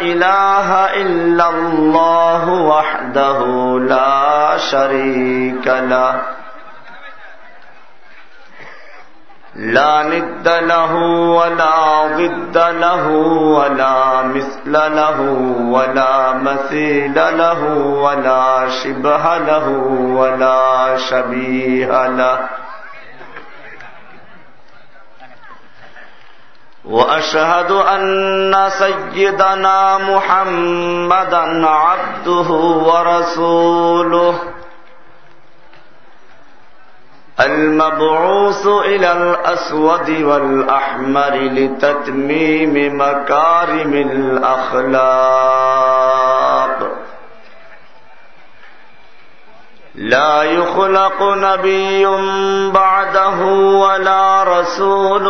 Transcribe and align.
إله 0.00 0.68
إلا 1.02 1.48
الله 1.48 2.48
وحده 2.50 3.38
لا 3.78 4.56
شريك 4.56 5.66
له. 5.66 6.20
لا 9.56 10.02
ند 10.02 10.48
له 10.48 10.94
ولا 11.38 12.06
ضد 12.06 12.58
له 12.58 13.08
ولا 13.58 14.22
مثل 14.22 14.72
له 14.72 15.20
ولا 15.74 16.32
مثيل 16.32 17.14
له 17.14 17.62
ولا 17.74 18.68
شبه 18.68 19.38
له 19.38 19.68
ولا 20.18 20.96
شبيه 20.96 22.06
له. 22.06 22.38
وأشهد 26.88 27.70
أن 27.70 28.70
سيدنا 28.78 29.98
محمدا 29.98 31.66
عبده 31.66 32.50
ورسوله. 32.88 34.38
المبعوث 37.40 38.66
إلى 38.66 39.12
الأسود 39.12 40.10
والأحمر 40.10 41.30
لتتميم 41.30 43.00
مكارم 43.00 43.92
الأخلاق. 43.92 45.18
لا 49.98 50.42
يخلق 50.42 51.22
نبي 51.22 52.06
بعده 52.70 53.38
ولا 53.82 54.44
رسول 54.44 55.26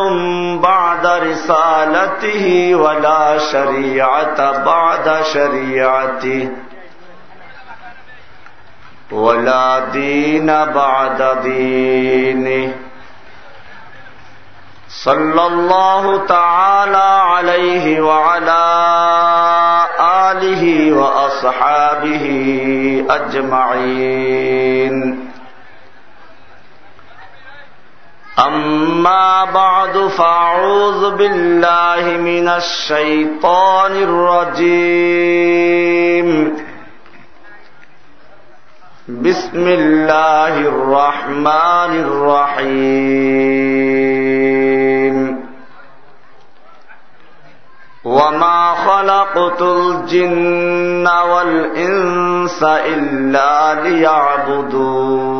بعد 0.58 1.06
رسالته 1.06 2.74
ولا 2.74 3.38
شريعة 3.38 4.64
بعد 4.64 5.22
شريعته 5.22 6.48
ولا 9.10 9.78
دين 9.78 10.46
بعد 10.64 11.38
دينه. 11.42 12.74
صلى 14.88 15.46
الله 15.46 16.26
تعالى 16.26 17.22
عليه 17.32 18.00
وعلى 18.00 18.64
آله 20.32 20.92
وأصحابه 20.92 22.24
أجمعين. 23.10 24.94
أما 28.38 29.44
بعد 29.44 29.98
فأعوذ 29.98 31.16
بالله 31.16 32.18
من 32.18 32.48
الشيطان 32.48 33.92
الرجيم. 33.92 35.28
بسم 39.08 39.66
الله 39.66 40.58
الرحمن 40.58 41.92
الرحيم. 42.06 44.27
وما 48.07 48.73
خلقت 48.73 49.61
الجن 49.61 51.07
والإنس 51.07 52.63
إلا 52.63 53.73
ليعبدون 53.81 55.33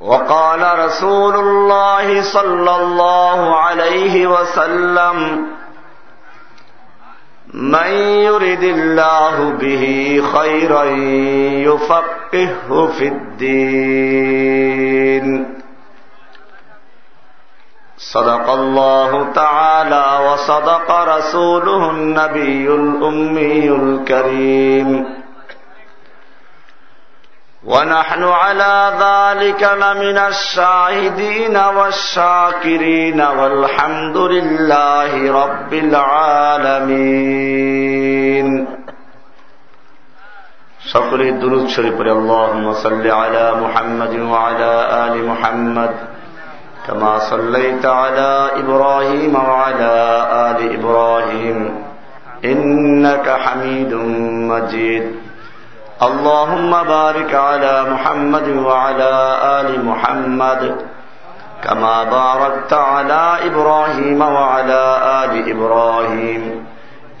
وقال 0.00 0.78
رسول 0.78 1.34
الله 1.34 2.22
صلى 2.22 2.76
الله 2.76 3.56
عليه 3.56 4.26
وسلم 4.26 5.46
من 7.54 7.90
يرد 8.28 8.62
الله 8.62 9.50
به 9.50 10.22
خيرا 10.34 10.84
يفقهه 11.64 12.86
في 12.98 13.08
الدين 13.08 14.46
صدق 18.00 18.50
الله 18.50 19.32
تعالى 19.34 20.04
وصدق 20.26 20.88
رسوله 21.16 21.90
النبي 21.90 22.66
الأمي 22.74 23.68
الكريم 23.70 25.16
ونحن 27.64 28.22
على 28.24 28.92
ذلك 29.06 29.62
لمن 29.62 30.18
الشاهدين 30.18 31.56
والشاكرين 31.56 33.20
والحمد 33.20 34.16
لله 34.16 35.12
رب 35.42 35.72
العالمين 35.84 37.26
সকলে 40.92 41.26
দুরুদ 41.42 41.64
শরীফ 41.74 41.94
পরে 41.98 42.10
اللهم 42.18 42.64
صل 42.84 43.04
على 43.22 43.44
محمد 43.62 44.12
وعلى 44.32 44.72
آل 45.04 45.14
محمد 45.30 45.92
كما 46.86 47.18
صليت 47.18 47.86
على 47.86 48.50
إبراهيم 48.56 49.34
وعلى 49.34 49.94
آل 50.48 50.58
إبراهيم 50.78 51.58
إنك 52.44 53.26
حميد 53.44 53.94
مجيد 54.52 55.04
اللهم 56.02 56.70
بارك 56.70 57.34
على 57.34 57.74
محمد 57.90 58.48
وعلى 58.48 59.12
آل 59.60 59.84
محمد 59.84 60.76
كما 61.64 62.04
باركت 62.04 62.72
على 62.72 63.38
إبراهيم 63.46 64.20
وعلى 64.20 64.82
آل 65.24 65.50
إبراهيم 65.50 66.66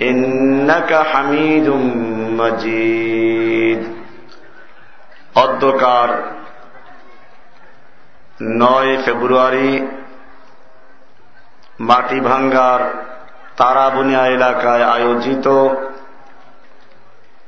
إنك 0.02 0.90
حميد 1.12 1.68
مجيد 2.40 3.80
অধ্যকার 5.34 6.08
নয় 8.41 8.97
ফেব্রুয়ারি 9.05 9.87
মাটি 11.79 12.19
ভাঙ্গার 12.19 12.79
তারাবুনিয়া 13.57 14.27
এলাকায় 14.27 14.83
আয়োজিত 14.83 15.47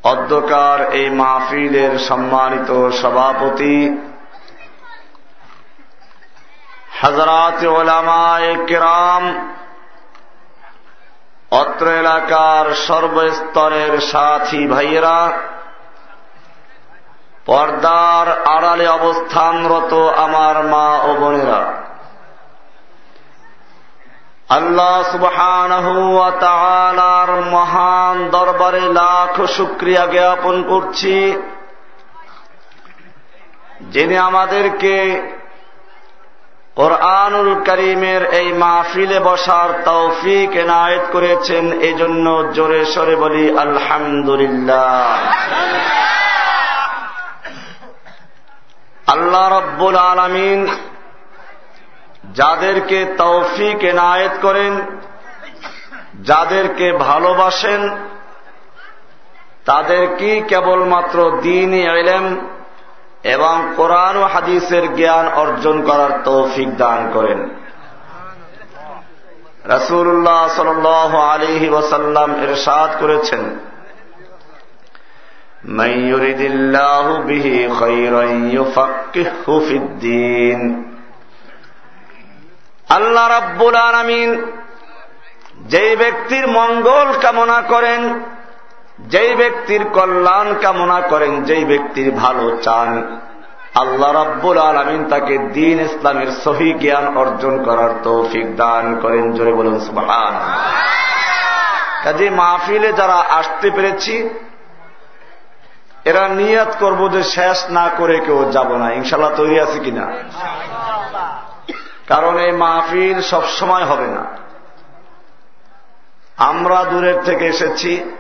অধ্যকার 0.04 0.92
এই 0.92 1.10
মাহফিলের 1.10 2.00
সম্মানিত 2.00 2.90
সভাপতি 2.92 3.98
হজরাত 7.02 7.64
ওলামায় 7.64 8.66
কেরাম, 8.66 9.54
অত্র 11.52 11.88
এলাকার 11.88 12.76
সর্বস্তরের 12.76 14.02
সাথী 14.02 14.68
ভাইয়েরা 14.68 15.32
পর্দার 17.46 18.46
আড়ালে 18.46 18.88
অবস্থানরত 18.88 20.14
আমার 20.18 20.64
মা 20.64 21.00
ও 21.04 21.14
বোনেরা। 21.14 21.74
আল্লাহ 24.50 25.12
সুবহানার 25.12 27.52
মহান 27.52 28.30
দরবারে 28.30 28.80
লাখ 28.80 29.48
শুক্রিয়া 29.48 30.06
জ্ঞাপন 30.06 30.64
করছি। 30.64 31.38
যিনি 33.82 34.18
আমাদেরকে 34.18 35.22
কোরআনুল 36.76 37.56
করিমের 37.66 38.34
এই 38.34 38.54
মাহফিলে 38.54 39.20
বসার 39.20 39.70
তৌফিক 39.86 40.56
এনায়েত 40.56 41.02
করেছেন 41.12 41.82
এই 41.82 41.94
জন্য 41.94 42.50
জোরে 42.54 42.86
সরে 42.86 43.16
বলি, 43.16 43.58
আলহামদুলিল্লাহ। 43.58 45.18
আল্লাহ 49.08 49.60
রব্বুল 49.60 49.96
আলমিন 49.96 50.68
যাদেরকে 52.34 53.06
তৌফিক 53.18 53.84
এনায়েত 53.84 54.32
করেন, 54.42 54.82
যাদেরকে 56.22 56.92
ভালোবাসেন, 56.92 57.90
তাদেরকে 59.66 60.42
কেবলমাত্র 60.42 61.32
দিন 61.42 61.74
এলেম 61.74 62.48
এবং 63.24 63.74
কোরআন 63.76 64.24
হাদিসের 64.24 64.96
জ্ঞান 64.96 65.28
অর্জন 65.28 65.82
করার 65.82 66.24
তৌফিক 66.24 66.78
দান 66.78 67.12
করেন। 67.14 67.50
রসুল্লাহ 69.66 70.48
সাল 70.48 70.86
আলিহি 71.16 71.70
ওসাল্লাম 71.70 72.36
এরশাদ 72.44 72.90
করেছেন 73.00 73.60
আল্লাহ 82.90 83.28
রাব্বুল 83.30 83.76
আলমিন 83.76 84.30
যেই 85.66 85.96
ব্যক্তির 85.96 86.48
মঙ্গল 86.48 87.08
কামনা 87.22 87.62
করেন, 87.62 88.20
যেই 89.00 89.36
ব্যক্তির 89.36 89.86
কল্যাণ 89.86 90.54
কামনা 90.62 91.02
করেন, 91.02 91.44
যেই 91.44 91.66
ব্যক্তির 91.66 92.12
ভালো 92.12 92.58
চান, 92.62 93.20
আল্লাহ 93.76 94.12
রাব্বুল 94.12 94.58
আলমিন 94.58 95.06
তাকে 95.06 95.38
দিন 95.38 95.80
ইসলামের 95.80 96.32
সহি 96.44 96.74
জ্ঞান 96.74 97.18
অর্জন 97.18 97.64
করার 97.64 97.90
তৌফিক 98.04 98.56
দান 98.56 99.00
করেন। 99.02 99.34
জোরে 99.34 99.54
বলুন 99.54 99.80
কাজে 102.04 102.30
মাহফিলে 102.30 102.94
যারা 102.94 103.18
আসতে 103.30 103.72
পেরেছি 103.72 104.30
এরা 106.06 106.28
নিয়াত 106.28 106.76
করব 106.80 107.12
যে 107.12 107.24
শেষ 107.24 107.70
না 107.70 107.90
করে 107.98 108.20
কেউ 108.20 108.52
যাব 108.52 108.78
না। 108.78 108.92
ইনশাল্লাহ 108.92 109.36
তৈরি 109.36 109.60
আছে 109.60 109.80
কিনা? 109.80 110.12
কারণ 112.08 112.38
এই 112.38 112.52
মাহফিল 112.52 113.22
সবসময় 113.22 113.84
হবে 113.86 114.08
না। 114.08 114.26
আমরা 116.38 116.84
দূরের 116.84 117.22
থেকে 117.22 117.48
এসেছি, 117.48 118.12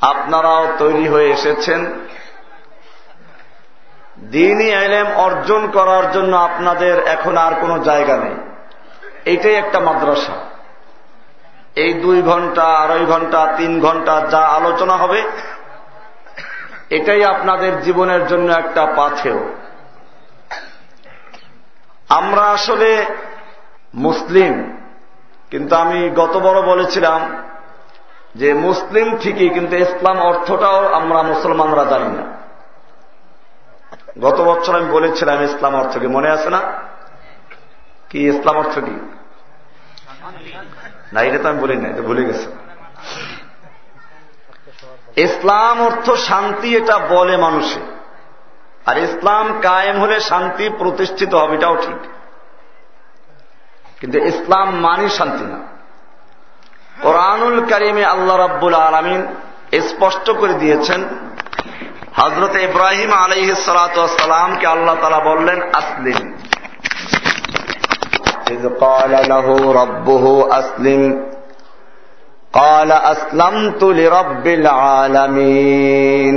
আপনারাও 0.00 0.68
তৈরি 0.78 1.08
হয়ে 1.08 1.30
এসেছেন। 1.30 1.92
দিনই 4.30 4.70
এলেম 4.70 5.06
অর্জন 5.16 5.70
করার 5.70 6.12
জন্য 6.12 6.36
আপনাদের 6.36 7.06
এখন 7.06 7.36
আর 7.36 7.52
কোনো 7.60 7.78
জায়গা 7.78 8.16
নেই। 8.16 8.34
এটাই 9.24 9.54
একটা 9.54 9.80
মাদ্রাসা। 9.80 10.32
এই 11.76 11.94
দুই 11.94 12.22
ঘণ্টা, 12.22 12.64
আড়াই 12.64 13.06
ঘণ্টা, 13.06 13.54
তিন 13.56 13.80
ঘণ্টা 13.80 14.26
যা 14.30 14.38
আলোচনা 14.38 14.96
হবে 14.96 15.22
এটাই 16.90 17.22
আপনাদের 17.24 17.72
জীবনের 17.82 18.22
জন্য 18.26 18.48
একটা 18.52 18.82
পাথেও 18.98 19.40
আমরা 22.18 22.44
আসলে 22.56 22.90
মুসলিম, 24.06 24.52
কিন্তু 25.50 25.72
আমি 25.76 25.98
গত 26.20 26.34
বড় 26.46 26.58
বলেছিলাম 26.62 27.20
যে 28.40 28.48
মুসলিম 28.66 29.06
ঠিকই, 29.22 29.48
কিন্তু 29.56 29.74
ইসলাম 29.76 30.16
অর্থটাও 30.30 30.80
আমরা 30.98 31.20
মুসলমানরা 31.22 31.84
জানি 31.84 32.10
না। 32.18 32.24
গত 34.26 34.38
বছর 34.40 34.72
আমি 34.78 34.88
বলেছিলাম 34.96 35.36
ইসলাম 35.48 35.72
অর্থ 35.74 35.92
কি, 35.98 36.06
মনে 36.16 36.28
আছে 36.30 36.48
না? 36.50 36.60
কি 38.10 38.18
ইসলাম 38.32 38.56
অর্থ 38.62 38.74
কি? 38.86 38.96
না, 41.12 41.18
এটা 41.26 41.38
তো 41.42 41.46
আমি 41.50 41.58
বলি 41.64 41.74
না 41.82 41.88
এটা 41.92 42.02
ভুলে 42.08 42.22
গেছে। 42.28 42.46
ইসলাম 45.19 45.77
অর্থ 45.81 46.07
শান্তি 46.29 46.69
এটা 46.75 46.95
বলে 47.09 47.35
মানুষে 47.37 47.79
আর 48.85 48.95
ইসলাম 48.97 49.45
কায়েম 49.61 49.95
হলে 49.99 50.17
শান্তি 50.21 50.65
প্রতিষ্ঠিত 50.79 51.31
হবে 51.33 51.55
এটাও 51.57 51.75
ঠিক 51.75 51.99
কিন্তু 53.99 54.17
ইসলাম 54.31 54.67
মানি 54.81 55.07
শান্তি 55.09 55.45
না 55.45 55.59
কোরআনুল 57.01 57.57
করিমে 57.71 58.03
আল্লাহ 58.05 58.35
রাব্বুল 58.37 58.75
আলমিন 58.81 59.21
স্পষ্ট 59.81 60.25
করে 60.31 60.53
দিয়েছেন 60.53 61.01
হজরত 62.17 62.55
ইব্রাহিম 62.59 63.11
আলহ 63.15 63.49
সালাতামকে 63.61 64.65
আল্লাহ 64.67 64.95
তালা 64.95 65.21
বললেন 65.21 65.59
আসলিম 65.73 66.19
قال 68.81 69.13
له 69.29 69.47
ربه 69.73 70.25
أسلم 70.51 71.01
قال 72.53 72.91
أسلمت 73.13 73.81
لرب 73.93 74.45
العالمين 74.49 76.35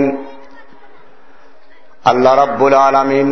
আল্লাহ 2.04 2.32
রব্বুল 2.34 2.74
আলমিন 2.80 3.28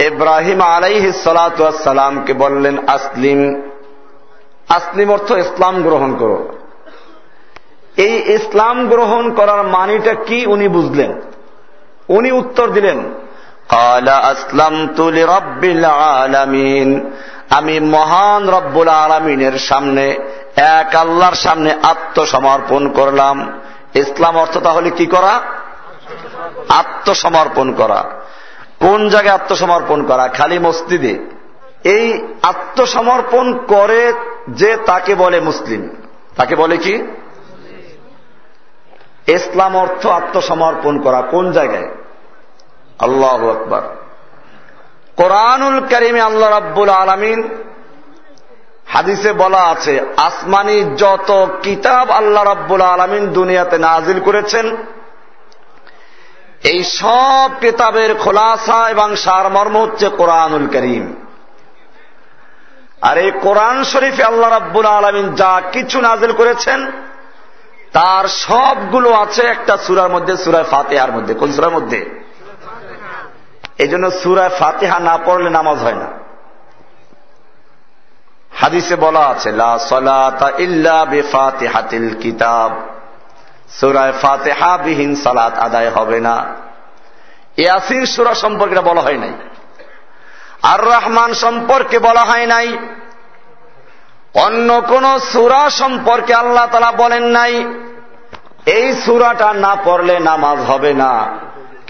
ইব্রাহিম 0.00 0.60
আলাইহ 0.70 1.04
সালাতামকে 1.24 2.32
বললেন 2.34 2.74
আসলিম 2.88 3.40
আসলিম 4.68 5.08
অর্থ 5.10 5.28
ইসলাম 5.44 5.74
গ্রহণ 5.82 6.10
করো 6.16 6.38
এই 7.96 8.14
ইসলাম 8.36 8.76
গ্রহণ 8.88 9.24
করার 9.34 9.62
মানিটা 9.66 10.12
কি 10.26 10.38
উনি 10.46 10.66
বুঝলেন 10.68 11.10
উনি 12.08 12.30
উত্তর 12.32 12.66
দিলেন 12.70 12.98
আসলাম 14.26 14.74
তুলি 14.96 15.22
রব্বিল 15.36 15.84
আলামিন 16.16 16.88
আমি 17.50 17.74
মহান 17.90 18.42
রব্বুল 18.48 18.90
আলমিনের 18.96 19.56
সামনে 19.58 20.04
এক 20.55 20.95
আল্লাহর 20.95 21.35
সামনে 21.35 21.73
আত্মসমর্পণ 21.83 22.91
করলাম। 22.91 23.61
ইসলাম 23.93 24.37
অর্থ 24.37 24.57
তাহলে 24.57 24.89
কি 24.89 25.05
করা? 25.05 25.41
আত্মসমর্পণ 26.69 27.73
করা। 27.73 28.03
কোন 28.79 29.09
জায়গায় 29.09 29.35
আত্মসমর্পণ 29.35 30.03
করা? 30.03 30.27
খালি 30.27 30.59
মসজিদে। 30.59 31.19
এই 31.83 32.27
আত্মসমর্পণ 32.41 33.57
করে 33.57 34.13
যে 34.49 34.77
তাকে 34.85 35.15
বলে 35.15 35.39
মুসলিম। 35.39 35.95
তাকে 36.35 36.55
বলে 36.55 36.77
কি? 36.77 37.03
ইসলাম 39.27 39.77
অর্থ 39.77 40.05
আত্মসমর্পণ 40.05 40.99
করা। 40.99 41.21
কোন 41.21 41.51
জায়গায়? 41.51 41.89
আল্লাহ 42.99 43.49
আকবর। 43.49 43.81
কোরআনুল 45.15 45.79
করিমে 45.79 46.21
আল্লাহ 46.21 46.49
রাব্বুল 46.49 46.89
আলমিন 46.89 47.63
হাদিসে 48.87 49.33
বলা 49.33 49.57
আছে 49.57 49.99
আসমানি 50.17 50.95
যত 50.97 51.47
কিতাব 51.63 52.11
আল্লাহ 52.11 52.43
রাব্বুল 52.43 52.81
আলমিন 52.81 53.27
দুনিয়াতে 53.27 53.77
নাজিল 53.77 54.19
করেছেন 54.19 54.77
এই 56.63 56.83
সব 56.83 57.51
কিতাবের 57.59 58.15
খোলাসা 58.15 58.89
এবং 58.89 59.15
সারমর্ম 59.15 59.81
হচ্ছে 59.81 60.09
কোরআনুল 60.09 60.67
করিম। 60.67 61.15
আর 63.01 63.17
এই 63.17 63.31
কোরআন 63.41 63.83
শরীফে 63.83 64.23
আল্লাহ 64.23 64.49
রাব্বুল 64.49 64.85
আলমিন 64.85 65.35
যা 65.35 65.61
কিছু 65.71 66.01
নাজিল 66.01 66.31
করেছেন 66.31 66.91
তার 67.93 68.27
সবগুলো 68.27 69.13
আছে 69.13 69.41
একটা 69.41 69.77
সুরার 69.77 70.09
মধ্যে 70.09 70.37
সুরায় 70.37 70.63
ফাতেহার 70.63 71.11
মধ্যে। 71.11 71.33
কোন 71.33 71.51
সুরার 71.51 71.71
মধ্যে? 71.71 72.09
এই 73.77 73.87
জন্য 73.87 74.11
সুরায় 74.11 74.49
ফাতেহা 74.49 74.99
না 74.99 75.17
পড়লে 75.25 75.49
নামাজ 75.49 75.77
হয় 75.77 75.95
না। 75.95 76.30
হাদিসে 78.59 78.95
বলা 78.95 79.19
আছে, 79.19 79.51
লা 79.51 79.79
সলাতা 79.79 80.51
ইল্লা 80.57 81.05
বেফাতেহাতিল 81.05 82.15
কিতাব। 82.21 82.81
সুরায় 83.69 84.13
ফাতেহা 84.13 84.77
বিহীন 84.77 85.15
সালাত 85.15 85.57
আদায় 85.57 85.89
হবে 85.89 86.19
না। 86.19 86.45
ইয়াসিন 87.57 88.05
সুরা 88.05 88.33
সম্পর্কে 88.33 88.79
বলা 88.79 89.01
হয় 89.01 89.17
নাই। 89.17 89.33
আর 90.63 90.81
রহমান 90.81 91.33
সম্পর্কে 91.33 91.99
বলা 91.99 92.21
হয় 92.21 92.45
নাই। 92.45 92.77
অন্য 94.33 94.81
কোন 94.87 95.19
সুরা 95.19 95.69
সম্পর্কে 95.69 96.33
আল্লাহ 96.33 96.65
তালা 96.65 96.91
বলেন 96.91 97.23
নাই। 97.23 97.73
এই 98.65 98.93
সুরাটা 98.93 99.53
না 99.53 99.77
পড়লে 99.83 100.19
নামাজ 100.19 100.59
হবে 100.59 100.93
না। 100.93 101.39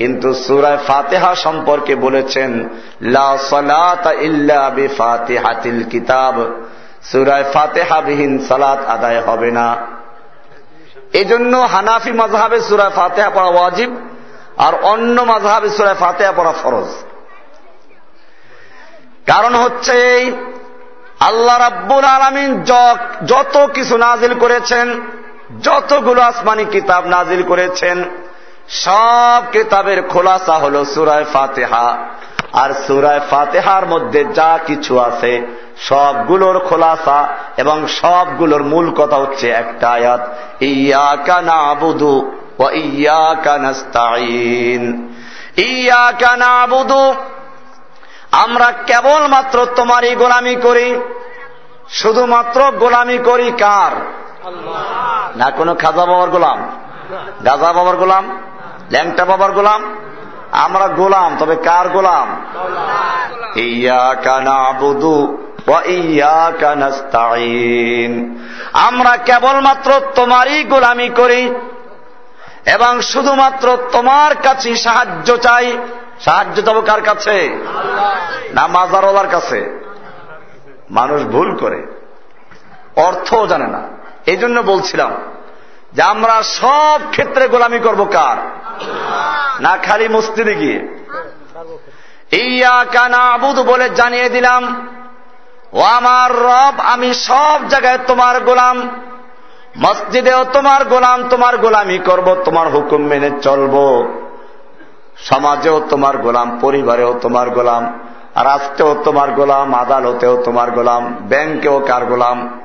কিন্তু 0.01 0.33
সুরায় 0.33 0.77
ফাতেহা 0.87 1.35
সম্পর্কে 1.35 1.95
বলেছেন, 1.95 2.69
লা 3.01 3.37
কিতাব। 5.91 6.35
সুরায় 7.03 7.43
ফাতেহা 7.53 8.01
বিহীন 8.01 8.39
সালাত 8.39 8.85
আদায় 8.85 9.21
হবে 9.21 9.51
না। 9.51 9.67
এজন্য 11.13 11.57
হানাফি 11.57 12.11
মাজহাবে 12.11 12.61
সুরায় 12.61 12.89
ফাতেহা 12.89 13.29
পড়া 13.29 13.49
ওয়াজিব, 13.49 13.91
আর 14.57 14.73
অন্য 14.81 15.21
মাজহাবে 15.21 15.69
সুরায় 15.69 15.95
ফাতেহা 15.95 16.31
পড়া 16.31 16.53
ফরজ। 16.63 16.89
কারণ 19.27 19.55
হচ্ছে 19.55 19.91
এই, 19.91 20.31
আল্লাহ 21.19 21.57
রাব্বুল 21.57 22.05
আলমিন 22.05 22.49
যত 23.25 23.55
কিছু 23.73 23.97
নাজিল 23.97 24.33
করেছেন, 24.39 25.01
যতগুলো 25.63 26.21
আসমানি 26.21 26.65
কিতাব 26.65 27.05
নাজিল 27.05 27.43
করেছেন 27.43 28.03
সব 28.71 29.43
কিতাবের 29.51 30.07
খোলাসা 30.07 30.53
হল 30.53 30.83
সুরায় 30.83 31.25
ফাতেহা। 31.33 31.97
আর 32.53 32.69
সুরায় 32.87 33.19
ফাতেহার 33.29 33.85
মধ্যে 33.85 34.25
যা 34.25 34.59
কিছু 34.65 34.99
আছে 34.99 35.41
সবগুলোর 35.77 36.59
খোলাসা 36.59 37.27
এবং 37.57 37.87
সবগুলোর 37.87 38.63
মূল 38.63 38.91
কথা 38.91 39.15
হচ্ছে 39.15 39.49
একটা 39.49 39.89
আয়াত 39.89 40.29
ইয়া 40.61 41.17
কানা 41.25 41.53
আবুদু 41.53 42.31
ও 42.59 42.69
ইয়া 42.69 43.35
কানাস্তাইন 43.43 45.13
ইয়া 45.57 46.13
কানা 46.19 46.45
আবুদু 46.45 47.13
আমরা 48.31 48.73
কেবলমাত্র 48.87 49.67
তোমারই 49.75 50.15
গোলামি 50.15 50.55
করি। 50.55 50.99
শুধুমাত্র 51.89 52.71
গোলামি 52.71 53.17
করি 53.17 53.51
কার? 53.59 53.91
না 55.35 55.49
কোনো 55.49 55.75
খাজা 55.75 56.05
বাবার 56.05 56.29
গোলাম? 56.29 56.69
গাজা 57.45 57.73
বাবার 57.73 57.95
গোলাম? 57.95 58.37
ল্যাংটা 58.91 59.25
বাবার 59.25 59.51
গোলাম, 59.51 59.95
আমরা 60.51 60.87
গোলাম, 60.87 61.37
তবে 61.39 61.55
কার 61.55 61.89
গোলাম? 61.89 62.45
ইয়া 63.55 64.15
কানা 64.23 64.71
বুধু 64.71 65.37
আমরা 68.73 69.17
কেবলমাত্র 69.17 69.91
তোমারই 70.15 70.63
গোলামি 70.63 71.09
করি 71.09 71.55
এবং 72.65 73.01
শুধুমাত্র 73.01 73.77
তোমার 73.91 74.35
কাছে 74.35 74.75
সাহায্য 74.75 75.37
চাই। 75.37 75.77
সাহায্য 76.19 76.61
চাবো 76.61 76.81
কার 76.81 77.01
কাছে? 77.01 77.49
না 78.53 78.67
মাজারওয়ালার 78.67 79.27
কাছে। 79.27 79.59
মানুষ 80.91 81.21
ভুল 81.23 81.55
করে, 81.55 81.79
অর্থও 82.95 83.47
জানে 83.47 83.67
না। 83.67 83.81
এই 84.25 84.37
জন্য 84.37 84.61
বলছিলাম 84.61 85.11
যে 85.93 86.01
আমরা 86.01 86.43
সব 86.43 86.99
ক্ষেত্রে 87.09 87.47
গোলামি 87.47 87.79
করব 87.79 88.07
কার? 88.11 88.37
না 89.61 89.77
খালি 89.77 90.07
মস্তিদে 90.09 90.55
গিয়ে। 90.55 91.01
ইয়া 92.37 92.85
কানা 92.93 93.17
আবুদ 93.17 93.59
বলে 93.59 93.89
জানিয়ে 93.89 94.29
দিলাম, 94.29 94.87
ও 95.73 95.81
আমার 95.81 96.35
রব, 96.35 96.79
আমি 96.79 97.13
সব 97.13 97.59
জায়গায় 97.69 97.97
তোমার 98.07 98.39
গোলাম, 98.39 98.89
মসজিদেও 99.77 100.45
তোমার 100.53 100.85
গোলাম, 100.85 101.29
তোমার 101.29 101.57
গোলামি 101.57 101.97
করব, 101.97 102.35
তোমার 102.45 102.69
হুকুম 102.69 103.01
মেনে 103.01 103.31
চলব। 103.41 103.75
সমাজেও 105.17 105.81
তোমার 105.89 106.17
গোলাম, 106.17 106.57
পরিবারেও 106.61 107.19
তোমার 107.21 107.49
গোলাম 107.49 108.09
রাষ্ট্রেও 108.35 108.95
তোমার 109.03 109.31
গোলাম, 109.31 109.75
আদালতেও 109.75 110.43
তোমার 110.43 110.71
গোলাম, 110.71 111.15
ব্যাংকেও 111.21 111.79
কার 111.87 112.05
গোলাম, 112.05 112.61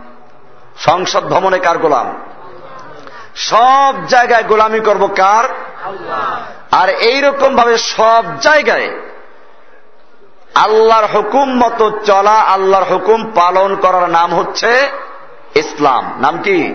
সংসদ 0.77 1.25
ভবনে 1.25 1.59
কার 1.59 1.79
গোলাম? 1.79 2.15
সব 3.37 3.95
জায়গায় 4.09 4.45
গোলামি 4.45 4.81
করব 4.81 5.07
কার? 5.07 5.45
আর 6.71 6.89
এইরকম 6.89 7.57
ভাবে 7.57 7.79
সব 7.79 8.25
জায়গায় 8.41 8.91
আল্লাহর 10.55 11.07
হুকুম 11.15 11.57
মতো 11.57 11.91
চলা 12.05 12.31
আল্লাহর 12.31 12.85
হুকুম 12.85 13.33
পালন 13.35 13.77
করার 13.77 14.11
নাম 14.11 14.35
হচ্ছে 14.35 14.91
ইসলাম। 15.55 16.15
নাম 16.21 16.43
কি? 16.43 16.75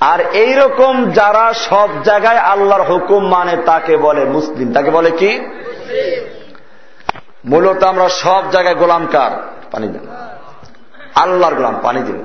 আর 0.00 0.20
এইরকম 0.20 1.10
যারা 1.10 1.52
সব 1.52 1.88
জায়গায় 2.04 2.36
আল্লাহর 2.36 2.82
হুকুম 2.82 3.28
মানে 3.28 3.56
তাকে 3.56 3.96
বলে 3.96 4.24
মুসলিম। 4.24 4.72
তাকে 4.72 4.90
বলে 4.90 5.10
কি? 5.10 5.40
মূলত 7.44 7.82
আমরা 7.82 8.08
সব 8.08 8.50
জায়গায় 8.50 8.74
গোলাম 8.74 9.06
কার? 9.06 9.30
পানি 9.70 9.88
দেন 9.88 10.06
আল্লাহর 11.14 11.54
গোলাম 11.54 11.80
পানি 11.82 12.02
দিন 12.02 12.24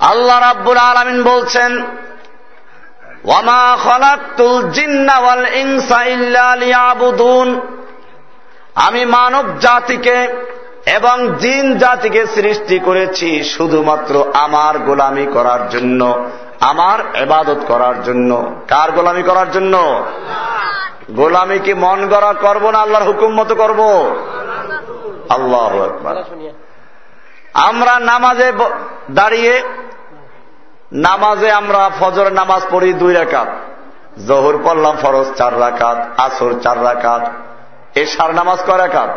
আল্লাহ 0.00 0.40
রাব্বুল 0.40 0.76
আলমিন 0.76 1.22
বলছেন 1.22 1.86
আমি 8.74 9.04
মানব 9.04 9.58
জাতিকে 9.60 10.28
এবং 10.86 11.34
জিন 11.34 11.78
জাতিকে 11.78 12.26
সৃষ্টি 12.26 12.78
করেছি 12.78 13.44
শুধুমাত্র 13.44 14.24
আমার 14.34 14.78
গোলামি 14.78 15.26
করার 15.26 15.68
জন্য, 15.68 16.30
আমার 16.60 17.16
এবাদত 17.16 17.58
করার 17.68 18.02
জন্য। 18.02 18.54
কার 18.68 18.92
গোলামি 18.92 19.22
করার 19.22 19.50
জন্য? 19.50 20.04
গোলামি 21.10 21.58
কি 21.58 21.74
মন 21.74 22.08
গড়া 22.08 22.32
করব 22.32 22.70
না 22.70 22.78
আল্লাহর 22.78 23.04
হুকুম 23.04 23.34
মতো 23.34 23.54
করব? 23.54 24.14
আল্লাহ 25.28 26.59
আমরা 27.54 27.98
নামাজে 27.98 28.52
দাঁড়িয়ে, 29.10 29.62
নামাজে 30.92 31.52
আমরা 31.52 31.90
ফজর 32.00 32.32
নামাজ 32.32 32.62
পড়ি 32.70 32.92
দুই 32.92 33.14
রাকাত। 33.14 33.48
জহুর 34.28 34.60
পড়লাম 34.64 34.96
ফরজ 34.96 35.26
চার 35.36 35.60
রাকাত, 35.60 36.20
আসর 36.20 36.60
চার 36.60 36.84
রাকাত, 36.84 37.30
এশার 37.98 38.34
নামাজ 38.34 38.58
কয় 38.66 38.78
রাকাত? 38.78 39.10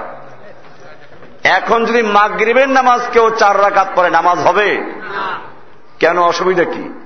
এখন 1.44 1.86
যদি 1.86 2.02
মাগরিবের 2.02 2.70
নামাজ 2.70 3.02
কেউ 3.14 3.30
চার 3.30 3.62
রাকাত 3.62 3.88
পরে 3.96 4.10
নামাজ 4.10 4.40
হবে? 4.40 4.94
কেন 6.00 6.22
অসুবিধা 6.22 6.64
কি? 6.64 7.00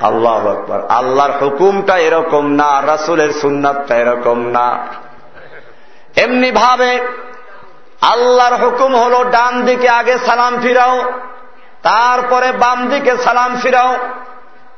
আল্লাহ 0.00 0.46
আকবর। 0.46 0.86
আল্লাহর 0.88 1.30
হুকুমটা 1.30 1.98
এরকম 1.98 2.46
না, 2.50 2.82
রাসুলের 2.86 3.32
সুন্নাতটা 3.32 3.96
এরকম 3.96 4.38
না। 4.46 4.86
এমনি 6.16 6.52
ভাবে 6.52 7.00
আল্লাহর 8.00 8.64
হুকুম 8.64 8.96
হলো 8.96 9.24
ডান 9.24 9.62
দিকে 9.62 9.88
আগে 9.88 10.18
সালাম 10.18 10.60
ফিরাও, 10.60 11.12
তারপরে 11.82 12.52
বাম 12.52 12.88
দিকে 12.88 13.16
সালাম 13.16 13.56
ফিরাও। 13.62 13.96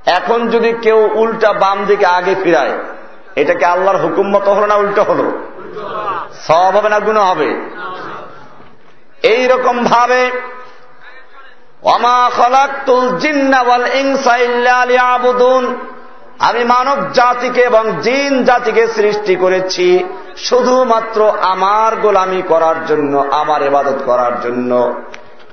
এখন 0.06 0.48
যদি 0.48 0.72
কেউ 0.72 1.10
উল্টা 1.14 1.52
বাম 1.52 1.84
দিকে 1.84 2.06
আগে 2.06 2.34
ফিরায়, 2.42 2.78
এটাকে 3.36 3.64
আল্লাহর 3.64 3.98
হুকুম 3.98 4.30
মতো 4.30 4.54
হলো 4.54 4.66
না 4.66 4.74
উল্টো 4.74 5.02
হলো? 5.02 5.32
সব 6.32 6.76
হবে 6.76 6.88
না 6.88 7.00
গুণ 7.00 7.16
হবে? 7.16 7.60
এইরকম 9.22 9.84
ভাবে 9.84 10.30
অমা 11.82 12.30
খলাকুল 12.36 13.18
জিন্নাওয়াল 13.18 13.86
ইনসাইল্লাবুদুন 13.94 15.78
আমি 16.40 16.64
মানব 16.64 17.12
জাতিকে 17.12 17.60
এবং 17.60 18.00
জিন 18.02 18.44
জাতিকে 18.44 18.86
সৃষ্টি 18.86 19.34
করেছি 19.36 20.04
শুধুমাত্র 20.36 21.32
আমার 21.40 21.96
গোলামি 21.96 22.42
করার 22.42 22.86
জন্য, 22.86 23.24
আমার 23.30 23.62
এবাদত 23.62 23.98
করার 24.04 24.40
জন্য। 24.40 24.94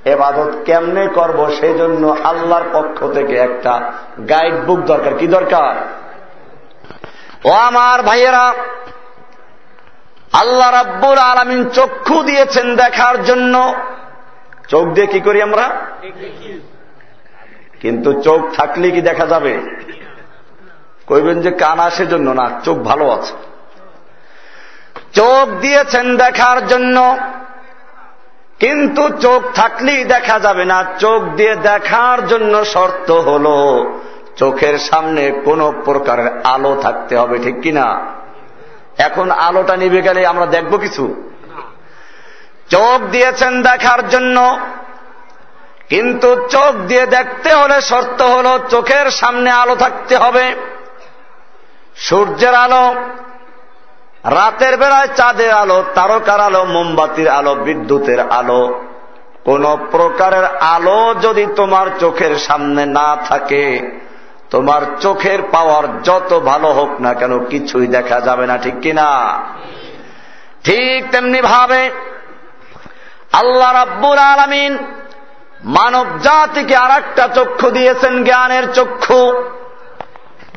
এবাদত 0.04 0.50
কেমনে 0.64 1.08
করব 1.08 1.50
সেই 1.60 1.78
জন্য 1.78 2.16
আল্লাহর 2.24 2.64
পক্ষ 2.72 3.06
থেকে 3.14 3.36
একটা 3.36 3.92
গাইড 4.28 4.54
বুক 4.66 4.80
দরকার। 4.80 5.14
কি 5.18 5.26
দরকার? 5.26 5.74
ও 7.44 7.50
আমার 7.50 8.02
ভাইয়েরা, 8.02 8.54
আল্লাহ 10.32 10.70
রাব্বুর 10.70 11.18
আলমিন 11.18 11.68
চক্ষু 11.68 12.22
দিয়েছেন 12.22 12.76
দেখার 12.76 13.24
জন্য। 13.24 13.74
চোখ 14.68 14.86
দিয়ে 14.86 15.06
কি 15.06 15.20
করি 15.20 15.42
আমরা? 15.42 15.70
কিন্তু 17.80 18.22
চোখ 18.22 18.40
থাকলে 18.54 18.90
কি 18.90 19.00
দেখা 19.00 19.26
যাবে? 19.26 19.60
কইবেন 21.08 21.38
যে 21.40 21.50
কান 21.62 21.78
আসে 21.80 22.04
জন্য 22.06 22.28
না, 22.30 22.46
চোখ 22.64 22.76
ভালো 22.78 23.06
আছে। 23.10 23.34
চোখ 25.14 25.46
দিয়েছেন 25.60 26.06
দেখার 26.16 26.58
জন্য, 26.66 26.96
কিন্তু 28.60 29.02
চোখ 29.24 29.40
থাকলেই 29.54 30.02
দেখা 30.04 30.36
যাবে 30.38 30.64
না। 30.64 30.78
চোখ 30.98 31.20
দিয়ে 31.38 31.54
দেখার 31.70 32.18
জন্য 32.26 32.54
শর্ত 32.64 33.08
হল, 33.28 33.46
চোখের 34.36 34.76
সামনে 34.78 35.22
কোন 35.44 35.60
প্রকারের 35.84 36.28
আলো 36.44 36.72
থাকতে 36.82 37.14
হবে, 37.16 37.36
ঠিক 37.38 37.56
কিনা 37.60 37.86
এখন 38.98 39.26
আলোটা 39.30 39.74
নিভে 39.76 40.00
গেলে 40.02 40.20
আমরা 40.26 40.46
দেখব 40.46 40.72
কিছু। 40.76 41.04
চোখ 42.70 42.98
দিয়েছেন 43.14 43.52
দেখার 43.62 44.00
জন্য, 44.08 44.36
কিন্তু 45.88 46.28
চোখ 46.54 46.72
দিয়ে 46.90 47.04
দেখতে 47.06 47.50
হলে 47.54 47.76
শর্ত 47.80 48.20
হল, 48.34 48.46
চোখের 48.70 49.06
সামনে 49.10 49.50
আলো 49.50 49.74
থাকতে 49.74 50.14
হবে। 50.16 50.46
সূর্যের 51.98 52.54
আলো, 52.54 52.84
রাতের 54.24 54.76
বেলায় 54.76 55.08
চাঁদের 55.16 55.50
আলো, 55.50 55.84
তারকার 55.94 56.40
আলো, 56.40 56.64
মোমবাতির 56.64 57.28
আলো, 57.28 57.54
বিদ্যুতের 57.54 58.20
আলো। 58.30 58.62
কোন 59.44 59.64
প্রকারের 59.90 60.46
আলো 60.46 61.14
যদি 61.22 61.44
তোমার 61.56 61.86
চোখের 62.00 62.34
সামনে 62.38 62.86
না 62.86 63.08
থাকে, 63.28 63.66
তোমার 64.50 64.82
চোখের 65.00 65.40
পাওয়ার 65.42 66.02
যত 66.02 66.30
ভালো 66.40 66.68
হোক 66.68 67.00
না 67.00 67.14
কেন 67.14 67.32
কিছুই 67.44 67.86
দেখা 67.86 68.20
যাবে 68.20 68.46
না, 68.46 68.58
ঠিক 68.58 68.76
কিনা? 68.80 69.08
ঠিক 70.64 71.00
তেমনি 71.10 71.40
ভাবে 71.42 71.90
আল্লাহ 73.32 73.70
রাব্বুল 73.72 74.18
আলমিন 74.18 74.72
মানব 75.64 76.06
জাতিকে 76.22 76.76
আর 76.76 76.92
চক্ষু 77.34 77.70
দিয়েছেন, 77.70 78.24
জ্ঞানের 78.24 78.72
চক্ষু। 78.72 79.20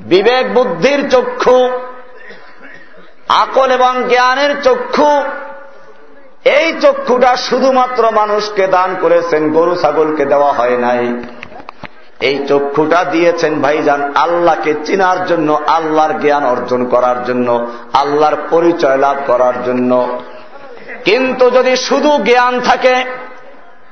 বিবেক 0.05 0.53
বুদ্ধির 0.53 1.09
চক্ষু, 1.09 1.69
আকল 3.27 3.71
এবং 3.71 4.03
জ্ঞানের 4.09 4.61
চক্ষু, 4.61 5.23
এই 6.45 6.73
চক্ষুটা 6.81 7.35
শুধুমাত্র 7.35 8.11
মানুষকে 8.11 8.67
দান 8.67 8.95
করেছেন, 9.01 9.51
গরু 9.51 9.75
ছাগলকে 9.75 10.25
দেওয়া 10.25 10.51
হয় 10.51 10.77
নাই। 10.77 11.23
এই 12.19 12.45
চক্ষুটা 12.47 13.03
দিয়েছেন 13.03 13.61
ভাইজান 13.61 14.15
আল্লাহকে 14.15 14.73
চিনার 14.85 15.25
জন্য, 15.25 15.61
আল্লাহর 15.67 16.19
জ্ঞান 16.19 16.45
অর্জন 16.45 16.85
করার 16.85 17.25
জন্য, 17.25 17.67
আল্লাহর 17.93 18.35
পরিচয় 18.49 18.97
লাভ 18.97 19.17
করার 19.27 19.53
জন্য। 19.63 20.19
কিন্তু 21.05 21.49
যদি 21.49 21.75
শুধু 21.75 22.17
জ্ঞান 22.23 22.59
থাকে, 22.59 23.05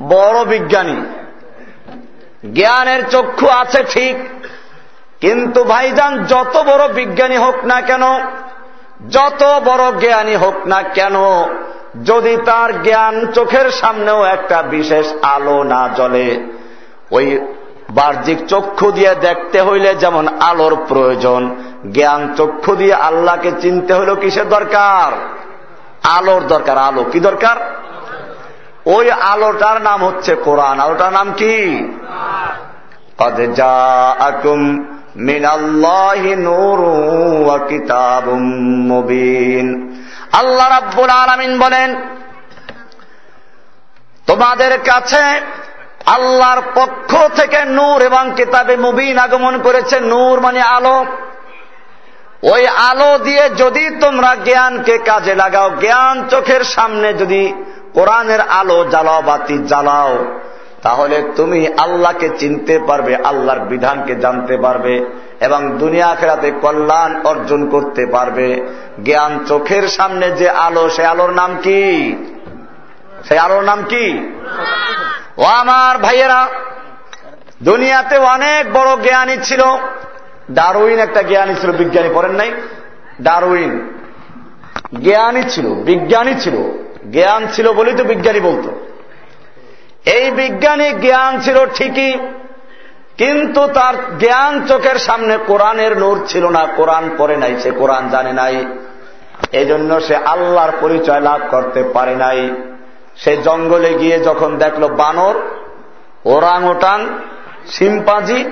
বড় 0.03 0.45
বিজ্ঞানী, 0.45 1.01
জ্ঞানের 2.53 3.09
চক্ষু 3.09 3.47
আছে 3.47 3.83
ঠিক 3.89 4.15
কিন্তু 5.21 5.63
ভাইজান 5.63 6.23
যত 6.23 6.57
বড় 6.57 6.87
বিজ্ঞানী 6.93 7.37
হোক 7.37 7.65
না 7.65 7.81
কেন 7.81 8.03
যত 9.09 9.61
বড় 9.65 9.99
জ্ঞানী 9.99 10.35
হোক 10.35 10.67
না 10.67 10.83
কেন 10.83 11.15
যদি 12.05 12.37
তার 12.45 12.83
জ্ঞান 12.83 13.31
চোখের 13.31 13.71
সামনেও 13.71 14.23
একটা 14.23 14.61
বিশেষ 14.61 15.13
আলো 15.21 15.63
না 15.63 15.89
জ্বলে 15.95 16.43
ওই 17.11 17.39
বাহ্যিক 17.89 18.45
চক্ষু 18.47 18.91
দিয়ে 18.91 19.15
দেখতে 19.15 19.61
হইলে 19.61 19.95
যেমন 19.95 20.27
আলোর 20.27 20.77
প্রয়োজন 20.87 21.55
জ্ঞান 21.93 22.35
চক্ষু 22.35 22.75
দিয়ে 22.75 22.93
আল্লাহকে 22.93 23.51
চিনতে 23.61 23.93
হইল 23.93 24.15
কিসের 24.15 24.49
দরকার? 24.49 25.11
আলোর 26.09 26.47
দরকার। 26.47 26.77
আলো 26.77 27.03
কি 27.03 27.19
দরকার? 27.19 27.55
ওই 28.85 29.11
আলোটার 29.11 29.81
নাম 29.81 30.05
হচ্ছে 30.05 30.35
কোরআন। 30.35 30.79
আলোটার 30.79 31.13
নাম 31.13 31.33
কি? 31.33 31.79
আল্লাহ 40.31 40.69
রাব্বুল 40.69 41.09
আলমিন 41.09 41.59
বলেন, 41.59 41.95
তোমাদের 44.27 44.79
কাছে 44.79 45.41
আল্লাহর 46.05 46.61
পক্ষ 46.75 47.17
থেকে 47.35 47.65
নূর 47.65 48.01
এবং 48.01 48.31
কিতাবে 48.35 48.77
মুবিন 48.77 49.17
আগমন 49.17 49.61
করেছে। 49.61 49.99
নূর 49.99 50.39
মানে 50.39 50.61
আলো। 50.61 51.05
ওই 52.43 52.67
আলো 52.67 53.17
দিয়ে 53.17 53.49
যদি 53.49 53.89
তোমরা 53.89 54.35
জ্ঞানকে 54.35 54.97
কাজে 54.97 55.35
লাগাও, 55.35 55.69
জ্ঞান 55.79 56.27
চোখের 56.29 56.63
সামনে 56.63 57.13
যদি 57.13 57.53
কোরআনের 57.93 58.41
আলো 58.41 58.85
জ্বালাও 58.89 59.21
বাতি 59.21 59.57
জ্বালাও 59.57 60.39
তাহলে 60.81 61.23
তুমি 61.35 61.67
আল্লাহকে 61.77 62.29
চিনতে 62.37 62.79
পারবে, 62.87 63.15
আল্লাহর 63.15 63.59
বিধানকে 63.59 64.15
জানতে 64.15 64.57
পারবে 64.57 65.05
এবং 65.39 65.77
দুনিয়া 65.77 66.15
ফেরাতে 66.19 66.51
কল্যাণ 66.51 67.21
অর্জন 67.23 67.69
করতে 67.69 68.05
পারবে। 68.05 68.67
জ্ঞান 69.03 69.45
চোখের 69.47 69.87
সামনে 69.87 70.31
যে 70.31 70.49
আলো, 70.49 70.89
সে 70.89 71.05
আলোর 71.05 71.31
নাম 71.31 71.57
কি? 71.63 72.15
সে 73.27 73.39
আলোর 73.39 73.63
নাম 73.63 73.83
কি? 73.83 74.35
ও 75.37 75.43
আমার 75.43 75.97
ভাইয়েরা, 75.97 76.47
দুনিয়াতে 77.63 78.17
অনেক 78.17 78.73
বড় 78.73 78.97
জ্ঞানী 79.01 79.37
ছিল। 79.43 79.61
ডারউইন 80.51 80.99
একটা 80.99 81.21
জ্ঞানী 81.21 81.55
ছিল, 81.55 81.71
বিজ্ঞানী 81.71 82.09
পড়েন 82.13 82.31
নাই? 82.31 82.51
ডারউইন। 83.21 83.93
জ্ঞানী 85.03 85.43
ছিল, 85.49 85.73
বিজ্ঞানী 85.73 86.33
ছিল। 86.39 86.55
জ্ঞান 87.11 87.47
ছিল 87.53 87.73
বলেই 87.73 87.93
তো 87.93 88.03
বিজ্ঞানী 88.03 88.39
বলতো। 88.39 88.88
এই 90.05 90.31
বিজ্ঞানী 90.31 90.89
জ্ঞান 91.01 91.39
ছিল 91.41 91.65
ঠিকই, 91.65 92.17
কিন্তু 93.17 93.67
তার 93.67 93.95
জ্ঞান 94.19 94.65
চোখের 94.67 94.97
সামনে 94.99 95.37
কোরআনের 95.47 95.97
নূর 95.97 96.25
ছিল 96.27 96.47
না, 96.47 96.67
কোরআন 96.75 97.09
পড়ে 97.17 97.37
নাই, 97.37 97.55
সে 97.59 97.71
কোরআন 97.71 98.09
জানে 98.09 98.33
নাই। 98.33 98.65
এই 99.51 99.65
জন্য 99.65 100.01
সে 100.01 100.15
আল্লাহর 100.15 100.71
পরিচয় 100.81 101.19
লাভ 101.19 101.41
করতে 101.51 101.83
পারে 101.83 102.15
নাই। 102.15 102.51
সে 103.17 103.37
জঙ্গলে 103.37 103.93
গিয়ে 103.93 104.19
যখন 104.19 104.57
দেখল 104.57 104.87
বানর 104.87 105.35
ওরাং 106.25 106.63
ওটাং 106.63 106.99
সিম্পাজি 107.67 108.45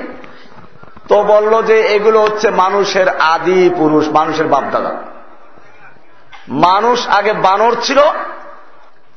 তো 1.07 1.23
বলল 1.23 1.61
যে 1.61 1.77
এগুলো 1.81 2.19
হচ্ছে 2.21 2.49
মানুষের 2.51 3.07
আদি 3.09 3.69
পুরুষ, 3.77 4.09
মানুষের 4.09 4.47
বাপদাদা। 4.47 4.93
মানুষ 6.49 7.07
আগে 7.07 7.33
বানর 7.33 7.75
ছিল 7.81 7.99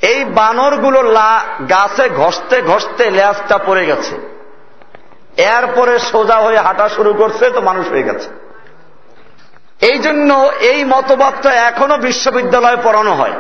এই 0.03 0.25
বানরগুলো 0.25 1.03
গাছে 1.71 2.09
ঘষতে 2.09 2.63
ঘষতে 2.63 3.11
ল্যাসটা 3.11 3.59
পড়ে 3.59 3.87
গেছে। 3.87 4.15
এরপরে 5.37 5.99
সোজা 5.99 6.37
হয়ে 6.37 6.57
হাঁটা 6.57 6.89
শুরু 6.89 7.15
করছে, 7.15 7.51
তো 7.51 7.61
মানুষ 7.61 7.89
হয়ে 7.89 8.03
গেছে। 8.03 8.29
এই 9.87 9.99
জন্য 9.99 10.51
এই 10.61 10.85
মতবাদটা 10.85 11.51
এখনও 11.51 11.99
বিশ্ববিদ্যালয়ে 11.99 12.77
পড়ানো 12.85 13.15
হয়। 13.15 13.33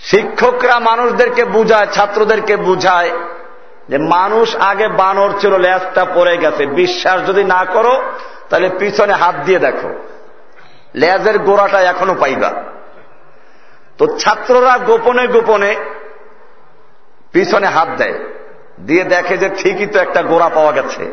শিক্ষকরা 0.00 0.78
মানুষদেরকে 0.78 1.44
বুঝায়, 1.44 1.86
ছাত্রদেরকে 1.86 2.56
বুঝায় 2.56 3.10
যে 3.88 3.98
মানুষ 3.98 4.56
আগে 4.56 4.88
বানর 4.88 5.30
ছিল 5.40 5.58
ল্যাসটা 5.58 6.04
পড়ে 6.04 6.36
গেছে। 6.36 6.66
বিশ্বাস 6.66 7.26
যদি 7.26 7.44
না 7.44 7.64
করো, 7.64 8.02
তাহলে 8.50 8.68
পিছনে 8.68 9.12
হাত 9.12 9.34
দিয়ে 9.44 9.58
দেখো। 9.58 9.94
লেজের 10.94 11.38
গোড়াটা 11.38 11.80
এখনও 11.80 12.14
পাইবা। 12.14 12.52
তো 13.98 14.06
ছাত্ররা 14.06 14.78
গোপনে 14.78 15.26
গোপনে 15.26 15.76
পিছনে 17.32 17.66
হাত 17.66 17.88
দেয়। 17.88 18.14
দিয়ে 18.80 19.04
দেখে 19.04 19.38
যে 19.38 19.48
ঠিকই 19.48 19.86
তো 19.86 19.98
একটা 19.98 20.22
গোড়া 20.22 20.48
পাওয়া 20.48 20.72
গেছে। 20.72 21.12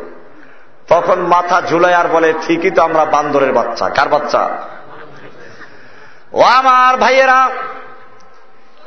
তখন 0.87 1.19
মাথা 1.19 1.61
ঝুলাই 1.61 1.93
আর 1.93 2.07
বলে, 2.07 2.33
ঠিকই 2.47 2.71
তো 2.71 2.81
আমরা 2.83 3.05
বান্দরের 3.05 3.51
বাচ্চা। 3.51 3.89
কার 3.89 4.09
বাচ্চা? 4.09 4.49
ও 6.33 6.41
আমার 6.41 6.97
ভাইয়েরা, 6.97 7.49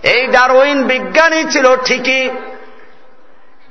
এই 0.02 0.26
ডারউইন 0.26 0.84
বিজ্ঞানী 0.84 1.44
ছিল 1.44 1.76
ঠিকই, 1.76 2.30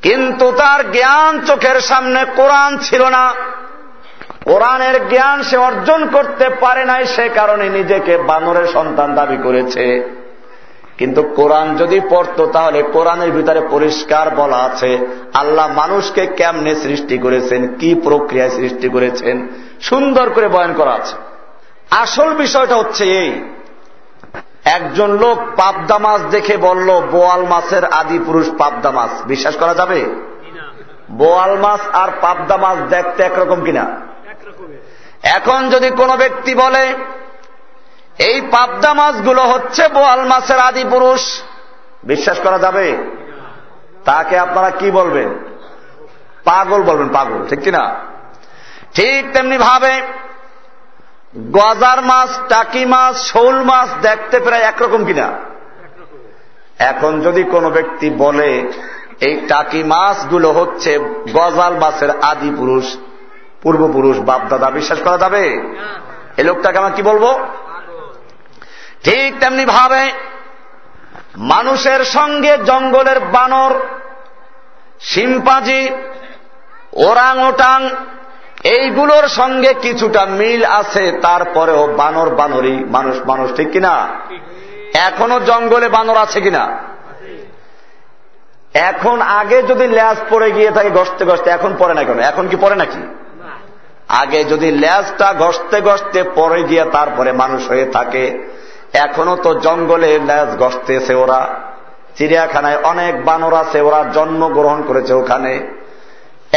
কিন্তু 0.02 0.52
তার 0.52 0.92
জ্ঞান 0.92 1.46
চোখের 1.46 1.82
সামনে 1.82 2.26
কোরআন 2.36 2.78
ছিল 2.78 3.04
না। 3.10 3.34
কোরআনের 4.46 5.10
জ্ঞান 5.10 5.44
সে 5.44 5.58
অর্জন 5.58 6.08
করতে 6.08 6.50
পারে 6.50 6.86
নাই 6.86 7.06
সে 7.06 7.30
কারণে 7.30 7.70
নিজেকে 7.70 8.18
বানরের 8.18 8.68
সন্তান 8.68 9.16
দাবি 9.16 9.38
করেছে। 9.38 10.10
কিন্তু 10.98 11.24
কোরআন 11.24 11.76
যদি 11.76 12.00
পড়ত 12.10 12.46
তাহলে 12.46 12.84
কোরআনের 12.84 13.32
ভিতরে 13.32 13.62
পরিষ্কার 13.70 14.30
বলা 14.30 14.58
আছে 14.58 15.08
আল্লাহ 15.34 15.68
মানুষকে 15.74 16.26
কেমনে 16.26 16.76
সৃষ্টি 16.76 17.18
করেছেন 17.18 17.76
কি 17.76 17.96
প্রক্রিয়ায় 17.96 18.50
সৃষ্টি 18.50 18.90
করেছেন 18.90 19.48
সুন্দর 19.82 20.30
করে 20.30 20.48
বয়ন 20.48 20.74
করা 20.74 20.92
আছে। 20.92 21.16
আসল 21.92 22.34
বিষয়টা 22.34 22.76
হচ্ছে 22.76 23.04
এই 23.06 23.42
একজন 24.66 25.10
লোক 25.12 25.38
পাবদা 25.56 25.98
মাছ 25.98 26.22
দেখে 26.22 26.58
বলল 26.58 27.02
বোয়াল 27.12 27.46
মাছের 27.46 27.86
আদি 27.86 28.20
পুরুষ 28.26 28.48
পাবদা 28.58 28.92
মাছ। 28.92 29.10
বিশ্বাস 29.26 29.56
করা 29.56 29.74
যাবে? 29.74 30.06
বোয়াল 31.12 31.60
মাছ 31.60 31.82
আর 31.94 32.10
পাবদা 32.22 32.58
মাছ 32.58 32.78
দেখতে 32.90 33.24
একরকম 33.24 33.64
কিনা? 33.64 34.13
এখন 35.24 35.70
যদি 35.70 35.90
কোনো 35.90 36.18
ব্যক্তি 36.18 36.56
বলে, 36.56 36.96
এই 38.20 38.42
পাবদা 38.42 38.94
মাছগুলো 38.94 39.42
হচ্ছে 39.42 39.88
বোয়াল 39.88 40.26
মাছের 40.26 40.60
আদি 40.60 40.84
পুরুষ, 40.84 41.42
বিশ্বাস 42.04 42.40
করা 42.40 42.60
যাবে? 42.60 42.98
তাকে 44.06 44.38
আপনারা 44.40 44.70
কি 44.70 44.92
বলবেন? 44.92 45.30
পাগল 46.44 46.84
বলবেন, 46.84 47.08
পাগল, 47.08 47.48
ঠিক 47.48 47.60
কিনা? 47.60 47.96
ঠিক 48.94 49.34
তেমনি 49.34 49.58
ভাবে 49.58 50.02
গজার 51.52 52.02
মাছ, 52.02 52.30
টাকি 52.50 52.86
মাছ, 52.86 53.16
শোল 53.16 53.64
মাছ 53.64 53.90
দেখতে 54.02 54.40
প্রায় 54.40 54.62
একরকম 54.62 55.06
কিনা? 55.06 55.32
এখন 56.80 57.22
যদি 57.22 57.44
কোনো 57.44 57.70
ব্যক্তি 57.70 58.10
বলে, 58.10 58.72
এই 59.22 59.46
টাকি 59.48 59.84
মাছগুলো 59.84 60.52
হচ্ছে 60.52 61.00
গজাল 61.34 61.78
মাছের 61.78 62.10
আদি 62.22 62.52
পুরুষ 62.58 62.98
পূর্বপুরুষ 63.64 64.20
বাপদাদা 64.20 64.70
বিশ্বাস 64.70 65.00
করা 65.00 65.18
যাবে? 65.18 65.44
এই 66.38 66.44
লোকটাকে 66.44 66.78
আমার 66.78 66.92
কি 66.92 67.02
বলব? 67.02 67.40
ঠিক 69.04 69.40
তেমনি 69.40 69.66
ভাবে 69.66 70.12
মানুষের 71.38 72.04
সঙ্গে 72.04 72.58
জঙ্গলের 72.58 73.20
বানর 73.20 73.72
সিম্পাজি 75.02 75.90
ওরাং 76.94 77.40
ওটাং 77.40 77.90
এইগুলোর 78.64 79.28
সঙ্গে 79.28 79.74
কিছুটা 79.74 80.26
মিল 80.26 80.66
আছে 80.66 81.12
তারপরেও 81.12 81.88
বানর 81.88 82.30
বানরই 82.36 82.84
মানুষ 82.88 83.18
মানুষ 83.26 83.56
ঠিক 83.56 83.72
কিনা? 83.72 84.08
এখনও 84.94 85.40
জঙ্গলে 85.40 85.90
বানর 85.90 86.18
আছে 86.18 86.42
কিনা? 86.42 86.78
এখন 88.74 89.22
আগে 89.22 89.62
যদি 89.62 89.88
ল্যাস 89.88 90.18
পড়ে 90.30 90.52
গিয়ে 90.52 90.72
থাকে 90.72 90.90
গসতে 90.90 91.26
গসতে 91.26 91.50
এখন 91.50 91.76
পরে 91.80 91.94
না 91.94 92.04
কেন? 92.04 92.20
এখন 92.20 92.48
কি 92.48 92.56
পড়ে 92.56 92.76
নাকি? 92.76 93.02
আগে 94.22 94.44
যদি 94.44 94.72
ল্যাসটা 94.72 95.34
ঘষতে 95.34 95.82
ঘষতে 95.82 96.24
পরে 96.24 96.64
গিয়ে 96.64 96.84
তারপরে 96.86 97.32
মানুষ 97.32 97.62
হয়ে 97.70 97.86
থাকে, 97.86 98.26
এখনও 98.94 99.36
তো 99.36 99.50
জঙ্গলে 99.60 100.20
ল্যাস 100.20 100.50
ঘষতেছে 100.60 101.14
ওরা। 101.16 101.42
চিড়িয়াখানায় 102.18 102.80
অনেক 102.84 103.14
বানর 103.26 103.54
আছে, 103.54 103.82
ওরা 103.82 104.00
জন্মগ্রহণ 104.14 104.80
করেছে 104.88 105.14
ওখানে। 105.14 105.54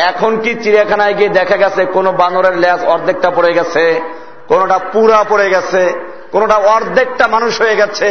এখন 0.09 0.33
কি 0.37 0.55
চিড়িয়াখানায় 0.55 1.15
গিয়ে 1.15 1.29
দেখা 1.29 1.57
গেছে, 1.57 1.83
কোন 1.87 2.07
বানরের 2.13 2.57
ল্যাস 2.59 2.81
অর্ধেকটা 2.85 3.31
পড়ে 3.31 3.53
গেছে, 3.53 4.01
কোনটা 4.49 4.79
পুরা 4.79 5.25
পড়ে 5.29 5.51
গেছে, 5.51 5.83
কোনটা 6.33 6.57
অর্ধেকটা 6.57 7.25
মানুষ 7.29 7.61
হয়ে 7.61 7.77
গেছে, 7.77 8.09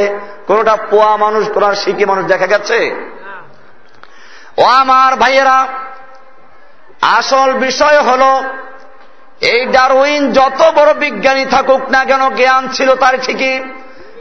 কোনটা 0.48 0.76
পোয়া 0.76 1.18
মানুষ 1.18 1.44
কোন 1.54 1.74
শিখি 1.74 2.06
মানুষ 2.06 2.26
দেখা 2.26 2.48
গেছে? 2.48 2.80
ও 4.58 4.64
আমার 4.82 5.16
ভাইয়েরা, 5.16 5.68
আসল 7.02 7.50
বিষয় 7.54 8.00
হল 8.02 8.24
এই 9.54 9.62
ডারউইন 9.66 10.32
যত 10.32 10.62
বড় 10.76 10.94
বিজ্ঞানী 10.94 11.46
থাকুক 11.46 11.82
না 11.90 12.02
কেন, 12.06 12.30
জ্ঞান 12.30 12.64
ছিল 12.68 12.96
তার 12.96 13.16
ঠিকই, 13.22 13.56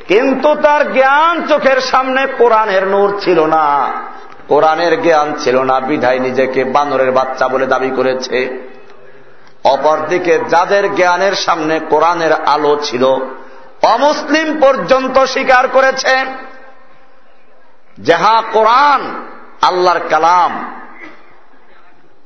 কিন্তু 0.08 0.54
তার 0.54 0.92
জ্ঞান 0.92 1.46
চোখের 1.48 1.80
সামনে 1.80 2.26
কোরআনের 2.38 2.86
নূর 2.86 3.20
ছিল 3.20 3.38
না। 3.46 3.66
কোরআনের 4.48 5.02
জ্ঞান 5.02 5.28
ছিল 5.38 5.56
না, 5.62 5.80
বিধায় 5.80 6.18
নিজেকে 6.18 6.64
বানরের 6.64 7.12
বাচ্চা 7.12 7.48
বলে 7.48 7.66
দাবি 7.66 7.90
করেছে। 7.90 8.38
অপরদিকে 9.64 10.38
যাদের 10.48 10.94
জ্ঞানের 10.94 11.34
সামনে 11.34 11.80
কোরআনের 11.90 12.32
আলো 12.32 12.76
ছিল, 12.82 13.04
অমুসলিম 13.82 14.48
পর্যন্ত 14.60 15.18
স্বীকার 15.24 15.68
করেছে, 15.68 16.14
যাহা 17.98 18.42
কোরআন, 18.52 19.02
আল্লাহর 19.62 20.00
কালাম। 20.10 20.52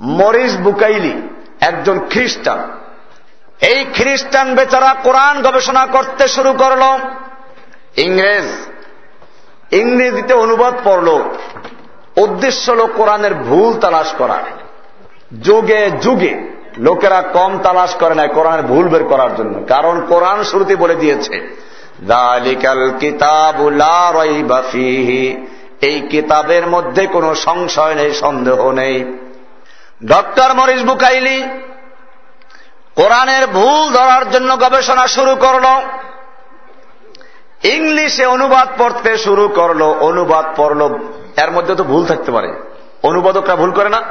মরিস 0.00 0.56
বুকাইলি 0.56 1.14
একজন 1.60 1.96
খ্রিস্টান 2.10 2.60
এই 3.60 3.86
খ্রিস্টান 3.94 4.54
বেচারা 4.54 4.94
কোরআন 5.02 5.42
গবেষণা 5.42 5.86
করতে 5.86 6.28
শুরু 6.28 6.52
করল। 6.52 6.82
ইংরেজ, 7.96 8.44
ইংরেজিতে 9.74 10.34
অনুবাদ 10.34 10.74
পড়ল। 10.84 11.22
উদ্দেশ্য 12.16 12.70
হল 12.70 12.86
কোরআনের 12.86 13.34
ভুল 13.34 13.80
তালাশ 13.80 14.12
করা। 14.18 14.44
যুগে 15.42 15.90
যুগে 15.90 16.58
লোকেরা 16.78 17.22
কম 17.22 17.58
তালাশ 17.58 17.94
করে 17.94 18.14
না 18.14 18.26
কোরআনের 18.26 18.62
ভুল 18.62 18.88
বের 18.88 19.04
করার 19.04 19.36
জন্য। 19.36 19.64
কারণ 19.68 20.06
কোরআন 20.08 20.44
শুরুতে 20.44 20.76
বলে 20.76 20.94
দিয়েছে 20.94 21.56
এই 25.80 26.00
কিতাবের 26.00 26.66
মধ্যে 26.66 27.06
কোনো 27.06 27.34
সংশয় 27.34 27.94
নেই, 27.94 28.14
সন্দেহ 28.14 28.72
নেই। 28.72 29.18
ডক্টর 30.06 30.54
মরিস 30.54 30.82
বুকাইলি 30.82 31.44
কোরআনের 32.98 33.46
ভুল 33.46 33.92
ধরার 33.92 34.30
জন্য 34.30 34.58
গবেষণা 34.58 35.06
শুরু 35.06 35.36
করল। 35.36 35.66
ইংলিশে 37.68 38.26
অনুবাদ 38.26 38.68
পড়তে 38.78 39.18
শুরু 39.18 39.48
করল, 39.48 39.82
অনুবাদ 39.82 40.44
পড়ল। 40.56 40.98
এর 41.42 41.50
মধ্যে 41.50 41.74
তো 41.74 41.84
ভুল 41.84 42.06
থাকতে 42.06 42.32
পারে। 42.32 42.52
অনুবাদকরা 43.02 43.56
ভুল 43.56 43.70
করে 43.70 43.88
না? 43.88 44.02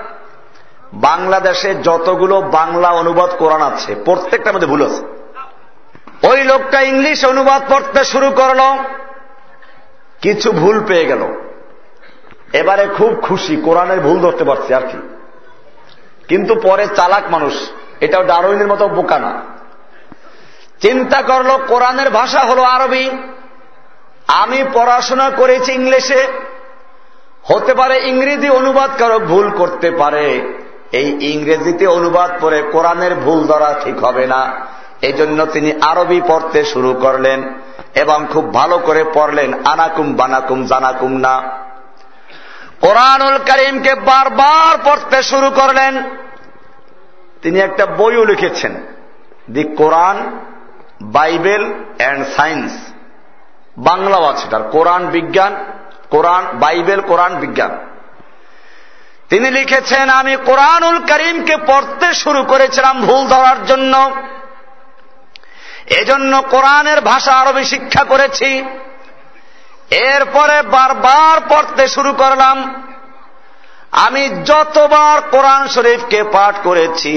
বাংলাদেশে 0.94 1.76
যতগুলো 1.76 2.42
বাংলা 2.42 2.90
অনুবাদ 2.90 3.30
কোরআন 3.40 3.62
আছে, 3.62 3.96
প্রত্যেকটার 3.96 4.54
মধ্যে 4.54 4.68
ভুল 4.68 4.86
আছে। 4.86 5.04
ওই 6.28 6.44
লোকটা 6.44 6.82
ইংলিশ 6.82 7.26
অনুবাদ 7.26 7.62
পড়তে 7.72 8.04
শুরু 8.04 8.32
করল, 8.32 8.78
কিছু 10.22 10.52
ভুল 10.52 10.84
পেয়ে 10.88 11.06
গেল। 11.06 11.22
এবারে 12.54 12.88
খুব 12.98 13.14
খুশি, 13.22 13.56
কোরআনের 13.56 14.00
ভুল 14.00 14.20
ধরতে 14.20 14.44
পারছি 14.44 14.74
আর 14.74 14.82
কি। 14.82 14.98
কিন্তু 16.28 16.56
পরে 16.56 16.88
চালাক 16.88 17.24
মানুষ 17.30 17.54
এটাও 18.02 18.24
ডারউইনের 18.24 18.68
মতো 18.68 18.88
বোকা 18.88 19.20
না। 19.20 19.42
চিন্তা 20.82 21.22
করল 21.22 21.58
কোরআনের 21.68 22.10
ভাষা 22.10 22.40
হলো 22.40 22.64
আরবি। 22.64 23.10
আমি 24.28 24.64
পড়াশোনা 24.74 25.30
করেছি 25.30 25.74
ইংলিশে। 25.74 26.28
হতে 27.44 27.74
পারে 27.74 28.08
ইংরেজি 28.08 28.50
অনুবাদ 28.50 28.92
কারও 28.98 29.20
ভুল 29.20 29.50
করতে 29.50 29.92
পারে। 29.92 30.54
এই 30.92 31.32
ইংরেজিতে 31.32 31.88
অনুবাদ 31.88 32.32
করে 32.42 32.62
কোরআনের 32.62 33.16
ভুল 33.16 33.48
ধরা 33.48 33.76
ঠিক 33.84 34.04
হবে 34.04 34.28
না। 34.28 34.56
এই 35.02 35.14
জন্য 35.14 35.46
তিনি 35.46 35.72
আরবি 35.82 36.22
পড়তে 36.28 36.64
শুরু 36.66 36.94
করলেন 36.94 37.54
এবং 37.96 38.28
খুব 38.34 38.54
ভালো 38.54 38.78
করে 38.78 39.06
পড়লেন, 39.14 39.54
আনাকুম 39.66 40.14
বানাকুম 40.14 40.66
জানাকুম 40.66 41.12
না। 41.12 41.42
কোরআনুল 42.82 43.38
করিমকে 43.38 43.96
বারবার 43.96 44.78
পড়তে 44.84 45.24
শুরু 45.24 45.50
করলেন। 45.50 46.04
তিনি 47.42 47.60
একটা 47.60 47.86
বইও 47.86 48.26
লিখেছেন। 48.26 48.76
The 49.50 49.64
Quran, 49.64 50.40
Bible 51.02 51.74
and 51.98 52.28
science. 52.28 52.72
বাংলাও 53.78 54.26
আছে 54.26 54.48
তার। 54.50 54.64
কোরআন 54.64 55.08
বিজ্ঞান, 55.08 55.66
কোরআন, 56.10 56.46
বাইবেল, 56.54 57.02
কোরআন 57.02 57.36
বিজ্ঞান। 57.36 57.88
তিনি 59.30 59.52
লিখেছেন, 59.52 60.10
আমি 60.10 60.38
কোরআনুল 60.46 61.00
করিমকে 61.00 61.58
পড়তে 61.58 62.14
শুরু 62.14 62.44
করেছিলাম 62.44 63.06
ভুল 63.06 63.28
ধরার 63.28 63.66
জন্য। 63.66 64.16
এজন্য 65.88 66.42
কোরআনের 66.42 67.02
ভাষা 67.02 67.32
আরবি 67.32 67.64
শিক্ষা 67.64 68.04
করেছি। 68.04 68.64
এরপরে 69.92 70.62
বারবার 70.62 71.42
পড়তে 71.50 71.88
শুরু 71.88 72.14
করলাম। 72.14 72.84
আমি 73.92 74.30
যতবার 74.46 75.22
কোরআন 75.32 75.68
শরীফকে 75.68 76.24
পাঠ 76.24 76.56
করেছি, 76.64 77.16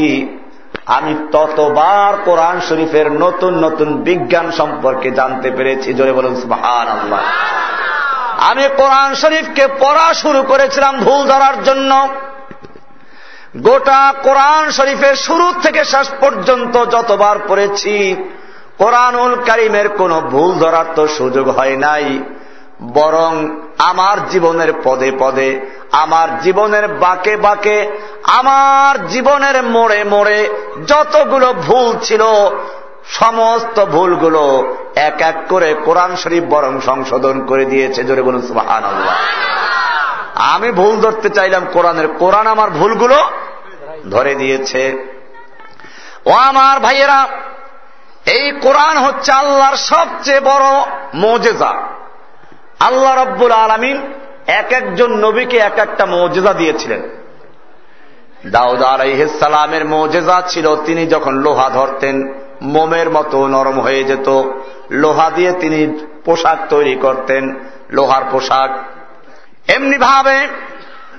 আমি 0.87 1.15
ততবার 1.33 2.17
কোরআন 2.25 2.61
শরীফের 2.61 3.13
নতুন 3.13 3.55
নতুন 3.55 4.03
বিজ্ঞান 4.03 4.51
সম্পর্কে 4.51 5.11
জানতে 5.11 5.51
পেরেছি। 5.51 5.95
জোরে 5.95 6.13
বলুন 6.13 6.53
আল্লাহ 6.53 7.21
আমি 8.39 8.69
কোরআন 8.77 9.15
শরীফকে 9.15 9.69
পড়া 9.81 10.15
শুরু 10.15 10.43
করেছিলাম 10.43 10.99
ভুল 10.99 11.27
ধরার 11.27 11.63
জন্য। 11.63 12.09
গোটা 13.57 14.15
কোরআন 14.23 14.71
শরীফের 14.71 15.17
শুরু 15.17 15.53
থেকে 15.63 15.85
শেষ 15.85 16.09
পর্যন্ত 16.21 16.85
যতবার 16.85 17.37
পড়েছি, 17.49 18.17
কোরআনুল 18.79 19.37
কারিমের 19.47 19.89
কোনো 19.89 20.21
ভুল 20.21 20.59
ধরার 20.59 20.85
তো 20.95 21.09
সুযোগ 21.09 21.49
হয় 21.49 21.77
নাই। 21.77 22.25
বরং 22.83 23.61
আমার 23.79 24.29
জীবনের 24.29 24.73
পদে 24.85 25.13
পদে, 25.19 25.61
আমার 25.93 26.41
জীবনের 26.41 26.89
বাকে 26.89 27.37
বাকে, 27.37 27.91
আমার 28.27 29.07
জীবনের 29.07 29.63
মোড়ে 29.63 30.05
মোড়ে 30.05 30.49
যতগুলো 30.87 31.53
ভুল 31.53 31.99
ছিল, 32.03 32.23
সমস্ত 33.05 33.85
ভুলগুলো 33.85 34.75
এক 34.97 35.21
এক 35.21 35.35
করে 35.49 35.75
কোরআন 35.85 36.17
শরীফ 36.17 36.45
বরং 36.45 36.81
সংশোধন 36.81 37.47
করে 37.47 37.65
দিয়েছে। 37.65 38.05
জোরে 38.05 38.23
বলুন 38.23 38.43
সুবাহান 38.43 38.83
আমি 40.35 40.73
ভুল 40.73 41.01
ধরতে 41.01 41.31
চাইলাম 41.31 41.67
কোরআনের। 41.73 42.09
কোরআন 42.09 42.47
আমার 42.47 42.71
ভুলগুলো 42.71 43.31
ধরে 44.11 44.35
দিয়েছে। 44.35 45.11
ও 46.27 46.31
আমার 46.31 46.81
ভাইয়েরা, 46.81 47.29
এই 48.27 48.53
কোরআন 48.63 48.99
হচ্ছে 48.99 49.33
আল্লাহর 49.33 49.77
সবচেয়ে 49.77 50.41
বড় 50.41 50.65
মজেজা। 51.15 51.73
আল্লাহ 52.81 53.25
রব্বুল 53.25 53.53
আলমিন 53.53 54.13
এক 54.47 54.73
একজন 54.73 55.13
নবীকে 55.13 55.57
এক 55.57 55.79
একটা 55.79 56.07
মৌজেজা 56.07 56.53
দিয়েছিলেন। 56.53 57.03
দাউদ 58.47 58.83
আলাইসালামের 58.83 59.85
মৌজেজা 59.85 60.43
ছিল, 60.49 60.77
তিনি 60.77 61.07
যখন 61.07 61.35
লোহা 61.35 61.71
ধরতেন, 61.71 62.35
মোমের 62.63 63.11
মতো 63.11 63.47
নরম 63.47 63.81
হয়ে 63.81 64.05
যেত। 64.05 64.43
লোহা 64.91 65.31
দিয়ে 65.31 65.53
তিনি 65.53 66.05
পোশাক 66.25 66.59
তৈরি 66.69 66.95
করতেন, 66.95 67.61
লোহার 67.91 68.23
পোশাক। 68.31 68.71
এমনি 69.71 69.99
ভাবে 69.99 70.47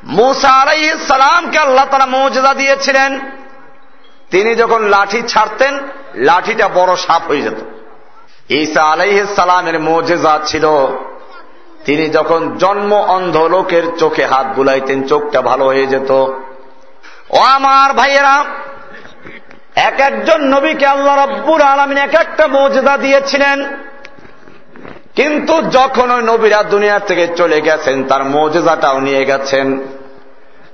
মুসা 0.03 0.49
আলাইসালামকে 0.49 1.57
আল্লাহ 1.57 1.85
তারা 1.85 2.05
মৌজেদা 2.05 2.53
দিয়েছিলেন। 2.53 3.19
তিনি 4.31 4.55
যখন 4.55 4.81
লাঠি 4.83 5.21
ছাড়তেন, 5.21 5.79
লাঠিটা 6.15 6.67
বড় 6.67 6.95
সাপ 6.95 7.21
হয়ে 7.27 7.41
যেত। 7.41 7.57
ঈসা 8.49 8.83
আলাইসালামের 8.83 9.79
মৌজেজা 9.79 10.39
ছিল 10.45 10.65
তিনি 11.85 12.09
যখন 12.09 12.57
জন্ম 12.57 12.93
অন্ধ 12.93 13.37
লোকের 13.37 13.83
চোখে 13.97 14.25
হাত 14.25 14.47
বুলাইতেন, 14.55 15.03
চোখটা 15.03 15.41
ভালো 15.41 15.65
হয়ে 15.65 15.85
যেত। 15.85 16.11
ও 17.29 17.37
আমার 17.37 17.93
ভাইয়েরা, 17.93 18.43
এক 19.75 19.99
একজন 19.99 20.41
নবীকে 20.41 20.85
আল্লাহ 20.85 21.25
রব্বুর 21.25 21.61
আলমিন 21.61 21.97
এক 21.97 22.13
একটা 22.13 22.47
মর্যাদা 22.47 22.97
দিয়েছিলেন। 22.97 23.65
কিন্তু 25.15 25.61
যখন 25.61 26.11
ওই 26.11 26.21
নবীরা 26.21 26.63
দুনিয়ার 26.63 26.99
থেকে 27.07 27.27
চলে 27.27 27.61
গেছেন, 27.61 28.03
তার 28.03 28.23
মর্যাদাটাও 28.23 28.99
নিয়ে 28.99 29.25
গেছেন। 29.25 29.77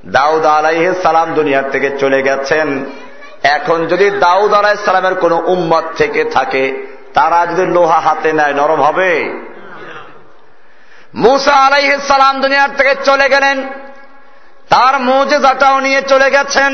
দাউদ 0.06 0.46
আলাইহ 0.46 0.94
সালাম 1.04 1.34
দুনিয়ার 1.34 1.72
থেকে 1.72 1.98
চলে 2.00 2.22
গেছেন। 2.22 2.86
এখন 3.44 3.88
যদি 3.88 4.10
দাউদ 4.10 4.54
আলাহ 4.54 4.74
সালামের 4.86 5.16
কোন 5.16 5.32
উম্মত 5.32 5.84
থেকে 5.98 6.24
থাকে, 6.24 6.86
তারা 7.14 7.46
যদি 7.46 7.72
লোহা 7.72 8.00
হাতে 8.00 8.34
নেয়, 8.34 8.54
নরম 8.54 8.82
হবে। 8.82 9.40
মুসা 11.18 11.72
সালাম 12.08 12.42
দুনিয়ার 12.42 12.70
থেকে 12.78 12.96
চলে 13.04 13.30
গেলেন। 13.30 13.58
তার 14.70 15.00
মৌজেদাটাও 15.00 15.80
নিয়ে 15.80 16.02
চলে 16.02 16.32
গেছেন। 16.32 16.72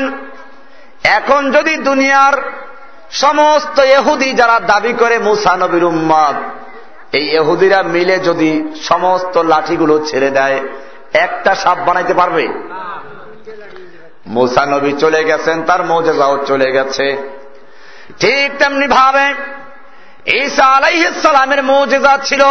এখন 1.04 1.50
যদি 1.50 1.76
দুনিয়ার 1.76 2.32
সমস্ত 3.10 3.80
এহুদি 3.80 4.32
যারা 4.32 4.60
দাবি 4.60 4.92
করে 4.92 5.18
মুসা 5.18 5.56
নবীর 5.56 5.84
উম্মাদ 5.84 6.36
এই 7.14 7.28
এহুদিরা 7.28 7.82
মিলে 7.82 8.18
যদি 8.18 8.74
সমস্ত 8.82 9.38
লাঠিগুলো 9.38 10.06
ছেড়ে 10.06 10.30
দেয়, 10.30 10.60
একটা 11.12 11.54
সাপ 11.54 11.78
বানাইতে 11.78 12.14
পারবে? 12.14 12.48
মুসা 14.26 14.66
নবী 14.66 14.92
চলে 14.92 15.24
গেছেন, 15.24 15.62
তার 15.62 15.84
মৌজেজাও 15.84 16.44
চলে 16.46 16.72
গেছে। 16.72 17.06
ঠিক 18.20 18.58
তেমনি 18.58 18.86
ভাবে 18.88 19.26
ঈসা 20.26 20.64
আলাইসালামের 20.64 21.62
মৌজেজা 21.62 22.18
ছিল। 22.24 22.42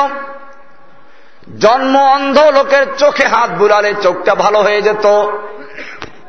জন্ম 1.61 1.97
অন্ধ 1.97 2.39
লোকের 2.39 2.85
চোখে 2.97 3.25
হাত 3.27 3.49
বুলালে 3.49 3.93
চোখটা 4.01 4.35
ভালো 4.35 4.59
হয়ে 4.59 4.81
যেত। 4.81 5.25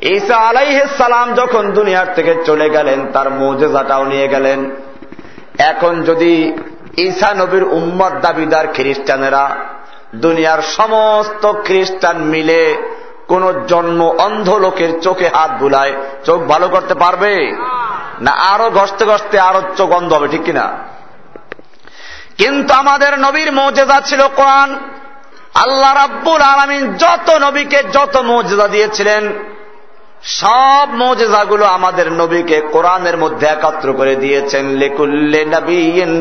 ঈসা 0.01 0.53
সালাম 0.99 1.35
যখন 1.35 1.73
দুনিয়ার 1.73 2.15
থেকে 2.15 2.35
চলে 2.45 2.71
গেলেন, 2.71 3.07
তার 3.13 3.31
মৌজেজাটাও 3.31 4.05
নিয়ে 4.05 4.29
গেলেন। 4.29 4.71
এখন 5.59 6.03
যদি 6.03 6.59
ঈসা 6.99 7.35
নবীর 7.35 7.65
উম্মত 7.65 8.13
দাবিদার 8.23 8.67
খ্রিস্টানেরা 8.75 9.57
দুনিয়ার 10.15 10.63
সমস্ত 10.63 11.53
খ্রিস্টান 11.65 12.17
মিলে 12.17 12.77
কোন 13.29 13.65
জন্ম 13.67 14.15
অন্ধ 14.19 14.55
লোকের 14.55 15.01
চোখে 15.01 15.29
হাত 15.29 15.51
বুলায়, 15.51 15.93
চোখ 16.25 16.41
ভালো 16.41 16.69
করতে 16.69 16.95
পারবে? 16.95 17.57
না, 18.21 18.31
আরও 18.31 18.71
ঘসতে 18.71 19.05
ঘসতে 19.05 19.41
আরও 19.41 19.63
চোখ 19.77 19.91
অন্ধ 19.91 20.13
হবে, 20.13 20.29
ঠিক 20.29 20.43
কিনা? 20.43 20.79
কিন্তু 22.39 22.75
আমাদের 22.75 23.19
নবীর 23.19 23.53
মৌজেদা 23.53 24.01
ছিল 24.01 24.29
কোরআন। 24.37 24.81
আল্লাহ 25.55 25.93
রাব্বুল 25.95 26.43
আলমিন 26.43 26.97
যত 26.97 27.29
নবীকে 27.31 27.83
যত 27.93 28.17
মৌজেদা 28.17 28.69
দিয়েছিলেন, 28.69 29.33
সব 30.23 30.87
মৌজেজাগুলো 30.95 31.65
আমাদের 31.65 32.13
নবীকে 32.13 32.61
কোরআনের 32.61 33.17
মধ্যে 33.17 33.47
একাত্র 33.47 33.93
করে 33.93 34.15
দিয়েছেন। 34.17 34.65
লেকুল্লে 34.67 35.43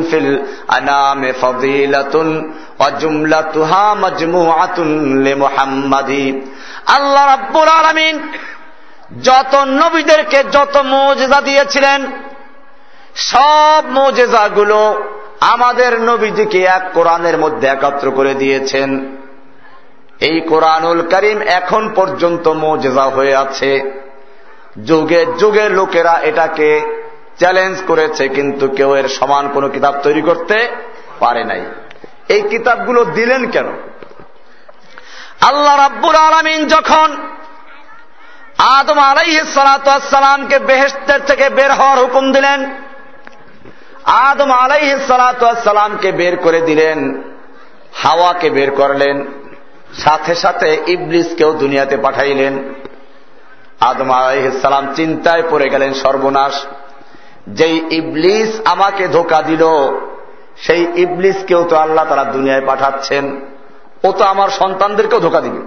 ফিল 0.09 0.29
আনামে 0.67 1.31
ফদিলাতুন 1.41 2.53
অজুমলাতুহা 2.79 3.95
মজমুআতুন 3.95 4.89
লে 5.23 5.35
মুহাম্মাদি। 5.35 6.41
আল্লাহ 6.87 7.25
রাব্বুল 7.27 7.67
আলামিন 7.67 8.15
যত 9.23 9.55
নবীদেরকে 9.55 10.43
যত 10.43 10.77
মৌজেজা 10.77 11.41
দিয়েছিলেন, 11.41 11.99
সব 13.15 13.81
মৌজেজাগুলো 13.91 14.79
আমাদের 15.53 16.01
নবীজিকে 16.01 16.59
এক 16.77 16.83
কোরআনের 16.93 17.37
মধ্যে 17.37 17.67
একাত্র 17.67 18.11
করে 18.11 18.33
দিয়েছেন। 18.33 18.89
এই 20.19 20.37
কোরআনুল 20.51 20.99
করিম 21.13 21.39
এখন 21.59 21.83
পর্যন্ত 21.97 22.45
মোজেজা 22.63 23.05
হয়ে 23.15 23.33
আছে। 23.35 23.71
যুগে 24.89 25.21
যুগের 25.39 25.69
লোকেরা 25.71 26.13
এটাকে 26.29 26.69
চ্যালেঞ্জ 27.39 27.75
করেছে, 27.87 28.23
কিন্তু 28.27 28.65
কেউ 28.77 28.91
এর 28.99 29.07
সমান 29.17 29.45
কোন 29.53 29.63
কিতাব 29.69 29.95
তৈরি 30.03 30.21
করতে 30.21 30.57
পারে 31.19 31.43
নাই। 31.43 31.61
এই 32.33 32.41
কিতাবগুলো 32.51 33.01
দিলেন 33.17 33.41
কেন? 33.53 33.67
আল্লাহ 35.49 35.75
রাব্বুল 35.77 36.17
আলমিন 36.27 36.61
যখন 36.67 37.09
আদম 38.77 38.99
আলাইসালামকে 39.11 40.57
বেহেস্তের 40.59 41.21
থেকে 41.25 41.45
বের 41.49 41.71
হওয়ার 41.71 41.99
হুকুম 42.03 42.25
দিলেন, 42.31 42.59
আদম 44.27 44.51
আলাইসালামকে 44.63 46.09
বের 46.11 46.35
করে 46.37 46.59
দিলেন, 46.61 46.99
হাওয়াকে 48.01 48.47
বের 48.49 48.71
করলেন 48.71 49.17
সাথে 49.97 50.35
সাথে 50.35 50.83
ইবলিসকেও 50.87 51.53
দুনিয়াতে 51.53 51.97
পাঠাইলেন। 51.97 52.73
আদম 53.79 54.11
আলাইসালাম 54.11 54.93
চিন্তায় 54.93 55.43
পড়ে 55.49 55.69
গেলেন 55.69 55.93
সর্বনাশ। 55.93 56.65
যেই 57.47 57.85
ইবলিস 57.91 58.61
আমাকে 58.65 59.07
ধোকা 59.07 59.41
দিল, 59.41 59.63
সেই 60.57 60.87
ইবলিসকেও 60.95 61.63
তো 61.63 61.75
আল্লাহ 61.75 62.05
তারা 62.05 62.23
দুনিয়ায় 62.23 62.65
পাঠাচ্ছেন। 62.65 63.41
ও 64.03 64.11
তো 64.11 64.23
আমার 64.23 64.49
সন্তানদেরকেও 64.49 65.19
ধোকা 65.19 65.41
দিবে। 65.41 65.61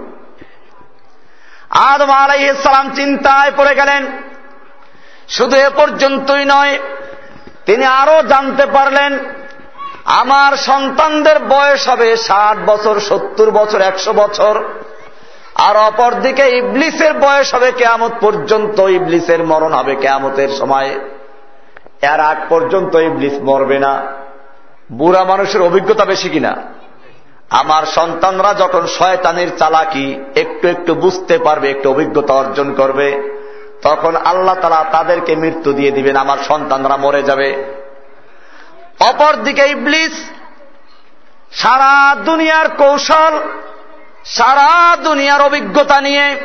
আদম 1.69 2.09
আলাইসালাম 2.11 2.89
চিন্তায় 2.95 3.51
পড়ে 3.57 3.75
গেলেন। 3.75 4.07
শুধু 5.29 5.55
এ 5.57 5.69
পর্যন্তই 5.75 6.45
নয়, 6.45 6.79
তিনি 7.65 7.85
আরও 7.85 8.23
জানতে 8.23 8.65
পারলেন 8.65 9.19
আমার 10.07 10.57
সন্তানদের 10.57 11.39
বয়স 11.39 11.89
হবে 11.89 12.17
ষাট 12.17 12.57
বছর, 12.65 12.99
সত্তর 12.99 13.51
বছর, 13.51 13.81
একশো 13.81 14.13
বছর। 14.13 14.63
আর 15.55 15.77
অপরদিকে 15.77 16.49
ইবলিসের 16.57 17.13
বয়স 17.13 17.53
হবে 17.53 17.71
কেয়ামত 17.71 18.11
পর্যন্ত, 18.21 18.79
ইবলিসের 18.79 19.43
মরণ 19.43 19.73
হবে 19.73 19.95
কেয়ামতের 19.95 20.49
সময়। 20.49 20.89
এর 22.01 22.19
আগ 22.19 22.37
পর্যন্ত 22.49 22.95
ইবলিস 22.95 23.33
মরবে 23.41 23.79
না। 23.79 24.05
বুড়া 24.91 25.23
মানুষের 25.23 25.61
অভিজ্ঞতা 25.61 26.05
বেশি 26.05 26.29
কিনা? 26.29 26.55
আমার 27.49 27.85
সন্তানরা 27.85 28.53
যখন 28.53 28.87
শয়তানের 28.87 29.57
চালাকি, 29.57 30.19
একটু 30.35 30.67
একটু 30.67 30.95
বুঝতে 30.95 31.37
পারবে, 31.37 31.71
একটু 31.71 31.89
অভিজ্ঞতা 31.89 32.33
অর্জন 32.33 32.73
করবে, 32.73 33.39
তখন 33.81 34.15
আল্লাহ 34.15 34.55
তালা 34.55 34.85
তাদেরকে 34.91 35.35
মৃত্যু 35.35 35.73
দিয়ে 35.73 35.91
দিবেন, 35.91 36.15
আমার 36.15 36.37
সন্তানরা 36.47 36.97
মরে 36.97 37.23
যাবে। 37.23 37.76
অপরদিকে 38.99 39.65
ইবলিস, 39.67 40.11
সারা 41.51 42.15
দুনিয়ার 42.15 42.69
কৌশল, 42.69 43.39
সারা 44.25 44.97
দুনিয়ার 45.03 45.41
অভিজ্ঞতা 45.41 46.01
নিয়ে 46.01 46.35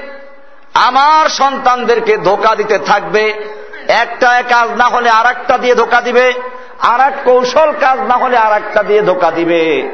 আমার 0.75 1.29
সন্তানদেরকে 1.29 2.17
ধোকা 2.17 2.55
দিতে 2.55 2.79
থাকবে। 2.79 3.45
একটা 3.89 4.43
কাজ 4.43 4.71
না 4.77 4.85
হলে 4.85 5.11
আর 5.11 5.59
দিয়ে 5.59 5.75
ধোকা 5.75 6.01
দিবে 6.01 6.33
আর 6.81 7.11
কৌশল 7.25 7.73
কাজ 7.81 8.01
না 8.01 8.15
হলে 8.15 8.37
আর 8.37 8.83
দিয়ে 8.85 9.03
ধোকা 9.03 9.31
দিবে। 9.31 9.91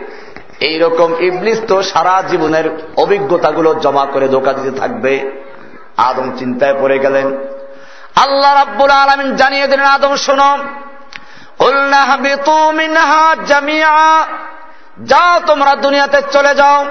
এইরকম 0.60 1.14
ইবলিস 1.20 1.60
তো 1.68 1.82
সারা 1.82 2.22
জীবনের 2.28 2.86
অভিজ্ঞতাগুলো 2.96 3.74
জমা 3.74 4.04
করে 4.04 4.28
ধোকা 4.28 4.52
দিতে 4.52 4.78
থাকবে। 4.78 5.30
আদম 5.96 6.36
চিন্তায় 6.38 6.74
পড়ে 6.80 6.98
গেলেন। 6.98 7.26
আল্লাহ 8.16 8.54
রাব্বুল 8.54 8.90
আলমিন 8.90 9.36
জানিয়ে 9.36 9.66
দিলেন, 9.66 9.86
আদম 9.86 10.16
শোনম 10.16 10.87
যাও 15.04 15.40
তোমরা 15.46 15.76
দুনিয়াতে 15.76 16.22
চলে 16.32 16.54
যাও। 16.54 16.86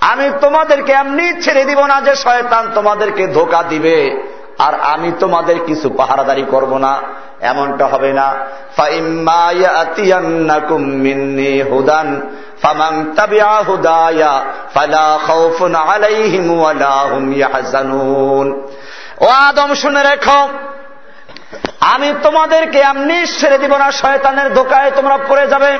আমি 0.00 0.30
তোমাদেরকে 0.40 0.92
এমনি 0.92 1.42
ছেড়ে 1.42 1.64
দিব 1.64 1.86
না 1.86 2.00
যে 2.00 2.16
শয়তান 2.16 2.68
তোমাদেরকে 2.74 3.26
ধোকা 3.26 3.62
দিবে। 3.62 4.22
আর 4.58 4.80
আমি 4.80 5.12
তোমাদের 5.20 5.64
কিছু 5.64 5.90
পাহারাদারি 5.90 6.44
করব 6.50 6.78
না। 6.78 7.00
এমনটা 7.40 7.86
হবে 7.86 8.12
না। 8.12 8.34
হুদান 11.70 12.20
ও 19.20 19.26
আদম, 19.26 19.74
শুনে 19.74 20.02
রেখো 20.02 20.48
আমি 21.80 22.14
তোমাদেরকে 22.22 22.78
এমনি 22.78 23.26
ছেড়ে 23.26 23.58
দিব 23.58 23.76
না, 23.76 23.92
শয়তানের 23.92 24.54
দোকায় 24.54 24.90
তোমরা 24.90 25.18
পড়ে 25.28 25.46
যাবে। 25.46 25.78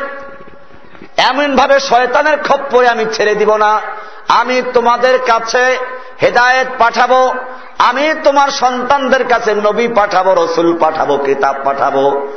এমন 1.16 1.56
ভাবে 1.56 1.80
শয়তানের 1.80 2.38
খপ্পরে 2.42 2.88
আমি 2.88 3.06
ছেড়ে 3.12 3.34
দিব 3.34 3.56
না। 3.56 3.80
আমি 4.28 4.62
তোমাদের 4.74 5.18
কাছে 5.18 5.78
হেদায়েত 6.22 6.68
পাঠাবো। 6.78 7.34
আমি 7.78 8.14
তোমার 8.24 8.48
সন্তানদের 8.48 9.28
কাছে 9.28 9.54
নবী 9.54 9.88
পাঠাবো, 9.88 10.34
রসুল 10.34 10.78
পাঠাবো, 10.78 11.16
কিতাব 11.16 11.56
পাঠাবো। 11.64 12.28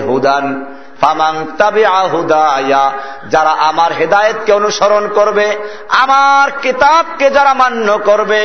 হুদান। 0.00 0.76
যারা 3.28 3.50
আমার 3.50 3.92
হেদায়তকে 3.92 4.52
অনুসরণ 4.52 5.08
করবে, 5.08 5.46
আমার 5.88 6.50
কিতাবকে 6.62 7.30
যারা 7.30 7.54
মান্য 7.54 7.98
করবে 7.98 8.40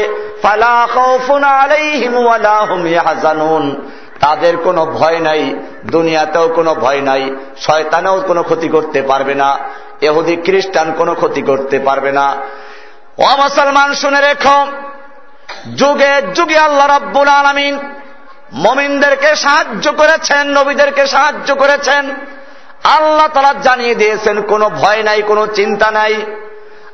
তাদের 4.19 4.57
কোনো 4.57 4.85
ভয় 4.85 5.19
নাই, 5.19 5.55
দুনিয়াতেও 5.85 6.47
কোনো 6.47 6.75
ভয় 6.75 7.01
নাই, 7.01 7.23
শয়তানেও 7.57 8.21
কোনো 8.27 8.43
ক্ষতি 8.43 8.67
করতে 8.67 9.01
পারবে 9.01 9.35
না 9.35 9.57
এহুদি 10.01 10.35
খ্রিস্টান 10.35 10.91
কোনো 10.97 11.13
ক্ষতি 11.15 11.41
করতে 11.41 11.79
পারবে 11.79 12.11
না। 12.11 12.35
ও 13.17 13.27
মুসলমান, 13.37 13.93
শুনে 13.93 14.21
রেখো, 14.21 14.67
যুগে 15.75 16.21
যুগে 16.35 16.57
আল্লাহ 16.57 16.87
রাব্বুল 16.87 17.27
আলমিন 17.27 17.79
মমিনদেরকে 18.53 19.35
সাহায্য 19.35 19.91
করেছেন, 19.91 20.43
নবীদেরকে 20.47 21.07
সাহায্য 21.07 21.55
করেছেন। 21.55 22.15
আল্লাহ 22.83 23.27
তারা 23.27 23.53
জানিয়ে 23.63 23.95
দিয়েছেন, 23.95 24.41
কোনো 24.41 24.69
ভয় 24.69 25.03
নাই, 25.03 25.21
কোনো 25.21 25.47
চিন্তা 25.47 25.91
নাই। 25.91 26.21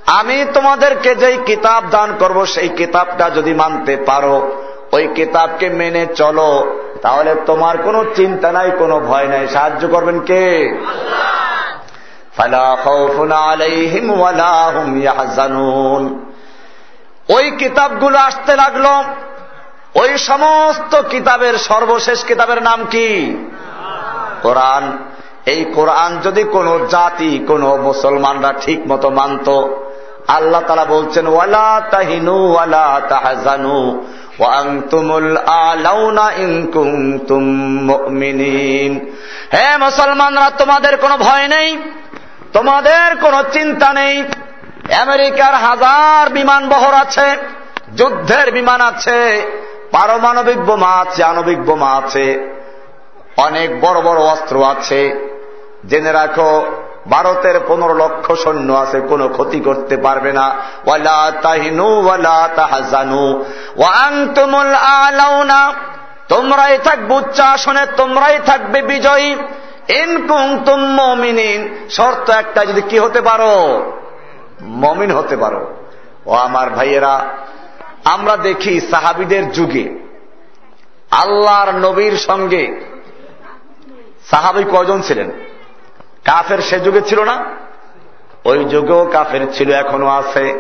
আমি 0.06 0.46
তোমাদেরকে 0.54 1.16
যেই 1.16 1.38
কিতাব 1.46 1.84
দান 1.92 2.16
করব, 2.20 2.46
সেই 2.46 2.70
কিতাবটা 2.70 3.30
যদি 3.30 3.54
মানতে 3.54 3.98
পারো, 3.98 4.64
ওই 4.92 5.08
কিতাবকে 5.08 5.70
মেনে 5.70 6.06
চলো। 6.16 6.80
তাহলে 7.02 7.36
তোমার 7.46 7.78
কোনো 7.78 8.06
চিন্তা 8.16 8.52
নাই, 8.52 8.72
কোনো 8.80 9.00
ভয় 9.00 9.28
নাই। 9.28 9.48
সাহায্য 9.48 9.88
করবেন 9.88 10.20
কে? 10.20 10.70
ওই 17.30 17.52
কিতাবগুলো 17.52 18.18
আসতে 18.18 18.56
লাগল। 18.56 18.86
ওই 19.96 20.18
সমস্ত 20.18 21.02
কিতাবের 21.02 21.54
সর্বশেষ 21.54 22.26
কিতাবের 22.26 22.64
নাম 22.64 22.86
কি? 22.86 23.38
কোরআন। 24.42 24.98
এই 25.46 25.66
কোরআন 25.76 26.20
যদি 26.24 26.44
কোন 26.44 26.88
জাতি, 26.88 27.46
কোন 27.48 27.82
মুসলমানরা 27.82 28.54
ঠিক 28.62 28.88
মতো 28.88 29.10
মানত, 29.10 29.50
আল্লাহ 30.28 30.62
তালা 30.62 30.86
বলছেন, 30.86 31.28
ওয়ালা 31.28 31.82
তাহিনু 31.92 32.52
ওয়ালা 32.54 33.02
তাহাজানু 33.10 34.06
হে 39.54 39.78
মুসলমানরা, 39.78 40.50
তোমাদের 40.50 40.98
কোনো 40.98 41.18
ভয় 41.18 41.48
নেই, 41.48 41.78
তোমাদের 42.54 43.16
কোনো 43.16 43.44
চিন্তা 43.52 43.94
নেই। 43.94 44.24
আমেরিকার 45.02 45.54
হাজার 45.54 46.30
বিমান 46.30 46.70
বহর 46.70 46.94
আছে, 46.94 47.38
যুদ্ধের 47.96 48.52
বিমান 48.52 48.82
আছে, 48.82 49.48
পারমাণবিক 49.92 50.58
বোমা 50.58 50.88
আছে, 50.88 51.24
আণবিক 51.24 51.60
বোমা 51.60 51.90
আছে, 51.92 52.56
অনেক 53.38 53.82
বড় 53.82 54.02
বড় 54.02 54.22
অস্ত্র 54.22 54.66
আছে। 54.66 55.33
জেনে 55.88 56.12
রাখো, 56.12 56.52
ভারতের 57.10 57.60
পনেরো 57.68 57.94
লক্ষ 57.94 58.26
সৈন্য 58.32 58.74
আছে, 58.74 59.00
কোনো 59.02 59.28
ক্ষতি 59.28 59.60
করতে 59.60 59.98
পারবে 59.98 60.32
না। 60.34 60.46
ওয়ালা 60.86 61.32
তাহিনু 61.42 61.88
ওয়াং 63.78 64.14
তোমরাই 66.30 66.78
থাকবে 66.84 67.14
উচ্চ 67.16 67.40
আসনে, 67.40 67.86
তোমরাই 67.98 68.40
থাকবে 68.46 68.82
বিজয়ী। 68.82 69.30
ইনকুং 69.90 70.46
তুম 70.66 70.82
মমিনিন। 70.94 71.62
শর্ত 71.90 72.30
একটা, 72.30 72.66
যদি 72.66 72.82
কি 72.82 73.00
হতে 73.00 73.22
পারো? 73.22 73.56
মমিন 74.62 75.12
হতে 75.12 75.36
পারো। 75.38 75.62
ও 76.26 76.32
আমার 76.34 76.70
ভাইয়েরা, 76.70 77.16
আমরা 78.06 78.36
দেখি 78.38 78.74
সাহাবিদের 78.82 79.52
যুগে, 79.52 79.86
আল্লাহর 81.12 81.72
নবীর 81.76 82.16
সঙ্গে 82.18 82.64
সাহাবি 84.32 84.64
কজন 84.72 85.02
ছিলেন? 85.02 85.30
কাফের 86.26 86.62
সে 86.62 86.80
যুগে 86.80 87.02
ছিল 87.02 87.24
না? 87.24 87.46
ওই 88.46 88.66
যুগেও 88.66 89.10
কাফের 89.14 89.54
ছিল 89.54 89.72
এখনও 89.72 90.08
আছে। 90.08 90.60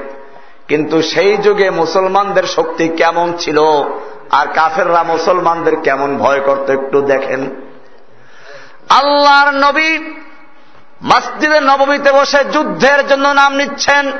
কিন্তু 0.67 1.01
সেই 1.01 1.37
যুগে 1.37 1.69
মুসলমানদের 1.69 2.43
শক্তি 2.43 2.87
কেমন 2.87 3.37
ছিল? 3.37 3.59
আর 4.31 4.47
কাফেররা 4.53 5.03
মুসলমানদের 5.03 5.75
কেমন 5.75 6.17
ভয় 6.17 6.39
করত 6.39 6.69
একটু 6.69 7.01
দেখেন। 7.01 7.61
আল্লাহর 8.89 9.51
নবী 9.51 9.99
মসজিদে 11.03 11.61
নবমীতে 11.61 12.11
বসে 12.11 12.43
যুদ্ধের 12.43 13.07
জন্য 13.07 13.27
নাম 13.27 13.55
নিচ্ছেন। 13.55 14.11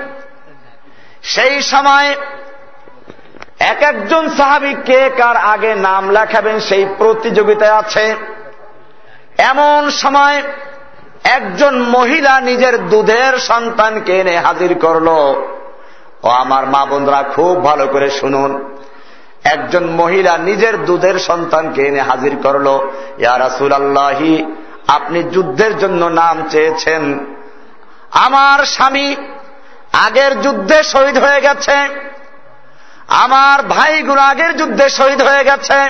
সেই 1.24 1.62
সময় 1.62 2.16
এক 3.60 3.84
একজন 3.84 4.30
সাহাবি 4.30 4.76
কে 4.86 5.10
কার 5.18 5.38
আগে 5.38 5.76
নাম 5.76 6.10
লেখাবেন 6.10 6.60
সেই 6.60 6.86
প্রতিযোগিতায় 6.98 7.74
আছে। 7.74 8.16
এমন 9.38 9.90
সময় 9.90 10.44
একজন 11.24 11.82
মহিলা 11.82 12.42
নিজের 12.42 12.88
দুধের 12.88 13.38
সন্তানকে 13.38 14.20
এনে 14.20 14.38
হাজির 14.38 14.76
করল। 14.82 15.08
ও 16.24 16.28
আমার 16.28 16.66
মা 16.66 16.86
বোনরা 16.86 17.24
খুব 17.24 17.64
ভালো 17.64 17.88
করে 17.88 18.10
শুনুন। 18.10 18.78
একজন 19.44 19.86
মহিলা 19.86 20.38
নিজের 20.38 20.86
দুধের 20.86 21.20
সন্তানকে 21.20 21.88
এনে 21.88 22.02
হাজির 22.02 22.38
করল, 22.44 22.90
ইয়া 23.20 23.40
রাসুল 23.40 23.72
আল্লাহি 23.72 24.56
আপনি 24.88 25.24
যুদ্ধের 25.24 25.78
জন্য 25.78 26.06
নাম 26.06 26.50
চেয়েছেন। 26.50 27.26
আমার 28.12 28.66
স্বামী 28.66 29.16
আগের 29.94 30.42
যুদ্ধে 30.42 30.84
শহীদ 30.84 31.18
হয়ে 31.18 31.42
গেছে। 31.42 31.90
আমার 33.08 33.64
ভাইগুলো 33.64 34.22
আগের 34.22 34.58
যুদ্ধে 34.58 34.90
শহীদ 34.90 35.22
হয়ে 35.22 35.44
গেছে। 35.44 35.90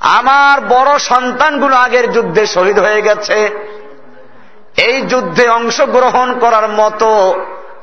আমার 0.00 0.60
বড় 0.60 0.98
সন্তানগুলো 0.98 1.76
আগের 1.76 2.12
যুদ্ধে 2.12 2.46
শহীদ 2.46 2.78
হয়ে 2.78 3.02
গেছে। 3.02 3.50
এই 4.82 5.02
যুদ্ধে 5.02 5.48
অংশগ্রহণ 5.48 6.38
করার 6.38 6.68
মতো 6.68 7.34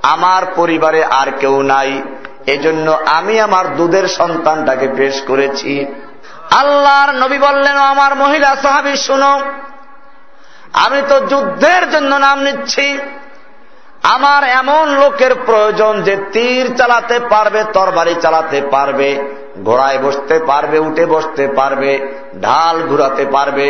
আমার 0.04 0.44
পরিবারে 0.56 1.04
আর 1.04 1.28
কেউ 1.40 1.62
নাই। 1.62 2.02
এজন্য 2.46 2.98
আমি 3.06 3.40
আমার 3.40 3.76
দুধের 3.76 4.08
সন্তানটাকে 4.08 4.88
পেশ 4.98 5.22
করেছি। 5.22 5.86
আল্লাহর 6.52 7.16
নবী 7.16 7.38
বললেন, 7.38 7.78
আমার 7.78 8.16
মহিলা 8.16 8.56
সাহাবি, 8.56 8.98
শুনো, 8.98 9.40
আমি 10.74 11.02
তো 11.10 11.20
যুদ্ধের 11.20 11.90
জন্য 11.90 12.16
নাম 12.16 12.40
নিচ্ছি। 12.40 12.98
আমার 14.04 14.44
এমন 14.44 14.86
লোকের 14.90 15.36
প্রয়োজন 15.46 16.02
যে 16.02 16.18
তীর 16.32 16.78
চালাতে 16.78 17.20
পারবে, 17.20 17.64
তরবারি 17.74 18.16
চালাতে 18.22 18.62
পারবে, 18.72 19.10
ঘোড়ায় 19.66 19.98
বসতে 19.98 20.40
পারবে, 20.40 20.80
উঠে 20.80 21.06
বসতে 21.06 21.48
পারবে, 21.48 21.92
ঢাল 22.42 22.82
ঘুরাতে 22.82 23.26
পারবে। 23.26 23.68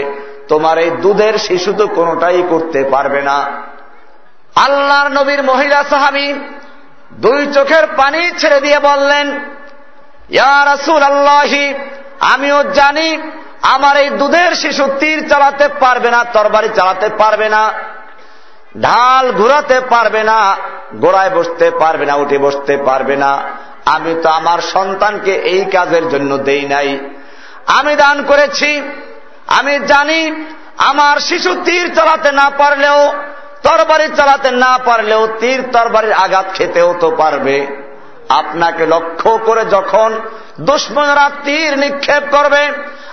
তোমার 0.48 0.78
এই 0.78 0.92
দুধের 1.04 1.36
শিশু 1.38 1.72
তো 1.74 1.86
কোনোটাই 1.88 2.44
করতে 2.50 2.80
পারবে 2.84 3.22
না। 3.22 3.38
আল্লাহর 4.56 5.10
নবীর 5.12 5.42
মহিলা 5.44 5.80
সাহাবি 5.90 6.28
দুই 7.12 7.42
চোখের 7.54 7.86
পানি 7.98 8.22
ছেড়ে 8.38 8.60
দিয়ে 8.62 8.80
বললেন 8.80 9.28
আল্লাহি 11.10 11.66
আমিও 12.34 12.60
জানি 12.74 13.10
আমার 13.62 13.96
এই 13.98 14.10
দুধের 14.10 14.52
শিশু 14.56 14.84
তীর 15.00 15.20
চালাতে 15.30 15.66
পারবে 15.80 16.10
না, 16.12 16.20
তরবারি 16.34 16.70
চালাতে 16.76 17.08
পারবে 17.10 17.48
না, 17.50 17.64
ঢাল 18.82 19.26
ঘুরাতে 19.32 19.78
পারবে 19.90 20.22
না, 20.24 20.40
গোড়ায় 20.96 21.30
বসতে 21.30 21.68
পারবে 21.82 22.06
না, 22.06 22.14
উঠে 22.16 22.38
বসতে 22.38 22.74
পারবে 22.78 23.16
না। 23.16 23.32
আমি 23.86 24.12
তো 24.24 24.30
আমার 24.30 24.60
সন্তানকে 24.74 25.34
এই 25.54 25.62
কাজের 25.74 26.06
জন্য 26.10 26.32
দেই 26.38 26.64
নাই। 26.66 26.90
আমি 27.80 27.94
দান 27.96 28.18
করেছি 28.24 28.70
আমি 29.48 29.74
জানি 29.88 30.22
আমার 30.78 31.16
শিশু 31.20 31.52
তীর 31.66 31.96
চালাতে 31.96 32.32
না 32.32 32.50
পারলেও, 32.50 33.14
তরবারি 33.64 34.08
চালাতে 34.18 34.52
না 34.52 34.78
পারলেও 34.78 35.28
তীর 35.40 35.64
তরবারির 35.74 36.14
আঘাত 36.14 36.48
খেতেও 36.54 36.94
তো 37.02 37.12
পারবে। 37.12 37.58
আপনাকে 38.30 38.86
লক্ষ্য 38.86 39.38
করে 39.38 39.66
যখন 39.66 40.10
দুশ্মনরা 40.60 41.30
তীর 41.46 41.80
নিক্ষেপ 41.80 42.24
করবে, 42.36 42.64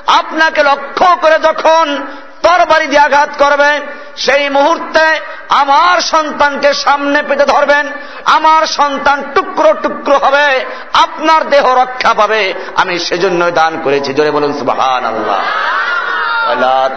আপনাকে 0.07 0.63
লক্ষ্য 0.63 1.17
করে 1.23 1.39
যখন 1.39 2.07
তরবারি 2.43 2.87
দিয়ে 2.87 3.01
আঘাত 3.01 3.31
করবে, 3.43 3.81
সেই 4.17 4.51
মুহূর্তে 4.51 5.21
আমার 5.49 6.01
সন্তানকে 6.01 6.75
সামনে 6.75 7.23
পেতে 7.23 7.45
ধরবেন, 7.45 7.85
আমার 8.25 8.67
সন্তান 8.67 9.19
টুকরো 9.35 9.75
টুকরো 9.83 10.17
হবে, 10.19 10.65
আপনার 10.93 11.49
দেহ 11.49 11.65
রক্ষা 11.75 12.15
পাবে। 12.15 12.55
আমি 12.77 12.99
সেজন্য 12.99 13.51
দান 13.51 13.81
করেছি, 13.85 14.15
জোরে 14.15 14.31
বলুন 14.31 14.53
সুবাহান 14.59 15.05
আল্লাহ 15.05 15.41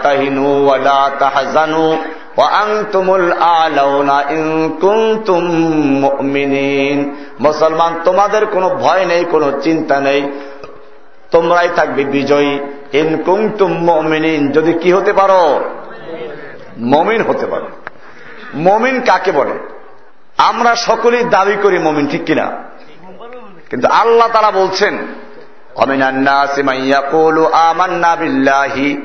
তাহিনু 0.02 0.70
তাহাজানু 1.18 1.96
মুসলমান 7.40 7.94
তোমাদের 8.04 8.46
কোনো 8.46 8.68
ভয় 8.68 9.04
নেই, 9.04 9.24
কোনো 9.24 9.52
চিন্তা 9.60 10.00
নেই, 10.00 10.32
তোমরাই 11.30 11.68
থাকবে 11.76 12.04
বিজয়ী। 12.04 12.60
ইনকুম 12.92 13.48
তুম 13.58 13.84
মমিন 13.84 14.52
যদি 14.52 14.72
কি 14.72 14.92
হতে 14.92 15.12
পারো? 15.12 15.60
মমিন 16.78 17.22
হতে 17.22 17.46
পারো। 17.46 17.66
মমিন 18.54 19.00
কাকে 19.00 19.32
বলে? 19.32 19.58
আমরা 20.38 20.74
সকলেই 20.74 21.24
দাবি 21.24 21.56
করি 21.62 21.78
মমিন, 21.78 22.06
ঠিক 22.06 22.24
কিনা? 22.24 22.50
কিন্তু 23.70 23.88
আল্লাহ 23.88 24.28
তারা 24.28 24.50
বলছেন 24.50 24.98
অমিনান্না 25.76 26.46
সিমাইয়া 26.54 27.00
কোলু 27.00 27.46
আমান্না 27.46 28.16
বিল্লাহি 28.16 29.02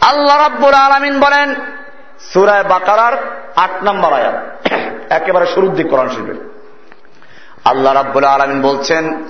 আল্লাহ 0.00 0.48
বলেন 1.20 1.54
সুরায় 2.32 2.64
বাকারার 2.64 3.12
আট 3.56 3.84
নম্বর 3.84 4.12
আয়াত। 4.12 4.68
একেবারে 5.10 5.46
শুরুর 5.46 5.74
দিক 5.74 5.94
আল্লাহ 7.64 8.02
বলছেন 8.62 9.24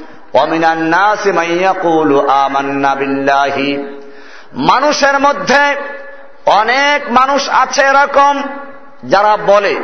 মানুষের 4.55 5.21
মধ্যে 5.21 5.77
অনেক 6.47 7.13
মানুষ 7.13 7.49
আছে 7.49 7.83
এরকম 7.83 8.43
যারা 9.05 9.37
বলে 9.37 9.77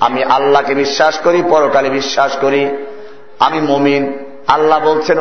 আমি 0.00 0.24
আল্লাহকে 0.24 0.74
বিশ্বাস 0.74 1.18
করি, 1.18 1.42
পরকালে 1.50 1.90
বিশ্বাস 1.90 2.36
করি। 2.40 2.84
আমি 3.38 3.60
মমিন। 3.60 4.18
আল্লাহ 4.48 4.80
বলছেন 4.80 5.18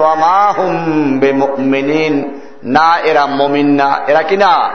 না, 2.63 2.97
এরা 2.97 3.25
মমিন 3.25 3.75
না। 3.75 3.99
এরা 4.07 4.21
কি 4.21 4.37
না? 4.37 4.69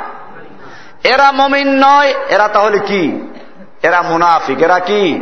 এরা 1.04 1.32
মমিন 1.32 1.68
নয়। 1.68 2.14
এরা 2.28 2.48
তাহলে 2.48 2.78
কি? 2.78 3.32
এরা 3.82 4.02
মুনাফিক। 4.02 4.62
এরা 4.62 4.78
কি? 4.78 5.20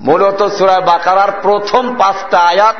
মূলত 0.00 0.48
সুরায় 0.48 0.80
বাকারার 0.80 1.28
প্রথম 1.42 1.96
পাঁচটা 1.96 2.38
আয়াত 2.38 2.76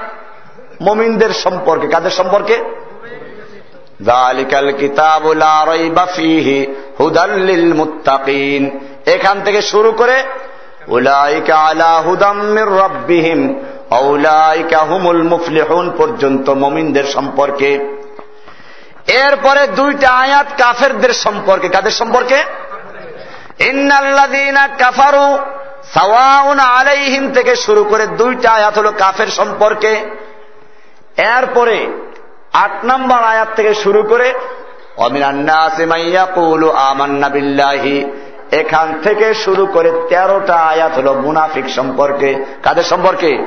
মমিনদের 0.82 1.30
সম্পর্কে। 1.30 1.88
কাদের 1.88 2.10
সম্পর্কে? 2.10 2.64
এখান 9.06 9.40
থেকে 9.42 9.62
শুরু 9.62 9.92
করে 9.92 10.22
উলাইকা 10.88 11.56
আলা 11.56 12.00
হুদাম্মির 12.00 12.66
রব্বিহিম। 12.66 13.60
হুমুল 13.92 15.22
মুফলিহুন 15.22 15.92
পর্যন্ত 15.98 16.50
মমিনদের 16.50 17.04
সম্পর্কে। 17.04 17.98
এরপরে 19.06 19.66
দুইটা 19.66 20.10
আয়াত 20.10 20.46
কাফেরদের 20.58 21.10
সম্পর্কে। 21.10 21.68
কাদের 21.68 21.90
সম্পর্কে? 21.90 22.44
ইন্নাল্লাদিনা 23.60 24.68
কাফারু 24.78 25.38
সাওয়াউন 25.94 26.58
আলাইহিম 26.58 27.32
থেকে 27.32 27.56
শুরু 27.56 27.84
করে 27.84 28.06
দুইটা 28.06 28.50
আয়াত 28.50 28.78
হল 28.78 28.90
কাফের 28.90 29.26
সম্পর্কে। 29.26 30.10
এরপরে 31.16 31.86
আট 32.52 32.84
নম্বর 32.84 33.18
আয়াত 33.18 33.48
থেকে 33.56 33.74
শুরু 33.74 34.02
করে 34.02 34.34
এখান 38.52 39.00
থেকে 39.02 39.34
শুরু 39.34 39.66
করে 39.66 39.92
তেরোটা 40.08 40.54
আয়াত 40.54 40.92
হল 40.92 41.20
মুনাফিক 41.20 41.70
সম্পর্কে। 41.70 42.44
কাদের 42.62 42.82
সম্পর্কে? 42.82 43.46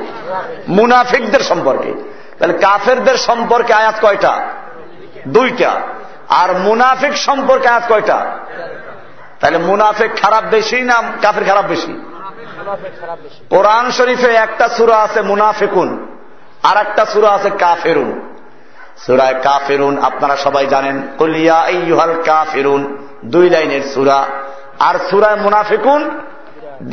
মুনাফিকদের 0.68 1.40
সম্পর্কে। 1.40 1.92
তাহলে 2.38 2.58
কাফেরদের 2.58 3.16
সম্পর্কে 3.16 3.72
আয়াত 3.72 3.94
কয়টা? 4.02 4.48
দুইটা। 5.28 5.80
আর 6.28 6.58
মুনাফিক 6.58 7.16
সম্পর্কে 7.16 7.68
আয়াত 7.68 7.82
কয়টা? 7.88 8.38
তাহলে 9.40 9.58
মুনাফিক 9.58 10.10
খারাপ 10.22 10.44
বেশি 10.50 10.82
না 10.82 11.02
কাফের 11.22 11.44
খারাপ 11.44 11.64
বেশি? 11.66 12.08
কোরআন 13.50 13.90
শরীফে 13.90 14.26
একটা 14.26 14.68
সুরা 14.68 14.96
আছে 14.96 15.22
মুনাফিকুন 15.22 16.16
আর 16.62 16.76
একটা 16.76 17.04
সুরা 17.04 17.30
আছে 17.30 17.50
কাফেরুন। 17.50 18.36
সুরায় 19.06 19.34
কাফেরুন 19.42 19.98
আপনারা 19.98 20.36
সবাই 20.36 20.66
জানেন। 20.66 21.02
কলিয়া 21.18 21.68
ইহাল 21.68 22.22
কাফেরুন, 22.24 23.08
দুই 23.24 23.50
লাইনের 23.50 23.82
সুরা। 23.82 24.26
আর 24.88 24.94
সুরায় 25.10 25.38
মুনাফিকুন, 25.44 26.02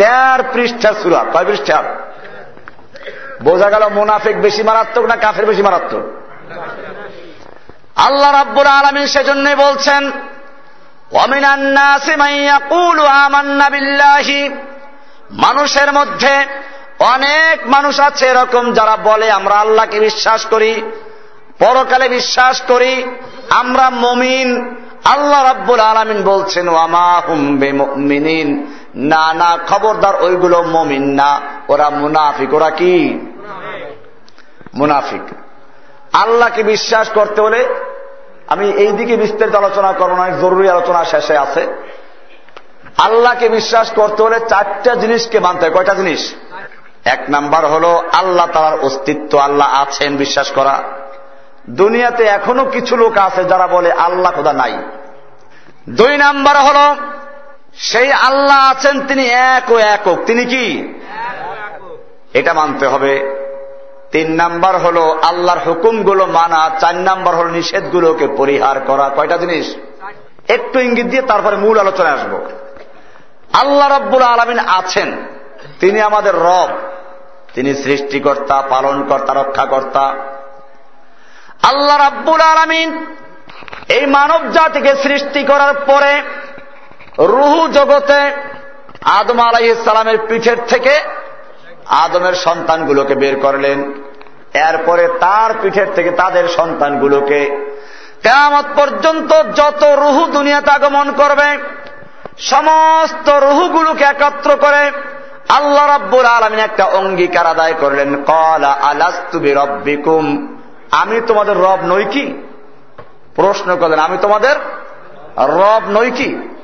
দেড় 0.01 0.41
পৃষ্ঠা 0.53 0.91
সুরা, 1.01 1.21
কয় 1.33 1.45
পৃষ্ঠার 1.45 1.85
বোঝা 3.43 3.67
গেল 3.69 3.83
মুনাফিক 3.89 4.35
বেশি 4.41 4.61
মারাত্মক 4.63 5.05
না 5.05 5.15
কাফের 5.15 5.45
বেশি 5.45 5.61
মারাত্মক? 5.61 6.03
আল্লাহ 8.07 8.31
রাব্বুর 8.31 8.67
আলমী 8.67 9.03
সেজন্যই 9.07 9.55
বলছেন 9.55 10.03
মানুষের 15.45 15.89
মধ্যে 15.93 16.33
অনেক 17.13 17.55
মানুষ 17.67 17.95
আছে 17.99 18.23
এরকম 18.27 18.63
যারা 18.73 18.95
বলে, 19.03 19.27
আমরা 19.31 19.55
আল্লাহকে 19.55 19.97
বিশ্বাস 19.99 20.41
করি, 20.45 20.73
পরকালে 21.59 22.07
বিশ্বাস 22.09 22.55
করি, 22.67 22.93
আমরা 23.61 23.85
মমিন। 24.03 24.49
আল্লাহ 25.05 25.43
রাব্বুল 25.43 25.79
আলমিন 25.79 26.23
বলছেন, 26.23 26.69
ওয়ামা 26.69 27.21
হুম্বে 27.27 27.71
মিনিন 27.97 28.67
না 28.95 29.33
না, 29.33 29.57
খবরদার 29.67 30.21
ওইগুলো 30.21 30.63
মমিন 30.63 31.03
না। 31.03 31.41
ওরা 31.67 31.89
মুনাফিক। 31.89 32.53
ওরা 32.53 32.69
কি? 32.69 33.19
মুনাফিক। 34.73 35.21
আল্লাহকে 36.13 36.63
বিশ্বাস 36.63 37.09
করতে 37.09 37.41
হলে 37.41 37.67
আমি 38.47 38.69
এই 38.69 38.91
দিকে 38.91 39.17
বিস্তারিত 39.17 39.55
আলোচনা 39.55 39.91
করব 39.91 40.15
না, 40.15 40.29
জরুরি 40.29 40.69
আলোচনা 40.69 41.05
শেষে 41.05 41.37
আছে। 41.37 41.67
আল্লাহকে 42.97 43.49
বিশ্বাস 43.49 43.91
করতে 43.91 44.23
হলে 44.23 44.39
চারটা 44.39 44.95
জিনিসকে 44.95 45.39
মানতে 45.39 45.65
হয়। 45.65 45.75
কয়টা 45.75 45.93
জিনিস? 45.93 46.33
এক 47.05 47.23
নাম্বার 47.29 47.65
হল, 47.65 47.85
আল্লাহ 48.13 48.45
তালার 48.45 48.79
অস্তিত্ব, 48.79 49.37
আল্লাহ 49.37 49.81
আছেন, 49.81 50.17
বিশ্বাস 50.17 50.51
করা। 50.51 50.81
দুনিয়াতে 51.69 52.23
এখনও 52.23 52.65
কিছু 52.65 52.97
লোক 52.97 53.17
আছে 53.17 53.43
যারা 53.43 53.67
বলে, 53.67 53.91
আল্লাহ 53.91 54.31
খোদা 54.31 54.53
নাই। 54.53 54.77
দুই 55.89 56.17
নাম্বার 56.17 56.57
হল, 56.57 56.95
সেই 57.75 58.11
আল্লাহ 58.11 58.71
আছেন, 58.71 59.01
তিনি 59.07 59.25
এক 59.27 59.71
ও 59.71 59.77
একক। 59.77 60.17
তিনি 60.25 60.45
কি? 60.45 60.93
এটা 62.33 62.53
মানতে 62.53 62.87
হবে। 62.87 63.35
তিন 64.11 64.31
নাম্বার 64.31 64.77
হল, 64.77 65.17
আল্লাহর 65.21 65.59
হুকুমগুলো 65.59 66.25
মানা। 66.25 66.69
চার 66.79 66.95
নাম্বার 66.95 67.35
হল, 67.35 67.47
নিষেধগুলোকে 67.47 68.27
পরিহার 68.27 68.79
করা। 68.79 69.09
কয়টা 69.15 69.37
জিনিস? 69.37 69.75
একটু 70.47 70.79
ইঙ্গিত 70.79 71.05
দিয়ে 71.05 71.21
তারপরে 71.21 71.55
মূল 71.55 71.79
আলোচনায় 71.79 72.13
আসব। 72.13 72.41
আল্লাহ 73.53 73.99
রব্বুল 73.99 74.21
আলমিন 74.21 74.59
আছেন। 74.59 75.17
তিনি 75.79 76.01
আমাদের 76.01 76.35
রব। 76.35 76.69
তিনি 77.53 77.75
সৃষ্টিকর্তা, 77.75 78.61
পালনকর্তা, 78.61 79.33
রক্ষাকর্তা। 79.33 80.13
আল্লাহ 81.63 81.97
রাব্বুল 81.97 82.41
আলমিন 82.41 83.05
এই 83.89 84.05
মানব 84.05 84.51
জাতিকে 84.51 84.95
সৃষ্টি 84.95 85.43
করার 85.43 85.73
পরে 85.73 86.21
রুহু 87.19 87.67
জগতে 87.67 88.31
আদম 89.01 89.39
আলাইসালামের 89.39 90.17
পিঠের 90.17 90.57
থেকে 90.67 90.99
আদমের 91.85 92.33
সন্তানগুলোকে 92.33 93.15
বের 93.15 93.39
করলেন। 93.39 93.93
এরপরে 94.53 95.07
তার 95.19 95.53
পিঠের 95.61 95.93
থেকে 95.95 96.11
তাদের 96.11 96.47
সন্তানগুলোকে 96.47 97.61
কেমত 98.23 98.65
পর্যন্ত 98.75 99.33
যত 99.55 99.83
রুহু 99.83 100.31
দুনিয়াতে 100.31 100.71
আগমন 100.71 101.11
করবে, 101.11 101.57
সমস্ত 102.37 103.29
রুহুগুলোকে 103.29 104.03
একত্র 104.03 104.55
করে 104.55 104.91
আল্লাহ 105.49 105.87
রাব্বুল 105.87 106.25
আলমিন 106.25 106.59
একটা 106.59 106.85
অঙ্গীকার 106.85 107.45
আদায় 107.45 107.73
করলেন। 107.73 108.23
কলা 108.23 108.71
আলাস্তুবি 108.71 109.51
রব্বিকুম 109.53 110.55
আমি 110.91 111.21
তোমাদের 111.27 111.57
রব 111.57 111.79
নই 111.83 112.05
কি? 112.05 112.33
প্রশ্ন 113.35 113.77
করলেন, 113.77 113.99
আমি 113.99 114.17
তোমাদের 114.21 114.55
রব 115.37 115.81
নই 115.89 116.11
কি? 116.11 116.55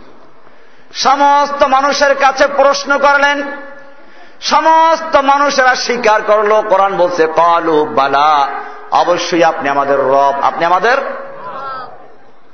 সমস্ত 0.93 1.63
মানুষের 1.63 2.15
কাছে 2.15 2.47
প্রশ্ন 2.47 2.97
করলেন, 2.97 3.43
সমস্ত 4.41 5.15
মানুষেরা 5.15 5.75
স্বীকার 5.75 6.21
করল, 6.21 6.61
কোরআন 6.61 6.97
বলছে, 6.97 7.27
কলু 7.27 7.85
বালা 7.85 8.47
অবশ্যই 8.91 9.43
আপনি 9.43 9.69
আমাদের 9.69 9.99
রব, 9.99 10.33
আপনি 10.41 10.65
আমাদের 10.65 10.97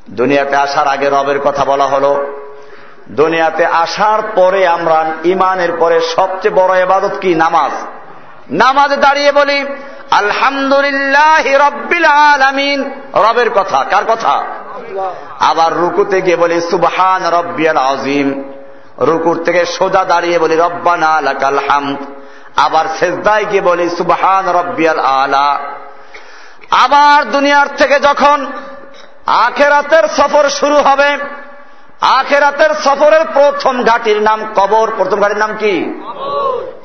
দুনিয়াতে 0.09 0.55
আসার 0.55 0.88
আগে 0.88 1.09
রবের 1.09 1.39
কথা 1.39 1.65
বলা 1.65 1.86
হলো। 1.86 2.38
দুনিয়াতে 3.09 3.65
আসার 3.65 4.22
পরে 4.36 4.67
আমরা 4.67 5.11
ইমানের 5.24 5.72
পরে 5.80 6.01
সবচেয়ে 6.01 6.53
বড় 6.53 6.80
এবাদত 6.80 7.11
কি? 7.22 7.36
নামাজ। 7.36 7.72
নামাজ 8.51 8.95
দাঁড়িয়ে 8.95 9.32
বলি 9.32 9.65
আলহামদুলিল্লাহ 10.12 11.68
রব্বিল 11.68 12.05
আলামিন। 12.05 12.91
রবের 13.14 13.49
কথা, 13.49 13.84
কার 13.84 14.03
কথা? 14.07 14.43
আবার 15.39 15.74
রুকুতে 15.74 16.22
গিয়ে 16.22 16.36
বলি, 16.36 16.62
সুবহান 16.62 17.34
রব্বিয়াল 17.34 17.78
আজিম 17.78 18.43
রুকুর 18.99 19.43
থেকে 19.43 19.66
সোজা 19.66 20.05
দাঁড়িয়ে 20.05 20.39
বলি, 20.39 20.55
রব্বানা 20.55 21.22
লাকাল 21.22 21.59
হামদ। 21.70 21.97
আবার 22.57 22.86
সেজদায় 22.99 23.45
গিয়ে 23.45 23.62
বলি, 23.62 23.89
সুবহান 23.89 24.49
রব্বিয়াল 24.49 24.99
আলা। 24.99 25.59
আবার 26.72 27.32
দুনিয়ার 27.32 27.68
থেকে 27.78 27.99
যখন 27.99 28.45
আখেরাতের 29.26 30.03
সফর 30.07 30.49
শুরু 30.49 30.76
হবে, 30.76 31.18
আখেরাতের 32.01 32.70
সফরের 32.84 33.26
প্রথম 33.34 33.84
ঘাটির 33.84 34.22
নাম 34.22 34.53
কবর, 34.55 34.91
প্রথম 34.97 35.20
ঘাটির 35.20 35.38
নাম 35.38 35.57
কি? 35.59 36.01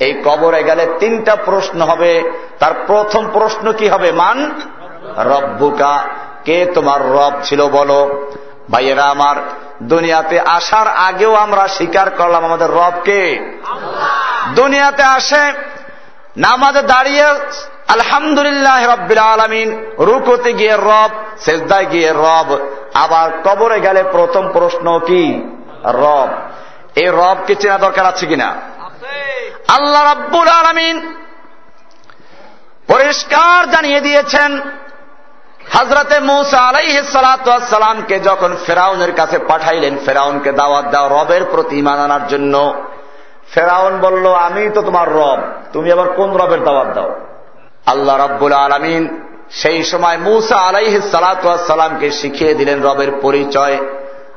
এই 0.01 0.23
কবরে 0.25 0.63
গেলে 0.63 0.87
তিনটা 0.99 1.37
প্রশ্ন 1.37 1.83
হবে। 1.83 2.31
তার 2.59 2.73
প্রথম 2.87 3.31
প্রশ্ন 3.33 3.73
কি 3.73 3.89
হবে? 3.89 4.13
মান? 4.13 4.61
রব্বুকা। 5.17 6.05
কে 6.45 6.67
তোমার 6.75 7.13
রব 7.13 7.33
ছিল 7.43 7.67
বলো। 7.67 8.31
ভাইয়েরা 8.71 9.05
আমার 9.05 9.37
দুনিয়াতে 9.83 10.41
আসার 10.41 10.87
আগেও 10.89 11.35
আমরা 11.35 11.69
স্বীকার 11.69 12.11
করলাম 12.11 12.45
আমাদের 12.45 12.71
রবকে 12.71 13.51
দুনিয়াতে 14.55 15.03
আসে 15.03 15.53
নামাজে 16.37 16.83
দাঁড়িয়ে 16.83 17.25
আলহামদুলিল্লাহ 17.89 18.95
রব্বিল 18.95 19.19
আলমিন 19.19 19.87
রুকতে 19.99 20.53
গিয়ে 20.53 20.77
রব 20.77 21.11
সেজদায় 21.39 21.87
গিয়ে 21.87 22.13
রব। 22.13 22.59
আবার 22.95 23.31
কবরে 23.45 23.81
গেলে 23.81 24.03
প্রথম 24.03 24.53
প্রশ্ন 24.53 24.99
কি? 24.99 25.51
রব। 25.85 26.29
এই 26.97 27.07
রবকে 27.07 27.55
চেনা 27.55 27.79
দরকার 27.79 28.07
আছে 28.07 28.27
কিনা? 28.27 28.57
আল্লাহ 29.69 30.13
রব্বুল 30.13 30.49
আলমিন 30.49 31.15
পরিষ্কার 32.89 33.71
জানিয়ে 33.71 34.01
দিয়েছেন 34.01 34.61
হজরতে 35.75 36.21
মৌসা 36.21 36.59
আলাইসালামকে 36.59 38.21
যখন 38.21 38.57
ফেরাউনের 38.67 39.15
কাছে 39.15 39.39
পাঠাইলেন, 39.39 39.99
ফেরাউনকে 40.05 40.53
দাওয়াত 40.53 40.85
দাও 40.91 41.09
রবের 41.09 41.45
প্রতি 41.45 41.79
ইমান 41.79 41.99
আনার 41.99 42.29
জন্য, 42.29 42.83
ফেরাউন 43.51 44.01
বলল, 44.01 44.35
আমি 44.35 44.71
তো 44.75 44.83
তোমার 44.83 45.13
রব, 45.13 45.39
তুমি 45.73 45.93
আবার 45.93 46.09
কোন 46.09 46.37
রবের 46.37 46.65
দাওয়াত 46.65 46.95
দাও? 46.95 47.15
আল্লাহ 47.87 48.17
রব্বুল 48.17 48.53
আলমিন 48.53 49.23
সেই 49.51 49.85
সময় 49.85 50.19
মুসা 50.19 50.57
আলাইহ 50.57 51.01
সালাতামকে 51.13 52.11
শিখিয়ে 52.11 52.55
দিলেন 52.55 52.83
রবের 52.83 53.13
পরিচয়। 53.23 53.79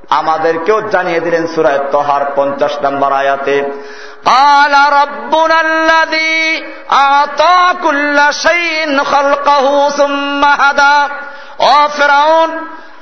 আমাদেরকেও 0.10 0.82
জানিয়ে 0.82 1.20
দিলেন 1.20 1.48
সুরায় 1.48 1.80
তহার 1.92 2.22
পঞ্চাশ 2.36 2.78
নম্বর 2.82 3.12
আয়াতে 3.12 3.72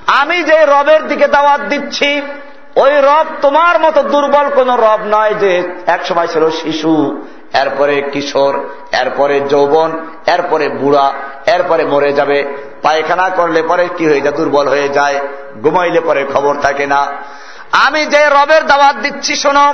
আমি 0.08 0.44
যে 0.44 0.66
রবের 0.66 1.08
দিকে 1.08 1.28
দাওয়াত 1.28 1.62
দিচ্ছি, 1.62 2.22
ওই 2.76 3.02
রব 3.02 3.26
তোমার 3.42 3.80
মতো 3.80 4.04
দুর্বল 4.04 4.50
কোন 4.50 4.76
রব 4.76 5.00
নয় 5.06 5.34
যে 5.34 5.84
এক 5.88 6.06
সময় 6.06 6.28
ছিল 6.28 6.50
শিশু। 6.50 7.28
এরপরে 7.54 8.02
কিশোর, 8.02 8.70
এরপরে 9.02 9.40
যৌবন, 9.40 9.92
এরপরে 10.28 10.70
বুড়া, 10.70 11.14
এরপরে 11.46 11.86
মরে 11.86 12.14
যাবে। 12.14 12.46
পায়খানা 12.82 13.30
করলে 13.30 13.62
পরে 13.62 13.90
কি 13.98 14.08
হয়ে 14.08 14.22
যায়? 14.22 14.36
দুর্বল 14.36 14.68
হয়ে 14.68 14.90
যায়। 14.90 15.20
ঘুমাইলে 15.64 16.02
পরে 16.02 16.26
খবর 16.34 16.56
থাকে 16.56 16.88
না। 16.88 17.08
আমি 17.72 18.06
যে 18.06 18.30
রবের 18.30 18.68
দাওয়াত 18.68 18.96
দিচ্ছি, 18.96 19.36
শোনো। 19.36 19.74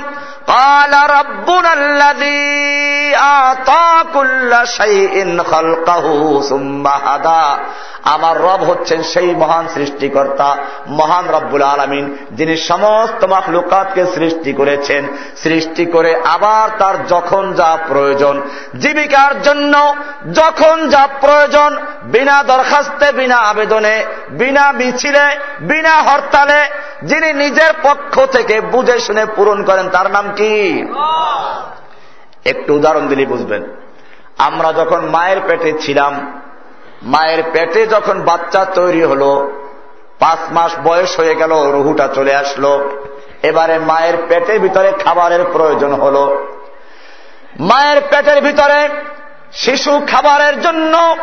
আমার 8.04 8.42
রব 8.42 8.64
হচ্ছেন 8.64 9.02
সেই 9.02 9.34
মহান 9.34 9.68
সৃষ্টিকর্তা, 9.74 10.56
মহান 10.88 11.28
রব্বুল 11.28 11.62
আলমিন, 11.62 12.16
যিনি 12.32 12.56
সমস্ত 12.56 13.24
মাখলুকাতকে 13.24 14.04
সৃষ্টি 14.14 14.52
করেছেন। 14.52 15.08
সৃষ্টি 15.42 15.86
করে 15.86 16.20
আবার 16.24 16.70
তার 16.78 17.06
যখন 17.06 17.54
যা 17.54 17.78
প্রয়োজন, 17.88 18.42
জীবিকার 18.78 19.42
জন্য 19.42 19.94
যখন 20.32 20.88
যা 20.88 21.08
প্রয়োজন, 21.20 21.76
বিনা 22.02 22.42
দরখাস্তে, 22.42 23.12
বিনা 23.12 23.36
আবেদনে, 23.36 24.04
বিনা 24.30 24.72
মিছিলে, 24.72 25.36
বিনা 25.60 26.02
হরতালে, 26.02 26.66
যিনি 27.02 27.32
নিজের 27.32 27.72
পক্ষ 27.84 28.14
থেকে 28.26 28.60
বুঝে 28.60 28.96
শুনে 28.98 29.24
পূরণ 29.36 29.58
করেন, 29.64 29.88
তার 29.88 30.10
নাম 30.10 30.26
কি? 30.36 30.52
একটু 32.44 32.74
উদাহরণ 32.74 33.06
দিলে 33.08 33.24
বুঝবেন। 33.24 33.62
আমরা 34.38 34.72
যখন 34.72 35.00
মায়ের 35.06 35.40
পেটে 35.46 35.70
ছিলাম, 35.80 36.12
মায়ের 37.02 37.42
পেটে 37.52 37.86
যখন 37.86 38.16
বাচ্চা 38.22 38.64
তৈরি 38.64 39.02
হলো, 39.02 39.30
পাঁচ 40.18 40.40
মাস 40.52 40.72
বয়স 40.84 41.12
হয়ে 41.20 41.34
গেল, 41.34 41.52
রুহুটা 41.72 42.08
চলে 42.14 42.32
আসলো। 42.34 42.72
এবারে 43.42 43.78
মায়ের 43.78 44.16
পেটের 44.28 44.58
ভিতরে 44.60 44.92
খাবারের 45.04 45.42
প্রয়োজন 45.52 45.92
হল। 45.92 46.16
মায়ের 47.60 47.98
পেটের 48.10 48.38
ভিতরে 48.42 48.88
শিশু 49.52 49.92
খাবারের 50.10 50.60
জন্য 50.60 51.16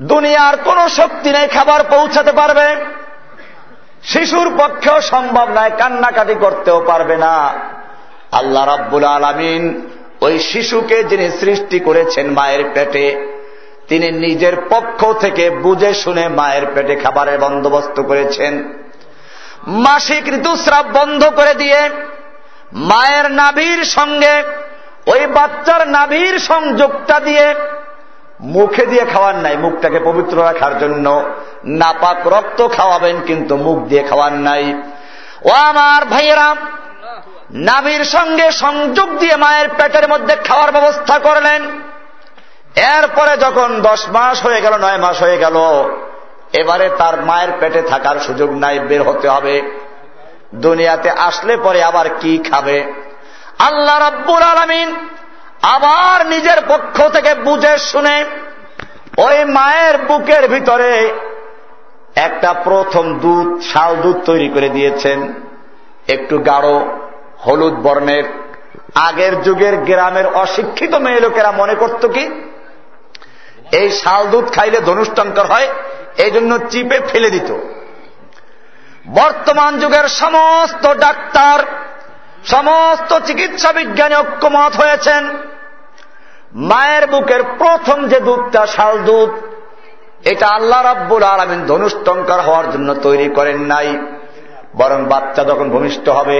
দুনিয়ার 0.00 0.54
কোন 0.56 0.78
শক্তি 0.88 1.30
নেই, 1.30 1.46
খাবার 1.46 1.80
পৌঁছাতে 1.90 2.32
পারবে। 2.32 2.66
শিশুর 4.04 4.48
পক্ষেও 4.58 5.00
সম্ভব 5.00 5.46
নয়, 5.48 5.70
কান্নাকাটি 5.78 6.34
করতেও 6.34 6.84
পারবে 6.86 7.16
না। 7.16 7.34
আল্লাহ 8.32 8.64
রাব্বুল 8.66 9.04
আলমিন 9.04 9.62
ওই 10.20 10.38
শিশুকে 10.38 11.04
যিনি 11.04 11.26
সৃষ্টি 11.30 11.78
করেছেন 11.80 12.26
মায়ের 12.30 12.64
পেটে, 12.74 13.06
তিনি 13.88 14.08
নিজের 14.10 14.56
পক্ষ 14.70 15.00
থেকে 15.12 15.50
বুঝে 15.50 15.94
শুনে 15.94 16.28
মায়ের 16.28 16.66
পেটে 16.74 16.96
খাবারের 16.96 17.38
বন্দোবস্ত 17.38 18.00
করেছেন। 18.00 18.52
মাসিক 19.66 20.28
ঋতুস্রাব 20.28 20.86
বন্ধ 20.92 21.24
করে 21.24 21.54
দিয়ে 21.54 21.80
মায়ের 22.72 23.30
নাভির 23.30 23.84
সঙ্গে 23.84 24.34
ওই 25.06 25.26
বাচ্চার 25.26 25.88
নাভির 25.88 26.38
সংযোগটা 26.38 27.20
দিয়ে 27.20 27.46
মুখে 28.42 28.86
দিয়ে 28.86 29.04
খাওয়ার 29.04 29.34
নাই, 29.34 29.56
মুখটাকে 29.56 30.00
পবিত্র 30.04 30.44
রাখার 30.44 30.78
জন্য। 30.78 31.24
নাপাক 31.64 32.26
রক্ত 32.26 32.68
খাওয়াবেন, 32.68 33.20
কিন্তু 33.26 33.56
মুখ 33.56 33.78
দিয়ে 33.78 34.02
খাওয়ার 34.02 34.32
নাই। 34.32 34.82
ও 35.44 35.50
আমার 35.50 36.04
ভাইয়েরা, 36.04 36.56
নাভির 37.50 38.04
সঙ্গে 38.04 38.52
সংযোগ 38.52 39.18
দিয়ে 39.18 39.36
মায়ের 39.36 39.68
পেটের 39.68 40.08
মধ্যে 40.08 40.36
খাওয়ার 40.36 40.72
ব্যবস্থা 40.72 41.18
করলেন। 41.18 41.62
এরপরে 42.76 43.36
যখন 43.36 43.82
দশ 43.82 44.08
মাস 44.08 44.42
হয়ে 44.42 44.60
গেল, 44.60 44.72
নয় 44.72 44.98
মাস 44.98 45.22
হয়ে 45.22 45.38
গেল, 45.38 45.56
এবারে 46.52 46.90
তার 46.98 47.22
মায়ের 47.22 47.48
পেটে 47.60 47.82
থাকার 47.82 48.20
সুযোগ 48.20 48.50
নাই, 48.50 48.78
বের 48.78 49.02
হতে 49.02 49.28
হবে। 49.28 49.62
দুনিয়াতে 50.54 51.10
আসলে 51.10 51.56
পরে 51.56 51.82
আবার 51.82 52.08
কি 52.20 52.38
খাবে? 52.38 52.92
আল্লাহ 53.58 54.08
রব্বুর 54.08 54.42
আলমিন 54.42 55.08
আবার 55.62 56.26
নিজের 56.26 56.60
পক্ষ 56.68 57.08
থেকে 57.08 57.34
বুঝে 57.34 57.78
শুনে 57.78 58.24
ওই 59.18 59.44
মায়ের 59.44 59.98
বুকের 59.98 60.48
ভিতরে 60.48 61.12
একটা 62.14 62.52
প্রথম 62.52 63.18
দুধ, 63.18 63.62
শাল 63.62 63.96
দুধ 63.96 64.16
তৈরি 64.24 64.48
করে 64.48 64.68
দিয়েছেন। 64.68 65.32
একটু 66.08 66.38
গাঢ়, 66.38 66.84
হলুদ 67.46 67.74
বর্ণের। 67.74 68.24
আগের 68.94 69.42
যুগের 69.42 69.76
গ্রামের 69.76 70.26
অশিক্ষিত 70.26 70.94
মেয়ে 70.94 71.20
লোকেরা 71.20 71.52
মনে 71.52 71.74
করত 71.74 72.06
কি, 72.06 72.24
এই 73.72 73.90
শাল 73.90 74.26
দুধ 74.26 74.52
খাইলে 74.52 74.80
ধনুষ্টঙ্কর 74.80 75.46
হয় 75.46 75.68
এই 76.16 76.30
জন্য 76.30 76.58
চিপে 76.70 77.00
ফেলে 77.00 77.30
দিত। 77.30 77.50
বর্তমান 79.06 79.78
যুগের 79.78 80.08
সমস্ত 80.08 80.94
ডাক্তার 80.94 81.58
সমস্ত 82.44 83.18
চিকিৎসা 83.18 83.72
বিজ্ঞানী 83.72 84.14
ঐক্যমত 84.14 84.72
হয়েছেন। 84.76 85.28
মায়ের 86.54 87.06
বুকের 87.06 87.42
প্রথম 87.42 88.08
যে 88.08 88.20
দুধটা, 88.20 88.66
শাল 88.66 88.98
দুধ, 88.98 89.30
এটা 90.24 90.46
আল্লাহ 90.48 90.82
রাব্বুল 90.82 91.22
আলমিন 91.22 91.66
ধনুষ্টঙ্কার 91.66 92.40
হওয়ার 92.40 92.72
জন্য 92.72 92.94
তৈরি 92.94 93.28
করেন 93.28 93.60
নাই। 93.60 93.98
বরং 94.76 95.04
বাচ্চা 95.04 95.44
যখন 95.44 95.70
ভূমিষ্ঠ 95.70 96.08
হবে, 96.08 96.38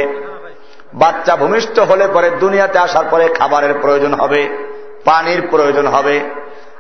বাচ্চা 0.94 1.36
ভূমিষ্ঠ 1.36 1.78
হলে 1.78 2.08
পরে 2.08 2.30
দুনিয়াতে 2.30 2.78
আসার 2.78 3.04
পরে 3.10 3.28
খাবারের 3.28 3.74
প্রয়োজন 3.74 4.14
হবে, 4.14 4.48
পানির 5.04 5.48
প্রয়োজন 5.50 5.86
হবে। 5.86 6.20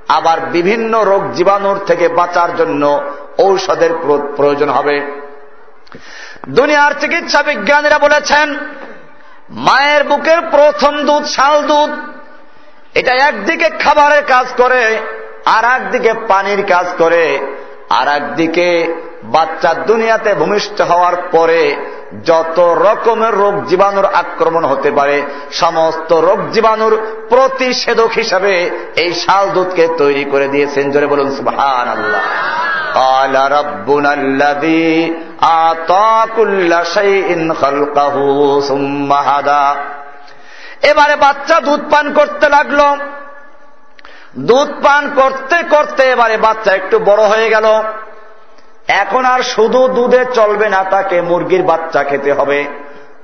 আবার 0.08 0.40
বিভিন্ন 0.40 1.04
রোগ 1.04 1.32
জীবাণুর 1.32 1.78
থেকে 1.86 2.08
বাঁচার 2.08 2.56
জন্য 2.56 3.02
ঔষধের 3.38 3.92
প্রয়োজন 4.36 4.68
হবে। 4.68 4.96
দুনিয়ার 6.48 6.92
চিকিৎসা 7.00 7.42
বিজ্ঞানীরা 7.42 7.98
বলেছেন 7.98 8.58
মায়ের 9.52 10.04
বুকের 10.04 10.40
প্রথম 10.50 11.06
দুধ 11.06 11.24
শাল 11.24 11.62
দুধ 11.62 11.90
এটা 12.94 13.12
একদিকে 13.12 13.70
খাবারের 13.70 14.24
কাজ 14.24 14.46
করে 14.56 14.98
আর 15.44 15.64
একদিকে 15.64 16.12
পানির 16.28 16.66
কাজ 16.66 16.86
করে 16.98 17.38
আর 17.90 18.08
একদিকে 18.08 18.94
বাচ্চা 19.22 19.74
দুনিয়াতে 19.74 20.34
ভূমিষ্ঠ 20.34 20.80
হওয়ার 20.80 21.16
পরে 21.16 21.76
যত 22.24 22.58
রকমের 22.58 23.34
রোগ 23.34 23.64
জীবাণুর 23.64 24.04
আক্রমণ 24.04 24.64
হতে 24.64 24.90
পারে 24.90 25.22
সমস্ত 25.52 26.12
রোগ 26.12 26.50
জীবাণুর 26.50 27.24
প্রতিষেধক 27.28 28.10
হিসাবে 28.10 28.70
এই 28.96 29.14
শাল 29.14 29.50
দুধকে 29.50 29.88
তৈরি 29.98 30.24
করে 30.24 30.48
দিয়েছেন। 30.48 30.90
জোরে 30.90 31.06
বলুন 31.06 31.36
সুহান 31.36 31.88
আল্লাহ। 31.88 32.20
এবারে 40.82 41.16
বাচ্চা 41.16 41.60
দুধ 41.60 41.80
পান 41.90 42.12
করতে 42.12 42.48
লাগল। 42.48 42.80
দুধ 44.38 44.68
পান 44.82 45.10
করতে 45.14 45.56
করতে 45.70 46.02
এবারে 46.02 46.36
বাচ্চা 46.36 46.72
একটু 46.72 46.98
বড় 46.98 47.22
হয়ে 47.22 47.48
গেল। 47.50 47.82
এখন 48.88 49.24
আর 49.24 49.42
শুধু 49.42 49.88
দুধে 49.88 50.24
চলবে 50.34 50.68
না, 50.68 50.84
তাকে 50.84 51.20
মুরগির 51.20 51.62
বাচ্চা 51.62 52.02
খেতে 52.02 52.32
হবে, 52.32 52.64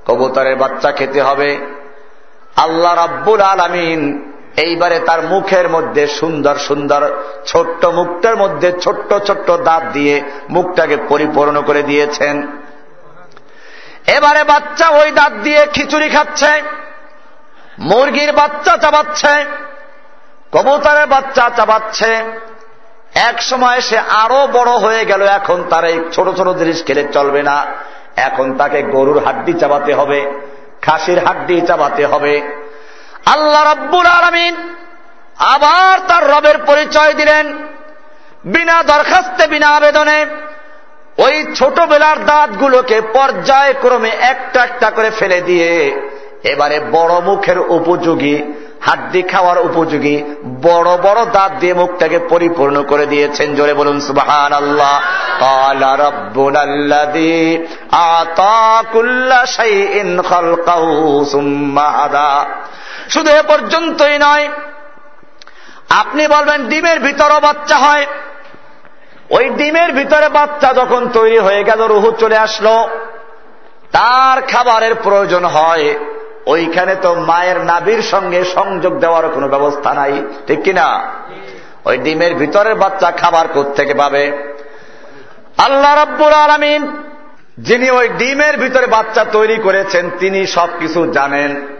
কবুতরের 0.07 0.55
বাচ্চা 0.55 0.91
খেতে 0.91 1.21
হবে। 1.21 1.67
আল্লাহ 2.57 2.95
রাব্বুল 2.95 3.41
আলমিন 3.41 4.31
এইবারে 4.65 4.97
তার 4.99 5.21
মুখের 5.21 5.67
মধ্যে 5.69 6.03
সুন্দর 6.19 6.55
সুন্দর 6.67 7.01
ছোট্ট 7.45 7.81
মুখটার 7.85 8.35
মধ্যে 8.37 8.69
ছোট্ট 8.81 9.09
ছোট্ট 9.27 9.47
দাঁত 9.67 9.83
দিয়ে 9.93 10.15
মুখটাকে 10.49 10.95
পরিপূর্ণ 11.09 11.55
করে 11.61 11.81
দিয়েছেন। 11.83 12.35
এবারে 14.17 14.43
বাচ্চা 14.43 14.87
ওই 14.89 15.09
দাঁত 15.11 15.33
দিয়ে 15.45 15.61
খিচুড়ি 15.73 16.09
খাচ্ছে, 16.09 16.51
মুরগির 17.79 18.31
বাচ্চা 18.33 18.73
চাবাচ্ছে, 18.77 19.33
কবুতরের 20.51 21.07
বাচ্চা 21.07 21.45
চাবাচ্ছে। 21.57 22.11
এক 23.29 23.37
সময় 23.41 23.79
সে 23.81 23.97
আরও 24.23 24.41
বড় 24.47 24.71
হয়ে 24.71 25.03
গেল, 25.05 25.21
এখন 25.39 25.57
তার 25.69 25.83
এই 25.91 25.97
ছোট 26.11 26.27
ছোট 26.37 26.47
জিনিস 26.59 26.79
খেলে 26.87 27.03
চলবে 27.15 27.41
না। 27.43 27.57
এখন 28.27 28.47
তাকে 28.57 28.79
গরুর 28.95 29.19
হাড্ডি 29.25 29.53
চাবাতে 29.53 29.91
হবে, 29.93 30.19
খাসির 30.81 31.19
হাড্ডি 31.25 31.55
চাবাতে 31.61 32.03
হবে। 32.05 32.33
আল্লাহ 33.33 33.73
রব্বুল 33.73 34.05
আলমিন 34.05 34.55
আবার 35.37 35.99
তার 36.07 36.29
রবের 36.29 36.57
পরিচয় 36.57 37.13
দিলেন। 37.13 37.45
বিনা 38.45 38.83
দরখাস্তে, 38.83 39.47
বিনা 39.47 39.67
আবেদনে 39.67 40.25
ওই 41.17 41.45
ছোটবেলার 41.55 42.25
দাঁতগুলোকে 42.25 43.01
পর্যায়ক্রমে 43.01 44.09
একটা 44.09 44.59
একটা 44.63 44.89
করে 44.89 45.09
ফেলে 45.09 45.41
দিয়ে 45.41 45.71
এবারে 46.43 46.79
বড় 46.91 47.21
মুখের 47.21 47.59
উপযোগী, 47.59 48.43
হাড্ডি 48.81 49.21
খাওয়ার 49.21 49.59
উপযোগী, 49.59 50.23
বড় 50.61 50.97
বড় 50.97 51.25
দাঁত 51.25 51.51
দিয়ে 51.59 51.73
মুখটাকে 51.73 52.19
পরিপূর্ণ 52.19 52.83
করে 52.83 53.05
দিয়েছেন। 53.05 53.55
জোরে 53.55 53.73
বলুন 53.73 53.99
সুবাহান 53.99 54.53
আল্লাহ 54.53 54.95
শুধু 63.13 63.29
এ 63.29 63.41
পর্যন্তই 63.43 64.17
নয়, 64.27 64.45
আপনি 66.01 66.23
বলবেন 66.27 66.59
ডিমের 66.71 66.99
ভিতরও 66.99 67.39
বাচ্চা 67.39 67.77
হয়। 67.77 68.05
ওই 69.29 69.45
ডিমের 69.49 69.91
ভিতরে 69.93 70.29
বাচ্চা 70.29 70.73
যখন 70.73 71.01
তৈরি 71.07 71.37
হয়ে 71.37 71.63
গেল, 71.63 71.81
রুহু 71.87 72.11
চলে 72.11 72.37
আসলো, 72.37 72.75
তার 73.91 74.37
খাবারের 74.41 74.95
প্রয়োজন 74.95 75.45
হয়। 75.45 75.95
ওইখানে 76.45 76.93
তো 76.95 77.15
মায়ের 77.15 77.59
নাবির 77.63 78.01
সঙ্গে 78.01 78.39
সংযোগ 78.55 78.93
দেওয়ার 78.99 79.25
কোনো 79.29 79.47
ব্যবস্থা 79.47 79.93
নাই, 79.93 80.13
ঠিক 80.47 80.59
কিনা? 80.63 80.87
ওই 81.85 81.97
ডিমের 81.97 82.33
ভিতরের 82.35 82.75
বাচ্চা 82.75 83.11
খাবার 83.11 83.45
থেকে 83.75 83.93
পাবে? 83.93 84.23
আল্লাহ 85.57 85.93
রব্বুর 85.95 86.33
আলমিন, 86.33 86.81
যিনি 87.57 87.87
ওই 87.89 88.07
ডিমের 88.09 88.57
ভিতরে 88.57 88.87
বাচ্চা 88.87 89.23
তৈরি 89.23 89.57
করেছেন, 89.57 90.09
তিনি 90.19 90.47
সবকিছু 90.47 90.99
জানেন। 91.11 91.78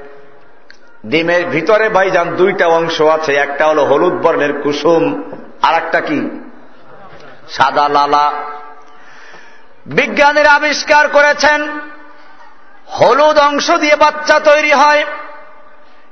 ডিমের 1.05 1.45
ভিতরে 1.45 1.89
ভাইজান 1.89 2.35
দুইটা 2.35 2.67
অংশ 2.67 3.01
আছে, 3.01 3.33
একটা 3.33 3.67
হলো 3.67 3.85
হলুদ 3.85 4.13
বর্ণের 4.13 4.53
কুসুম 4.53 5.23
আর 5.61 5.75
একটা 5.75 6.01
কি? 6.01 6.29
সাদা 7.49 7.89
লালা। 7.89 8.31
বিজ্ঞানীরা 9.85 10.51
আবিষ্কার 10.51 11.07
করেছেন, 11.07 11.67
হলুদ 12.87 13.37
অংশ 13.39 13.71
দিয়ে 13.71 13.95
বাচ্চা 13.95 14.39
তৈরি 14.39 14.71
হয়। 14.71 15.05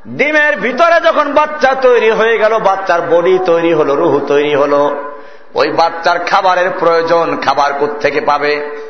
ডিমের 0.07 0.57
ভিতরে 0.57 0.99
যখন 1.01 1.33
বাচ্চা 1.33 1.75
তৈরি 1.75 2.11
হয়ে 2.11 2.37
গেল, 2.37 2.59
বাচ্চার 2.59 3.01
বডি 3.01 3.39
তৈরি 3.45 3.73
হলো, 3.73 3.95
রুহু 3.95 4.19
তৈরি 4.19 4.55
হলো। 4.55 5.11
ওই 5.55 5.69
বাচ্চার 5.71 6.19
খাবারের 6.19 6.69
প্রয়োজন, 6.79 7.37
খাবার 7.37 7.71
থেকে 7.99 8.21
পাবে? 8.21 8.81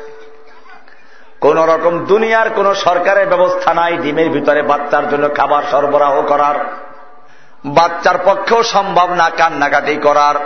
কোন 1.40 1.58
রকম 1.72 1.94
দুনিয়ার 2.04 2.48
কোন 2.50 2.68
সরকারের 2.86 3.26
ব্যবস্থা 3.28 3.70
নাই, 3.74 3.92
ডিমের 3.96 4.28
ভিতরে 4.36 4.60
বাচ্চার 4.62 5.04
জন্য 5.10 5.24
খাবার 5.34 5.62
সরবরাহ 5.70 6.14
করার, 6.22 6.56
বাচ্চার 7.76 8.18
পক্ষেও 8.18 8.60
সম্ভব 8.74 9.08
না 9.20 9.26
কান্নাকাটি 9.30 9.94
করার। 9.96 10.36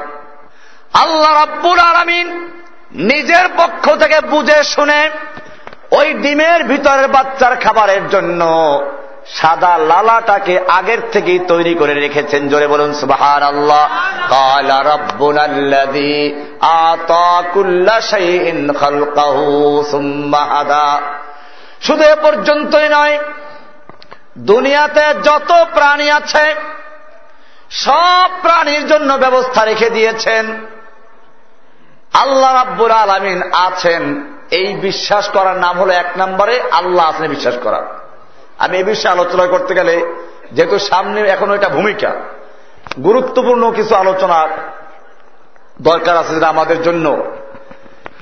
আল্লাহ 1.02 1.32
রাব্বুল 1.32 1.80
আলমিন 1.90 2.26
নিজের 3.10 3.46
পক্ষ 3.60 3.84
থেকে 4.02 4.18
বুঝে 4.32 4.58
শুনে 4.74 5.00
ওই 5.98 6.08
ডিমের 6.14 6.60
ভিতরের 6.64 7.08
বাচ্চার 7.08 7.52
খাবারের 7.56 8.04
জন্য 8.08 8.40
সাদা 9.34 9.78
লালাটাকে 9.78 10.60
আগের 10.68 10.98
থেকেই 11.12 11.38
তৈরি 11.38 11.74
করে 11.74 11.94
রেখেছেন। 11.94 12.48
জোরে 12.48 12.66
বলুন 12.66 12.94
সুবাহান 12.94 13.42
আল্লাহ 13.42 13.88
কালা 14.30 14.82
হাদা। 20.44 21.00
শুধু 21.82 22.02
এ 22.04 22.14
পর্যন্তই 22.14 22.88
নয়, 22.88 23.18
দুনিয়াতে 24.38 25.14
যত 25.22 25.64
প্রাণী 25.74 26.10
আছে, 26.10 26.54
সব 27.70 28.30
প্রাণীর 28.42 28.86
জন্য 28.86 29.14
ব্যবস্থা 29.14 29.64
রেখে 29.64 29.90
দিয়েছেন। 29.90 30.66
আল্লাহ 32.12 32.54
রাব্বুল 32.54 32.90
আলমিন 32.90 33.42
আছেন। 33.52 34.32
এই 34.50 34.74
বিশ্বাস 34.74 35.28
করার 35.28 35.56
নাম 35.56 35.80
হলো 35.80 35.92
এক 35.92 36.06
নম্বরে 36.16 36.60
আল্লাহ 36.70 37.08
আছেন, 37.08 37.28
বিশ্বাস 37.28 37.54
করা 37.62 38.01
আমি 38.64 38.78
এ 38.78 38.84
বিষয়ে 38.84 39.12
আলোচনা 39.12 39.46
করতে 39.46 39.74
গেলে 39.74 40.14
যেহেতু 40.52 40.78
সামনে 40.78 41.20
এখন 41.20 41.54
এটা 41.54 41.68
ভূমিকা 41.68 42.14
গুরুত্বপূর্ণ 43.04 43.72
কিছু 43.72 43.94
আলোচনা 43.94 44.48
দরকার 45.82 46.16
আছে 46.16 46.34
যেটা 46.34 46.48
আমাদের 46.48 46.82
জন্য। 46.82 47.24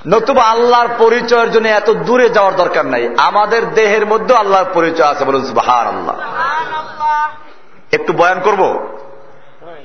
নতুবা 0.07 0.43
আল্লাহর 0.43 0.88
পরিচয়ের 0.99 1.51
জন্য 1.51 1.68
এত 1.68 1.91
দূরে 1.91 2.28
যাওয়ার 2.28 2.57
দরকার 2.57 2.86
নাই। 2.86 3.09
আমাদের 3.18 3.74
দেহের 3.74 4.07
মধ্যে 4.07 4.34
আল্লাহর 4.34 4.64
পরিচয় 4.74 5.07
আছে 5.07 5.24
বলুন 5.24 5.53
বাহার 5.53 5.86
আল্লাহ 5.86 6.16
একটু 7.93 8.12
বয়ান 8.12 8.41
করব? 8.41 8.88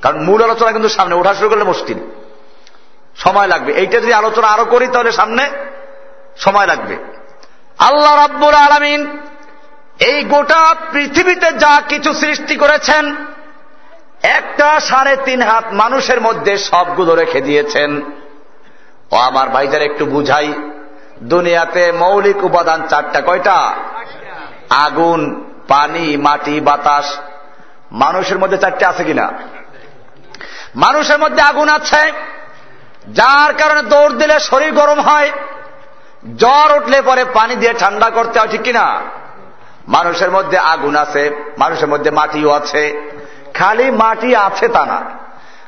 কারণ 0.01 0.19
মূল 0.19 0.43
আলোচনা 0.43 0.71
কিন্তু 0.71 0.89
সামনে 0.89 1.15
ওঠা 1.15 1.33
শুরু 1.33 1.49
করলে 1.49 1.63
মুশকিল। 1.63 1.99
সময় 3.15 3.47
লাগবে। 3.47 3.73
এইটা 3.73 3.99
যদি 3.99 4.13
আলোচনা 4.13 4.47
আরও 4.47 4.65
করি 4.65 4.87
তাহলে 4.87 5.11
সামনে 5.11 5.49
সময় 6.37 6.65
লাগবে। 6.65 6.97
আল্লাহ 7.79 8.15
রাব্বুল 8.15 8.53
আলমিন 8.53 9.19
এই 9.99 10.23
গোটা 10.23 10.75
পৃথিবীতে 10.91 11.51
যা 11.51 11.81
কিছু 11.89 12.13
সৃষ্টি 12.13 12.55
করেছেন, 12.55 13.15
একটা 14.23 14.79
সাড়ে 14.79 15.17
তিন 15.25 15.41
হাত 15.41 15.63
মানুষের 15.71 16.21
মধ্যে 16.21 16.57
সবগুলো 16.57 17.15
রেখে 17.15 17.41
দিয়েছেন। 17.41 18.01
ও 19.11 19.15
আমার 19.15 19.49
ভাইজার 19.49 19.81
একটু 19.81 20.05
বুঝাই, 20.05 20.53
দুনিয়াতে 21.23 21.91
মৌলিক 21.91 22.43
উপাদান 22.43 22.87
চারটা, 22.87 23.21
কয়টা? 23.21 23.73
আগুন, 24.69 25.51
পানি, 25.67 26.17
মাটি, 26.17 26.59
বাতাস। 26.59 27.17
মানুষের 27.91 28.39
মধ্যে 28.39 28.57
চারটে 28.57 28.85
আছে 28.85 29.03
কিনা? 29.03 29.31
মানুষের 30.75 31.19
মধ্যে 31.19 31.41
আগুন 31.41 31.69
আছে, 31.69 32.11
যার 33.07 33.53
কারণে 33.53 33.81
দৌড় 33.81 34.13
দিলে 34.13 34.39
শরীর 34.39 34.73
গরম 34.73 34.99
হয়, 34.99 35.31
জ্বর 36.37 36.77
উঠলে 36.77 37.01
পরে 37.01 37.25
পানি 37.25 37.55
দিয়ে 37.55 37.73
ঠান্ডা 37.73 38.09
করতে 38.09 38.39
হয়, 38.39 38.47
ঠিক 38.47 38.61
কিনা? 38.61 39.01
মানুষের 39.87 40.31
মধ্যে 40.31 40.57
আগুন 40.57 40.95
আছে, 40.95 41.31
মানুষের 41.57 41.87
মধ্যে 41.87 42.11
মাটিও 42.11 42.51
আছে। 42.51 43.11
খালি 43.53 43.91
মাটি 43.91 44.35
আছে 44.35 44.67
তা 44.67 44.85
না। 44.85 45.01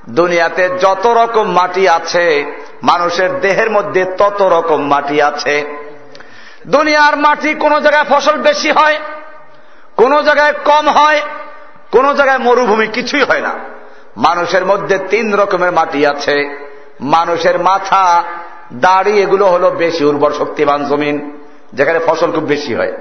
দুনিয়াতে 0.10 0.70
যত 0.70 1.08
রকম 1.08 1.52
মাটি 1.52 1.90
আছে, 1.90 2.46
মানুষের 2.84 3.40
দেহের 3.40 3.72
মধ্যে 3.72 4.06
তত 4.06 4.42
রকম 4.42 4.88
মাটি 4.88 5.22
আছে। 5.22 5.66
দুনিয়ার 6.68 7.18
মাটি 7.18 7.54
কোন 7.54 7.80
জায়গায় 7.80 8.04
ফসল 8.10 8.38
বেশি 8.42 8.72
হয়, 8.72 8.98
কোন 9.96 10.22
জায়গায় 10.22 10.54
কম 10.54 10.90
হয়, 10.90 11.22
কোন 11.92 12.14
জায়গায় 12.14 12.38
মরুভূমি 12.38 12.88
কিছুই 12.88 13.22
হয় 13.22 13.42
না। 13.42 13.54
মানুষের 14.18 14.66
মধ্যে 14.66 14.98
তিন 14.98 15.36
রকমের 15.36 15.72
মাটি 15.72 16.06
আছে। 16.06 16.68
মানুষের 17.02 17.60
মাথা, 17.60 18.24
দাড়ি, 18.74 19.22
এগুলো 19.22 19.46
হলো 19.46 19.70
বেশি 19.70 20.06
উর্বর 20.06 20.32
শক্তিবান 20.32 20.86
জমিন, 20.86 21.44
যেখানে 21.74 22.00
ফসল 22.06 22.32
খুব 22.32 22.44
বেশি 22.44 22.76
হয়। 22.76 22.94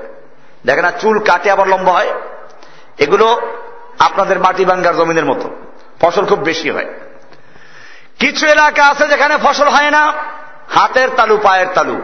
দেখে 0.67 0.83
না, 0.83 0.91
চুল 0.91 1.19
কাটে 1.19 1.51
আবার 1.51 1.69
লম্বা 1.69 1.93
হয়। 1.93 2.13
এগুলো 2.99 3.41
আপনাদের 3.99 4.39
মাটি 4.39 4.65
ভাঙ্গার 4.65 4.97
জমিনের 4.97 5.25
মতো। 5.25 5.51
ফসল 6.01 6.27
খুব 6.27 6.39
বেশি 6.39 6.71
হয়। 6.71 6.87
কিছু 8.19 8.47
এলাকা 8.47 8.87
আছে 8.87 9.09
যেখানে 9.09 9.37
ফসল 9.43 9.69
হয় 9.69 9.91
না। 9.91 10.13
হাতের 10.69 11.09
তালু, 11.17 11.39
পায়ের 11.43 11.67
তালু। 11.75 12.01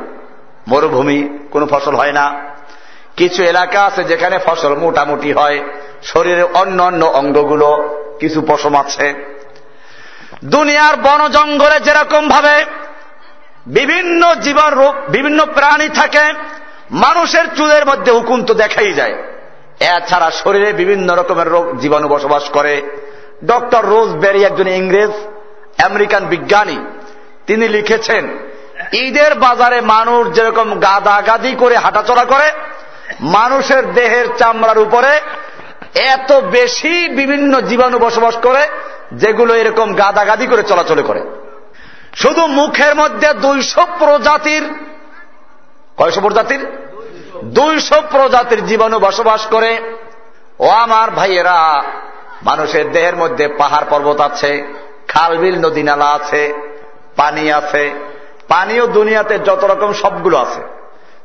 মরুভূমি, 0.69 1.39
কোনো 1.51 1.67
ফসল 1.71 1.95
হয় 1.95 2.13
না। 2.13 2.55
কিছু 3.17 3.43
এলাকা 3.43 3.83
আছে 3.83 4.05
যেখানে 4.05 4.39
ফসল 4.47 4.75
মোটামুটি 4.75 5.33
হয়। 5.33 5.63
শরীরের 6.03 6.45
অন্য 6.45 6.83
অন্য 6.83 7.05
অঙ্গগুলো, 7.05 7.99
কিছু 8.21 8.43
পশম 8.49 8.75
আছে। 8.75 9.15
দুনিয়ার 10.45 10.97
বন 10.97 11.29
জঙ্গলে 11.29 11.81
যেরকম 11.81 12.29
ভাবে 12.29 12.65
বিভিন্ন 13.67 14.35
জীবন 14.35 14.93
বিভিন্ন 15.09 15.45
প্রাণী 15.45 15.89
থাকে 15.89 16.33
মানুষের 16.93 17.45
চুলের 17.57 17.87
মধ্যে 17.87 18.13
হুকুম 18.13 18.45
তো 18.45 18.55
দেখাই 18.55 18.93
যায়। 18.93 19.15
এছাড়া 19.81 20.31
শরীরে 20.31 20.73
বিভিন্ন 20.73 21.15
রকমের 21.15 21.49
রোগ 21.49 21.79
জীবাণু 21.79 22.09
বসবাস 22.09 22.45
করে। 22.45 22.83
ডক্টর 23.45 23.87
রোজ 23.87 24.09
বেরি 24.09 24.45
একজন 24.45 24.69
ইংরেজ, 24.69 25.11
আমেরিকান 25.85 26.27
বিজ্ঞানী। 26.27 26.79
তিনি 27.47 27.69
লিখেছেন, 27.69 28.39
ঈদের 28.93 29.35
বাজারে 29.35 29.81
মানুষ 29.81 30.35
যেরকম 30.35 30.81
গাদা 30.81 31.23
গাদি 31.27 31.55
করে 31.59 31.77
হাঁটাচলা 31.77 32.25
করে, 32.25 32.53
মানুষের 33.21 33.93
দেহের 33.93 34.27
চামড়ার 34.39 34.79
উপরে 34.79 35.21
এত 35.95 36.33
বেশি 36.33 37.09
বিভিন্ন 37.09 37.61
জীবাণু 37.61 37.99
বসবাস 37.99 38.37
করে, 38.37 38.69
যেগুলো 39.13 39.55
এরকম 39.55 39.95
গাদাগাদি 39.95 40.47
করে 40.47 40.63
চলাচল 40.63 41.03
করে। 41.03 41.21
শুধু 42.15 42.47
মুখের 42.47 42.95
মধ্যে 42.95 43.35
দুইশো 43.35 43.87
প্রজাতির 43.99 44.92
কয়শো 45.97 46.21
প্রজাতির? 46.21 46.67
দুইশো 47.45 48.03
প্রজাতির 48.11 48.67
জীবাণু 48.67 48.99
বসবাস 48.99 49.47
করে। 49.47 49.79
ও 50.59 50.69
আমার 50.69 51.11
ভাইয়েরা, 51.11 51.83
মানুষের 52.43 52.93
দেহের 52.93 53.17
মধ্যে 53.17 53.49
পাহাড় 53.49 53.85
পর্বত 53.91 54.21
আছে, 54.21 54.67
খালবিল 55.09 55.67
নদী 55.67 55.83
নালা 55.83 56.05
আছে, 56.05 56.55
পানি 57.17 57.53
আছে। 57.53 57.91
পানিও 58.49 58.87
দুনিয়াতে 58.87 59.39
যত 59.39 59.65
রকম 59.65 59.93
সবগুলো 59.93 60.39
আছে। 60.39 60.61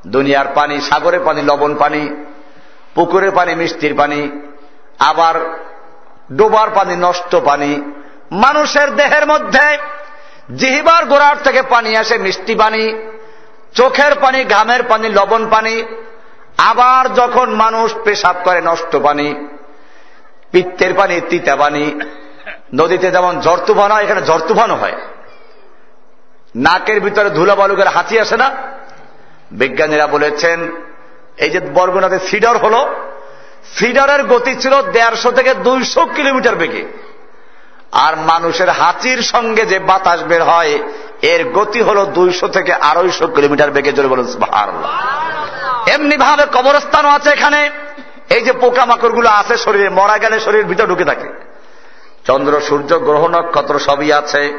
দুনিয়ার 0.07 0.45
পানি, 0.55 0.81
সাগরের 0.81 1.19
পানি, 1.25 1.41
লবণ 1.41 1.75
পানি, 1.75 2.25
পুকুরের 2.95 3.31
পানি, 3.31 3.55
মিষ্টির 3.55 3.93
পানি, 3.95 4.41
আবার 4.99 5.63
ডোবার 6.33 6.67
পানি, 6.73 6.95
নষ্ট 6.95 7.35
পানি। 7.35 7.91
মানুষের 8.31 8.95
দেহের 8.95 9.27
মধ্যে 9.27 9.77
জিহিবার 10.55 11.05
গোড়ার 11.05 11.35
থেকে 11.43 11.61
পানি 11.61 11.97
আসে 11.97 12.17
মিষ্টি 12.17 12.55
পানি। 12.55 13.11
চোখের 13.77 14.13
পানি, 14.21 14.43
ঘামের 14.43 14.83
পানি, 14.83 15.09
লবণ 15.09 15.49
পানি, 15.49 15.83
আবার 16.57 17.13
যখন 17.13 17.49
মানুষ 17.49 17.93
পেশাব 18.03 18.35
করে 18.43 18.61
নষ্ট 18.61 18.95
পানি, 18.95 19.49
পিত্তের 20.51 20.93
পানি, 20.93 21.21
তিতা 21.29 21.55
পানি, 21.55 21.99
নদীতে 22.73 23.11
যেমন 23.11 23.41
ঝড় 23.41 23.61
তুফান 23.65 23.91
হয়, 23.91 24.03
এখানে 24.03 24.21
ঝড় 24.21 24.43
তুফানও 24.47 24.75
হয়। 24.75 24.93
নাকের 26.55 26.99
ভিতরে 26.99 27.29
ধুলা 27.29 27.55
বালুকের 27.55 27.87
হাঁচি 27.87 28.19
আসে 28.19 28.37
না? 28.37 28.47
বিজ্ঞানীরা 29.51 30.07
বলেছেন, 30.07 30.71
এই 31.37 31.49
যে 31.49 31.59
বরগুনাতে 31.59 32.19
সিডর 32.19 32.57
হল 32.57 32.75
সিডারের 33.77 34.23
গতি 34.23 34.55
ছিল 34.55 34.73
দেড়শো 34.81 35.31
থেকে 35.31 35.53
দুইশো 35.53 36.05
কিলোমিটার 36.05 36.55
বেগে। 36.55 36.83
আর 37.91 38.15
মানুষের 38.17 38.69
হাতির 38.69 39.21
সঙ্গে 39.21 39.65
যে 39.65 39.79
বাতাস 39.79 40.23
বের 40.23 40.43
হয়, 40.43 40.79
এর 41.21 41.51
গতি 41.51 41.81
হল 41.81 42.05
দুইশো 42.05 42.47
থেকে 42.47 42.73
আড়াইশো 42.73 43.27
কিলোমিটার 43.27 43.71
বেগে 43.71 43.91
জোরে 43.91 44.07
বলুন 44.07 44.27
এমনি 45.93 46.17
ভাবে 46.17 46.45
কবরস্থানও 46.53 47.09
আছে 47.09 47.29
এখানে। 47.29 47.71
এই 48.29 48.41
যে 48.41 48.53
পোকামাকড়গুলো 48.53 49.29
আছে 49.29 49.57
শরীরে, 49.57 49.89
মরা 49.89 50.17
গেলে 50.17 50.39
শরীরের 50.39 50.65
ভিতরে 50.65 50.87
ঢুকে 50.87 51.05
থাকে। 51.05 51.29
চন্দ্র, 52.25 52.61
সূর্য, 52.61 52.99
গ্রহ, 52.99 53.27
নক্ষত্র 53.27 53.79
সবই 53.79 54.11
আছে। 54.11 54.53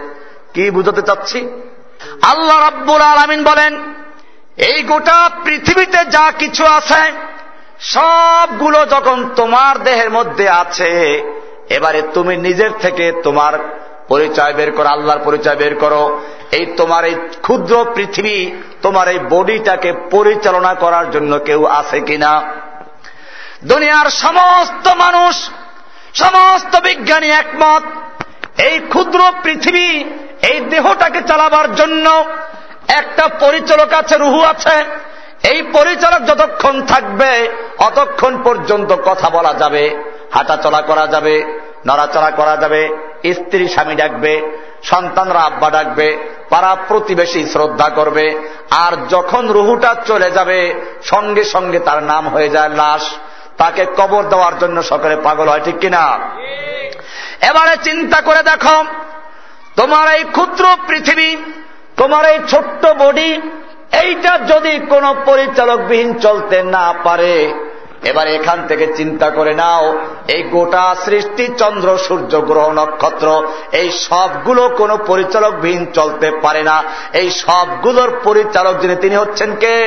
কি 0.54 0.70
বুঝতে 0.70 1.02
চাচ্ছি? 1.02 1.48
আল্লাহ 2.22 2.60
রাব্বুল 2.60 3.00
আলমিন 3.00 3.44
বলেন, 3.44 3.94
এই 4.56 4.82
গোটা 4.82 5.30
পৃথিবীতে 5.44 6.04
যা 6.04 6.32
কিছু 6.38 6.66
আছে, 6.66 7.12
সবগুলো 7.80 8.86
যখন 8.86 9.28
তোমার 9.36 9.78
দেহের 9.78 10.10
মধ্যে 10.10 10.48
আছে 10.48 11.22
এবারে 11.70 12.02
তুমি 12.14 12.36
নিজের 12.36 12.70
থেকে 12.80 13.12
তোমার 13.22 13.58
পরিচয় 14.08 14.52
বের 14.52 14.72
করো, 14.72 14.88
আল্লাহর 14.88 15.18
পরিচয় 15.24 15.56
বের 15.56 15.74
করো। 15.74 16.20
এই 16.52 16.66
তোমার 16.76 17.04
এই 17.04 17.14
ক্ষুদ্র 17.42 17.84
পৃথিবী, 17.94 18.50
তোমার 18.82 19.08
এই 19.08 19.18
বডিটাকে 19.18 19.92
পরিচালনা 19.92 20.74
করার 20.74 21.10
জন্য 21.10 21.38
কেউ 21.38 21.66
আছে 21.66 22.00
কিনা? 22.00 22.42
দুনিয়ার 23.64 24.10
সমস্ত 24.10 24.88
মানুষ, 24.88 25.50
সমস্ত 26.14 26.80
বিজ্ঞানী 26.80 27.28
একমত, 27.28 27.82
এই 28.60 28.78
ক্ষুদ্র 28.78 29.20
পৃথিবী, 29.42 30.04
এই 30.48 30.60
দেহটাকে 30.60 31.20
চালাবার 31.22 31.74
জন্য 31.74 32.24
একটা 32.88 33.28
পরিচালক 33.28 33.92
আছে, 33.92 34.16
রুহু 34.16 34.44
আছে। 34.44 34.84
এই 35.48 35.62
পরিচালক 35.62 36.24
যতক্ষণ 36.24 36.86
থাকবে, 36.86 37.48
অতক্ষণ 37.78 38.42
পর্যন্ত 38.42 38.92
কথা 38.92 39.30
বলা 39.30 39.54
যাবে 39.54 40.02
হাঁটা 40.32 40.56
চলা 40.56 40.80
করা 40.80 41.06
যাবে। 41.06 41.57
নড়াচড়া 41.86 42.30
করা 42.30 42.56
যাবে, 42.56 42.82
স্ত্রী, 43.32 43.68
স্বামী 43.68 43.94
ডাকবে, 43.94 44.52
সন্তানরা 44.82 45.40
আব্বা 45.40 45.70
ডাকবে, 45.70 46.18
পাড়া 46.50 46.76
প্রতিবেশী 46.88 47.44
শ্রদ্ধা 47.44 47.88
করবে, 47.88 48.42
আর 48.70 48.92
যখন 49.08 49.48
রুহুটা 49.48 49.94
চলে 50.06 50.30
যাবে, 50.30 50.74
সঙ্গে 51.02 51.44
সঙ্গে 51.44 51.78
তার 51.78 52.02
নাম 52.02 52.28
হয়ে 52.28 52.48
যায় 52.48 52.68
লাশ। 52.68 53.10
তাকে 53.58 53.86
কবর 53.96 54.22
দেওয়ার 54.22 54.58
জন্য 54.58 54.82
সকলে 54.82 55.16
পাগল 55.16 55.48
হয়, 55.48 55.60
ঠিক 55.64 55.78
কিনা? 55.78 56.18
এবারে 57.40 57.76
চিন্তা 57.82 58.20
করে 58.20 58.42
দেখো, 58.42 58.84
তোমার 59.76 60.14
এই 60.14 60.24
ক্ষুদ্র 60.24 60.64
পৃথিবী, 60.86 61.36
তোমার 61.96 62.24
এই 62.24 62.38
ছোট্ট 62.48 62.86
বডি, 62.86 63.40
এইটা 63.92 64.38
যদি 64.38 64.78
কোনো 64.88 65.14
পরিচালকবিহীন 65.24 66.14
চলতে 66.14 66.62
না 66.62 66.94
পারে 67.04 67.54
এবার 68.08 68.26
এখান 68.28 68.58
থেকে 68.68 68.86
চিন্তা 68.96 69.28
করে 69.30 69.52
নাও, 69.54 69.84
এই 70.28 70.42
গোটা 70.42 70.84
সৃষ্টি 71.04 71.44
চন্দ্র, 71.58 71.88
সূর্য, 71.98 72.32
গ্রহ, 72.40 72.66
নক্ষত্র, 72.72 73.28
এই 73.72 73.88
সবগুলো 74.06 74.62
কোনো 74.78 74.94
পরিচালকবিহীন 75.06 75.84
চলতে 75.94 76.28
পারে 76.42 76.62
না। 76.62 76.76
এই 77.12 77.28
সবগুলোর 77.30 78.10
পরিচালক 78.24 78.74
যিনি, 78.78 78.96
তিনি 78.96 79.16
হচ্ছেন 79.16 79.50
কে? 79.54 79.78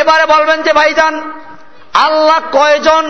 এবারে 0.00 0.24
বলবেন 0.34 0.58
যে, 0.62 0.72
ভাইজান, 0.72 1.14
আল্লাহ 1.94 2.38
কয়জন 2.52 3.04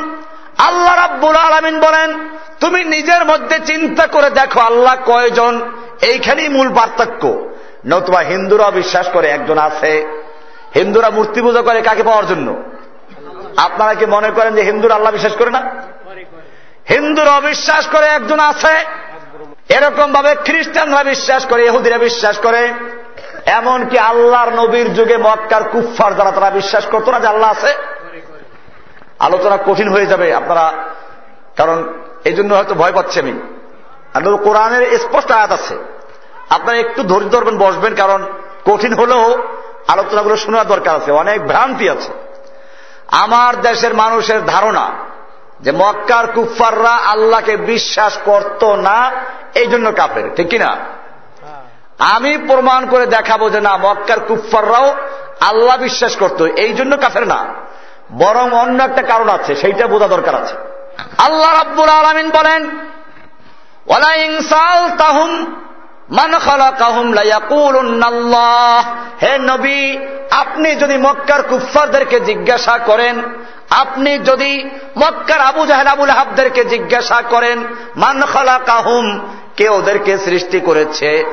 আল্লাহ 0.58 0.94
রাব্বুল 0.94 1.36
আলমিন 1.36 1.80
বলেন, 1.80 2.28
তুমি 2.60 2.84
নিজের 2.84 3.24
মধ্যে 3.24 3.58
চিন্তা 3.58 4.06
করে 4.06 4.30
দেখো 4.30 4.60
আল্লাহ 4.60 4.96
কয়জন। 5.06 5.72
এইখানেই 6.02 6.48
মূল 6.48 6.74
পার্থক্য। 6.74 7.50
নতুবা 7.86 8.18
হিন্দুরা 8.18 8.70
বিশ্বাস 8.70 9.08
করে 9.12 9.28
একজন 9.28 9.58
আছে। 9.58 10.06
হিন্দুরা 10.74 11.10
মূর্তি 11.10 11.40
পুজো 11.40 11.62
করে 11.62 11.80
কাকে 11.80 12.02
পাওয়ার 12.02 12.26
জন্য? 12.26 12.62
আপনারা 13.56 13.94
কি 13.94 14.06
মনে 14.06 14.30
করেন 14.30 14.54
যে 14.54 14.62
হিন্দুরা 14.62 14.94
আল্লাহ 14.94 15.12
বিশ্বাস 15.12 15.36
করে 15.36 15.50
না? 15.50 15.82
হিন্দুরা 16.88 17.30
অবিশ্বাস 17.30 17.86
করে 17.86 18.06
একজন 18.06 18.40
আছে। 18.40 18.84
এরকম 19.68 20.12
ভাবে 20.12 20.34
খ্রিস্টানরা 20.34 21.04
বিশ্বাস 21.04 21.46
করে, 21.46 21.66
ইহুদিরা 21.66 21.98
বিশ্বাস 21.98 22.38
করে। 22.38 22.72
এমনকি 23.46 23.98
আল্লাহর 23.98 24.52
নবীর 24.52 24.94
যুগে 24.94 25.16
মক্কার 25.16 25.68
কুফফার 25.68 26.14
যারা, 26.14 26.30
তারা 26.30 26.50
বিশ্বাস 26.50 26.86
করতো 26.86 27.10
না 27.10 27.20
যে 27.20 27.26
আল্লাহ 27.26 27.50
আছে। 27.50 27.93
আলোচনা 29.26 29.56
কঠিন 29.66 29.88
হয়ে 29.94 30.10
যাবে 30.12 30.26
আপনারা, 30.40 30.64
কারণ 31.58 31.78
এই 32.28 32.34
জন্য 32.38 32.50
হয়তো 32.58 32.74
ভয় 32.82 32.94
পাচ্ছি 32.96 33.16
আমি 33.22 33.32
কোরআনের 34.46 34.82
স্পষ্ট 35.04 35.30
আয়াত 35.38 35.52
আছে। 35.58 35.74
আপনারা 36.56 36.76
একটু 36.84 37.00
ধৈর্য 37.10 37.28
ধরবেন, 37.34 37.56
বসবেন, 37.64 37.92
কারণ 38.02 38.20
কঠিন 38.68 38.92
হলেও 39.00 39.24
আলোচনাগুলো 39.92 40.34
শোনার 40.44 40.70
দরকার 40.72 40.94
আছে, 41.00 41.10
অনেক 41.22 41.38
ভ্রান্তি 41.50 41.86
আছে। 41.94 42.12
আমার 43.24 43.52
দেশের 43.66 43.92
মানুষের 44.02 44.40
ধারণা 44.54 44.86
যে 45.64 45.70
মক্কার 45.82 46.26
কুফাররা 46.36 46.94
আল্লাহকে 47.12 47.54
বিশ্বাস 47.72 48.14
করত 48.28 48.62
না, 48.86 48.98
এই 49.60 49.66
জন্য 49.72 49.86
কাপের 49.98 50.26
ঠিক 50.36 50.48
কিনা? 50.52 50.70
আমি 52.14 52.32
প্রমাণ 52.50 52.80
করে 52.92 53.04
দেখাবো 53.16 53.46
যে 53.54 53.60
না, 53.66 53.72
মক্কার 53.86 54.20
কুফাররাও 54.28 54.88
আল্লাহ 55.50 55.76
বিশ্বাস 55.86 56.12
করত, 56.22 56.40
এই 56.64 56.72
জন্য 56.78 56.92
কাফের 57.04 57.26
না। 57.34 57.40
বরং 58.18 58.50
অন্য 58.50 58.82
একটা 58.82 59.02
কারণ 59.02 59.28
আছে 59.28 59.56
সেইটা 59.56 59.86
বোঝা 59.86 60.08
দরকার 60.08 60.34
আছে। 60.34 60.54
আল্লাহ 61.18 61.52
রাব্বুল 61.52 61.88
আলমিন 61.88 62.30
বলেন 62.30 62.70
হে 69.22 69.38
নবী 69.38 69.98
আপনি 70.30 70.74
যদি 70.74 70.96
মক্কার 70.96 71.42
কুফারদেরকে 71.42 72.20
জিজ্ঞাসা 72.20 72.78
করেন 72.78 73.22
আপনি 73.70 74.18
যদি 74.18 74.70
মক্কার 74.98 75.40
আবু 75.40 75.66
জাহেদ 75.66 75.86
আবুল 75.86 76.10
হাবদেরকে 76.10 76.64
জিজ্ঞাসা 76.64 77.22
করেন 77.30 77.64
মান 77.96 78.22
খালা 78.22 78.60
কাহুম 78.66 79.28
কে 79.56 79.68
ওদেরকে 79.68 80.18
সৃষ্টি 80.18 80.60
করেছে? 80.60 81.24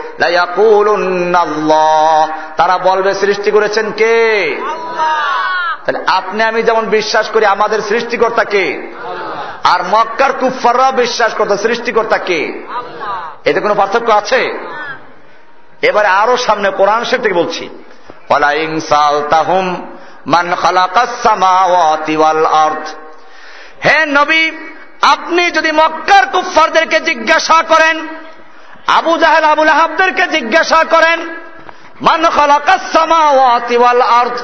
তারা 2.58 2.78
বলবে 2.78 3.14
সৃষ্টি 3.14 3.52
করেছেন 3.52 3.92
কে? 3.92 4.56
তাহলে 5.86 6.04
আপনি 6.08 6.44
আমি 6.44 6.64
যেমন 6.64 6.86
বিশ্বাস 6.86 7.30
করি, 7.30 7.46
আমাদের 7.46 7.82
সৃষ্টিকর্তা 7.82 8.44
কে? 8.44 8.94
আর 9.64 9.84
মক্কার 9.84 10.34
কুফাররাও 10.34 10.92
বিশ্বাস 10.92 11.34
করতো, 11.34 11.58
সৃষ্টিকর্তা 11.58 12.18
কে? 12.18 12.68
এতে 13.46 13.60
কোনো 13.60 13.76
পার্থক্য 13.76 14.12
আছে? 14.12 14.60
এবারে 15.82 16.08
আরও 16.08 16.38
সামনে 16.38 16.70
কোরআন 16.70 17.04
সে 17.04 17.18
থেকে 17.18 17.34
বলছি। 17.34 17.70
হে 23.86 24.06
নবী, 24.06 24.52
আপনি 25.02 25.52
যদি 25.52 25.72
মক্কার 25.72 26.26
কুফারদেরকে 26.26 27.00
জিজ্ঞাসা 27.00 27.64
করেন, 27.64 28.08
আবু 28.88 29.18
জাহেল 29.18 29.44
আবুল 29.44 29.68
আহাবদেরকে 29.68 30.28
জিজ্ঞাসা 30.28 30.84
করেন, 30.84 31.36
মান 32.02 32.26
খালাকাল 32.30 34.02
আর্থ 34.02 34.42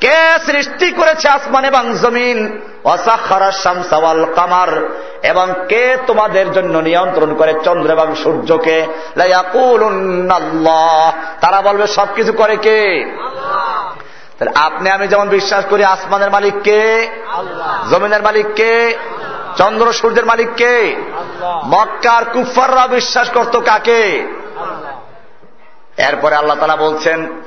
কে 0.00 0.38
সৃষ্টি 0.46 0.90
করেছে 0.90 1.28
আসমান 1.28 1.64
এবং 1.64 1.96
জমিন? 2.02 2.60
অসাখারাল 2.84 4.24
কামার। 4.24 4.88
এবং 5.22 5.54
কে 5.68 5.96
তোমাদের 6.06 6.52
জন্য 6.52 6.78
নিয়ন্ত্রণ 6.78 7.34
করে 7.34 7.54
চন্দ্র 7.64 7.90
এবং 7.90 8.14
সূর্যকে? 8.14 8.86
তারা 11.40 11.62
বলবে 11.62 11.86
সবকিছু 11.86 12.32
করে 12.32 12.56
কে? 12.56 13.04
তাহলে 14.38 14.52
আপনি 14.54 14.90
আমি 14.90 15.08
যেমন 15.08 15.28
বিশ্বাস 15.28 15.64
করি 15.70 15.84
আসমানের 15.84 16.30
মালিক 16.30 16.54
কে? 16.62 17.08
জমিনের 17.90 18.22
মালিক 18.22 18.46
কে? 18.54 18.98
চন্দ্র 19.56 19.92
সূর্যের 19.92 20.26
মালিক 20.26 20.48
কে? 20.56 20.96
মক্কার 21.66 22.24
কুফাররা 22.24 22.86
বিশ্বাস 22.86 23.30
করত 23.30 23.56
কাকে? 23.56 24.26
এরপরে 25.96 26.34
আল্লাহ 26.34 26.56
তালা 26.60 26.76
বলছেন 26.76 27.42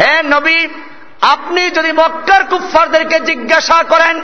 হে 0.00 0.22
নবী 0.22 0.66
আপনি 1.20 1.70
যদি 1.70 1.92
মক্কার 1.92 2.44
কুফারদেরকে 2.44 3.20
জিজ্ঞাসা 3.20 3.82
করেন 3.82 4.20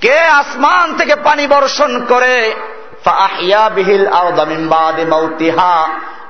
কে 0.00 0.18
আসমান 0.18 0.96
থেকে 0.96 1.14
পানি 1.16 1.46
বর্ষণ 1.46 2.04
করে 2.04 2.54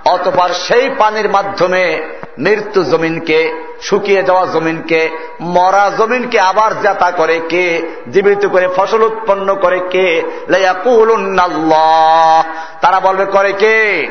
অতপর 0.04 0.48
সেই 0.48 0.90
পানির 0.98 1.30
মাধ্যমে 1.30 2.08
মৃত্যু 2.38 2.84
জমিনকে 2.84 3.64
শুকিয়ে 3.82 4.22
যাওয়া 4.22 4.46
জমিনকে 4.46 5.10
মরা 5.40 5.90
জমিনকে 5.98 6.40
আবার 6.40 6.82
জাতা 6.82 7.10
করে 7.10 7.40
কে? 7.48 7.82
জীবিত 8.12 8.46
করে 8.46 8.68
ফসল 8.76 9.02
উৎপন্ন 9.02 9.54
করে 9.54 9.80
কে? 9.90 10.22
তারা 12.80 13.00
বলবে 13.00 13.24
করে 13.24 13.52
কে? 13.52 14.06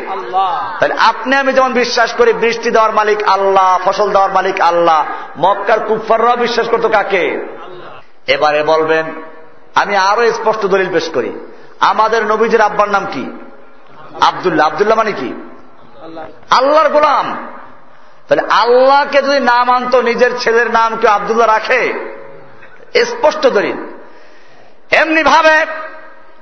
তাহলে 0.79 0.95
আপনি 0.99 1.35
আমি 1.35 1.53
যেমন 1.53 1.73
বিশ্বাস 1.73 2.13
করি 2.13 2.33
বৃষ্টি 2.33 2.71
দেওয়ার 2.71 2.91
মালিক 2.91 3.23
আল্লাহ 3.23 3.79
ফসল 3.85 4.11
দেওয়ার 4.11 4.31
মালিক 4.31 4.61
আল্লাহ 4.61 5.05
মক্কার 5.37 5.79
কুফাররাও 5.79 6.35
বিশ্বাস 6.35 6.67
করতো 6.67 6.89
কাকে? 6.89 7.47
এবারে 8.27 8.63
বলবেন 8.63 9.05
আমি 9.75 9.95
আরও 9.95 10.31
স্পষ্ট 10.31 10.65
দলিল 10.65 10.93
পেশ 10.93 11.09
করি। 11.09 11.31
আমাদের 11.79 12.25
নবীজের 12.25 12.61
আব্বার 12.61 12.89
নাম 12.89 13.05
কি? 13.05 13.29
আবদুল্লাহ 14.21 14.67
আবদুল্লাহ 14.67 14.97
মানে 14.97 15.11
কি? 15.11 15.49
আল্লাহর 16.49 16.89
গোলাম। 16.89 17.47
তাহলে 18.27 18.43
আল্লাহকে 18.49 19.21
যদি 19.21 19.39
নাম 19.39 19.69
আনতো 19.69 20.01
নিজের 20.01 20.39
ছেলের 20.39 20.71
নাম 20.71 20.97
কেউ 20.97 21.11
আবদুল্লাহ 21.11 21.47
রাখে? 21.47 21.93
স্পষ্ট 23.05 23.47
দলিল। 23.47 23.77
এমনি 24.91 25.23
ভাবে 25.23 25.65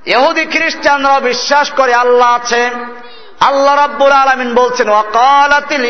এহুদি 0.05 0.45
খ্রিস্টানরা 0.45 1.20
বিশ্বাস 1.20 1.72
করে 1.72 1.93
আল্লাহ 1.93 2.36
আছে 2.36 2.70
আল্লাহ 3.39 3.76
রাব্বুল 3.76 4.12
আলমিন 4.12 4.55
বলছেন, 4.55 4.89
ওয়াকালাতিল 4.89 5.86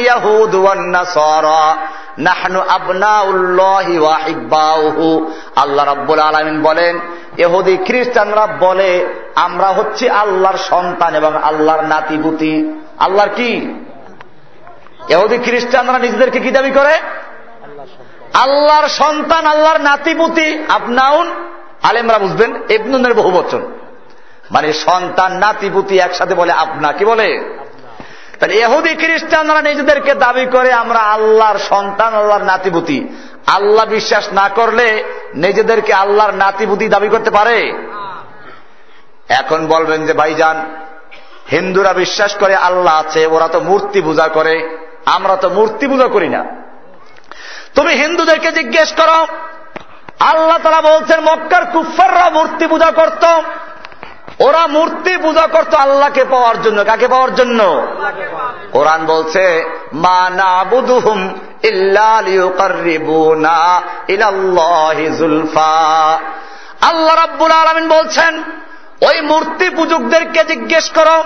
নাহনু 2.17 2.59
আবনাউল্লাহি 2.61 3.97
ওয়া 3.97 4.19
আল্লাহ 5.55 5.85
রাব্বুল 5.85 6.19
আলামিন 6.19 6.61
বলেন 6.61 6.99
এহুদি 7.41 7.77
খ্রিস্টানরা 7.77 8.47
বলে, 8.59 9.05
আমরা 9.35 9.67
হচ্ছি 9.67 10.09
আল্লাহর 10.09 10.57
সন্তান 10.57 11.15
এবং 11.15 11.43
আল্লাহর 11.43 11.83
নাতিপুতি। 11.83 12.81
আল্লাহর 12.99 13.29
কি? 13.29 13.73
এহুদি 15.09 15.37
খ্রিস্টানরা 15.37 15.99
নিজেদেরকে 15.99 16.39
কি 16.39 16.51
দাবি 16.51 16.71
করে? 16.71 16.93
আল্লাহর 18.33 18.87
সন্তান, 18.87 19.45
আল্লাহর 19.45 19.81
নাতিপুতি। 19.81 20.63
আপনাউন 20.69 21.31
আলেমরা 21.83 22.19
বুঝবেন 22.19 22.63
এবনুনের 22.69 23.13
বহু 23.13 23.31
বচন। 23.31 23.61
মানে 24.51 24.73
সন্তান, 24.73 25.33
নাতিপুতি 25.33 25.99
একসাথে 25.99 26.35
বলে 26.35 26.51
আপনা 26.51 26.91
কি 26.91 27.05
বলে? 27.05 27.55
তাহলে 28.39 28.55
এহুদি 28.55 28.95
খ্রিস্টানরা 28.95 29.61
নিজেদেরকে 29.61 30.13
দাবি 30.13 30.45
করে, 30.45 30.73
আমরা 30.73 30.99
আল্লাহর 30.99 31.57
সন্তান, 31.57 32.13
আল্লাহর 32.13 32.43
নাতিপুতি। 32.43 33.07
আল্লাহ 33.47 33.85
বিশ্বাস 33.85 34.33
না 34.33 34.49
করলে 34.49 35.03
নিজেদেরকে 35.33 35.93
আল্লাহর 35.93 36.33
নাতিপুতি 36.33 36.87
দাবি 36.87 37.09
করতে 37.09 37.31
পারে। 37.31 37.73
এখন 39.29 39.67
বলবেন 39.67 40.05
যে, 40.05 40.13
ভাইজান, 40.13 40.75
হিন্দুরা 41.51 41.93
বিশ্বাস 41.93 42.35
করে 42.35 42.55
আল্লাহ 42.55 42.99
আছে, 42.99 43.27
ওরা 43.27 43.47
তো 43.47 43.59
মূর্তি 43.59 44.01
পূজা 44.01 44.27
করে, 44.27 44.77
আমরা 45.05 45.35
তো 45.35 45.49
মূর্তি 45.49 45.87
পূজা 45.87 46.07
করি 46.07 46.29
না। 46.29 46.45
তুমি 47.75 47.93
হিন্দুদেরকে 47.93 48.51
জিজ্ঞেস 48.51 48.93
করো, 48.93 49.27
আল্লাহ 50.19 50.57
তারা 50.63 50.81
বলছেন, 50.81 51.19
মক্কার 51.19 51.65
কুফাররা 51.65 52.29
মূর্তি 52.29 52.67
পূজা 52.67 52.91
করত। 52.91 53.25
ওরা 54.39 54.67
মূর্তি 54.67 55.17
পূজা 55.17 55.47
করত 55.47 55.73
আল্লাহকে 55.73 56.25
পাওয়ার 56.25 56.61
জন্য। 56.61 56.85
কাকে 56.85 57.07
পাওয়ার 57.07 57.35
জন্য? 57.35 57.87
কোরআন 58.73 59.05
বলছে 59.05 59.65
না 59.95 60.61
আল্লাহ 66.81 67.15
রাব্বুল 67.15 67.51
আলমিন 67.51 67.87
বলছেন, 67.87 68.43
ওই 69.01 69.21
মূর্তি 69.21 69.69
পূজকদেরকে 69.69 70.43
জিজ্ঞেস 70.43 70.89
করো, 70.89 71.23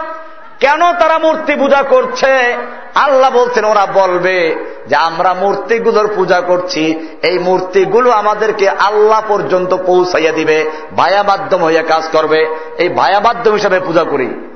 কেন 0.59 0.93
তারা 0.93 1.17
মূর্তি 1.17 1.55
পূজা 1.55 1.83
করছে? 1.83 2.57
আল্লাহ 2.95 3.29
বলছেন, 3.29 3.65
ওরা 3.65 3.85
বলবে 3.85 4.55
যে, 4.87 4.95
আমরা 4.95 5.33
মূর্তিগুলোর 5.33 6.09
পূজা 6.15 6.41
করছি। 6.41 7.09
এই 7.23 7.39
মূর্তিগুলো 7.39 8.11
আমাদেরকে 8.11 8.69
আল্লাহ 8.69 9.21
পর্যন্ত 9.27 9.73
পৌঁছাইয়া 9.73 10.31
দিবে, 10.31 10.71
ভায়া 10.95 11.23
মাধ্যম 11.23 11.63
হইয়া 11.63 11.83
কাজ 11.83 12.03
করবে। 12.11 12.47
এই 12.77 12.89
ভায়া 12.89 13.19
মাধ্যম 13.19 13.53
হিসাবে 13.53 13.79
পূজা 13.79 14.03
করি। 14.03 14.54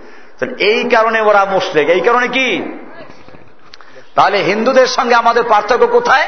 এই 0.60 0.90
কারণে 0.90 1.22
ওরা 1.22 1.46
মুশরেক। 1.46 1.90
এই 1.90 2.02
কারণে 2.02 2.28
কি? 2.28 2.80
তাহলে 4.16 4.38
হিন্দুদের 4.38 4.88
সঙ্গে 4.88 5.16
আমাদের 5.16 5.44
পার্থক্য 5.44 5.88
কোথায়? 5.88 6.28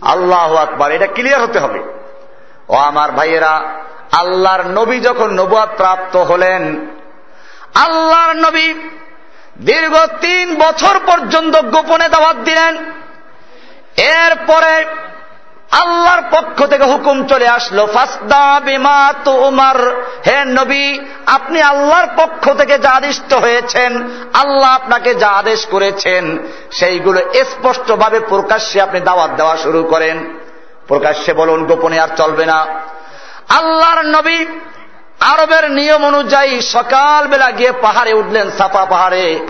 আল্লাহ 0.00 0.54
আকবার, 0.54 0.92
এটা 0.92 1.06
ক্লিয়ার 1.06 1.42
হতে 1.42 1.58
হবে। 1.58 1.82
ও 2.68 2.74
আমার 2.74 3.12
ভাইয়েরা, 3.12 3.62
আল্লাহর 4.12 4.66
নবী 4.66 5.00
যখন 5.00 5.30
নবুয়াদ 5.30 5.68
প্রাপ্ত 5.76 6.16
হলেন, 6.16 6.86
আল্লাহর 7.74 8.36
নবী 8.36 8.74
দীর্ঘ 9.58 9.98
তিন 10.20 10.54
বছর 10.54 10.98
পর্যন্ত 11.06 11.56
গোপনে 11.56 12.08
দাওয়াত 12.08 12.36
দিলেন। 12.36 12.76
এরপরে 13.96 14.84
আল্লাহর 15.70 16.22
পক্ষ 16.30 16.66
থেকে 16.66 16.84
হুকুম 16.84 17.26
চলে 17.26 17.48
আসলো, 17.48 17.86
ফাসদা 17.86 18.60
বিমা 18.64 19.12
তোমার। 19.24 20.02
হে 20.26 20.44
নবী, 20.44 20.98
আপনি 21.26 21.62
আল্লাহর 21.62 22.06
পক্ষ 22.16 22.50
থেকে 22.58 22.78
যা 22.78 22.90
আদিষ্ট 22.90 23.34
হয়েছেন, 23.34 24.08
আল্লাহ 24.34 24.70
আপনাকে 24.74 25.14
যা 25.14 25.28
আদেশ 25.28 25.66
করেছেন, 25.66 26.38
সেইগুলো 26.70 27.20
স্পষ্টভাবে 27.34 28.20
প্রকাশ্যে 28.20 28.80
আপনি 28.80 29.00
দাওয়াত 29.00 29.30
দেওয়া 29.30 29.56
শুরু 29.56 29.82
করেন। 29.82 30.38
প্রকাশ্যে 30.88 31.32
বলুন, 31.32 31.66
গোপনে 31.66 32.00
আর 32.00 32.08
চলবে 32.16 32.46
না। 32.46 32.66
আল্লাহর 33.48 34.02
নবী 34.02 34.46
আরবের 35.20 35.70
নিয়ম 35.70 36.06
অনুযায়ী 36.06 36.60
সকালবেলা 36.60 37.50
গিয়ে 37.50 37.72
পাহাড়ে 37.72 38.12
উঠলেন, 38.12 38.50
সাফা 38.50 38.84
পাহাড়ে। 38.84 39.46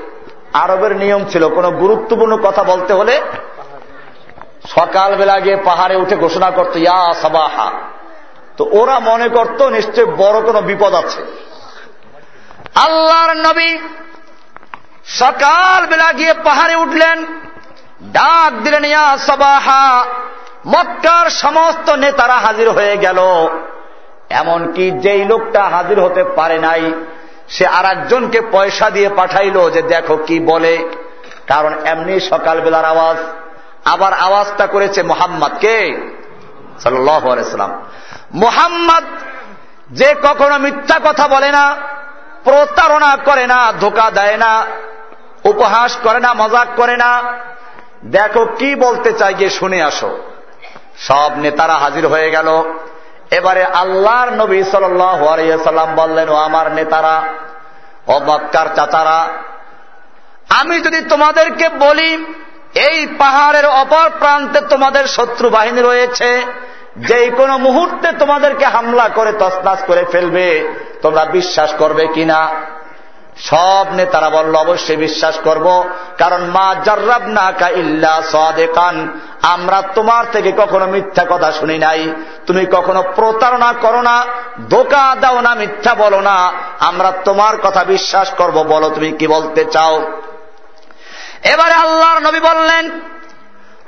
আরবের 0.52 0.96
নিয়ম 0.96 1.24
ছিল, 1.30 1.48
কোন 1.48 1.70
গুরুত্বপূর্ণ 1.70 2.36
কথা 2.36 2.62
বলতে 2.62 2.92
হলে 2.92 3.22
সকালবেলা 4.74 5.40
গিয়ে 5.40 5.56
পাহাড়ে 5.56 5.96
উঠে 5.96 6.16
ঘোষণা 6.16 6.50
করত, 6.50 6.76
ইয়া 6.76 7.14
সাবাহা। 7.22 7.70
তো 8.56 8.68
ওরা 8.70 8.98
মনে 8.98 9.28
করত, 9.28 9.62
নিশ্চয় 9.62 10.06
বড় 10.06 10.40
কোনো 10.42 10.60
বিপদ 10.62 10.94
আছে। 10.94 11.20
আল্লাহর 12.74 13.36
নবী 13.36 13.78
সকালবেলা 15.06 16.12
গিয়ে 16.12 16.34
পাহাড়ে 16.34 16.76
উঠলেন, 16.76 17.26
ডাক 18.02 18.52
দিলেন, 18.62 18.84
ইয়া 18.84 19.18
সাবাহা, 19.18 20.04
মক্কার 20.66 21.30
সমস্ত 21.30 21.90
নেতারা 21.90 22.34
হাজির 22.34 22.70
হয়ে 22.70 22.96
গেল। 22.96 23.18
এমনকি 24.30 24.90
যেই 24.90 25.24
লোকটা 25.24 25.62
হাজির 25.62 26.00
হতে 26.00 26.24
পারে 26.24 26.58
নাই, 26.58 26.92
সে 27.48 27.66
আর 27.66 27.86
পয়সা 28.52 28.90
দিয়ে 28.90 29.08
পাঠাইল 29.08 29.70
যে 29.70 29.82
দেখো 29.82 30.16
কি 30.16 30.40
বলে, 30.40 30.90
কারণ 31.46 31.72
এমনি 31.84 32.20
সকালবেলার 32.20 32.84
আওয়াজ। 32.84 33.16
আবার 33.84 34.12
আওয়াজটা 34.12 34.66
করেছে 34.66 35.02
মোহাম্মদ 35.02 35.52
কে? 35.60 36.08
সাল্লাম 36.82 37.86
মোহাম্মদ 38.34 39.04
যে 39.90 40.14
কখনো 40.22 40.58
মিথ্যা 40.58 41.00
কথা 41.04 41.28
বলে 41.28 41.50
না, 41.50 41.76
প্রতারণা 42.44 43.16
করে 43.24 43.46
না, 43.46 43.72
ধোকা 43.80 44.10
দেয় 44.10 44.36
না, 44.36 44.66
উপহাস 45.44 45.96
করে 46.02 46.20
না, 46.20 46.34
মজাক 46.34 46.68
করে 46.76 46.96
না। 46.96 47.22
দেখো 48.04 48.46
কি 48.46 48.74
বলতে 48.74 49.12
চাই 49.12 49.34
গিয়ে 49.34 49.50
শুনে 49.50 49.82
আসো। 49.82 50.18
সব 50.98 51.30
নেতারা 51.36 51.74
হাজির 51.74 52.06
হয়ে 52.06 52.30
গেল। 52.30 52.62
এবারে 53.30 53.64
আল্লাহর 53.64 54.32
নবী 54.32 54.62
সাল্লাম 54.62 55.94
বললেন, 55.94 56.28
ও 56.28 56.34
আমার 56.34 56.72
নেতারা, 56.72 57.22
ও 58.06 58.18
মক্কার 58.18 58.66
চাচারা, 58.76 59.28
আমি 60.60 60.80
যদি 60.80 61.00
তোমাদেরকে 61.00 61.68
বলি 61.68 62.34
এই 62.74 63.06
পাহাড়ের 63.18 63.66
অপর 63.66 64.10
প্রান্তে 64.18 64.60
তোমাদের 64.60 65.04
শত্রু 65.04 65.50
বাহিনী 65.50 65.82
রয়েছে। 65.82 66.44
যে 66.96 67.30
কোনো 67.36 67.58
মুহূর্তে 67.58 68.12
তোমাদেরকে 68.18 68.64
হামলা 68.64 69.08
করে 69.08 69.32
তসনাস 69.32 69.78
করে 69.86 70.04
ফেলবে। 70.12 70.68
তোমরা 71.02 71.24
বিশ্বাস 71.24 71.72
করবে 71.78 72.06
কিনা? 72.06 72.48
সব 73.36 73.86
নেতারা 73.92 74.30
বলল, 74.30 74.54
অবশ্যই 74.54 74.96
বিশ্বাস 74.96 75.38
করব। 75.44 75.84
কারণ 76.18 76.44
মা 76.44 76.74
জার্রাব 76.84 77.26
না 77.26 77.52
কা 77.58 77.68
ইল্লা 77.68 78.22
সাদেকান, 78.32 79.20
আমরা 79.42 79.82
তোমার 79.94 80.24
থেকে 80.32 80.52
কখনো 80.52 80.86
মিথ্যা 80.86 81.26
কথা 81.30 81.52
শুনি 81.52 81.78
নাই। 81.78 82.14
তুমি 82.46 82.66
কখনো 82.66 83.02
প্রতারণা 83.02 83.74
করো 83.80 84.02
না, 84.02 84.24
ধোকা 84.68 85.16
দাও 85.20 85.40
না, 85.40 85.54
মিথ্যা 85.54 85.94
বলো 85.94 86.20
না। 86.20 86.52
আমরা 86.80 87.12
তোমার 87.24 87.56
কথা 87.56 87.84
বিশ্বাস 87.84 88.30
করব, 88.30 88.62
বলো 88.62 88.90
তুমি 88.90 89.12
কি 89.12 89.26
বলতে 89.26 89.64
চাও? 89.64 90.19
এবারে 91.44 91.74
আল্লাহর 91.74 92.18
নবী 92.18 92.40
বললেন, 92.40 93.00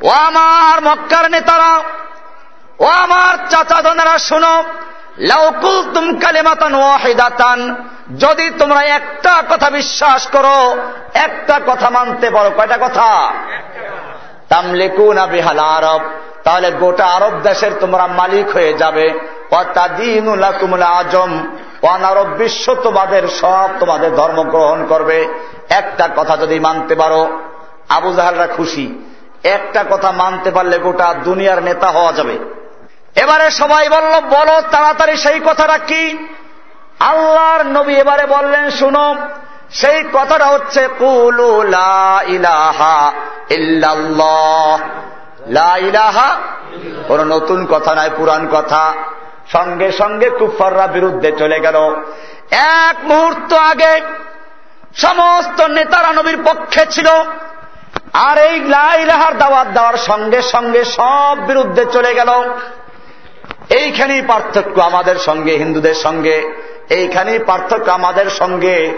ও 0.02 0.08
আমার 0.08 0.82
মক্কার 0.82 1.30
নেতারা, 1.30 1.82
ও 2.78 2.84
আমার 2.84 3.36
চাচা 3.50 3.82
দনেরা, 3.82 4.18
শোনো 4.18 4.64
লাউকুল 5.18 5.92
তুম 5.94 6.18
কালেমাতান 6.18 6.74
ওয়াহিদাতান, 6.74 7.84
যদি 8.18 8.50
তোমরা 8.50 8.82
একটা 8.82 9.42
কথা 9.50 9.70
বিশ্বাস 9.70 10.26
করো, 10.26 10.76
একটা 11.14 11.60
কথা 11.66 11.90
মানতে 11.90 12.30
পারো। 12.30 12.50
কয়টা 12.50 12.78
কথা? 12.80 13.32
তামলিকুনা 14.48 15.26
বিহাল 15.26 15.58
আরব, 15.58 16.00
তাহলে 16.44 16.70
গোটা 16.70 17.06
আরব 17.06 17.40
দেশের 17.42 17.70
তোমরা 17.80 18.06
মালিক 18.06 18.50
হয়ে 18.50 18.72
যাবে। 18.72 19.20
আজম 20.84 21.56
অনারব 21.82 22.26
বিশ্ব 22.26 22.74
তোমাদের 22.74 23.28
সব 23.28 23.70
তোমাদের 23.80 24.14
ধর্ম 24.14 24.42
গ্রহণ 24.42 24.86
করবে। 24.86 25.28
একটা 25.70 26.08
কথা 26.16 26.36
যদি 26.36 26.60
মানতে 26.60 26.94
পারো 26.94 27.41
আবু 27.92 28.12
জাহালরা 28.12 28.46
খুশি। 28.46 28.86
একটা 29.44 29.84
কথা 29.90 30.10
মানতে 30.12 30.50
পারলে 30.50 30.78
গোটা 30.78 31.14
দুনিয়ার 31.24 31.62
নেতা 31.62 31.86
হওয়া 31.86 32.12
যাবে। 32.12 32.38
এবারে 33.16 33.50
সবাই 33.50 33.88
বলল, 33.88 34.20
বলো 34.20 34.62
তাড়াতাড়ি 34.70 35.16
সেই 35.16 35.40
কথাটা 35.40 35.78
কি? 35.78 36.04
আল্লাহর 37.00 37.62
নবী 37.62 37.94
এবারে 37.94 38.26
বললেন, 38.26 38.70
শুনো, 38.70 39.14
সেই 39.70 40.02
কথাটা 40.12 40.46
হচ্ছে 40.46 40.88
ইলাহা 42.26 43.12
লা 45.48 45.76
ইলাহা 45.76 46.36
কোন 47.08 47.24
নতুন 47.24 47.66
কথা 47.66 47.94
নাই 47.94 48.10
পুরান 48.16 48.48
কথা। 48.52 48.92
সঙ্গে 49.52 49.92
সঙ্গে 49.92 50.30
কুফাররা 50.30 50.86
বিরুদ্ধে 50.86 51.32
চলে 51.38 51.58
গেল। 51.60 51.76
এক 52.50 52.96
মুহূর্ত 53.04 53.52
আগে 53.52 54.00
সমস্ত 54.94 55.60
নেতারা 55.60 56.12
নবীর 56.12 56.38
পক্ষে 56.44 56.86
ছিল। 56.90 57.08
আর 58.12 58.38
এই 58.38 58.60
লাইলাহার 58.60 59.38
দাওয়াত 59.38 59.68
দেওয়ার 59.68 59.94
সঙ্গে 59.94 60.42
সঙ্গে 60.42 60.84
সব 60.84 61.38
বিরুদ্ধে 61.46 61.84
চলে 61.92 62.14
গেল। 62.14 62.28
এইখানেই 63.70 64.22
পার্থক্য 64.22 64.80
আমাদের 64.80 65.16
সঙ্গে, 65.16 65.52
হিন্দুদের 65.52 65.94
সঙ্গে। 65.94 66.52
এইখানেই 66.90 67.38
পার্থক্য 67.38 67.90
আমাদের 67.90 68.30
সঙ্গে, 68.30 68.92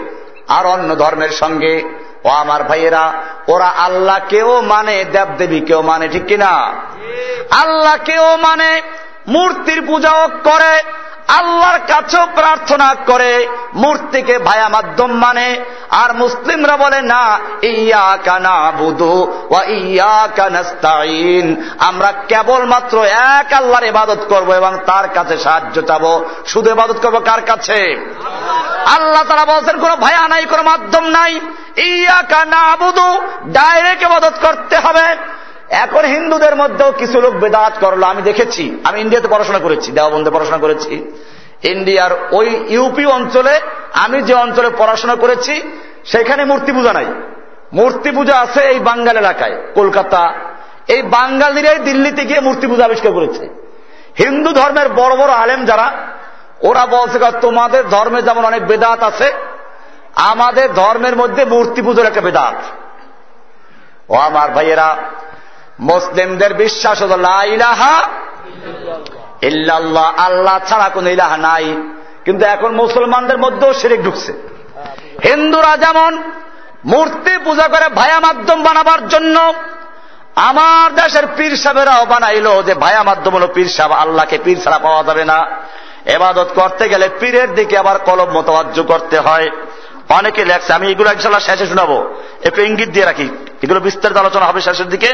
আর 0.47 0.65
অন্য 0.65 0.95
ধর্মের 0.95 1.29
সঙ্গে। 1.29 1.83
ও 2.23 2.29
আমার 2.29 2.63
ভাইয়েরা, 2.63 3.13
ওরা 3.47 3.65
আল্লাহ 3.65 4.19
কেউ 4.29 4.61
মানে 4.61 5.03
দেবদেবী 5.03 5.59
কেউ 5.59 5.81
মানে 5.81 6.07
ঠিক 6.07 6.25
কিনা? 6.25 6.73
আল্লাহ 7.51 7.97
কেউ 8.05 8.37
মানে 8.37 8.81
মূর্তির 9.27 9.81
পূজাও 9.87 10.27
করে 10.27 10.83
আল্লাহর 11.27 11.79
কাছেও 11.87 12.27
প্রার্থনা 12.35 12.95
করে, 13.05 13.47
মূর্তিকে 13.73 14.39
ভায়া 14.39 14.69
মাধ্যম 14.69 15.11
মানে। 15.11 15.61
আর 15.89 16.13
মুসলিমরা 16.13 16.77
বলে, 16.77 17.01
না 17.01 17.39
ইয়া 17.61 18.17
কানা 18.25 18.71
বুধু 18.71 19.45
ও 19.49 19.61
ইয়া 19.67 20.27
কানাস্তাইন 20.35 21.69
আমরা 21.79 22.13
কেবলমাত্র 22.27 23.03
এক 23.03 23.53
আল্লাহর 23.53 23.83
ইবাদত 23.83 24.25
করব 24.29 24.51
এবং 24.51 24.77
তার 24.85 25.09
কাছে 25.09 25.37
সাহায্য 25.37 25.81
চাবো। 25.81 26.25
শুধু 26.45 26.71
ইবাদত 26.71 26.97
করব 26.97 27.19
কার 27.19 27.41
কাছে? 27.41 28.11
আল্লাহ 28.85 29.23
তারা 29.23 29.45
বলছেন, 29.45 29.79
কোন 29.79 29.95
ভায়া 29.95 30.27
নাই, 30.27 30.45
কোন 30.45 30.61
মাধ্যম 30.61 31.03
নাই। 31.03 31.39
ইয়া 31.77 32.21
কানা 32.21 32.75
বুধু 32.75 33.21
ডাইরেক্ট 33.45 34.03
ইবাদত 34.03 34.33
করতে 34.41 34.77
হবে। 34.77 35.15
এখন 35.69 36.03
হিন্দুদের 36.05 36.55
মধ্যেও 36.55 36.91
কিছু 36.91 37.21
লোক 37.21 37.33
বেদাত 37.33 37.73
করল, 37.79 38.03
আমি 38.03 38.21
দেখেছি, 38.21 38.79
আমি 38.83 39.01
ইন্ডিয়াতে 39.01 39.27
পড়াশোনা 39.27 39.59
করেছি 39.59 39.91
দেওয়াবন্ধে 39.91 40.31
পড়াশোনা 40.31 40.57
করেছি, 40.57 41.11
ইন্ডিয়ার 41.63 42.11
ওই 42.31 42.65
ইউপি 42.69 43.05
অঞ্চলে 43.05 43.59
আমি 43.93 44.21
যে 44.21 44.33
অঞ্চলে 44.33 44.69
পড়াশোনা 44.69 45.15
করেছি, 45.15 45.61
সেখানে 46.05 46.45
মূর্তি 46.45 46.71
পূজা 46.71 46.93
নাই। 46.93 47.05
মূর্তি 47.73 48.11
পূজা 48.11 48.35
আছে 48.39 48.61
এই 48.61 48.79
বাঙ্গাল 48.79 49.17
এলাকায়, 49.17 49.57
কলকাতা। 49.75 50.33
এই 50.87 51.01
বাঙ্গালিরাই 51.01 51.79
দিল্লিতে 51.79 52.25
গিয়ে 52.25 52.39
মূর্তি 52.39 52.67
পূজা 52.67 52.85
আবিষ্কার 52.85 53.11
করেছে। 53.11 53.49
হিন্দু 54.17 54.51
ধর্মের 54.53 54.89
বড় 54.89 55.15
বড় 55.15 55.33
আলেম 55.33 55.65
যারা, 55.65 55.91
ওরা 56.61 56.85
বলছে 56.85 57.19
তোমাদের 57.41 57.89
ধর্মে 57.89 58.21
যেমন 58.21 58.45
অনেক 58.45 58.67
বেদাত 58.67 59.03
আছে, 59.03 59.33
আমাদের 60.15 60.73
ধর্মের 60.73 61.15
মধ্যে 61.15 61.45
মূর্তি 61.45 61.81
পুজোর 61.81 62.05
একটা 62.05 62.21
বেদাত। 62.21 62.55
ও 64.09 64.15
আমার 64.15 64.51
ভাইয়েরা 64.51 64.97
মুসলিমদের 65.79 66.53
বিশ্বাস 66.53 67.01
হল 67.01 67.25
ইলাহা 67.47 68.09
ইল্লাল্লাহ। 69.41 70.13
আল্লাহ 70.17 70.59
ছাড়া 70.67 70.89
কোন 70.89 71.07
ইলাহা 71.07 71.37
নাই। 71.37 71.75
কিন্তু 72.25 72.45
এখন 72.45 72.75
মুসলমানদের 72.75 73.37
মধ্যেও 73.37 73.73
শিরিক 73.73 74.03
ঢুকছে। 74.03 74.33
হিন্দুরা 75.23 75.77
যেমন 75.77 76.23
মূর্তি 76.85 77.37
পূজা 77.43 77.67
করে 77.67 77.89
ভায়া 77.89 78.19
মাধ্যম 78.19 78.63
বানাবার 78.63 79.07
জন্য 79.07 79.53
আমার 80.35 80.95
দেশের 80.95 81.23
পীর 81.37 81.57
সাহেবেরাও 81.57 82.05
বানাইল 82.05 82.63
যে 82.63 82.73
ভায়া 82.73 83.03
মাধ্যম 83.03 83.31
হলো 83.31 83.47
পীর 83.47 83.65
সাহেব, 83.65 83.91
আল্লাহকে 83.91 84.39
পীর 84.43 84.61
ছাড়া 84.63 84.79
পাওয়া 84.79 85.03
যাবে 85.03 85.25
না। 85.25 85.45
এবাদত 86.05 86.49
করতে 86.55 86.89
গেলে 86.89 87.09
পীরের 87.19 87.55
দিকে 87.55 87.77
আবার 87.77 87.99
কলম 87.99 88.29
মতবাজ্য 88.31 88.83
করতে 88.83 89.19
হয়। 89.19 89.49
অনেকে 90.09 90.45
লেখছে, 90.45 90.73
আমি 90.73 90.91
এগুলো 90.91 91.11
ইনশাল্লাহ 91.11 91.39
শেষে 91.39 91.65
শোনাবো। 91.65 92.13
একটু 92.43 92.61
ইঙ্গিত 92.61 92.89
দিয়ে 92.89 93.05
রাখি। 93.05 93.29
এগুলো 93.61 93.79
বিস্তারিত 93.79 94.17
আলোচনা 94.17 94.45
হবে 94.45 94.61
শেষের 94.61 94.89
দিকে। 94.89 95.13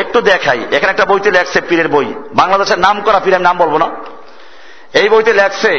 একটু 0.00 0.20
দেখাই। 0.20 0.60
এখানে 0.72 0.90
একটা 0.90 1.04
বইতে 1.04 1.30
লেখছে 1.30 1.60
পীরের 1.60 1.88
বই। 1.88 2.14
বাংলাদেশের 2.34 2.78
নাম 2.78 3.00
করা 3.00 3.18
পীরের 3.24 3.40
নাম 3.40 3.56
বলব 3.58 3.76
না। 3.76 3.88
এই 4.92 5.08
বইতে 5.08 5.32
লেখছে, 5.32 5.72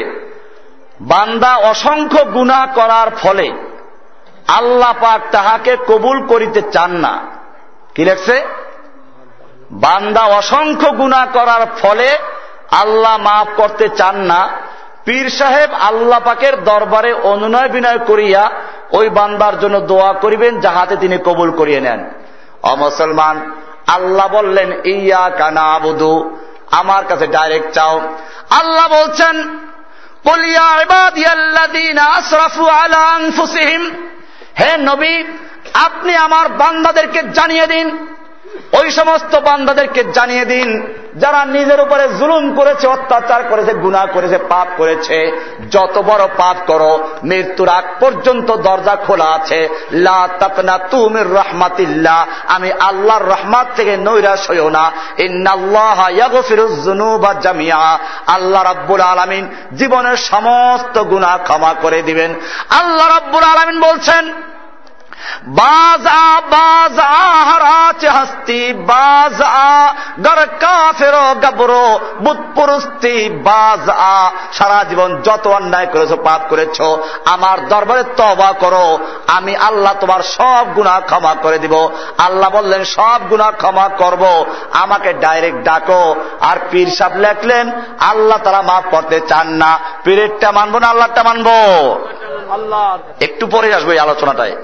বান্দা 1.02 1.56
অসংখ্য 1.56 2.26
গুণা 2.26 2.68
করার 2.76 3.10
ফলে 3.22 3.48
আল্লাহ 4.48 4.94
পাক 5.02 5.22
তাহাকে 5.32 5.78
কবুল 5.88 6.28
করিতে 6.28 6.62
চান 6.62 6.92
না। 6.92 7.14
কি 7.96 8.06
লেখছে? 8.06 8.46
বান্দা 9.72 10.22
অসংখ্য 10.22 10.90
গুণা 10.92 11.28
করার 11.34 11.64
ফলে 11.82 12.08
আল্লাহ 12.72 13.18
মাফ 13.18 13.48
করতে 13.58 13.90
চান 13.90 14.16
না। 14.16 14.50
পীর 15.06 15.30
সাহেব 15.30 15.70
আল্লাহ 15.74 16.20
পাকের 16.20 16.64
দরবারে 16.64 17.14
অনুনয় 17.14 17.70
বিনয় 17.70 17.98
করিয়া 17.98 18.52
ওই 18.92 19.10
বান্দার 19.10 19.60
জন্য 19.60 19.80
দোয়া 19.80 20.14
করিবেন, 20.14 20.60
যাহাতে 20.60 20.96
তিনি 20.98 21.18
কবুল 21.18 21.52
করিয়ে 21.52 21.82
নেন। 21.82 22.10
অমুসলমান 22.64 23.36
আল্লাহ 23.88 24.28
বললেন 24.28 24.86
ইয়া 24.86 25.30
কানা 25.30 25.62
আবুদু 25.62 26.38
আমার 26.72 27.06
কাছে 27.06 27.28
ডাইরেক্ট 27.28 27.72
চাও। 27.72 28.02
আল্লাহ 28.50 28.88
বলছেন 28.88 29.36
হে 34.60 34.78
নবী, 34.78 35.24
আপনি 35.74 36.16
আমার 36.16 36.50
বান্দাদেরকে 36.50 37.24
জানিয়ে 37.24 37.68
দিন। 37.68 38.08
ওই 38.74 38.92
সমস্ত 38.92 39.36
বান্দাদেরকে 39.36 40.04
জানিয়ে 40.04 40.46
দিন। 40.46 40.94
যারা 41.20 41.46
নিজের 41.46 41.80
উপরে 41.80 42.08
জুলুম 42.20 42.56
করেছে, 42.56 42.88
অত্যাচার 42.88 43.44
করেছে 43.44 43.74
গুণা 43.74 44.06
করেছে, 44.06 44.38
পাপ 44.38 44.68
করেছে, 44.78 45.32
যত 45.72 46.04
বড় 46.08 46.28
পাপ 46.38 46.56
করো, 46.68 47.10
মৃত্যুর 47.24 47.70
আগ 47.70 47.84
পর্যন্ত 48.00 48.52
দরজা 48.52 48.96
খোলা 48.96 49.26
আছে। 49.26 49.70
লা 49.92 50.28
তাপনা 50.40 50.80
রহমাতিল্লাহ। 51.14 52.26
আমি 52.48 52.72
আল্লাহর 52.80 53.26
রহমাত 53.26 53.68
থেকে 53.76 53.98
নৈরাশ 53.98 54.50
হইও 54.50 54.70
না। 54.70 54.92
আল্লাহ 58.28 58.64
রাব্বুল 58.64 59.02
আলামিন 59.02 59.50
জীবনের 59.76 60.18
সমস্ত 60.18 61.04
গুনাহ 61.04 61.38
ক্ষমা 61.44 61.76
করে 61.82 62.02
দিবেন। 62.02 62.36
আল্লাহ 62.70 63.08
রাব্বুল 63.08 63.44
আলামিন 63.44 63.82
বলছেন 63.82 64.34
বাজা 65.48 66.42
বাজা 66.42 67.08
হারাচ 67.50 68.06
হস্তি 68.06 68.74
বাজা 68.74 69.94
গর 70.20 70.46
কাফেরো 70.46 71.36
গবরো 71.42 72.00
বুৎপুরস্তি 72.20 73.30
বাজা। 73.30 74.32
সারা 74.54 74.84
জীবন 74.84 75.22
যত 75.22 75.48
অন্যায় 75.48 75.86
করেছ 75.86 76.12
পাপ 76.12 76.42
করেছ 76.50 76.82
আমার 77.26 77.68
দরবারে 77.68 78.04
তবা 78.18 78.54
করো। 78.60 79.00
আমি 79.28 79.56
আল্লাহ 79.56 79.94
তোমার 80.00 80.22
সব 80.22 80.66
গুণা 80.76 81.00
ক্ষমা 81.00 81.34
করে 81.34 81.60
দিব। 81.60 81.90
আল্লাহ 82.18 82.50
বললেন 82.50 82.84
সব 82.84 83.20
গুণা 83.30 83.52
ক্ষমা 83.52 83.88
করব। 83.88 84.46
আমাকে 84.74 85.14
ডাইরেক্ট 85.14 85.64
ডাকো। 85.64 86.16
আর 86.42 86.58
পীর 86.72 86.88
সাহেব 86.88 87.18
লেখলেন 87.18 87.72
আল্লাহ 88.00 88.38
তারা 88.38 88.62
মাফ 88.62 88.84
করতে 88.92 89.20
চান 89.20 89.48
না। 89.48 89.80
পীরেরটা 90.04 90.52
মানবো 90.52 90.80
না 90.80 90.88
আল্লাহটা 90.88 91.24
মানবো? 91.24 91.56
আল্লাহ 92.54 92.98
একটু 93.20 93.48
পরে 93.48 93.76
আসব 93.76 93.90
এই 93.90 94.00
আলোচনাটায়। 94.00 94.56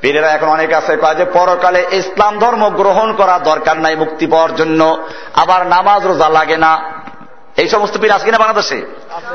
পীরেরা 0.00 0.28
এখন 0.28 0.48
অনেক 0.48 0.72
আছে 0.72 0.96
কয় 0.96 1.14
যে 1.14 1.24
পরকালে 1.24 1.86
ইসলাম 1.92 2.38
ধর্ম 2.38 2.68
গ্রহণ 2.68 3.12
করা 3.12 3.38
দরকার 3.38 3.80
নাই, 3.80 3.96
মুক্তি 3.96 4.26
পাওয়ার 4.26 4.54
জন্য। 4.54 4.98
আবার 5.34 5.66
নামাজ 5.66 6.06
রোজা 6.06 6.28
লাগে 6.28 6.56
না। 6.56 6.80
এই 7.56 7.68
সমস্ত 7.68 7.98
পীর 7.98 8.12
আছে 8.12 8.24
কিনা 8.24 8.38
বাংলাদেশে? 8.38 8.86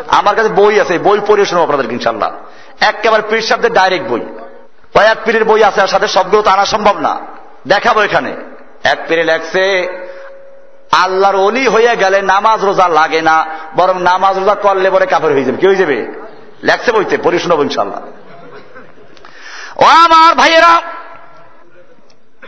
আমার 0.07 0.35
কাছে 0.35 0.49
বই 0.49 0.79
আছে, 0.79 0.99
বই 0.99 1.19
পড়িয়ে 1.27 1.45
শোনো 1.45 1.63
আপনাদের 1.63 1.91
ইনশাল্লাহ 1.91 2.31
একেবারে 2.81 3.23
পীর 3.29 3.41
শব্দের 3.41 3.73
ডাইরেক্ট 3.73 4.07
বই। 4.07 4.19
কয়েক 4.93 5.17
পীরের 5.25 5.45
বই 5.45 5.63
আছে, 5.63 5.81
আর 5.81 5.87
সাথে 5.87 6.07
সবগুলো 6.07 6.41
তো 6.41 6.49
আনা 6.49 6.65
সম্ভব 6.65 6.97
না। 6.97 7.19
দেখাবো 7.67 8.01
এখানে। 8.01 8.35
এক 8.83 8.99
পীরে 9.07 9.23
লেখছে, 9.23 9.87
আল্লাহর 10.91 11.35
অলি 11.35 11.67
হয়ে 11.67 11.95
গেলে 11.95 12.21
নামাজ 12.21 12.65
রোজা 12.65 12.87
লাগে 12.87 13.21
না, 13.21 13.45
বরং 13.75 14.01
নামাজ 14.01 14.37
রোজা 14.37 14.55
করলে 14.55 14.89
পরে 14.89 15.05
কাপড় 15.05 15.33
হয়ে 15.33 15.43
যাবে। 15.43 15.57
কি 15.57 15.67
হয়ে 15.67 15.75
যাবে? 15.75 16.13
লেখছে 16.63 16.91
বইতে 16.91 17.17
পড়ে 17.23 17.39
শোনাবো 17.39 17.63
ইনশাল্লাহ 17.63 18.01
ও 19.77 19.85
আমার 19.85 20.35
ভাইয়েরা, 20.35 20.81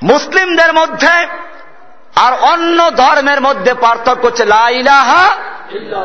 মুসলিমদের 0.03 0.73
মধ্যে 0.73 1.28
আর 2.15 2.34
অন্য 2.41 2.91
ধর্মের 2.91 3.41
মধ্যে 3.41 3.73
পার্থক্য 3.73 4.28
হচ্ছে 4.28 4.45
লাইলাহা 4.45 5.23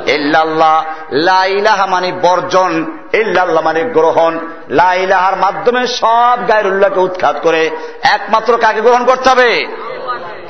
ইল্লাল্লাহ। 0.06 0.84
লাইলাহা 1.12 1.86
মানে 1.86 2.12
বর্জন, 2.12 2.98
ইল্লাল্লাহ 3.12 3.64
মানে 3.64 3.82
গ্রহণ। 3.82 4.38
লাইলাহার 4.68 5.36
মাধ্যমে 5.36 5.86
সব 5.86 6.38
গায়ের 6.48 6.66
উল্লাহকে 6.66 7.00
উৎখাত 7.00 7.40
করে। 7.40 7.70
একমাত্র 8.02 8.56
কাকে 8.56 8.80
গ্রহণ 8.80 9.04
করতে 9.04 9.30
হবে? 9.30 9.66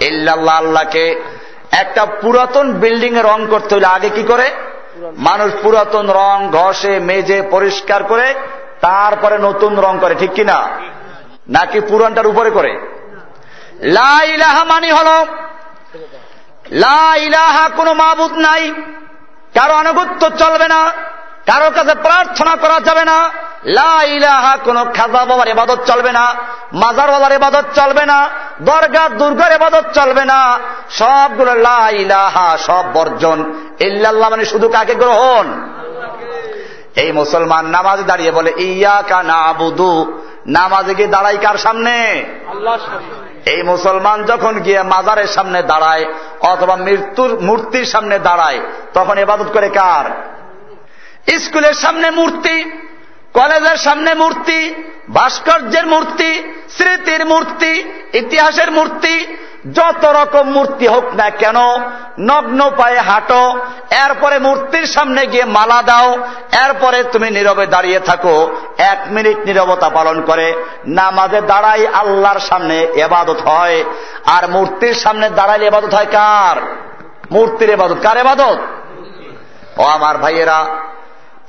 ইল্লাল্লাহ, 0.00 0.56
আল্লাহকে। 0.58 1.22
একটা 1.72 2.06
পুরাতন 2.06 2.72
বিল্ডিং 2.72 3.18
এ 3.18 3.22
রং 3.22 3.46
করতে 3.50 3.74
হলে 3.74 3.86
আগে 3.86 4.08
কি 4.08 4.22
করে? 4.22 4.50
মানুষ 5.16 5.52
পুরাতন 5.62 6.10
রং, 6.10 6.50
ঘষে, 6.52 6.98
মেজে, 6.98 7.42
পরিষ্কার 7.50 8.04
করে 8.04 8.34
তারপরে 8.80 9.38
নতুন 9.38 9.80
রং 9.80 9.98
করে, 10.00 10.14
ঠিক 10.14 10.32
কিনা? 10.32 10.68
নাকি 11.48 11.80
পুরানটার 11.80 12.26
উপরে 12.26 12.50
করে? 12.50 12.72
লাইলাহা 13.82 14.64
মানি 14.64 14.90
হল 14.90 15.08
লাইলাহা 16.70 17.68
কোনো 17.68 17.94
মাবুদ 17.94 18.32
নাই, 18.32 18.72
কারও 19.54 19.74
আনুগত্য 19.74 20.30
চলবে 20.30 20.68
না, 20.68 20.92
কারও 21.46 21.70
কাছে 21.70 21.94
প্রার্থনা 21.94 22.56
করা 22.56 22.80
যাবে 22.80 23.04
না 23.04 23.30
লাইলাহা 23.64 24.56
কোন 24.56 24.84
খাজা 24.84 25.24
বাবার 25.24 25.48
এবাদত 25.48 25.80
চলবে 25.86 26.12
না 26.12 26.34
মাজারওয়ালার 26.72 27.32
এবাদত 27.32 27.64
চলবে 27.74 28.06
না, 28.06 28.28
দরগা, 28.60 29.08
দুর্গার 29.08 29.52
এবাদত 29.52 29.84
চলবে 29.94 30.24
না, 30.24 30.58
সবগুলো 30.90 31.54
লাইলাহা 31.54 32.58
সব 32.58 32.84
বর্জন, 32.92 33.54
ইল্লাল্লাহ 33.80 34.30
মানে 34.30 34.44
শুধু 34.44 34.68
কাকে 34.68 34.94
গ্রহণ? 34.94 35.46
এই 37.00 37.12
মুসলমান 37.12 37.64
নামাজে 37.66 38.02
দাঁড়িয়ে 38.02 38.30
বলে 38.30 38.52
ইয়া 38.56 39.02
কা 39.08 39.22
না 39.22 39.34
আবুদু 39.34 39.92
নামাজে 40.46 40.94
গিয়ে 40.94 41.08
দাঁড়াই 41.08 41.36
কার 41.36 41.58
সামনে? 41.58 41.96
এই 43.46 43.62
মুসলমান 43.62 44.24
যখন 44.24 44.54
গিয়ে 44.60 44.82
মাজারের 44.82 45.26
সামনে 45.26 45.62
দাঁড়ায় 45.62 46.04
অথবা 46.40 46.76
মৃত্যুর 46.76 47.40
মূর্তির 47.40 47.84
সামনে 47.84 48.18
দাঁড়ায় 48.18 48.60
তখন 48.94 49.18
এবাদত 49.18 49.48
করে 49.52 49.68
কার? 49.68 50.06
স্কুলের 51.38 51.72
সামনে 51.72 52.10
মূর্তি 52.10 52.56
কলেজের 53.34 53.76
সামনে 53.76 54.14
মূর্তি 54.14 54.74
ভাস্কর্যের 55.12 55.86
মূর্তি 55.86 56.30
স্মৃতির 56.68 57.26
মূর্তি 57.26 57.72
ইতিহাসের 58.14 58.70
মূর্তি 58.70 59.14
যত 59.74 60.04
রকম 60.04 60.50
মূর্তি 60.50 60.86
হোক 60.86 61.04
না 61.14 61.30
কেন, 61.30 61.56
নগ্ন 62.18 62.70
পায়ে 62.76 62.98
হাঁটো, 62.98 63.58
এরপরে 63.90 64.38
মূর্তির 64.38 64.86
সামনে 64.86 65.26
গিয়ে 65.26 65.44
মালা 65.44 65.82
দাও, 65.82 66.12
এরপরে 66.64 67.04
তুমি 67.04 67.30
নীরবে 67.30 67.66
দাঁড়িয়ে 67.66 68.00
থাকো, 68.00 68.50
এক 68.78 69.04
মিনিট 69.06 69.38
নীরবতা 69.38 69.88
পালন 69.88 70.20
করে, 70.20 70.54
নামাজে 70.86 71.40
দাঁড়াই 71.40 71.86
আল্লাহর 71.86 72.40
সামনে 72.40 72.80
এবাদত 72.80 73.36
হয়। 73.44 73.84
আর 74.26 74.50
মূর্তির 74.50 74.94
সামনে 74.94 75.30
দাঁড়াইলে 75.30 75.66
এবাদত 75.66 75.94
হয় 75.94 76.06
কার? 76.12 76.56
মূর্তির 77.30 77.70
এবাদত। 77.70 77.96
কার 78.02 78.16
এবাদত? 78.16 78.58
ও 79.76 79.82
আমার 79.82 80.18
ভাইয়েরা, 80.18 80.66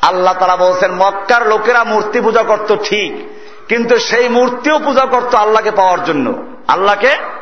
আল্লাহ 0.02 0.34
তারা 0.34 0.56
বলছেন, 0.56 0.92
মক্কার 0.92 1.48
লোকেরা 1.48 1.84
মূর্তি 1.84 2.22
পূজা 2.22 2.44
করত 2.44 2.76
ঠিক, 2.84 3.28
কিন্তু 3.68 4.00
সেই 4.00 4.30
মূর্তিও 4.30 4.80
পূজা 4.80 5.06
করত 5.06 5.36
আল্লাহকে 5.36 5.72
পাওয়ার 5.72 6.04
জন্য। 6.04 6.46
আল্লাহকে 6.68 7.41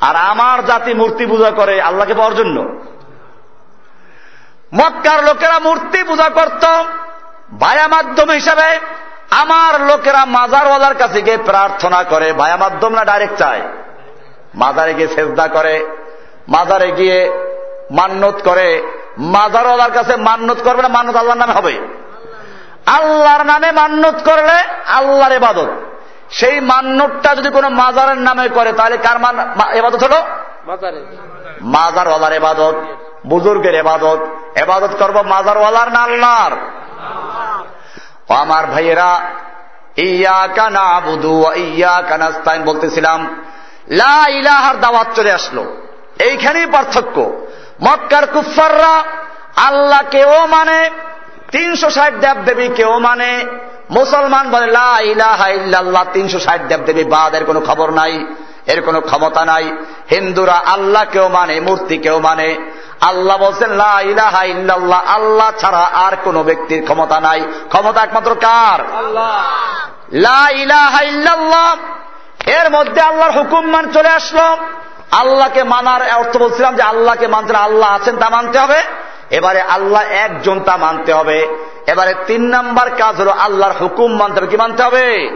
আর 0.00 0.16
আমার 0.16 0.66
জাতি 0.66 0.94
মূর্তি 0.94 1.26
পূজা 1.26 1.50
করে 1.50 1.82
আল্লাহকে 1.82 2.14
পাওয়ার 2.14 2.34
জন্য। 2.34 2.80
মক্কার 4.74 5.24
লোকেরা 5.24 5.58
মূর্তি 5.58 6.02
পূজা 6.02 6.28
করত। 6.28 6.64
ভায়া 7.60 7.88
মাধ্যম 7.88 8.30
হিসাবে 8.30 8.80
আমার 9.30 9.86
লোকেরা 9.86 10.24
মাজারওয়ালার 10.24 10.94
কাছে 10.94 11.22
গিয়ে 11.22 11.36
প্রার্থনা 11.36 12.02
করে, 12.02 12.32
ভায়া 12.32 12.56
মাধ্যম 12.56 12.94
না 12.94 13.04
ডাইরেক্ট 13.04 13.38
চায়? 13.38 13.60
মাজারে 14.54 14.94
গিয়ে 14.94 15.08
সেজদা 15.08 15.48
করে, 15.48 15.86
মাজারে 16.48 16.90
গিয়ে 16.90 17.30
মান্যত 17.90 18.40
করে। 18.44 18.82
মাজারওয়ালার 19.18 19.92
কাছে 19.92 20.16
মান্যত 20.16 20.56
করবে 20.64 20.82
না 20.82 20.88
মান্যত 20.88 21.16
আল্লাহর 21.16 21.38
নামে 21.38 21.52
হবে? 21.52 21.80
আল্লাহর 22.86 23.44
নামে 23.44 23.72
মান্যত 23.72 24.14
করলে 24.24 24.62
আল্লাহর 24.86 25.32
এবাদত 25.32 25.68
সেই 26.30 26.60
মান্যতটা 26.60 27.34
যদি 27.34 27.50
কোনো 27.50 27.68
মাজারের 27.68 28.18
নামে 28.18 28.48
করে 28.48 28.72
তাহলে 28.72 28.96
কার 28.96 29.18
মান 29.18 29.38
এবাদত 29.72 30.02
হলো? 30.04 30.22
মাজারে। 30.66 31.04
মাজারওয়ালার 31.60 32.32
এবাদত 32.32 32.74
বুজুর্গের 33.26 33.74
এবাদত। 33.74 34.26
এবাদত 34.54 34.90
করব 34.98 35.22
মাজারওয়ালার 35.22 35.92
না 35.92 35.98
আল্লাহর? 35.98 36.52
আমার 38.34 38.66
ভাইয়েরা 38.66 39.20
ইয়া 39.96 40.48
কানা 40.54 41.00
বুধু 41.00 41.52
ইয়া 41.54 42.02
কানাস্তাইন 42.08 42.64
বলতেছিলাম 42.64 43.42
লা 43.88 44.28
ইলাহার 44.28 44.80
দাওয়াত 44.80 45.06
চলে 45.14 45.32
আসলো। 45.32 45.76
এইখানেই 46.18 46.66
পার্থক্য। 46.66 47.46
মক্কার 47.82 48.26
কুফাররা 48.26 49.02
আল্লাহ 49.56 50.00
কেউ 50.10 50.46
মানে 50.46 50.90
তিনশো 51.52 51.90
ষাট 51.90 52.14
দেব 52.14 52.36
দেবী 52.44 52.68
কেউ 52.68 52.98
মানে 52.98 53.46
মুসলমান 53.90 54.50
বলে 54.50 54.66
লা 54.66 55.00
ইলাহা 55.00 55.48
ইল্লাল্লাহ 55.48 56.04
তিনশো 56.12 56.40
ষাট 56.40 56.60
দেব 56.68 56.80
দেবী 56.80 57.04
বাদ 57.04 57.34
এর 57.34 57.44
কোনো 57.44 57.60
খবর 57.60 57.90
নাই 57.90 58.26
এর 58.66 58.82
কোনো 58.82 59.00
ক্ষমতা 59.00 59.44
নাই। 59.44 59.64
হিন্দুরা 60.10 60.52
আল্লাহ 60.52 61.04
কেউ 61.12 61.28
মানে 61.28 61.60
মূর্তি 61.60 61.98
কেউ 61.98 62.20
মানে। 62.20 62.70
আল্লাহ 63.00 63.38
বলছেন 63.38 63.70
লা 63.70 64.00
ইলাহা 64.00 64.44
ইল্লাল্লাহ 64.44 65.02
আল্লাহ 65.06 65.50
ছাড়া 65.58 65.78
আর 65.78 66.12
কোন 66.24 66.42
ব্যক্তির 66.42 66.82
ক্ষমতা 66.82 67.20
নাই। 67.20 67.42
ক্ষমতা 67.68 68.02
একমাত্র 68.02 68.34
কার? 68.34 68.80
এর 72.46 72.70
মধ্যে 72.70 73.00
আল্লাহর 73.00 73.32
হুকুম 73.32 73.66
মান 73.66 73.92
চলে 73.92 74.08
আসলো। 74.08 74.56
আল্লাহকে 75.10 75.62
মানার 75.62 76.14
অর্থ 76.14 76.36
বলছিলাম 76.36 76.76
যে 76.76 76.82
আল্লাহকে 76.82 77.26
মানতে 77.26 77.56
আল্লাহ 77.56 77.94
আছেন 77.94 78.16
তা 78.16 78.30
মানতে 78.30 78.58
হবে। 78.58 78.82
এবারে 79.30 79.60
আল্লাহ 79.60 80.02
একজন 80.02 80.60
তা 80.60 80.76
মানতে 80.76 81.12
হবে। 81.12 81.48
এবারে 81.86 82.14
তিন 82.26 82.42
নাম্বার 82.42 82.90
কাজ 82.90 83.16
হলো 83.16 83.30
আল্লাহর 83.30 83.72
হুকুম 83.80 84.16
মানতে 84.16 84.40
হবে। 84.40 84.50
কি 84.50 84.56
মানতে 84.56 84.82
হবে? 84.82 85.30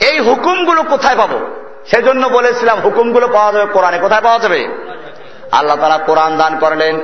এই 0.00 0.18
হুকুমগুলো 0.18 0.82
কোথায় 0.82 1.16
পাবো? 1.16 1.40
সেজন্য 1.86 2.26
বলেছিলাম 2.26 2.80
হুকুমগুলো 2.80 3.28
পাওয়া 3.28 3.52
যাবে 3.52 3.72
কোরআনে। 3.72 3.98
কোথায় 3.98 4.20
পাওয়া 4.20 4.38
যাবে? 4.38 4.68
আল্লাহ 5.52 5.76
তারা 5.76 5.98
কোরআন 5.98 6.36
দান 6.36 6.58
করলেন। 6.58 7.00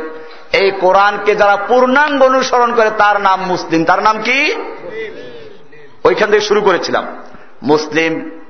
এই 0.53 0.70
কোরআনকে 0.70 1.34
যারা 1.34 1.57
পূর্ণাঙ্গ 1.57 2.22
অনুসরণ 2.22 2.74
করে 2.74 2.91
তার 2.91 3.20
নাম 3.20 3.43
মুসলিম। 3.43 3.84
তার 3.84 4.03
নাম 4.03 4.22
কি? 4.22 4.55
ওইখান 6.05 6.30
থেকে 6.30 6.41
শুরু 6.41 6.61
করেছিলাম। 6.61 7.22
মুসলিম। 7.62 8.41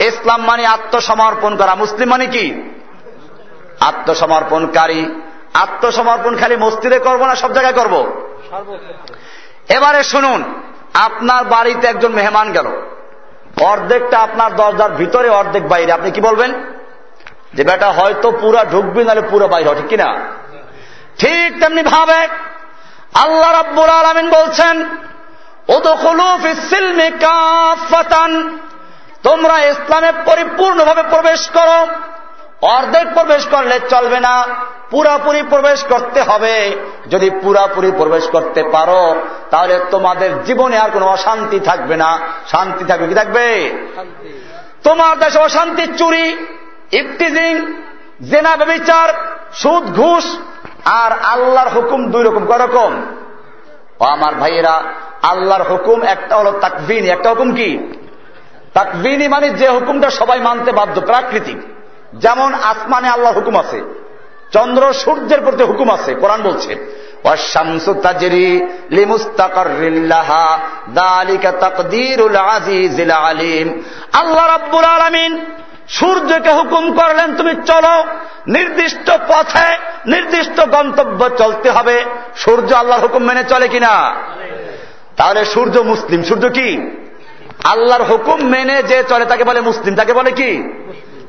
ইসলাম 0.00 0.42
মানে 0.42 0.66
আত্মসমর্পণ 0.66 1.56
করা। 1.56 1.74
মুসলিম 1.74 2.08
মানে 2.08 2.26
কি? 2.26 2.62
আত্মসমর্পণকারী। 3.80 5.20
আত্মসমর্পণ 5.54 6.36
খালি 6.36 6.56
মসজিদে 6.56 6.98
করব 6.98 7.26
না, 7.26 7.36
সব 7.36 7.52
জায়গায় 7.52 7.74
করব? 7.74 8.26
এবারে 9.68 10.04
শুনুন, 10.04 10.44
আপনার 10.94 11.44
বাড়িতে 11.44 11.86
একজন 11.86 12.12
মেহমান 12.12 12.52
গেল। 12.52 12.66
অর্ধেকটা 13.60 14.18
আপনার 14.18 14.56
দরজার 14.56 14.90
ভিতরে, 14.90 15.28
অর্ধেক 15.28 15.68
বাইরে। 15.68 15.92
আপনি 15.92 16.10
কি 16.10 16.20
বলবেন? 16.20 16.54
যে 17.54 17.64
বেটা, 17.64 17.90
হয়তো 17.90 18.30
পুরা 18.30 18.64
ঢুকবি, 18.64 19.04
নাহলে 19.04 19.20
পুরো 19.20 19.48
বাইরে 19.48 19.74
ঠিক 19.74 19.88
কিনা? 19.88 20.16
ঠিক 21.18 21.60
তেমনি 21.60 21.82
ভাবে 21.82 22.28
আল্লাহ 23.14 23.52
রাব্বুল 23.52 23.88
আলমিন 23.88 24.30
বলছেন 24.30 24.84
ফিস-সিলমি 26.42 27.10
কাফাতান 27.10 28.58
তোমরা 29.22 29.64
ইসলামে 29.64 30.12
পরিপূর্ণভাবে 30.24 31.02
প্রবেশ 31.02 31.50
করো। 31.50 31.86
অর্ধেক 32.62 33.14
প্রবেশ 33.14 33.46
করলে 33.46 33.80
চলবে 33.90 34.20
না। 34.20 34.44
পুরাপুরি 34.90 35.42
প্রবেশ 35.42 35.84
করতে 35.84 36.22
হবে। 36.22 36.72
যদি 37.10 37.30
পুরাপুরি 37.30 37.92
প্রবেশ 37.96 38.28
করতে 38.28 38.62
পারো 38.62 39.14
তাহলে 39.50 39.80
তোমাদের 39.90 40.44
জীবনে 40.44 40.78
আর 40.78 40.90
কোনো 40.90 41.06
অশান্তি 41.06 41.60
থাকবে 41.60 41.96
না। 41.96 42.18
শান্তি 42.48 42.84
থাকবে। 42.84 43.06
কি 43.06 43.14
থাকবে? 43.14 43.70
তোমার 44.82 45.18
দেশে 45.18 45.38
অশান্তি 45.38 45.86
চুরি 45.86 46.46
ইফটিজিং 46.92 47.72
জেনা 48.30 48.56
ব্যবিচার 48.56 49.08
সুদ 49.54 49.84
ঘুষ 49.84 50.38
আর 50.84 51.12
আল্লাহর 51.12 51.68
হুকুম 51.68 52.10
দুই 52.10 52.22
রকম। 52.22 52.46
করকম 52.46 53.02
ও 54.00 54.04
আমার 54.04 54.34
ভাইয়েরা 54.34 54.82
আল্লাহর 55.22 55.62
হুকুম 55.62 56.02
একটা 56.02 56.36
হলো 56.36 56.50
তাকবিনী 56.50 57.08
একটা 57.08 57.30
হুকুম 57.30 57.54
কি? 57.54 57.92
তাকবিনী 58.74 59.28
মানে 59.28 59.50
যে 59.50 59.68
হুকুমটা 59.68 60.10
সবাই 60.10 60.40
মানতে 60.40 60.72
বাধ্য 60.72 61.00
প্রাকৃতিক। 61.00 61.56
যেমন 62.14 62.54
আসমানে 62.54 63.08
আল্লাহ 63.08 63.32
হুকুম 63.32 63.56
আছে, 63.56 63.80
চন্দ্র 64.52 64.92
সূর্যের 64.92 65.40
প্রতি 65.40 65.62
হুকুম 65.62 65.90
আছে, 65.90 66.14
কোরআন 66.14 66.42
বলছে 66.42 67.00
আল্লাহ 74.12 74.46
রাব্বুল 74.46 74.84
আলামিন 74.84 75.46
সূর্যকে 75.88 76.50
হুকুম 76.50 76.92
করলেন, 76.92 77.36
তুমি 77.36 77.54
চলো, 77.66 78.04
নির্দিষ্ট 78.46 79.10
পথে 79.28 79.78
নির্দিষ্ট 80.06 80.60
গন্তব্য 80.60 81.28
চলতে 81.28 81.70
হবে। 81.70 82.04
সূর্য 82.36 82.74
আল্লাহর 82.74 83.02
হুকুম 83.02 83.22
মেনে 83.22 83.44
চলে 83.44 83.68
কিনা? 83.68 84.14
তাহলে 85.16 85.44
সূর্য 85.44 85.80
মুসলিম, 85.80 86.22
সূর্য 86.22 86.48
কি? 86.48 86.90
আল্লাহর 87.64 88.02
হুকুম 88.02 88.42
মেনে 88.42 88.82
যে 88.82 89.04
চলে, 89.08 89.24
তাকে 89.24 89.44
বলে 89.44 89.60
মুসলিম, 89.60 89.94
তাকে 89.94 90.12
বলে 90.12 90.30
কি? 90.30 90.79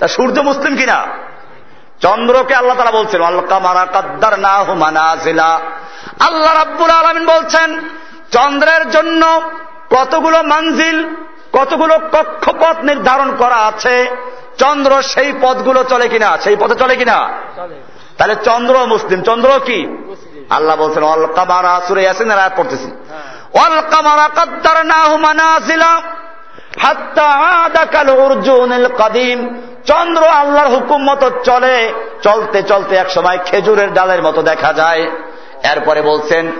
তা 0.02 0.08
সূর্য 0.08 0.39
মুসলিম 0.39 0.76
কিনা? 0.78 1.08
চন্দ্রকে 2.02 2.56
আল্লাহ 2.56 2.78
তারা 2.78 2.91
বলছেন 2.91 3.22
আল্লাহ 3.22 3.60
মারা 3.60 3.86
কাদ্দার 3.86 4.39
না 4.39 4.58
হুমানাজিলা 4.58 5.60
আল্লাহ 6.20 6.54
রাব্বুল 6.54 6.89
আলমিন 6.89 7.26
বলছেন 7.26 7.80
চন্দ্রের 8.32 8.89
জন্য 8.89 9.41
কতগুলো 9.89 10.43
মানজিল 10.43 11.16
কতগুলো 11.54 11.99
কক্ষপথ 11.99 12.84
নির্ধারণ 12.84 13.36
করা 13.36 13.55
আছে? 13.55 14.09
চন্দ্র 14.58 15.01
সেই 15.01 15.34
পথগুলো 15.42 15.84
চলে 15.84 16.08
কিনা? 16.08 16.38
সেই 16.42 16.55
পথে 16.55 16.76
চলে 16.76 16.96
কিনা? 16.96 17.30
তাহলে 18.17 18.36
চন্দ্র 18.36 18.86
মুসলিম 18.86 19.21
চন্দ্র 19.21 19.50
কি? 19.66 20.08
আল্লাহ 20.50 20.76
বলছেন 20.76 21.04
অল 21.04 21.26
কামারা 21.26 21.82
সুরে 21.88 22.09
আসেন 22.09 22.32
রায় 22.32 22.50
পড়তেছি। 22.55 22.92
হ্যাঁ। 23.09 23.66
অল 23.66 23.82
কামারা 23.82 24.28
কাদ্দার 24.28 24.86
না 24.86 25.05
উর্জুনিল 25.05 25.84
কাদিম। 28.98 29.62
চন্দ্র 29.86 30.24
আল্লাহর 30.24 30.70
হুকুম 30.70 31.04
মতো 31.04 31.32
চলে। 31.43 31.93
চলতে 32.22 32.64
চলতে 32.64 32.96
এক 32.96 33.10
সময় 33.10 33.38
খেজুরের 33.46 33.93
ডালের 33.93 34.24
মতো 34.24 34.42
দেখা 34.42 34.74
যায়। 34.74 35.12
এরপরে 35.63 36.01
বলছেন 36.01 36.51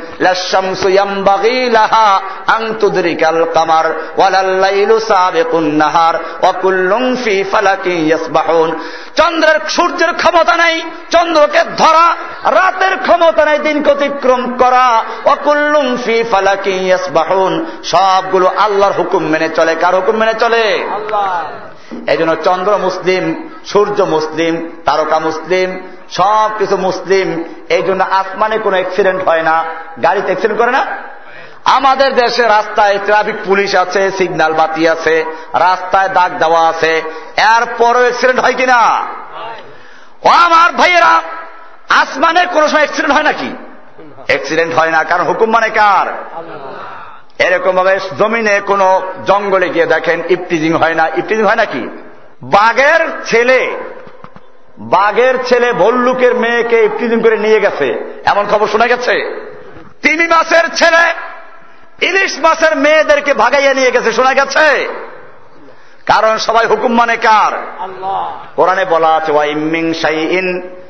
চন্দ্রের, 9.16 9.70
সূর্যের 9.70 10.14
ক্ষমতা 10.14 10.58
নাই, 10.58 10.82
চন্দ্রকে 11.10 11.60
ধরা, 11.78 12.16
রাতের 12.52 12.98
ক্ষমতা 12.98 13.46
নাই, 13.46 13.60
দিনকে 13.60 13.92
অতিক্রম 13.92 14.58
করা, 14.58 15.04
ওয়া 15.26 15.36
কুল্লুম 15.36 15.98
ফি 16.06 16.24
ফালাকিন 16.32 16.84
ইয়াসবাহুন। 16.84 17.66
সবগুলো 17.84 18.52
আল্লাহর 18.58 18.94
হুকুম 18.94 19.24
মেনে 19.24 19.50
চলে। 19.50 19.76
কার 19.76 19.96
হুকুম 19.96 20.16
মেনে 20.16 20.34
চলে? 20.34 20.88
আল্লাহ। 20.94 21.44
এই 22.08 22.18
জন্য 22.18 22.36
চন্দ্র 22.36 22.78
মুসলিম 22.78 23.50
সূর্য 23.66 24.04
মুসলিম 24.04 24.70
তারকা 24.86 25.20
মুসলিম 25.20 25.88
সব 26.10 26.50
কিছু 26.58 26.78
মুসলিম। 26.78 27.44
এই 27.70 27.82
জন্য 27.82 28.04
আসমানে 28.04 28.58
কোনো 28.58 28.78
অ্যাক্সিডেন্ট 28.78 29.24
হয় 29.24 29.42
না। 29.42 29.64
গাড়িতে 30.04 30.26
অ্যাক্সিডেন্ট 30.26 30.62
করে 30.62 30.72
না? 30.72 30.86
আমাদের 31.66 32.16
দেশে 32.16 32.44
রাস্তায় 32.44 33.00
ট্রাফিক 33.06 33.36
পুলিশ 33.46 33.76
আছে 33.76 34.12
সিগন্যাল 34.12 34.54
বাতি 34.54 34.88
আছে 34.88 35.26
রাস্তায় 35.54 36.10
দাগ 36.10 36.38
দেওয়া 36.38 36.68
আছে। 36.68 37.02
এরপরও 37.38 38.00
অ্যাক্সিডেন্ট 38.00 38.42
হয় 38.42 38.54
কিনা? 38.54 39.06
ও 40.24 40.30
আমার 40.30 40.72
ভাইয়েরা 40.72 41.22
আসমানে 41.90 42.46
কোনো 42.46 42.68
সময় 42.68 42.82
অ্যাক্সিডেন্ট 42.82 43.16
হয় 43.16 43.24
নাকি? 43.24 43.56
অ্যাক্সিডেন্ট 44.28 44.76
হয় 44.76 44.92
না। 44.92 45.04
কারণ 45.04 45.24
হুকুম 45.24 45.52
মানে 45.52 45.70
কার? 45.70 46.24
এরকম 47.44 47.76
ভাবে 47.76 48.00
জমিনে 48.20 48.62
কোন 48.68 48.82
জঙ্গলে 49.26 49.70
গিয়ে 49.70 49.86
দেখেন 49.86 50.22
ইফটিজিং 50.30 50.74
হয় 50.74 50.94
না। 50.94 51.08
ইফটিজিং 51.08 51.46
হয় 51.46 51.56
নাকি 51.56 51.88
বাঘের 52.42 53.00
ছেলে 53.26 53.72
বাঘের 54.78 55.44
ছেলে 55.46 55.74
ভল্লুকের 55.74 56.36
মেয়েকে 56.36 56.84
ইফটিজিং 56.84 57.22
করে 57.22 57.38
নিয়ে 57.38 57.60
গেছে। 57.60 58.20
এমন 58.26 58.46
খবর 58.52 58.68
শোনা 58.68 58.86
গেছে? 58.86 59.14
তিমি 60.02 60.28
মাসের 60.28 60.76
ছেলে 60.76 61.04
ইলিশ 62.06 62.40
মাসের 62.40 62.78
মেয়েদেরকে 62.78 63.34
ভাগাইয়া 63.34 63.74
নিয়ে 63.74 63.92
গেছে 63.92 64.12
শোনা 64.12 64.34
গেছে? 64.34 64.88
কারণ 66.06 66.38
সবাই 66.38 66.66
হুকুম 66.66 66.94
মানে 66.94 67.18
কার? 67.18 67.52
কোরআনে 68.56 68.86
বলা 68.86 69.08
আছে 69.08 69.32
ইউসাব্বিহু 69.32 69.72
বিহামদি 69.72 70.40
রাব্বিহি 70.40 70.81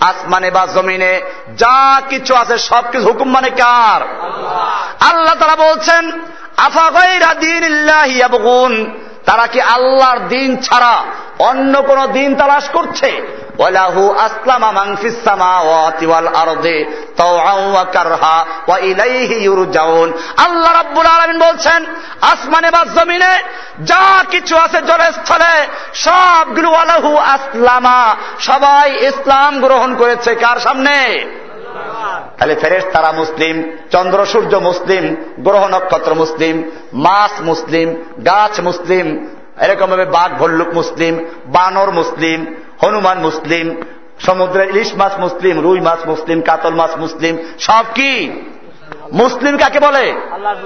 আসমানে 0.00 0.50
বা 0.50 0.66
জমিনে 0.74 1.20
যা 1.56 2.02
কিছু 2.08 2.34
আছে 2.34 2.58
সব 2.58 2.84
কিছু 2.92 3.04
হুকুম 3.04 3.30
মানে 3.30 3.50
কার? 3.50 4.02
আল্লাহ। 5.08 5.34
তারা 5.34 5.56
বলছেন 5.56 6.12
আফা 6.56 6.90
ভাই 6.90 7.18
রাদিন 7.18 7.64
তারা 9.26 9.46
কি 9.46 9.60
আল্লাহর 9.60 10.18
দিন 10.18 10.56
ছাড়া 10.56 11.04
অন্য 11.38 11.82
কোন 11.82 12.06
দিন 12.06 12.34
তালাশ 12.36 12.68
করছে? 12.68 13.10
ইলাইহি 18.82 19.48
আল্লাহ 20.36 20.72
রাব্বুল 20.72 21.06
আলামিন 21.06 21.38
বলছেন, 21.38 21.84
আসমানে 22.22 22.70
বা 22.70 22.84
জমিনে 22.84 23.42
যা 23.80 24.24
কিছু 24.30 24.56
আছে 24.56 24.82
জলে 24.82 25.12
স্থলে 25.12 25.66
সবগুলো 25.94 26.70
ওয়ালাহু 26.70 27.16
আসলামা। 27.16 28.14
সবাই 28.40 29.04
ইসলাম 29.04 29.60
গ্রহণ 29.60 29.96
করেছে 29.96 30.34
কার 30.34 30.60
সামনে? 30.60 31.26
তাহলে 32.38 32.54
ফেরেস 32.54 32.84
তারা 32.92 33.12
মুসলিম, 33.12 33.72
চন্দ্র, 33.90 34.26
সূর্য 34.26 34.56
মুসলিম, 34.56 35.04
গ্রহ 35.38 35.68
নক্ষত্র 35.68 36.14
মুসলিম 36.14 36.70
মাছ 36.92 37.40
মুসলিম, 37.40 37.88
গাছ 38.26 38.60
মুসলিম, 38.60 39.06
এরকম 39.60 39.86
ভাবে 39.86 40.04
বাঘ, 40.04 40.30
ভল্লুক 40.38 40.74
মুসলিম, 40.74 41.26
বানর 41.46 41.90
মুসলিম, 41.90 42.56
হনুমান 42.82 43.18
মুসলিম, 43.18 43.82
সমুদ্রের 44.26 44.68
ইলিশ 44.68 44.94
মাছ 44.94 45.12
মুসলিম, 45.18 45.60
রুই 45.60 45.80
মাছ 45.80 45.98
মুসলিম, 46.06 46.40
কাতল 46.40 46.74
মাছ 46.74 46.96
মুসলিম, 46.96 47.38
সব 47.58 47.84
কি? 47.94 48.12
মুসলিম 49.12 49.56
কাকে 49.58 49.80
বলে? 49.80 50.04
আল্লাহর 50.30 50.56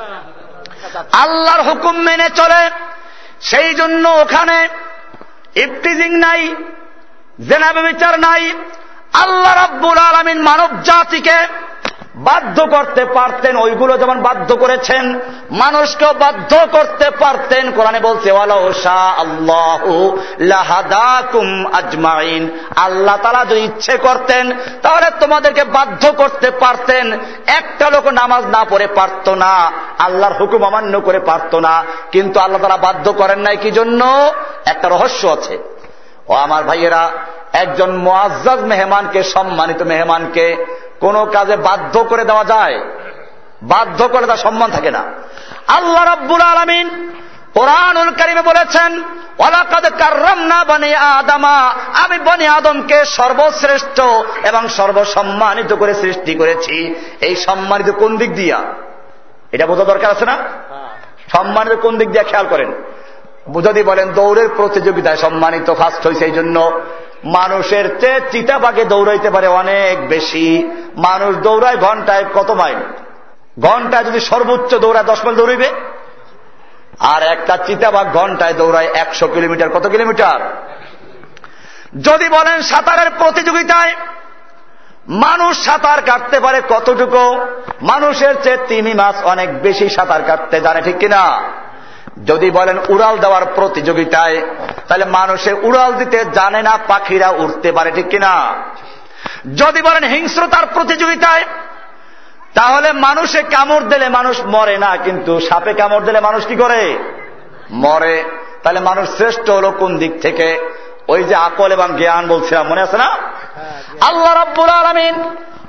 আল্লাহর 1.13 1.63
হুকুম 1.63 1.97
মেনে 1.97 2.29
চলে, 2.35 2.71
সেই 3.41 3.75
জন্য 3.75 4.09
ওখানে 4.09 4.69
ইফতিজিং 5.55 6.11
নাই, 6.17 6.55
জেনাবে 7.49 7.83
বিচার 7.83 8.21
নাই 8.21 8.53
আল্লাহ 9.13 9.55
রাব্বুল 9.55 9.99
আলমিন 9.99 10.43
মানব 10.43 10.83
জাতিকে 10.83 11.71
বাধ্য 12.15 12.67
করতে 12.67 13.05
পারতেন, 13.05 13.57
ওইগুলো 13.57 13.99
যেমন 13.99 14.23
বাধ্য 14.23 14.57
করেছেন, 14.57 15.21
মানুষকেও 15.51 16.13
বাধ্য 16.13 16.67
করতে 16.73 17.11
পারতেন। 17.11 17.71
কোরআনে 17.71 18.01
বলছে 18.01 18.31
আজমাইন। 21.73 22.59
আল্লাহ 22.77 23.17
তারা 23.17 23.45
যদি 23.45 23.61
ইচ্ছে 23.61 23.97
করতেন, 23.97 24.53
তাহলে 24.83 25.11
তোমাদেরকে 25.21 25.65
বাধ্য 25.65 26.13
করতে 26.13 26.51
পারতেন। 26.51 27.13
একটা 27.47 27.91
লোক 27.91 28.07
নামাজ 28.07 28.45
না 28.47 28.65
পড়ে 28.65 28.87
পারত 28.87 29.29
না, 29.29 29.73
আল্লাহর 29.99 30.35
হুকুম 30.35 30.65
অমান্য 30.65 31.01
করে 31.01 31.21
পারত 31.21 31.55
না। 31.55 31.85
কিন্তু 32.13 32.41
আল্লাহ 32.41 32.63
তারা 32.63 32.77
বাধ্য 32.77 33.13
করেন 33.13 33.39
নাই, 33.39 33.57
কি 33.57 33.71
জন্য? 33.71 34.33
একটা 34.65 34.89
রহস্য 34.89 35.27
আছে। 35.27 35.59
ও 36.29 36.35
আমার 36.35 36.65
ভাইয়েরা 36.65 37.11
একজন 37.53 37.97
মোয়াজ্জাজ 37.97 38.61
মেহমানকে 38.61 39.23
সম্মানিত 39.23 39.83
মেহমানকে 39.83 40.67
কোন 41.01 41.25
কাজে 41.25 41.57
বাধ্য 41.57 42.05
করে 42.05 42.25
দেওয়া 42.25 42.45
যায়? 42.45 42.81
বাধ্য 43.63 44.09
করে 44.09 44.27
তার 44.27 44.37
সম্মান 44.37 44.71
থাকে 44.71 44.91
না। 44.91 45.05
আল্লাহ 45.67 46.15
রব্বুল 46.15 46.41
আলমিন 46.41 47.13
কোরআনুল 47.55 48.11
কারিমে 48.11 48.43
বলেছেন 48.43 49.03
ওলাকাদ 49.39 49.87
কার্রাম 49.99 50.39
না 50.39 50.65
বনে 50.65 50.97
আদামা 50.97 51.75
আমি 52.05 52.19
বনে 52.19 52.49
আদমকে 52.49 53.05
সর্বশ্রেষ্ঠ 53.05 54.01
এবং 54.47 54.69
সর্বসম্মানিত 54.69 55.73
করে 55.73 55.95
সৃষ্টি 55.95 56.35
করেছি। 56.35 56.95
এই 57.21 57.37
সম্মানিত 57.37 57.91
কোন 57.91 58.17
দিক 58.17 58.35
দিয়া? 58.35 58.59
এটা 59.53 59.67
বোঝা 59.67 59.85
দরকার 59.85 60.11
আছে 60.11 60.25
না? 60.25 60.37
সম্মানিত 61.37 61.79
কোন 61.79 61.99
দিক 61.99 62.11
দিয়ে 62.11 62.25
খেয়াল 62.25 62.47
করেন। 62.47 62.73
যদি 63.65 63.83
বলেন 63.83 64.13
দৌড়ের 64.13 64.49
প্রতিযোগিতায় 64.57 65.17
সম্মানিত 65.17 65.75
ফার্স্ট 65.75 66.07
হয়েছে 66.07 66.25
এই 66.25 66.33
জন্য, 66.33 66.81
মানুষের 67.25 68.01
চেয়ে 68.01 68.21
চিতাবাগে 68.31 68.85
দৌড়াইতে 68.85 69.31
পারে 69.31 69.47
অনেক 69.47 70.09
বেশি। 70.09 70.71
মানুষ 70.97 71.37
দৌড়ায় 71.37 71.77
ঘন্টায় 71.77 72.25
কত 72.35 72.51
মাইল? 72.51 72.77
ঘন্টায় 73.61 74.05
যদি 74.05 74.21
সর্বোচ্চ 74.21 74.75
দৌড়ায় 74.75 75.05
দশ 75.05 75.25
মাইল 75.25 75.37
দৌড়িবে 75.37 75.69
আর 76.99 77.23
একটা 77.23 77.57
চিতাবাগ 77.57 78.07
ঘন্টায় 78.13 78.55
দৌড়ায় 78.55 78.87
একশো 78.87 79.27
কিলোমিটার, 79.27 79.69
কত 79.69 79.87
কিলোমিটার? 79.87 80.41
যদি 82.01 82.29
বলেন 82.29 82.63
সাঁতারের 82.63 83.11
প্রতিযোগিতায়, 83.19 83.95
মানুষ 85.09 85.65
সাঁতার 85.65 86.03
কাটতে 86.03 86.41
পারে 86.41 86.63
কতটুকু? 86.69 87.39
মানুষের 87.83 88.35
চেয়ে 88.43 88.57
তিমি 88.69 88.95
মাছ 88.95 89.25
অনেক 89.25 89.63
বেশি 89.63 89.89
সাঁতার 89.89 90.23
কাটতে 90.23 90.61
জানে, 90.61 90.83
ঠিক 90.83 90.99
কিনা? 90.99 91.43
যদি 92.25 92.51
বলেন 92.51 92.79
উড়াল 92.89 93.19
দেওয়ার 93.19 93.45
প্রতিযোগিতায়, 93.45 94.43
তাহলে 94.89 95.05
মানুষে 95.05 95.53
উড়াল 95.53 95.93
দিতে 95.93 96.25
জানে 96.25 96.63
না, 96.63 96.79
পাখিরা 96.89 97.29
উঠতে 97.29 97.73
পারে, 97.73 97.91
ঠিক 97.91 98.09
কিনা? 98.09 98.55
যদি 99.57 99.83
বলেন 99.83 100.05
হিংস্রতার 100.05 100.67
প্রতিযোগিতায়, 100.75 101.45
তাহলে 102.55 102.93
মানুষে 102.93 103.43
কামড় 103.43 103.85
দিলে 103.85 104.09
মানুষ 104.09 104.41
মরে 104.45 104.79
না, 104.79 104.97
কিন্তু 104.97 105.41
সাপে 105.41 105.75
কামড় 105.75 106.05
দিলে 106.05 106.21
মানুষ 106.21 106.47
কি 106.47 106.57
করে? 106.57 106.99
মরে। 107.71 108.25
তাহলে 108.63 108.81
মানুষ 108.81 109.17
শ্রেষ্ঠ 109.17 109.51
হলো 109.51 109.71
কোন 109.71 109.99
দিক 109.99 110.21
থেকে? 110.23 110.61
ওই 111.09 111.25
যে 111.25 111.35
আকল 111.35 111.73
এবং 111.73 111.97
জ্ঞান 111.97 112.29
বলছিলাম, 112.29 112.69
মনে 112.69 112.83
আছে 112.83 112.97
না? 112.97 113.17
আল্লাহ 114.01 114.43
রব্বুল 114.43 114.69
আলমিন 114.69 115.15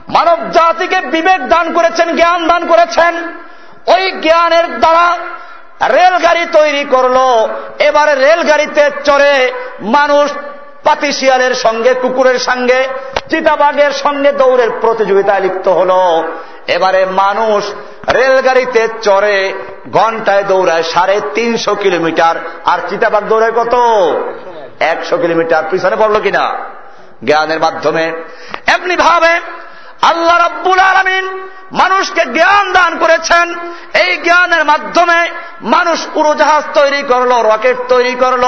মানব 0.10 0.52
জাতিকে 0.52 1.02
বিবেক 1.02 1.48
দান 1.48 1.74
করেছেন, 1.74 2.16
জ্ঞান 2.16 2.48
দান 2.48 2.68
করেছেন। 2.68 3.14
ওই 3.88 4.12
জ্ঞানের 4.12 4.80
দ্বারা 4.80 5.18
রেলগাড়ি 5.88 6.46
তৈরি 6.52 6.84
করল। 6.84 7.18
এবারে 7.80 8.16
রেলগাড়িতে 8.16 8.90
চড়ে 9.04 9.54
মানুষ 9.82 10.32
পাতিশিয়ালের 10.84 11.56
সঙ্গে, 11.56 11.94
কুকুরের 11.94 12.40
সঙ্গে 12.40 12.88
চিতাবাগের 13.30 13.92
সঙ্গে 13.92 14.32
দৌড়ের 14.32 14.70
প্রতিযোগিতায় 14.82 15.40
লিপ্ত 15.40 15.68
হল। 15.68 15.92
এবারে 16.68 17.06
মানুষ 17.06 17.66
রেলগাড়িতে 18.14 18.88
চড়ে 19.02 19.54
ঘন্টায় 19.92 20.44
দৌড়ায় 20.44 20.84
সাড়ে 20.84 21.22
তিনশো 21.34 21.76
কিলোমিটার। 21.76 22.36
আর 22.66 22.80
চিতাবাগ 22.90 23.28
দৌড়ায় 23.28 23.52
কত? 23.52 23.76
একশো 24.80 25.18
কিলোমিটার। 25.18 25.64
পিছনে 25.72 25.96
পড়ল 25.96 26.20
কিনা? 26.20 26.52
জ্ঞানের 27.26 27.60
মাধ্যমে। 27.60 28.24
এমনি 28.68 28.96
ভাবে 28.96 29.40
আল্লাহ 30.02 30.38
রাব্বুল 30.38 30.80
আলমিন 30.80 31.26
মানুষকে 31.72 32.26
জ্ঞান 32.26 32.74
দান 32.74 33.00
করেছেন। 33.00 33.56
এই 34.02 34.18
জ্ঞানের 34.18 34.66
মাধ্যমে 34.66 35.20
মানুষ 35.62 36.08
উড়োজাহাজ 36.16 36.64
তৈরি 36.74 37.02
করল, 37.02 37.32
রকেট 37.32 37.78
তৈরি 37.88 38.16
করল। 38.16 38.46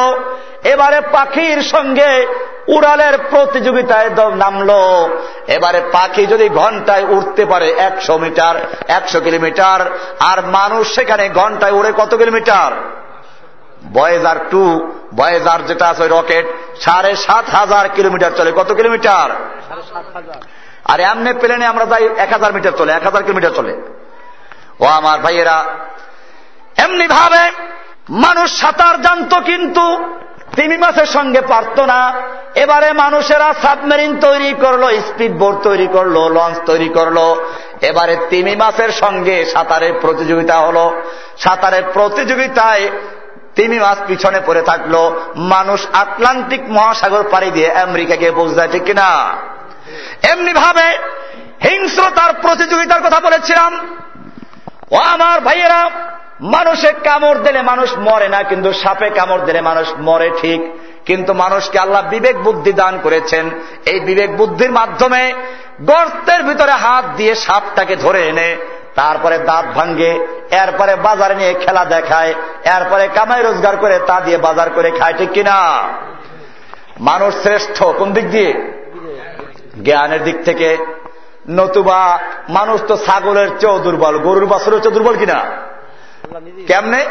এবারে 0.63 1.01
পাখির 1.01 1.61
সঙ্গে 1.61 2.27
উড়ালের 2.67 3.17
প্রতিযোগিতায় 3.30 4.09
নামলো। 4.35 5.09
এবারে 5.47 5.81
পাখি 5.91 6.25
যদি 6.25 6.49
ঘন্টায় 6.49 7.05
উঠতে 7.05 7.45
পারে 7.45 7.71
একশো 7.71 8.17
মিটার, 8.17 8.55
একশো 8.88 9.19
কিলোমিটার, 9.19 9.80
আর 10.19 10.45
মানুষ 10.45 10.95
সেখানে 10.95 11.30
ঘন্টায় 11.30 11.71
উড়ে 11.71 11.91
কত 11.91 12.15
কিলোমিটার? 12.15 12.71
বয়েজার 13.93 14.35
টু, 14.51 14.93
বয়েজার 15.15 15.65
যেটা 15.65 15.88
আছে 15.88 16.07
রকেট, 16.07 16.45
সাড়ে 16.81 17.15
সাত 17.15 17.45
হাজার 17.49 17.89
কিলোমিটার 17.89 18.31
চলে। 18.38 18.51
কত 18.51 18.73
কিলোমিটার? 18.73 19.30
আর 20.85 20.99
এমনি 20.99 21.34
প্লেনে 21.34 21.65
আমরা 21.65 21.85
যাই 21.85 22.10
এক 22.18 22.34
হাজার 22.34 22.53
মিটার 22.53 22.72
চলে, 22.77 22.91
এক 22.91 23.03
হাজার 23.03 23.23
কিলোমিটার 23.23 23.51
চলে। 23.55 23.73
ও 24.80 24.85
আমার 24.85 25.19
ভাইয়েরা 25.19 25.65
এমনি 26.77 27.07
ভাবে 27.07 27.51
মানুষ 28.10 28.61
সাঁতার 28.61 29.01
জানত 29.01 29.34
কিন্তু 29.35 30.05
তিমি 30.55 30.77
মাসের 30.77 31.05
সঙ্গে 31.05 31.41
পারত 31.41 31.80
না। 31.80 32.14
এবারে 32.55 32.93
মানুষেরা 32.93 33.53
সাবমেরিন 33.61 34.19
তৈরি 34.19 34.53
করল 34.61 34.99
স্পিড 34.99 35.31
বোট 35.31 35.64
তৈরি 35.64 35.88
করল, 35.88 36.34
লঞ্চ 36.34 36.57
তৈরি 36.65 36.89
করল। 36.89 37.35
এবারে 37.81 38.18
তিমি 38.30 38.55
মাসের 38.55 38.91
সঙ্গে 38.91 39.45
সাঁতারের 39.45 39.93
প্রতিযোগিতা 40.01 40.55
হলো। 40.57 41.01
সাঁতারের 41.38 41.84
প্রতিযোগিতায় 41.93 42.89
তিমি 43.55 43.80
মাস 43.80 43.97
পিছনে 44.07 44.41
পড়ে 44.45 44.61
থাকল। 44.61 45.11
মানুষ 45.35 45.88
আটলান্টিক 45.93 46.61
মহাসাগর 46.68 47.23
পাড়ি 47.31 47.51
দিয়ে 47.51 47.72
আমেরিকাকে 47.72 48.19
গিয়ে 48.19 48.31
পৌঁছায়, 48.31 48.68
ঠিক 48.72 48.84
কিনা? 48.84 49.35
এমনি 50.32 50.53
ভাবে 50.53 50.88
হিংস্রতার 51.64 52.34
প্রতিযোগিতার 52.41 53.02
কথা 53.02 53.20
বলেছিলাম। 53.20 53.72
ও 54.91 54.95
আমার 54.95 55.41
ভাইয়েরা, 55.41 55.90
মানুষে 56.41 56.94
কামড় 57.03 57.40
দিলে 57.40 57.61
মানুষ 57.61 57.90
মরে 57.98 58.28
না, 58.30 58.44
কিন্তু 58.44 58.74
সাপে 58.74 59.10
কামড় 59.10 59.45
দিলে 59.45 59.61
মানুষ 59.61 59.88
মরে 59.99 60.30
ঠিক। 60.41 60.61
কিন্তু 61.06 61.34
মানুষকে 61.34 61.80
আল্লাহ 61.80 62.02
বিবেক 62.10 62.44
বুদ্ধি 62.44 62.74
দান 62.74 62.99
করেছেন। 62.99 63.49
এই 63.86 63.99
বিবেক 63.99 64.38
বুদ্ধির 64.38 64.72
মাধ্যমে 64.72 65.34
গর্তের 65.82 66.44
ভিতরে 66.44 66.72
হাত 66.72 67.06
দিয়ে 67.18 67.36
সাপটাকে 67.36 67.95
ধরে 67.95 68.22
এনে 68.28 68.57
তারপরে 68.95 69.38
দাঁত 69.38 69.65
ভাঙ্গে, 69.65 70.11
এরপরে 70.52 70.95
বাজারে 70.95 71.36
নিয়ে 71.36 71.53
খেলা 71.53 71.86
দেখায়, 71.86 72.34
এরপরে 72.76 73.07
কামাই 73.07 73.44
রোজগার 73.44 73.78
করে 73.78 73.99
তা 73.99 74.22
দিয়ে 74.22 74.38
বাজার 74.38 74.70
করে 74.70 74.91
খায়, 74.91 75.14
ঠিক 75.18 75.32
কিনা? 75.32 75.57
মানুষ 76.99 77.32
শ্রেষ্ঠ, 77.44 77.84
কোন 77.84 78.14
দিক 78.14 78.30
দিয়ে? 78.30 78.52
জ্ঞানের 79.81 80.23
দিক 80.23 80.43
থেকে, 80.45 80.77
নতুবা 81.49 82.19
মানুষ 82.49 82.81
তো 82.87 82.97
ছাগলের 82.97 83.49
চেয়েও 83.59 83.79
দুর্বল, 83.79 84.17
গরুর 84.17 84.45
বাছুরের 84.45 84.81
চেয়ে 84.81 84.93
দুর্বল 84.93 85.15
কিনা? 85.15 85.43
কেমনে? 86.67 87.05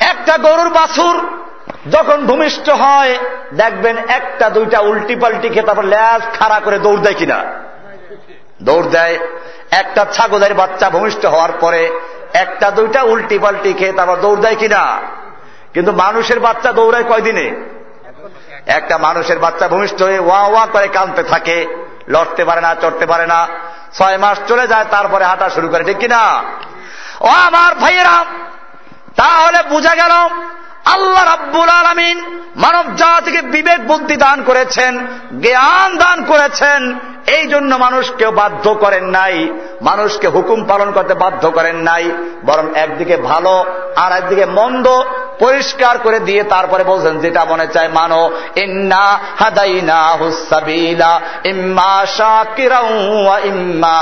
একটা 0.00 0.38
গরুর 0.38 0.68
বাছুর 0.68 1.28
যখন 1.90 2.26
ভূমিষ্ঠ 2.26 2.70
হয়, 2.70 3.18
দেখবেন 3.54 3.96
একটা, 4.08 4.50
দুইটা 4.50 4.80
উল্টি 4.80 5.16
পাল্টি 5.16 5.48
খেয়ে 5.48 5.66
তারপর 5.66 5.84
ল্যাজ 5.84 6.22
খাড়া 6.38 6.60
করে 6.60 6.78
দৌড় 6.78 7.00
দেয় 7.00 7.14
কিনা? 7.14 7.44
দৌড় 8.62 8.88
দেয়। 8.88 9.18
একটা 9.70 10.06
ছাগলের 10.12 10.54
বাচ্চা 10.54 10.90
ভূমিষ্ঠ 10.90 11.26
হওয়ার 11.26 11.52
পরে 11.52 12.00
একটা, 12.34 12.70
দুইটা 12.70 13.02
উল্টি 13.02 13.38
পাল্টি 13.38 13.72
খেয়ে 13.72 13.92
তারপর 13.92 14.16
দৌড় 14.16 14.40
দেয় 14.40 14.56
কিনা? 14.56 15.00
কিন্তু 15.74 15.92
মানুষের 15.92 16.40
বাচ্চা 16.40 16.72
দৌড়ায় 16.72 17.04
কয়দিনে? 17.04 17.75
একটা 18.66 18.98
মানুষের 18.98 19.38
বাচ্চা 19.38 19.68
ভূমিষ্ঠ 19.68 20.02
হয়ে 20.02 20.18
ওয়া 20.18 20.42
ওয়া 20.42 20.66
করে 20.66 20.88
কাঁদতে 20.88 21.22
থাকে, 21.22 21.66
লড়তে 22.08 22.44
পারে 22.44 22.60
না, 22.60 22.74
চড়তে 22.74 23.06
পারে 23.06 23.26
না। 23.26 23.48
ছয় 23.98 24.18
মাস 24.18 24.38
চলে 24.48 24.66
যায়, 24.66 24.84
তারপরে 24.90 25.24
হাঁটা 25.24 25.50
শুরু 25.50 25.68
করে, 25.68 25.84
ঠিক 25.84 25.98
কিনা? 25.98 26.42
ও 27.20 27.26
আমার 27.26 27.74
ভাইয়েরা, 27.74 28.24
তাহলে 29.16 29.62
বোঝা 29.62 29.94
গেল, 29.94 30.10
আল্লাহ 30.84 31.24
রাব্বুল 31.24 31.68
আলমিন 31.68 32.46
মানব 32.56 32.94
জাতিকে 32.96 33.42
বিবেক, 33.42 33.86
বুদ্ধি 33.86 34.16
দান 34.16 34.42
করেছেন, 34.42 35.06
জ্ঞান 35.40 35.96
দান 35.96 36.24
করেছেন। 36.24 36.98
এই 37.26 37.46
জন্য 37.48 37.76
মানুষকে 37.76 38.26
বাধ্য 38.26 38.74
করেন 38.74 39.04
নাই, 39.04 39.50
মানুষকে 39.82 40.28
হুকুম 40.28 40.64
পালন 40.64 40.92
করতে 40.92 41.14
বাধ্য 41.14 41.50
করেন 41.50 41.76
নাই, 41.76 42.10
বরং 42.44 42.74
একদিকে 42.74 43.16
ভালো 43.16 43.64
আর 43.96 44.12
একদিকে 44.12 44.46
মন্দ 44.46 45.04
পরিষ্কার 45.38 45.98
করে 45.98 46.18
দিয়ে 46.20 46.42
তারপরে 46.42 46.84
বলছেন, 46.84 47.14
যেটা 47.20 47.42
মনে 47.44 47.66
চায় 47.66 47.88
মানো, 47.88 48.20
ইন্না 48.56 49.04
হাদাইনা 49.38 50.00
হুসাবিলা 50.20 51.12
ইম্মা 51.44 51.94
শাকিরাও 52.16 52.86
ইম্মা 53.44 53.96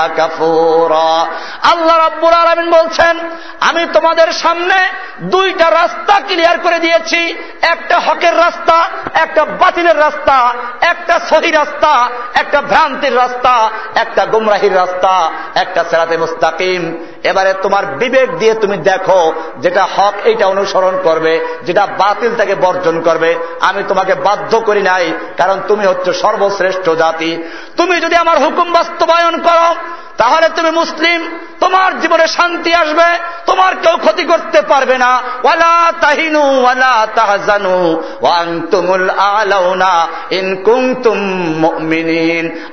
আল্লাহ 1.73 1.97
রাব্বুল 1.99 2.35
আলামিন 2.43 2.69
বলছেন, 2.71 3.15
আমি 3.61 3.83
তোমাদের 3.93 4.29
সামনে 4.33 4.79
দুইটা 5.23 5.67
রাস্তা 5.71 6.15
ক্লিয়ার 6.27 6.57
করে 6.59 6.79
দিয়েছি। 6.79 7.21
একটা 7.63 7.97
হকের 7.99 8.35
রাস্তা, 8.39 8.77
একটা 9.15 9.43
বাতিলের 9.45 9.99
রাস্তা, 9.99 10.37
একটা 10.81 11.15
সহি 11.31 11.51
রাস্তা, 11.51 11.93
একটা 12.35 12.59
ভ্রান্তির 12.61 13.17
রাস্তা, 13.17 13.55
একটা 13.95 14.23
গুমরাহির 14.27 14.77
রাস্তা, 14.77 15.13
একটা 15.55 15.85
সেরাতে 15.91 16.17
মুস্তাকিম। 16.17 16.83
এবারে 17.23 17.53
তোমার 17.63 17.87
বিবেক 17.87 18.29
দিয়ে 18.39 18.55
তুমি 18.55 18.77
দেখো, 18.77 19.33
যেটা 19.59 19.85
হক 19.97 20.15
এইটা 20.25 20.47
অনুসরণ 20.47 20.95
করবে। 21.03 21.24
যেটা 21.63 21.87
বাতিল 21.87 22.37
তাকে 22.37 22.55
বর্জন 22.55 23.01
করবে। 23.01 23.35
আমি 23.61 23.83
তোমাকে 23.89 24.15
বাধ্য 24.15 24.61
করি 24.61 24.83
নাই, 24.83 25.13
কারণ 25.37 25.61
তুমি 25.69 25.87
হচ্ছে 25.87 26.13
সর্বশ্রেষ্ঠ 26.13 26.91
জাতি। 26.91 27.43
তুমি 27.77 28.01
যদি 28.01 28.17
আমার 28.17 28.39
হুকুম 28.39 28.73
বাস্তবায়ন 28.73 29.43
করো 29.43 29.77
তাহলে 30.17 30.49
তুমি 30.57 30.71
মুসলিম, 30.71 31.39
তোমার 31.61 32.01
জীবনে 32.01 32.27
শান্তি 32.27 32.75
আসবে, 32.75 33.09
তোমার 33.47 33.73
কেউ 33.83 33.97
ক্ষতি 33.97 34.25
করতে 34.25 34.61
পারবে 34.61 34.99
না। 34.99 35.21
ওয়ালা 35.43 35.93
তাহিনু, 36.01 36.63
ওয়ালা 36.63 37.07
তাহজানু 37.15 38.03
ওয়ান্তুমুল 38.21 39.11
আলাউনা 39.11 40.07
ইন 40.31 40.47
কুনতুম 40.65 41.19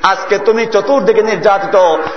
আজকে 0.03 0.37
তুমি 0.37 0.65
চতুর্দিকে 0.65 1.21
নির্যাতিত। 1.21 1.75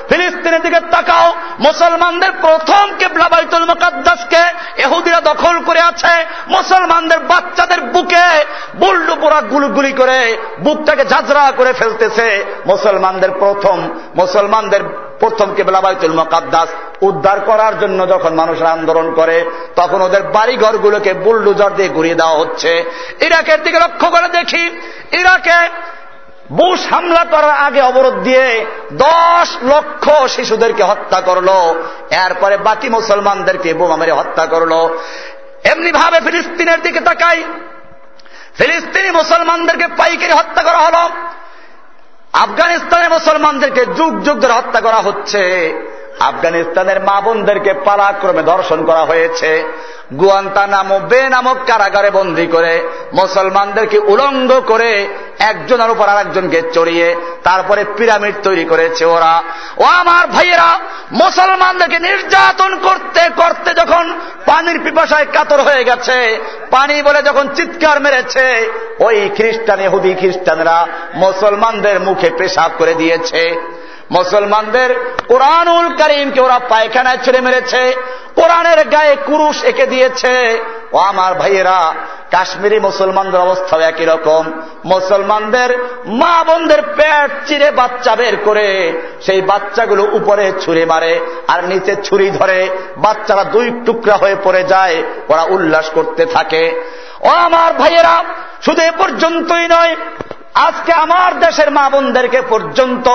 ফিলিস্তিনের 0.09 0.63
দিকে 0.63 0.81
তাকাও, 0.81 1.35
মুসলমানদের 1.59 2.33
প্রথম 2.41 2.85
কেবলা 2.99 3.29
বাইতুল 3.29 3.65
মুকাদ্দাসকে 3.65 4.43
এহুদিরা 4.83 5.21
দখল 5.21 5.57
করে 5.61 5.81
আছে। 5.81 6.15
মুসলমানদের 6.49 7.19
বাচ্চাদের 7.19 7.81
বুকে 7.81 8.27
বুল্ডু 8.77 9.15
পোড়া 9.17 9.41
গুলগুলি 9.41 9.93
করে, 9.93 10.37
বুকটাকে 10.61 11.05
ঝাঁঝরা 11.05 11.53
করে 11.57 11.73
ফেলতেছে। 11.73 12.45
মুসলমানদের 12.67 13.31
প্রথম, 13.31 13.89
মুসলমানদের 14.17 14.81
প্রথম 15.21 15.55
কেবলা 15.55 15.81
বাইতুল 15.81 16.13
মকাদ্দাস 16.13 16.69
উদ্ধার 17.01 17.41
করার 17.41 17.79
জন্য 17.79 18.09
যখন 18.09 18.35
মানুষরা 18.35 18.71
আন্দোলন 18.71 19.15
করে, 19.15 19.51
তখন 19.77 20.03
ওদের 20.03 20.23
বাড়ি 20.23 20.57
ঘরগুলোকে 20.57 21.15
বুলডুজার 21.15 21.75
দিয়ে 21.75 21.89
ঘুরিয়ে 21.89 22.15
দেওয়া 22.15 22.39
হচ্ছে। 22.39 22.85
ইরাকের 23.21 23.63
দিকে 23.63 23.79
লক্ষ্য 23.79 24.11
করে 24.11 24.29
দেখি, 24.29 24.65
ইরাকে 25.13 25.59
বুশ 26.53 26.81
হামলা 26.91 27.25
করার 27.25 27.51
আগে 27.51 27.81
অবরোধ 27.81 28.15
দিয়ে 28.15 28.67
দশ 28.93 29.49
লক্ষ 29.63 30.05
শিশুদেরকে 30.29 30.83
হত্যা 30.83 31.21
করল, 31.21 31.49
এরপরে 32.11 32.57
বাকি 32.57 32.89
মুসলমানদেরকে 32.89 33.75
বোমা 33.75 33.97
মেরে 33.97 34.13
হত্যা 34.13 34.47
করল। 34.47 34.73
এমনি 35.65 35.93
ভাবে 35.93 36.21
ফিলিস্তিনের 36.21 36.81
দিকে 36.83 37.01
তাকাই, 37.01 37.43
ফিলিস্তিনি 38.59 39.11
মুসলমানদেরকে 39.11 39.87
পাইকারি 39.97 40.33
হত্যা 40.33 40.63
করা 40.63 40.79
হলো। 40.79 41.05
আফগানিস্তানের 42.35 43.11
মুসলমানদেরকে 43.11 43.87
যুগ 43.87 44.23
যুগ 44.23 44.39
ধরে 44.41 44.53
হত্যা 44.53 44.81
করা 44.81 44.97
হচ্ছে। 44.97 45.43
আফগানিস্তানের 46.21 47.01
মা 47.01 47.21
বোনদেরকে 47.21 47.75
পালাক্রমে 47.75 48.43
ধর্ষণ 48.43 48.85
করা 48.85 49.01
হয়েছে। 49.01 49.65
গুয়ান্তা 50.19 50.67
নামক 50.67 51.01
বে 51.01 51.29
নামক 51.29 51.57
কারাগারে 51.67 52.11
বন্দী 52.11 52.47
করে 52.47 52.89
মুসলমানদেরকে 53.13 53.99
উলঙ্গ 53.99 54.61
করে 54.67 55.09
একজনের 55.39 55.91
উপর 55.91 56.09
আর 56.09 56.19
একজনকে 56.19 56.63
চড়িয়ে 56.73 57.17
তারপরে 57.45 57.85
পিরামিড 57.97 58.35
তৈরি 58.43 58.65
করেছে 58.65 59.05
ওরা। 59.05 59.43
ও 59.79 59.83
আমার 59.83 60.27
ভাইয়েরা, 60.27 60.81
মুসলমানদেরকে 61.13 61.99
নির্যাতন 61.99 62.79
করতে 62.79 63.31
করতে 63.37 63.75
যখন 63.75 64.21
পানির 64.47 64.81
পিপাসায় 64.85 65.27
কাতর 65.33 65.61
হয়ে 65.61 65.85
গেছে, 65.85 66.39
পানি 66.71 67.03
বলে 67.03 67.23
যখন 67.23 67.49
চিৎকার 67.49 68.01
মেরেছে, 68.01 68.71
ওই 68.99 69.31
খ্রিস্টান 69.37 69.81
এহুদি 69.81 70.15
খ্রিস্টানরা 70.15 70.87
মুসলমানদের 71.15 72.01
মুখে 72.01 72.31
পেশাব 72.31 72.71
করে 72.79 72.95
দিয়েছে। 72.95 73.74
মুসলমানদের 74.11 74.91
কোরআনুল 75.29 75.89
করিমকে 75.95 76.41
ওরা 76.41 76.59
পায়খানায় 76.59 77.19
ছেড়ে 77.25 77.41
মেরেছে, 77.41 77.95
কোরআনের 78.35 78.89
গায়ে 78.89 79.17
কুরুশ 79.27 79.65
এঁকে 79.65 79.87
দিয়েছে। 79.87 80.61
ও 80.93 80.97
আমার 80.99 81.35
ভাইয়েরা, 81.35 81.95
কাশ্মীরি 82.31 82.79
মুসলমানদের 82.81 83.41
অবস্থাও 83.41 83.81
একই 83.81 84.05
রকম। 84.05 84.53
মুসলমানদের 84.85 85.71
মা 86.07 86.45
বোনদের 86.45 86.83
পেট 86.83 87.49
চিরে 87.49 87.71
বাচ্চা 87.71 88.17
বের 88.17 88.37
করে, 88.45 88.93
সেই 89.27 89.41
বাচ্চাগুলো 89.41 90.03
উপরে 90.13 90.53
ছুরি 90.61 90.85
মারে 90.85 91.21
আর 91.49 91.65
নিচে 91.65 91.97
ছুরি 92.03 92.31
ধরে 92.31 92.71
বাচ্চারা 92.97 93.45
দুই 93.45 93.83
টুকরা 93.87 94.17
হয়ে 94.17 94.37
পড়ে 94.45 94.65
যায়, 94.65 95.03
ওরা 95.29 95.43
উল্লাস 95.43 95.91
করতে 95.91 96.27
থাকে। 96.27 96.83
ও 97.21 97.29
আমার 97.29 97.73
ভাইয়েরা, 97.73 98.25
শুধু 98.63 98.83
এ 98.83 98.91
পর্যন্তই 98.99 99.67
নয় 99.69 99.97
আজকে 100.55 100.93
আমার 100.93 101.41
দেশের 101.41 101.71
মা 101.71 101.89
বোনদেরকে 101.89 102.43
পর্যন্ত 102.49 103.09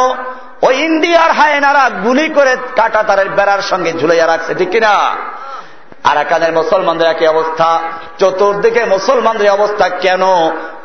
ওই 0.61 0.75
ইন্ডিয়ার 0.75 1.31
হায়নারা 1.31 1.89
গুলি 2.03 2.29
করে 2.29 2.57
কাটা 2.75 3.03
তারের 3.03 3.29
বেড়ার 3.29 3.61
সঙ্গে 3.61 3.93
ঝুলাইয়া 3.93 4.27
রাখছে, 4.27 4.53
ঠিক 4.55 4.69
কিনা? 4.69 5.15
আরাকানের 6.03 6.53
মুসলমানদের 6.53 7.07
একই 7.07 7.27
অবস্থা। 7.27 7.79
চতুর্দিকে 8.19 8.85
মুসলমানদের 8.85 9.51
অবস্থা 9.51 9.89
কেন? 9.89 10.23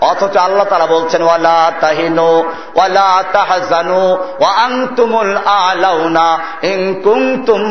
অথচ 0.00 0.36
আল্লাহ 0.36 0.64
তারা 0.64 0.86
বলছেন, 0.86 1.22
ওয়ালা 1.22 1.72
তাহিনু, 1.80 2.52
ওয়ালা 2.74 3.24
তাহাজানু, 3.32 4.16
ওয়া 4.38 4.50
আনতুমুল 4.50 5.36
আলাউনা 5.46 6.38
ইন 6.62 7.00
কুনতুম 7.04 7.62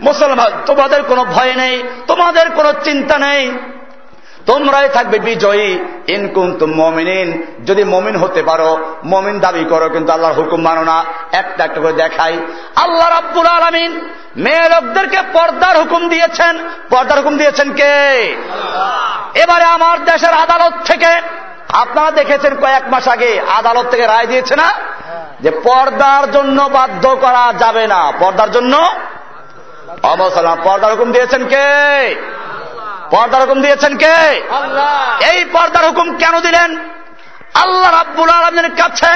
মুসলমান, 0.00 0.50
তোমাদের 0.66 1.02
কোনো 1.02 1.24
ভয় 1.24 1.54
নেই, 1.54 1.82
তোমাদের 2.06 2.50
কোনো 2.50 2.72
চিন্তা 2.84 3.18
নেই। 3.18 3.58
তোমরাই 4.46 4.88
থাকবে 4.88 5.18
বিজয়ী। 5.18 5.78
ইনকুম 6.08 6.58
তুম 6.58 6.74
মমিনিন। 6.74 7.46
যদি 7.66 7.84
মমিন 7.84 8.16
হতে 8.16 8.42
পারো, 8.42 8.78
মমিন 9.04 9.40
দাবি 9.40 9.64
করো, 9.64 9.88
কিন্তু 9.88 10.12
আল্লাহর 10.12 10.34
হুকুম 10.34 10.62
মানো 10.62 10.84
না। 10.84 11.04
একটা 11.32 11.64
একটা 11.64 11.80
করে 11.80 11.92
দেখাই। 11.92 12.38
আল্লাহ 12.76 13.08
রাব্বুল 13.08 13.46
আলমিন 13.46 14.08
মেয়ে 14.36 14.68
লোকদেরকে 14.68 15.16
পর্দার 15.32 15.78
হুকুম 15.78 16.08
দিয়েছেন। 16.08 16.58
পর্দার 16.90 17.18
হুকুম 17.18 17.38
দিয়েছেন 17.38 17.72
কে? 17.72 18.22
এবারে 19.34 19.64
আমার 19.64 20.04
দেশের 20.04 20.34
আদালত 20.34 20.72
থেকে, 20.84 21.20
আপনারা 21.72 22.10
দেখেছেন 22.10 22.56
কয়েক 22.56 22.82
মাস 22.88 23.08
আগে 23.08 23.40
আদালত 23.40 23.86
থেকে 23.86 24.06
রায় 24.06 24.26
দিয়েছে 24.26 24.56
না? 24.56 24.72
যে 25.40 25.50
পর্দার 25.50 26.30
জন্য 26.30 26.62
বাধ্য 26.62 27.16
করা 27.20 27.52
যাবে 27.58 27.86
না। 27.86 28.12
পর্দার 28.20 28.50
জন্য? 28.50 28.86
অবসলাম 30.02 30.58
পর্দার 30.64 30.90
হুকুম 30.90 31.12
দিয়েছেন 31.12 31.48
কে? 31.48 32.32
পর্দার 33.12 33.40
হুকুম 33.40 33.60
দিয়েছেন 33.62 33.96
কে? 33.96 34.14
এই 35.30 35.44
পর্দার 35.44 35.84
হুকুম 35.84 36.16
কেন 36.16 36.40
দিলেন? 36.40 36.70
আল্লাহ 37.54 37.90
রাব্বুল 37.92 38.30
আলমের 38.30 38.68
কাছে 38.70 39.12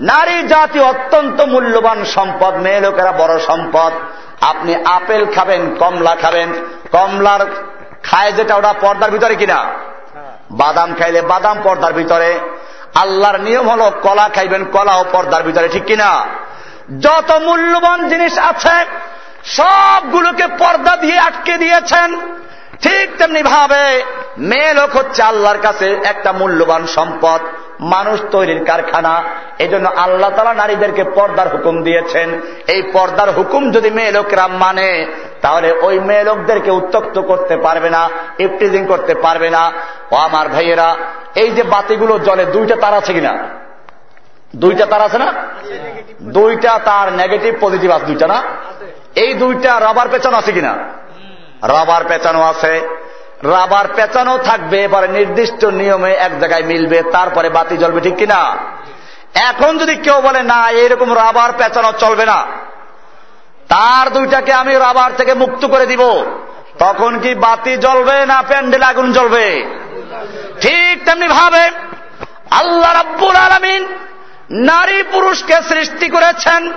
নারী 0.00 0.36
জাতি 0.42 0.80
অত্যন্ত 0.80 1.38
মূল্যবান 1.40 2.04
সম্পদ 2.04 2.54
মেয়ে 2.54 2.80
লোকেরা 2.80 3.12
বড় 3.12 3.38
সম্পদ। 3.38 3.92
আপনি 4.40 4.72
আপেল 4.84 5.22
খাবেন 5.34 5.62
কমলা 5.74 6.14
খাবেন। 6.14 6.48
কমলার 6.92 7.42
খায় 8.02 8.32
যেটা 8.32 8.54
ওটা 8.54 8.72
পর্দার 8.72 9.10
ভিতরে 9.10 9.34
কিনা? 9.34 9.58
বাদাম 10.50 10.94
খাইলে 10.94 11.20
বাদাম 11.22 11.56
পর্দার 11.62 11.92
ভিতরে। 11.92 12.40
আল্লাহর 12.94 13.40
নিয়ম 13.40 13.66
হল 13.68 13.90
কলা 13.90 14.28
খাইবেন 14.34 14.64
কলাও 14.64 15.04
পর্দার 15.12 15.42
ভিতরে 15.42 15.68
ঠিক 15.68 15.84
কিনা? 15.84 16.10
যত 17.00 17.30
মূল্যবান 17.32 18.08
জিনিস 18.08 18.38
আছে 18.38 18.76
সবগুলোকে 19.44 20.46
পর্দা 20.46 20.96
দিয়ে 20.96 21.18
আটকে 21.18 21.54
দিয়েছেন। 21.56 22.08
ঠিক 22.82 23.18
তেমনি 23.18 23.42
ভাবে 23.42 24.02
মেয়ে 24.38 24.74
লোক 24.74 24.90
হচ্ছে 24.96 25.22
আল্লাহর 25.22 25.58
কাছে 25.58 25.96
একটা 26.04 26.32
মূল্যবান 26.32 26.86
সম্পদ, 26.86 27.40
মানুষ 27.80 28.20
তৈরির 28.30 28.64
কারখানা। 28.64 29.22
এই 29.58 29.68
জন্য 29.68 29.88
আল্লাহ 29.88 30.30
তালা 30.30 30.54
নারীদেরকে 30.54 31.04
পর্দার 31.04 31.48
হুকুম 31.48 31.82
দিয়েছেন। 31.82 32.40
এই 32.66 32.82
পর্দার 32.92 33.30
হুকুম 33.30 33.70
যদি 33.70 33.90
মেয়ে 33.90 34.12
লোকেরা 34.12 34.48
মানে 34.48 35.06
তাহলে 35.42 35.72
ওই 35.72 35.98
মেয়ে 35.98 36.24
লোকদেরকে 36.24 36.70
উত্তক্ত 36.70 37.18
করতে 37.18 37.56
পারবে 37.56 37.90
না 37.90 38.08
ইফটিজিং 38.38 38.86
করতে 38.86 39.14
পারবে 39.14 39.50
না। 39.50 39.72
ও 40.10 40.14
আমার 40.14 40.48
ভাইয়েরা, 40.48 40.96
এই 41.34 41.50
যে 41.50 41.62
বাতিগুলো 41.62 42.18
জলে 42.18 42.44
দুইটা 42.44 42.76
তার 42.76 42.94
আছে 42.94 43.12
কিনা? 43.12 43.38
দুইটা 44.56 44.86
তার 44.86 45.02
আছে 45.02 45.18
না? 45.18 45.32
দুইটা 46.22 46.78
তার 46.78 47.12
নেগেটিভ, 47.12 47.54
পজিটিভ 47.60 47.90
আছে 47.90 48.06
দুইটা 48.06 48.26
না? 48.26 48.42
এই 49.14 49.34
দুইটা 49.34 49.80
রাবার 49.80 50.08
পেছানো 50.08 50.36
আছে 50.36 50.52
কিনা? 50.52 51.01
রাবার 51.62 52.04
পেঁচানো 52.04 52.42
আছে। 52.42 52.88
রাবার 53.42 53.84
পেঁচানো 53.94 54.38
থাকবে, 54.38 54.84
এবারে 54.84 55.08
নির্দিষ্ট 55.08 55.64
নিয়মে 55.64 56.12
এক 56.12 56.40
জায়গায় 56.40 56.62
মিলবে, 56.62 57.02
তারপরে 57.02 57.48
বাতি 57.48 57.76
জ্বলবে, 57.76 58.00
ঠিক 58.00 58.16
কিনা? 58.16 58.56
এখন 59.34 59.78
যদি 59.78 59.96
কেউ 59.96 60.20
বলে, 60.20 60.42
না, 60.42 60.70
এরকম 60.70 61.14
রাবার 61.14 61.52
পেঁচানো 61.58 61.92
চলবে 61.92 62.26
না। 62.26 62.46
তার 63.68 64.12
দুইটাকে 64.12 64.52
আমি 64.52 64.74
রাবার 64.74 65.16
থেকে 65.16 65.34
মুক্ত 65.34 65.66
করে 65.66 65.86
দিব। 65.86 66.24
তখন 66.78 67.18
কি 67.18 67.34
বাতি 67.34 67.76
জ্বলবে 67.76 68.26
না 68.26 68.42
প্যান্ডেল 68.42 68.82
আগুন 68.82 69.12
জ্বলবে? 69.12 69.64
ঠিক 70.60 71.04
তেমনি 71.04 71.28
ভাবে 71.28 71.70
আল্লাহ 72.50 72.92
রাব্বুল 72.92 73.36
আলমিন 73.36 73.88
নারী 74.50 75.02
পুরুষকে 75.02 75.54
সৃষ্টি 75.68 76.08
করেছেন। 76.08 76.72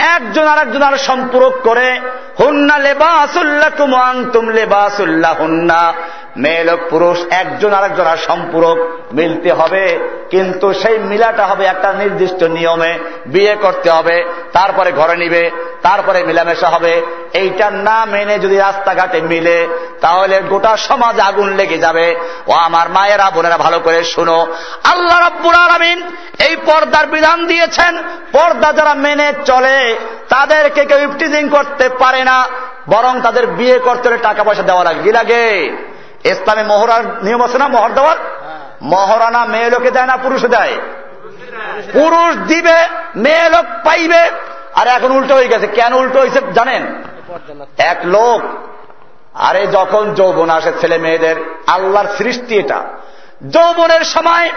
একজন 0.00 0.46
আর 0.46 0.58
একজন 0.58 0.82
আর 0.82 0.96
সম্পূরক 0.96 1.60
করে, 1.62 2.00
হুন্না 2.40 2.78
লেবাসুল্লাহ 2.78 3.70
কুমাং 3.76 4.30
তুম 4.32 4.48
লেবাসুল্লাহ 4.48 5.40
হুন্না 5.40 5.92
মেয়ে 6.36 6.64
লোক, 6.64 6.80
পুরুষ, 6.90 7.18
একজন 7.30 7.72
আর 7.72 7.84
একজন 7.84 8.04
আর 8.04 8.16
সম্পূরক, 8.16 8.78
মিলতে 9.12 9.52
হবে। 9.52 9.98
কিন্তু 10.30 10.72
সেই 10.72 10.98
মিলাটা 10.98 11.46
হবে 11.46 11.64
একটা 11.64 11.92
নির্দিষ্ট 11.92 12.42
নিয়মে 12.42 12.98
বিয়ে 13.26 13.56
করতে 13.60 13.90
হবে। 13.90 14.24
তারপরে 14.52 14.92
ঘরে 14.92 15.16
নিবে। 15.16 15.50
তারপরে 15.82 16.24
মিলামেশা 16.24 16.68
হবে। 16.68 17.02
এইটা 17.32 17.70
না 17.70 18.04
মেনে 18.04 18.38
যদি 18.38 18.56
রাস্তাঘাটে 18.56 19.20
মিলে, 19.20 19.68
তাহলে 20.00 20.42
গোটা 20.48 20.76
সমাজ 20.76 21.20
আগুন 21.20 21.48
লেগে 21.56 21.78
যাবে। 21.78 22.16
ও 22.46 22.52
আমার 22.52 22.88
মায়েরা, 22.88 23.30
বোনেরা, 23.30 23.56
ভালো 23.56 23.78
করে 23.78 24.04
শুনো। 24.04 24.46
আল্লাহ 24.84 25.18
রাব্বুল 25.20 25.54
আলমিন 25.54 25.98
এই 26.46 26.56
পর্দার 26.56 27.06
বিধান 27.06 27.46
দিয়েছেন, 27.46 28.02
পর্দা 28.32 28.72
যারা 28.72 28.94
মেনে 28.94 29.32
চলে, 29.44 29.96
তাদেরকে 30.28 30.84
কেউ 30.84 30.98
ইফটিজিং 30.98 31.48
করতে 31.48 31.88
পারে 31.88 32.24
না, 32.24 32.46
বরং 32.88 33.20
তাদের 33.20 33.46
বিয়ে 33.46 33.78
করতে 33.78 34.08
হলে 34.08 34.18
টাকা 34.18 34.42
পয়সা 34.44 34.62
দেওয়া 34.62 34.84
লাগে। 34.84 35.02
কি 35.02 35.12
লাগে? 35.12 35.44
ইসলামে 36.24 36.62
মহরার 36.62 37.02
নিয়ম 37.22 37.42
আছে 37.42 37.58
না 37.58 37.68
মহর 37.68 37.90
দেওয়ার? 37.90 38.16
মহরানা 38.82 39.44
মেয়ে 39.44 39.70
লোকে 39.70 39.90
দেয় 39.90 40.06
না 40.06 40.16
পুরুষে 40.16 40.48
দেয়? 40.48 40.78
পুরুষ 41.92 42.36
দিবে, 42.46 42.78
মেয়ে 43.16 43.48
লোক 43.48 43.64
পাইবে 43.84 44.30
আর 44.80 44.86
এখন 44.86 45.10
উল্টো 45.12 45.34
হয়ে 45.34 45.48
গেছে। 45.48 45.66
কেন 45.66 45.94
উল্টো 45.94 46.18
হয়েছে 46.18 46.40
জানেন? 46.54 46.82
এক 47.78 47.98
লোক, 48.04 48.40
আরে 49.34 49.66
যখন 49.66 50.14
যৌবন 50.14 50.50
আসে 50.50 50.72
ছেলে 50.80 50.98
মেয়েদের, 50.98 51.36
আল্লাহর 51.66 52.06
সৃষ্টি 52.18 52.58
এটা। 52.58 52.84
যৌবনের 53.50 54.04
সময় 54.04 54.50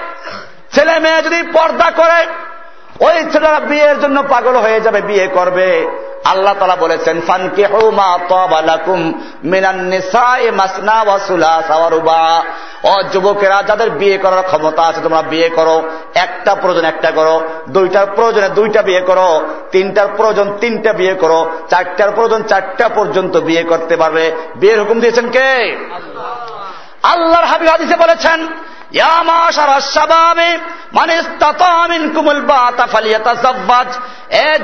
ছেলে 0.72 1.00
মেয়ে 1.00 1.22
যদি 1.22 1.44
পর্দা 1.54 1.92
করে, 1.92 2.20
ওই 3.06 3.32
ছেলেরা 3.32 3.60
বিয়ের 3.60 4.00
জন্য 4.00 4.24
পাগল 4.30 4.56
হয়ে 4.56 4.82
যাবে, 4.82 5.02
বিয়ে 5.02 5.28
করবে। 5.28 5.70
আল্লাহ 6.26 6.54
তালা 6.60 6.76
বলেছেন 6.76 7.22
ফানকে 7.22 7.66
ও 12.84 13.04
যুবকেরা 13.14 13.64
যাদের 13.68 13.90
বিয়ে 13.90 14.18
করার 14.18 14.44
ক্ষমতা 14.44 14.82
আছে 14.82 15.02
তোমরা 15.04 15.22
বিয়ে 15.22 15.50
করো। 15.50 15.84
একটা 16.16 16.56
প্রয়োজন 16.56 16.86
একটা 16.86 17.12
করো। 17.12 17.42
দুইটার 17.70 18.08
প্রয়োজনে 18.08 18.50
দুইটা 18.50 18.82
বিয়ে 18.82 19.02
করো। 19.02 19.42
তিনটার 19.72 20.08
প্রয়োজন 20.08 20.58
তিনটা 20.62 20.94
বিয়ে 20.94 21.14
করো। 21.14 21.52
চারটার 21.70 22.12
প্রয়োজন 22.12 22.44
চারটা 22.44 22.90
পর্যন্ত 22.90 23.38
বিয়ে 23.38 23.64
করতে 23.64 23.98
পারবে। 23.98 24.32
বিয়ের 24.56 24.80
হুকুম 24.80 25.00
দিয়েছেন 25.00 25.30
কে? 25.30 25.78
আল্লাহর 27.04 27.46
হাবিব 27.46 27.70
হাদিসে 27.70 27.96
বলেছেন 27.96 28.48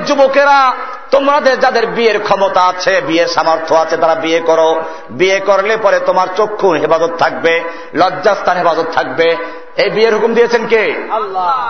যুবকেরা 0.06 0.72
তোমাদের 1.10 1.60
যাদের 1.60 1.86
বিয়ের 1.86 2.22
ক্ষমতা 2.22 2.60
আছে 2.60 3.00
বিয়ের 3.00 3.26
সামর্থ্য 3.26 3.74
আছে 3.74 3.96
তারা 3.96 4.14
বিয়ে 4.14 4.40
করো। 4.40 4.82
বিয়ে 5.10 5.40
করলে 5.40 5.76
পরে 5.76 6.00
তোমার 6.00 6.26
চক্ষু 6.36 6.70
হেফাজত 6.70 7.10
থাকবে 7.18 7.64
লজ্জাস্থান 7.94 8.58
হেফাজত 8.58 8.86
থাকবে। 8.92 9.36
এই 9.76 9.90
বিয়ের 9.90 10.14
হুকুম 10.14 10.34
দিয়েছেন 10.34 10.66
কে? 10.66 11.08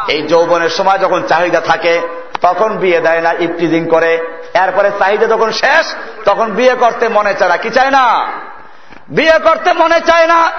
এই 0.08 0.22
যৌবনের 0.22 0.70
সময় 0.70 0.98
যখন 0.98 1.22
চাহিদা 1.28 1.60
থাকে 1.60 2.00
তখন 2.40 2.78
বিয়ে 2.78 3.00
দেয় 3.00 3.20
না 3.20 3.32
ইফটিজিং 3.32 3.86
করে। 3.86 4.14
এরপরে 4.54 4.90
চাহিদা 4.98 5.26
যখন 5.26 5.52
শেষ 5.52 5.94
তখন 6.24 6.50
বিয়ে 6.52 6.74
করতে 6.74 7.08
মনে 7.08 7.34
চায় 7.34 7.50
না। 7.50 7.56
কি 7.56 7.70
চায় 7.70 7.90
না? 7.90 8.26
বিয়ে 9.08 9.38
করতে 9.38 9.72
মনে 9.72 10.00
চায় 10.00 10.26
না। 10.26 10.50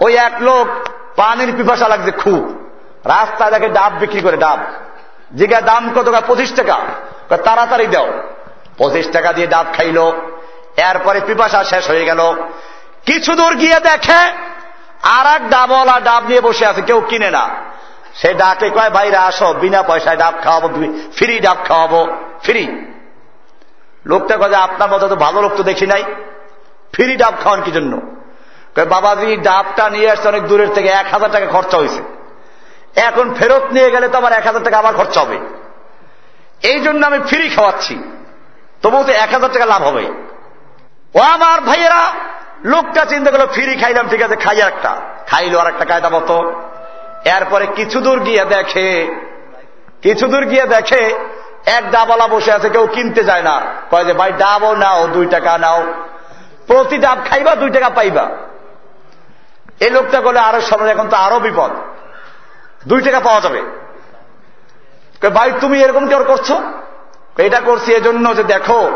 ওই 0.00 0.16
এক 0.16 0.32
লোক 0.40 0.88
পানির 1.16 1.56
পিপাসা 1.56 1.88
লাগছে 1.88 2.10
খুব। 2.10 2.68
রাস্তায় 3.04 3.50
দেখে 3.50 3.68
ডাব 3.68 3.92
বিক্রি 3.92 4.20
করে 4.20 4.36
ডাব। 4.36 4.58
জিগা 5.36 5.60
দাম 5.60 5.92
কত 5.94 6.20
পঁচিশ 6.26 6.52
টাকা। 6.52 6.78
তাড়াতাড়ি 7.36 7.86
দাও। 7.86 8.12
পঁচিশ 8.78 9.08
টাকা 9.12 9.32
দিয়ে 9.32 9.46
ডাব 9.46 9.66
খাইল। 9.72 9.98
এরপরে 10.76 11.20
পিপাসা 11.26 11.64
শেষ 11.64 11.90
হয়ে 11.90 12.04
গেল। 12.04 12.20
কিছু 13.06 13.34
দূর 13.34 13.54
গিয়ে 13.54 13.80
দেখে 13.80 14.32
আর 15.02 15.26
এক 15.26 15.48
ডাবওয়ালা 15.48 16.00
ডাব 16.00 16.26
নিয়ে 16.28 16.40
বসে 16.40 16.66
আছে, 16.66 16.82
কেউ 16.82 17.00
কিনে 17.00 17.30
না। 17.30 17.48
সে 18.14 18.34
ডাকে, 18.34 18.70
কয় 18.70 18.90
বাইরে 18.90 19.16
আসো, 19.16 19.52
বিনা 19.52 19.82
পয়সায় 19.82 20.16
ডাব 20.16 20.34
খাওয়াবো 20.42 20.68
ফ্রি 21.16 21.40
ডাব 21.40 21.56
খাওয়াবো, 21.64 22.06
ফ্রি। 22.42 22.86
লোকটা 24.06 24.36
কয়, 24.36 24.52
আপনার 24.52 24.90
মতো 24.90 25.08
তো 25.08 25.16
ভালো 25.16 25.42
লোক 25.42 25.52
তো 25.56 25.62
দেখি 25.62 25.86
নাই। 25.86 26.04
ফ্রি 26.92 27.16
ডাব 27.16 27.34
খাওয়ান 27.42 27.62
কি 27.62 27.70
জন্য? 27.70 28.00
বাবাজি 28.82 29.36
ডাবটা 29.36 29.90
নিয়ে 29.90 30.10
আসছে 30.10 30.28
অনেক 30.28 30.46
দূরের 30.46 30.68
থেকে, 30.68 30.88
এক 30.88 31.06
হাজার 31.12 31.30
টাকা 31.30 31.46
খরচা 31.46 31.76
হয়েছে। 31.76 32.02
এখন 32.96 33.34
ফেরত 33.34 33.62
নিয়ে 33.72 33.90
গেলে 33.90 34.08
তো 34.08 34.18
আমার 34.18 34.32
এক 34.32 34.46
হাজার 34.46 34.62
টাকা 34.62 34.78
আবার 34.78 34.94
খরচা 34.94 35.20
হবে। 35.20 35.38
এই 36.62 36.80
জন্য 36.80 37.06
আমি 37.06 37.18
ফ্রি 37.18 37.48
খাওয়াচ্ছি। 37.48 37.98
তবুও 38.82 39.04
তো 39.04 39.12
এক 39.12 39.32
হাজার 39.32 39.52
টাকা 39.52 39.66
লাভ 39.66 39.82
হবে। 39.82 40.06
ও 41.14 41.18
আমার 41.18 41.60
ভাইয়েরা, 41.60 42.10
লোকটা 42.64 43.04
চিন্তা 43.04 43.30
করল 43.30 43.46
ফ্রি 43.46 43.76
খাইলাম, 43.76 44.08
ঠিক 44.08 44.22
আছে, 44.22 44.36
খাই 44.36 44.60
একটা 44.60 44.96
খাইলো 45.26 45.58
আর 45.58 45.66
একটা 45.66 45.84
কায়দা 45.84 46.08
মতো। 46.08 46.52
এরপরে 47.24 47.66
কিছু 47.66 48.00
দূর 48.00 48.20
গিয়ে 48.20 48.44
দেখে, 48.44 49.14
কিছু 50.02 50.26
দূর 50.26 50.44
গিয়ে 50.44 50.66
দেখে, 50.66 51.18
এক 51.66 51.90
ডাবওয়ালা 51.90 52.28
বসে 52.28 52.52
আছে, 52.52 52.68
কেউ 52.68 52.86
কিনতে 52.86 53.24
যায় 53.24 53.42
না। 53.42 53.60
কয় 53.90 54.04
যে, 54.04 54.12
ভাই, 54.12 54.32
ডাবও 54.32 54.74
নাও, 54.74 55.06
দুই 55.06 55.26
টাকা 55.26 55.58
নাও। 55.58 55.94
প্রতি 56.66 56.98
ডাব 56.98 57.18
খাইবা, 57.30 57.54
দুই 57.54 57.70
টাকা 57.70 57.90
পাইবা। 57.90 58.30
এই 59.80 59.90
লোকটা 59.90 60.20
বলে, 60.20 60.38
আরও 60.38 60.60
সময় 60.60 60.88
এখন 60.88 61.08
তো 61.08 61.16
আরও 61.16 61.40
বিপদ। 61.40 61.70
দুই 62.88 63.02
টাকা 63.02 63.20
পাওয়া 63.20 63.40
যাবে। 63.40 63.62
ভাই, 65.34 65.52
তুমি 65.60 65.82
এরকম 65.82 66.08
কেউ 66.08 66.24
করছ? 66.24 66.52
এটা 67.38 67.60
করছি 67.60 67.92
এজন্য 67.92 68.36
যে 68.36 68.42
দেখো, 68.42 68.90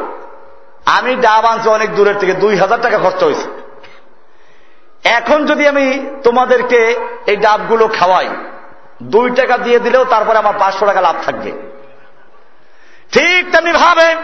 আমি 0.86 1.16
ডাব 1.16 1.44
আনছি 1.44 1.68
অনেক 1.68 1.94
দূরের 1.94 2.18
থেকে, 2.18 2.32
দুই 2.32 2.56
হাজার 2.56 2.80
টাকা 2.80 2.98
খরচ 2.98 3.22
হয়েছে। 3.22 3.48
এখন 5.04 5.46
যদি 5.46 5.68
আমি 5.68 6.10
তোমাদেরকে 6.24 6.96
এই 7.26 7.36
ডাবগুলো 7.36 7.88
খাওয়াই, 7.88 8.28
দুই 9.02 9.30
টাকা 9.30 9.58
দিয়ে 9.58 9.78
দিলেও 9.78 10.04
তারপরে 10.04 10.38
আমার 10.38 10.54
পাঁচশো 10.58 10.86
টাকা 10.86 11.00
লাভ 11.00 11.16
থাকবে। 11.24 11.52
ঠিক 13.12 13.52
তেমনি 13.52 13.72
ভাবে, 13.72 14.16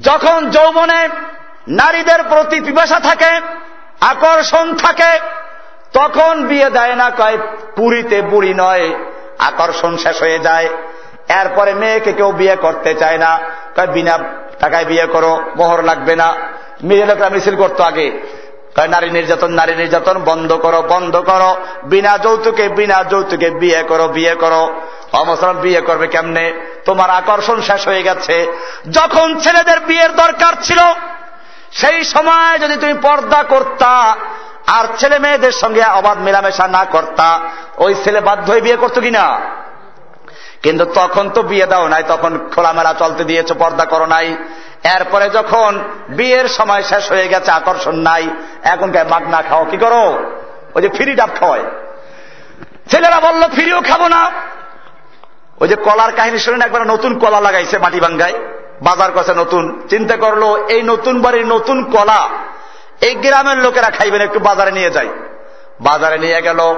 যখন 0.00 0.50
যৌবনে 0.50 1.08
নারীদের 1.68 2.22
প্রতি 2.22 2.60
পিপাসা 2.60 3.00
থাকে 3.00 3.40
আকর্ষণ 4.00 4.74
থাকে, 4.74 5.20
তখন 5.92 6.46
বিয়ে 6.46 6.70
দেয় 6.70 6.94
না, 6.94 7.10
কয়, 7.10 7.38
পুরীতে 7.76 8.22
বুড়ি 8.22 8.54
নয়, 8.56 8.94
আকর্ষণ 9.38 9.96
শেষ 9.96 10.20
হয়ে 10.20 10.38
যায়। 10.38 10.68
এরপরে 11.28 11.74
মেয়েকে 11.74 12.12
কেউ 12.12 12.32
বিয়ে 12.32 12.56
করতে 12.56 12.94
চায় 12.94 13.18
না, 13.18 13.38
কয়, 13.76 13.86
বিনা 13.86 14.18
টাকায় 14.58 14.84
বিয়ে 14.84 15.06
করো, 15.06 15.40
মোহর 15.56 15.82
লাগবে 15.82 16.16
না। 16.16 16.34
মেয়ে 16.82 17.06
লোকরা 17.06 17.28
মিছিল 17.28 17.56
করতো 17.56 17.84
আগে। 17.84 18.10
কয়, 18.76 18.88
নারী 18.88 19.10
নির্যাতন 19.10 19.52
নারী 19.52 19.74
নির্যাতন, 19.74 20.22
বন্ধ 20.24 20.52
করো 20.52 20.82
বন্ধ 20.82 21.16
করো। 21.16 21.56
বিনা 21.84 22.18
যৌতুকে 22.18 22.68
বিনা 22.68 23.04
যৌতুকে 23.04 23.50
বিয়ে 23.50 23.82
করো 23.82 24.08
বিয়ে 24.08 24.34
করো। 24.34 24.80
অমসলাম 25.12 25.56
বিয়ে 25.56 25.80
করবে 25.80 26.06
কেমনে? 26.06 26.52
তোমার 26.84 27.10
আকর্ষণ 27.10 27.60
শেষ 27.60 27.88
হয়ে 27.88 28.02
গেছে। 28.02 28.52
যখন 28.90 29.40
ছেলেদের 29.40 29.80
বিয়ের 29.80 30.16
দরকার 30.16 30.52
ছিল 30.62 30.78
সেই 31.72 32.04
সময় 32.04 32.58
যদি 32.58 32.76
তুমি 32.76 32.94
পর্দা 32.94 33.42
করতা, 33.42 34.16
আর 34.66 34.84
ছেলে 34.98 35.18
মেয়েদের 35.18 35.52
সঙ্গে 35.52 35.84
অবাধ 35.84 36.18
মেলামেশা 36.18 36.68
না 36.68 36.84
করতা, 36.84 37.40
ওই 37.76 37.94
ছেলে 38.04 38.20
বাধ্য 38.20 38.52
হয়ে 38.52 38.60
বিয়ে 38.60 38.76
করতো 38.76 39.00
কিনা? 39.00 39.40
কিন্তু 40.62 40.84
তখন 40.84 41.30
তো 41.30 41.42
বিয়ে 41.42 41.66
দাও 41.66 41.88
নাই, 41.88 42.02
তখন 42.08 42.48
খোলামেলা 42.54 42.94
চলতে 42.98 43.24
দিয়েছ, 43.24 43.52
পর্দা 43.52 43.84
করো 43.84 44.06
নাই। 44.06 44.36
এরপরে 44.84 45.30
যখন 45.30 45.84
বিয়ের 46.08 46.48
সময় 46.48 46.82
শেষ 46.82 47.12
হয়ে 47.12 47.28
গেছে, 47.28 47.50
আকর্ষণ 47.50 47.94
নাই, 47.94 48.28
এখন 48.62 48.90
গায়ে 48.90 49.08
মাগ 49.08 49.28
না 49.28 49.42
খাও, 49.42 49.64
কি 49.64 49.76
করো? 49.76 50.30
ওই 50.74 50.82
যে 50.82 50.88
ফ্রি 50.88 51.14
ডাব 51.14 51.28
খাওয়ায়। 51.40 51.64
ছেলেরা 52.90 53.20
বলল, 53.20 53.42
ফিরিও 53.48 53.80
খাব 53.80 54.06
না। 54.06 54.30
ওই 55.60 55.68
যে 55.68 55.76
কলার 55.76 56.12
কাহিনী 56.12 56.38
শুনেন, 56.38 56.62
একবার 56.62 56.86
নতুন 56.86 57.18
কলা 57.18 57.40
লাগাইছে 57.40 57.78
মাটি 57.78 58.00
ভাঙ্গায়। 58.00 58.34
বাজার 58.82 59.12
করছে 59.12 59.34
নতুন। 59.34 59.82
চিন্তা 59.90 60.16
করল, 60.16 60.42
এই 60.68 60.82
নতুন 60.82 61.20
বাড়ির 61.20 61.46
নতুন 61.46 61.84
কলা 61.84 62.28
এই 63.00 63.14
গ্রামের 63.14 63.58
লোকেরা 63.58 63.90
খাইবেন, 63.90 64.20
একটু 64.20 64.38
বাজারে 64.38 64.70
নিয়ে 64.70 64.90
যায় 64.90 65.08
বাজারে 65.80 66.18
নিয়ে 66.18 66.42
গেল। 66.42 66.74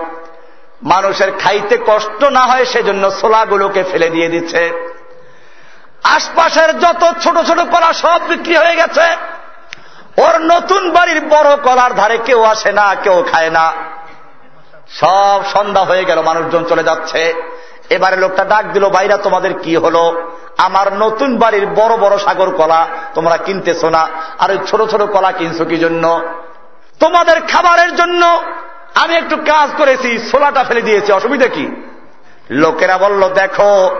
মানুষের 0.83 1.31
খাইতে 1.39 1.79
কষ্ট 1.87 2.25
না 2.25 2.41
হয়, 2.41 2.65
সেজন্য 2.65 3.11
ছোলাগুলোকে 3.21 3.85
ফেলে 3.85 4.11
দিয়ে 4.11 4.29
দিচ্ছে। 4.29 4.63
আশপাশের 6.03 6.79
যত 6.79 7.03
ছোট 7.21 7.37
ছোট 7.39 7.61
কলা 7.61 7.93
সব 7.93 8.21
বিক্রি 8.29 8.57
হয়ে 8.57 8.77
গেছে। 8.77 9.07
ওর 10.17 10.39
নতুন 10.39 10.91
বাড়ির 10.91 11.21
বড় 11.21 11.57
কলার 11.57 11.95
ধারে 11.95 12.19
কেউ 12.19 12.43
আসে 12.43 12.73
না, 12.73 12.95
কেউ 12.95 13.25
খায় 13.33 13.51
না। 13.51 13.73
সব 14.89 15.41
সন্ধ্যা 15.53 15.85
হয়ে 15.85 16.05
গেল, 16.05 16.23
মানুষজন 16.23 16.65
চলে 16.65 16.83
যাচ্ছে। 16.83 17.35
এবারে 17.91 18.17
লোকটা 18.17 18.45
ডাক 18.45 18.65
দিল 18.65 18.89
বাইরা 18.89 19.17
তোমাদের 19.17 19.55
কি 19.55 19.77
হলো? 19.77 20.23
আমার 20.61 20.93
নতুন 20.93 21.39
বাড়ির 21.39 21.67
বড় 21.67 21.97
বড় 21.97 22.19
সাগর 22.19 22.51
কলা 22.51 22.87
তোমরা 23.15 23.37
কিনতেছ 23.37 23.85
না। 23.85 24.09
আর 24.39 24.51
ওই 24.51 24.59
ছোট 24.67 24.91
ছোট 24.91 25.03
কলা 25.03 25.33
কিনছো 25.33 25.65
কি 25.65 25.77
জন্য? 25.77 26.23
তোমাদের 27.01 27.41
খাবারের 27.41 27.97
জন্য 27.97 28.43
আমি 28.95 29.15
একটু 29.15 29.37
কাজ 29.37 29.69
করেছি, 29.79 30.19
ছোলাটা 30.31 30.65
ফেলে 30.65 30.83
দিয়েছি, 30.83 31.13
অসুবিধা 31.13 31.47
কি? 31.47 31.89
লোকেরা 32.51 32.99
বলল, 32.99 33.29
দেখো, 33.29 33.91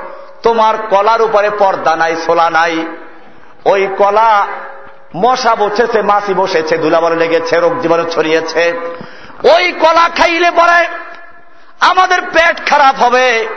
তোমার 0.43 0.75
কলার 0.91 1.23
উপরে 1.23 1.51
পর্দা 1.51 1.97
নাই, 1.97 2.17
ছোলা 2.27 2.51
নাই। 2.51 2.87
ওই 3.65 3.89
কলা 3.99 4.47
মশা 5.17 5.55
বসেছে, 5.55 6.03
মাছি 6.03 6.35
বসেছে 6.35 6.79
ধুলাবারে 6.79 7.17
লেগেছে, 7.17 7.57
রোগ 7.57 7.81
জীবাণু 7.81 8.05
ছড়িয়েছে। 8.05 8.81
ওই 9.57 9.73
কলা 9.73 10.09
খাইলে 10.09 10.51
পরে 10.51 10.89
আমাদের 11.81 12.23
পেট 12.23 12.69
খারাপ 12.69 13.03
হবে। 13.03 13.49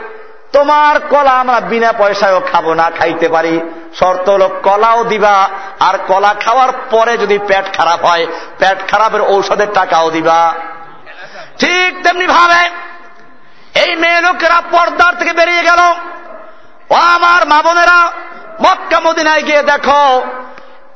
তোমার 0.54 0.94
কলা 1.12 1.34
আমরা 1.42 1.58
বিনা 1.60 1.90
পয়সায়ও 1.92 2.40
খাব 2.52 2.66
না, 2.72 2.86
খাইতে 2.98 3.28
পারি। 3.28 3.54
শর্ত 3.98 4.26
হল 4.28 4.44
কলাও 4.62 5.00
দিবা, 5.04 5.36
আর 5.80 5.94
কলা 6.08 6.32
খাওয়ার 6.44 6.70
পরে 6.90 7.14
যদি 7.18 7.36
পেট 7.48 7.66
খারাপ 7.76 8.00
হয়, 8.04 8.24
পেট 8.58 8.78
খারাপের 8.90 9.22
ঔষধের 9.32 9.70
টাকাও 9.74 10.08
দিবা। 10.10 10.40
ঠিক 11.58 11.90
তেমনি 12.04 12.26
ভাবে 12.26 12.62
এই 13.82 13.92
মেয়ে 13.96 14.20
লোকেরা 14.20 14.58
পর্দার 14.72 15.12
থেকে 15.18 15.32
বেরিয়ে 15.32 15.62
গেল। 15.62 15.80
ও 16.90 16.94
আমার 17.16 17.40
মা 17.46 17.58
বোনেরা, 17.62 18.00
মক্কা 18.64 18.98
মদিনায় 19.00 19.42
গিয়ে 19.42 19.62
দেখো 19.62 20.02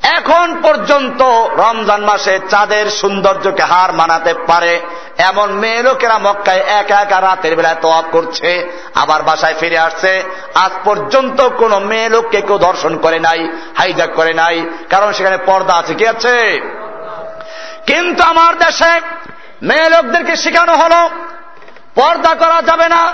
এখন 0.03 0.61
পর্যন্ত 0.63 1.23
রমজান 1.57 2.05
মাসে 2.05 2.39
চাঁদের 2.51 2.91
সৌন্দর্যকে 2.91 3.63
হার 3.63 3.93
মানাতে 3.93 4.35
পারে। 4.35 4.81
এমন 5.19 5.53
মেয়ে 5.53 5.83
লোকেরা 5.83 6.19
মক্কায় 6.19 6.59
একা 6.59 7.01
একা 7.01 7.21
রাতের 7.21 7.57
বেলায় 7.57 7.75
তোয়াব 7.75 8.05
করছে, 8.13 8.71
আবার 8.95 9.23
বাসায় 9.23 9.55
ফিরে 9.61 9.79
আসছে। 9.79 10.23
আজ 10.55 10.71
পর্যন্ত 10.85 11.49
কোন 11.49 11.79
মেয়ে 11.79 12.09
লোককে 12.09 12.41
কেউ 12.41 12.59
দর্শন 12.59 12.97
করে 12.97 13.19
নাই 13.19 13.49
হাইজাক 13.79 14.11
করে 14.15 14.35
নাই, 14.35 14.67
কারণ 14.91 15.13
সেখানে 15.13 15.37
পর্দা 15.37 15.75
আছে। 15.75 15.95
কি 15.95 16.07
আছে? 16.07 16.61
কিন্তু 17.87 18.23
আমার 18.23 18.59
দেশে 18.59 19.01
মেয়ে 19.63 19.89
লোকদেরকে 19.89 20.37
শেখানো 20.37 20.77
হল, 20.77 21.09
পর্দা 21.95 22.35
করা 22.35 22.63
যাবে 22.63 22.89
না, 22.89 23.13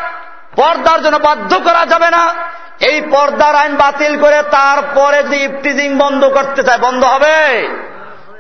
পর্দার 0.56 1.02
জন্য 1.02 1.16
বাধ্য 1.16 1.61
করা 1.61 1.86
যাবে 1.86 2.11
না। 2.11 2.35
এই 2.80 3.01
পর্দার 3.01 3.55
আইন 3.55 3.76
বাতিল 3.76 4.20
করে 4.20 4.42
তারপরে 4.51 5.22
যদি 5.22 5.36
ইফটিজিং 5.36 5.98
বন্ধ 5.98 6.24
করতে 6.24 6.62
চায়, 6.62 6.78
বন্ধ 6.78 7.05
হবে? 7.05 7.68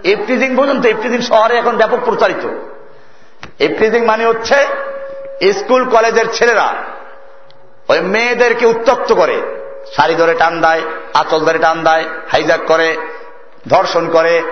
ইফটিজিং 0.04 0.56
তো 0.82 0.88
ইফটিজিং 0.88 1.20
শহরে 1.20 1.56
এখন 1.56 1.76
ব্যাপক 1.76 1.98
প্রচারিত। 2.04 2.48
ইফটিজিং 3.58 4.04
মানে 4.04 4.24
হচ্ছে 4.26 4.66
স্কুল, 5.52 5.84
কলেজের 5.84 6.26
ছেলেরা 6.32 6.74
ওই 7.88 8.00
মেয়েদেরকে 8.00 8.66
উত্তক্ত 8.66 9.12
করে, 9.14 9.42
শাড়ি 9.96 10.14
ধরে 10.14 10.34
টান 10.34 10.60
দেয়, 10.60 10.80
আচল 11.14 11.44
ধরে 11.44 11.58
টান 11.58 11.84
দেয় 11.84 12.04
হাইজাক 12.30 12.60
করে, 12.66 12.96
ধর্ষণ 13.68 14.10
করে, 14.10 14.42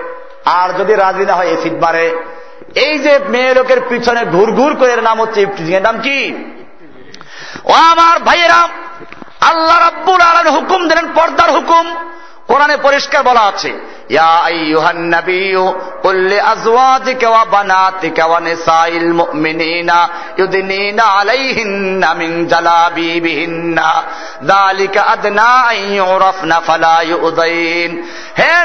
আর 0.45 0.69
যদি 0.79 0.93
রাজি 0.93 1.25
না 1.25 1.33
হয়, 1.33 1.47
এসিড 1.47 1.73
মারে। 1.73 2.15
এই 2.75 2.99
যে 2.99 3.19
মেয়ে 3.29 3.53
লোকের 3.53 3.81
পিছনে 3.89 4.25
ঘুর 4.25 4.51
ঘুর 4.51 4.75
করে 4.75 5.01
নাম 5.01 5.21
হচ্ছে 5.21 5.41
ইফটিজিং 5.41 5.75
এর 5.75 5.81
নাম 5.81 6.01
কি? 6.01 6.33
ও 7.65 7.71
আমার 7.71 8.19
ভাইয়েরা 8.19 8.67
আল্লাহ 9.49 9.79
রাব্বুল 9.79 10.21
আলম 10.21 10.51
হুকুম 10.51 10.87
দিলেন, 10.87 11.07
পর্দার 11.15 11.51
হুকুম। 11.51 11.95
কোরআনে 12.47 12.77
পরিষ্কার 12.77 13.23
বলা 13.23 13.39
আছে 13.39 13.93
হে 14.09 14.17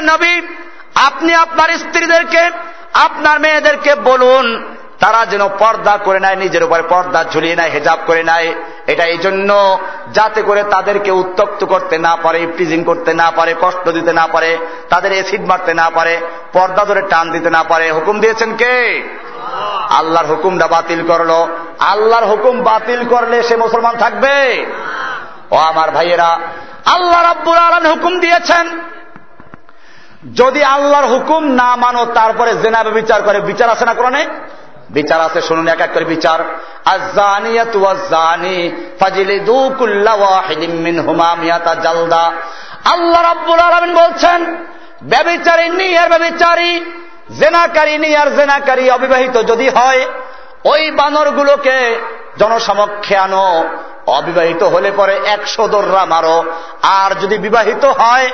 নবী, 0.01 0.41
আপনি 0.95 1.33
আপনার 1.33 1.77
স্ত্রীদেরকে, 1.77 2.51
আপনার 2.93 3.39
মেয়েদেরকে 3.39 3.95
বলুন 3.95 4.75
তারা 4.99 5.25
যেন 5.25 5.47
পর্দা 5.47 5.97
করে 5.97 6.19
নেয়, 6.19 6.35
নিজের 6.35 6.63
উপরে 6.63 6.81
পর্দা 6.81 7.23
ঝুলিয়ে 7.33 7.55
নেয়, 7.55 7.69
হেজাব 7.69 7.99
করে 8.05 8.23
নেয়। 8.23 8.53
এটা 8.87 9.03
এই 9.03 9.17
জন্য 9.17 9.79
যাতে 10.13 10.41
করে 10.41 10.63
তাদেরকে 10.63 11.11
উত্তক্ত 11.11 11.65
করতে 11.65 11.97
না 11.97 12.15
পারে, 12.15 12.41
ইফটিজিং 12.41 12.83
করতে 12.83 13.13
না 13.13 13.31
পারে, 13.31 13.55
কষ্ট 13.61 13.89
দিতে 13.89 14.13
না 14.13 14.27
পারে, 14.27 14.57
তাদের 14.89 15.11
এসিড 15.11 15.41
মারতে 15.41 15.73
না 15.73 15.89
পারে, 15.89 16.19
পর্দা 16.53 16.85
ধরে 16.85 17.01
টান 17.01 17.31
দিতে 17.31 17.49
না 17.49 17.63
পারে। 17.63 17.91
হুকুম 17.91 18.19
দিয়েছেন 18.19 18.55
কে? 18.55 19.03
আল্লাহর 19.89 20.25
হুকুমটা 20.25 20.67
বাতিল 20.67 21.07
করল। 21.07 21.47
আল্লাহর 21.79 22.25
হুকুম 22.25 22.61
বাতিল 22.61 23.07
করলে 23.09 23.43
সে 23.43 23.55
মুসলমান 23.55 23.95
থাকবে? 23.95 24.65
ও 25.51 25.55
আমার 25.55 25.91
ভাইয়েরা, 25.91 26.39
আল্লাহ 26.85 27.23
রাব্বুল 27.23 27.57
আলম 27.57 27.89
হুকুম 27.89 28.19
দিয়েছেন। 28.19 28.79
যদি 30.35 30.63
আল্লাহর 30.63 31.07
হুকুম 31.07 31.43
না 31.43 31.75
মানো, 31.75 32.05
তারপরে 32.05 32.53
জেনাবে 32.53 32.91
বিচার 32.91 33.21
করে। 33.21 33.41
বিচার 33.41 33.69
আছে 33.69 33.85
না 33.85 33.93
কোরআনে? 33.93 34.27
বিচার 34.89 35.21
আছে, 35.21 35.41
শুনুন 35.41 35.67
এক 35.67 35.81
এক 35.81 35.89
করে 35.93 36.05
বিচার। 36.05 36.39
আল্লাহ 42.91 43.21
রাব্বুল 43.21 43.59
আলমিন 43.59 43.95
বলছেন, 43.95 44.67
ব্যবিচারী 45.03 45.69
নিয়ার 45.69 46.09
ব্যবিচারী, 46.09 46.85
জেনাকারী 47.39 47.97
নিয়ার 47.97 48.35
জেনাকারী 48.35 48.89
অবিবাহিত 48.89 49.43
যদি 49.43 49.69
হয়, 49.69 50.05
ওই 50.65 50.91
বানরগুলোকে 50.91 51.95
জনসমক্ষে 52.39 53.17
আনো। 53.17 53.63
অবিবাহিত 54.09 54.63
হলে 54.63 54.91
পরে 54.91 55.19
একশো 55.25 55.67
দোররা 55.67 56.05
মারো। 56.05 56.43
আর 56.81 57.15
যদি 57.19 57.37
বিবাহিত 57.37 57.85
হয়, 57.85 58.29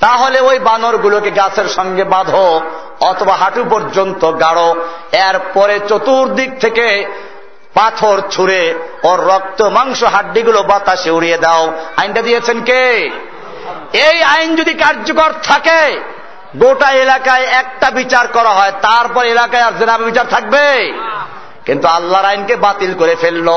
তাহলে 0.00 0.40
ওই 0.40 0.58
বানরগুলোকে 0.58 1.30
গাছের 1.30 1.64
সঙ্গে 1.64 2.04
বাঁধো 2.04 2.60
অথবা 3.00 3.34
হাঁটু 3.34 3.64
পর্যন্ত 3.70 4.32
গাড়ো। 4.40 4.74
এরপরে 5.12 5.80
চতুর্দিক 5.88 6.58
থেকে 6.58 7.06
পাথর 7.74 8.22
ছুঁড়ে 8.30 8.74
ওর 9.02 9.26
রক্ত, 9.26 9.62
মাংস, 9.62 10.02
হাড্ডিগুলো 10.02 10.62
বাতাসে 10.62 11.10
উড়িয়ে 11.10 11.38
দাও। 11.38 11.72
আইনটা 11.96 12.22
দিয়েছেন 12.22 12.64
কে? 12.64 13.10
এই 13.92 14.22
আইন 14.22 14.56
যদি 14.56 14.74
কার্যকর 14.74 15.32
থাকে, 15.42 16.00
গোটা 16.56 16.90
এলাকায় 16.90 17.42
একটা 17.42 17.90
বিচার 17.90 18.28
করা 18.28 18.48
হয়, 18.48 18.72
তারপর 18.82 19.24
এলাকায় 19.24 19.62
আর 19.62 19.72
জেনাবে 19.78 20.04
বিচার 20.04 20.26
থাকবে। 20.26 20.92
কিন্তু 21.66 21.88
আল্লাহর 21.88 22.24
আইনকে 22.24 22.56
বাতিল 22.56 22.94
করে 22.94 23.16
ফেলল। 23.20 23.48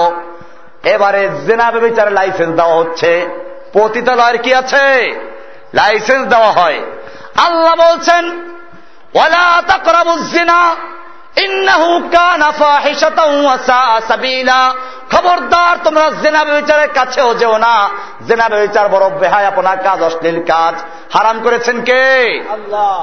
এবারে 0.83 1.29
জেনাবে 1.47 1.79
বিচারে 1.79 2.11
লাইসেন্স 2.11 2.55
দেওয়া 2.55 2.75
হচ্ছে। 2.75 3.27
পতিতালয়ের 3.73 4.37
কি 4.37 4.55
আছে? 4.55 5.15
লাইসেন্স 5.73 6.27
দেওয়া 6.27 6.51
হয়। 6.51 6.81
আল্লাহ 7.35 7.91
বলছেন 7.91 8.53
ওয়ালা 9.15 9.61
তাকরাবুজ্জিনা 9.67 10.75
ইন্নাহু 11.37 12.09
কানা 12.11 12.51
ফাহিশাতাও 12.51 13.43
ওয়া 13.43 13.57
সাআ 13.57 13.99
সাবিলা। 14.07 14.75
খবরদার 15.11 15.77
তোমরা 15.83 16.11
জেনাবে 16.21 16.61
বিচারের 16.61 16.87
কাছেও 16.93 17.33
যেও 17.33 17.57
না। 17.57 17.89
জেনাবে 18.27 18.67
বিচার 18.67 18.89
বড় 18.89 19.09
বেহায় 19.09 19.45
আপনার 19.45 19.77
কাজ 19.77 20.03
অশ্লীল 20.03 20.43
কাজ। 20.43 20.75
হারাম 21.13 21.41
করেছেন 21.43 21.81
কে? 21.81 22.43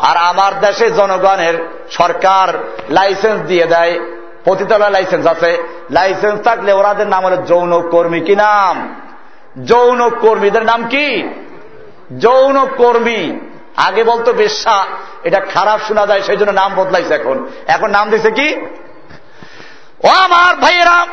আর 0.02 0.16
আমার 0.16 0.60
দেশে 0.60 0.90
জনগণের 0.90 1.68
সরকার 1.90 2.58
লাইসেন্স 2.90 3.42
দিয়ে 3.42 3.66
দেয়। 3.66 3.98
পতিতালয় 4.44 4.90
লাইসেন্স 4.90 5.26
আছে। 5.26 5.62
লাইসেন্স 5.90 6.42
থাকলে 6.42 6.72
ওরাদের 6.72 7.06
নাম 7.06 7.26
হলো 7.26 7.36
যৌন 7.36 7.88
কর্মী। 7.88 8.20
কি 8.20 8.36
নাম? 8.36 8.94
যৌন 9.64 10.10
কর্মীদের 10.10 10.62
নাম 10.62 10.88
কি? 10.88 11.28
যৌন 12.18 12.66
কর্মী। 12.76 13.38
আগে 13.76 14.04
বলতো 14.04 14.32
বেশ্যা, 14.32 14.86
এটা 15.24 15.40
খারাপ 15.40 15.80
শোনা 15.88 16.06
যায়, 16.06 16.22
সেই 16.22 16.36
জন্য 16.36 16.50
নাম 16.50 16.74
বদলাইছে 16.74 17.14
এখন। 17.14 17.48
এখন 17.66 17.90
নাম 17.90 18.10
দিছে 18.10 18.30
কি? 18.30 18.56
ও 20.04 20.08
আমার 20.08 20.56
ভাইয়েরা, 20.56 21.06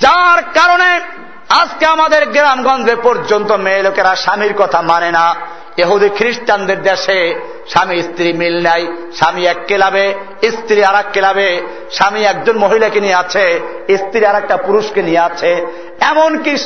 যার 0.00 0.42
কারণে 0.42 1.00
আজকে 1.48 1.86
আমাদের 1.86 2.26
গ্রামগঞ্জে 2.26 2.96
পর্যন্ত 3.02 3.52
মেয়ে 3.52 3.82
লোকেরা 3.82 4.16
স্বামীর 4.16 4.54
কথা 4.54 4.82
মানে 4.82 5.10
না। 5.10 5.34
এহুদি 5.76 6.08
খ্রিস্টানদের 6.08 6.82
দেশে 6.82 7.40
স্বামী 7.68 8.02
স্ত্রী 8.02 8.32
মিল 8.32 8.62
নাই, 8.62 8.86
স্বামী 9.14 9.46
এক 9.46 9.56
কেলাবে, 9.66 10.14
স্ত্রী 10.44 10.82
আর 10.82 10.94
এক 10.94 11.04
কেলাবে, 11.12 11.60
স্বামী 11.90 12.20
একজন 12.20 12.58
মহিলাকে 12.58 13.00
নিয়ে 13.00 13.14
আছে, 13.14 13.60
স্ত্রী 13.96 14.24
আর 14.24 14.34
একটা 14.34 14.56
পুরুষকে 14.56 15.02
নিয়ে 15.02 15.18
আছে। 15.18 15.66
এমনকি 16.00 16.56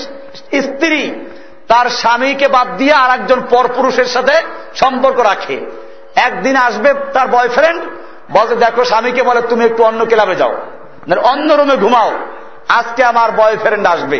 স্ত্রী 0.62 1.10
তার 1.68 1.86
স্বামীকে 1.86 2.48
বাদ 2.48 2.76
দিয়ে 2.76 2.92
আর 2.92 3.20
একজন 3.20 3.42
পর 3.50 3.68
পুরুষের 3.74 4.04
সাথে 4.04 4.32
সম্পর্ক 4.74 5.20
রাখে। 5.20 5.60
একদিন 6.16 6.56
আসবে 6.56 6.94
তার 7.12 7.28
বয়ফ্রেন্ড 7.28 7.82
বলতে 8.30 8.56
দেখো, 8.56 8.84
স্বামীকে 8.84 9.22
বলে 9.22 9.40
তুমি 9.40 9.64
একটু 9.64 9.82
অন্য 9.82 10.06
ক্লাবে 10.06 10.34
যাও। 10.34 10.60
অন্য 11.22 11.52
রুমে 11.52 11.76
ঘুমাও। 11.76 12.12
আজকে 12.68 13.04
আমার 13.04 13.32
বয়ফ্রেন্ড 13.32 13.86
আসবে। 13.86 14.18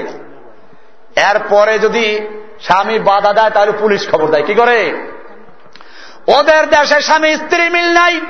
এরপরে 1.16 1.78
যদি 1.78 2.20
স্বামী 2.60 2.98
বাধা 2.98 3.32
দেয়, 3.32 3.50
তাহলে 3.50 3.72
পুলিশ 3.72 4.10
খবর 4.10 4.30
দেয়। 4.30 4.42
কি 4.42 4.54
করে? 4.54 4.94
ওদের 6.38 6.64
দেশে 6.66 7.00
স্বামী 7.00 7.36
স্ত্রী 7.36 7.64
মিল 7.68 7.88
নাই। 7.92 8.20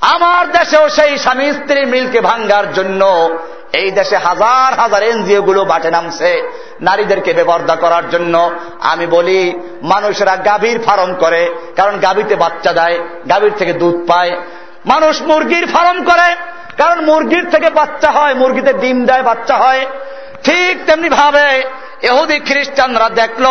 আমার 0.00 0.44
দেশেও 0.52 0.88
সেই 0.88 1.18
স্বামী 1.18 1.52
স্ত্রী 1.52 1.80
মিলকে 1.84 2.20
ভাঙ্গার 2.20 2.72
জন্য 2.72 3.02
এই 3.72 3.90
দেশে 3.90 4.16
হাজার 4.16 4.70
হাজার 4.80 5.02
এনজিও 5.02 5.42
গুলো 5.42 5.64
বাটে 5.64 5.90
নামছে, 5.90 6.30
নারীদেরকে 6.80 7.32
বেবর্দা 7.32 7.76
করার 7.76 8.10
জন্য। 8.10 8.34
আমি 8.80 9.06
বলি, 9.06 9.40
মানুষেরা 9.82 10.36
গাভীর 10.36 10.78
ফার্ম 10.80 11.10
করে, 11.14 11.42
কারণ 11.76 11.98
গাভীতে 11.98 12.34
বাচ্চা 12.36 12.72
দেয়, 12.72 12.98
গাভীর 13.30 13.52
থেকে 13.58 13.72
দুধ 13.72 13.96
পায়। 14.08 14.32
মানুষ 14.86 15.22
মুরগির 15.22 15.66
ফার্ম 15.66 16.04
করে, 16.04 16.28
কারণ 16.76 16.98
মুরগির 17.04 17.46
থেকে 17.50 17.70
বাচ্চা 17.70 18.10
হয়, 18.10 18.34
মুরগিতে 18.34 18.72
ডিম 18.72 18.98
দেয়, 19.06 19.22
বাচ্চা 19.22 19.56
হয়। 19.56 19.86
ঠিক 20.44 20.86
তেমনি 20.86 21.08
ভাবে 21.08 21.48
এহুদি 22.02 22.38
খ্রিস্টানরা 22.40 23.08
দেখল, 23.08 23.46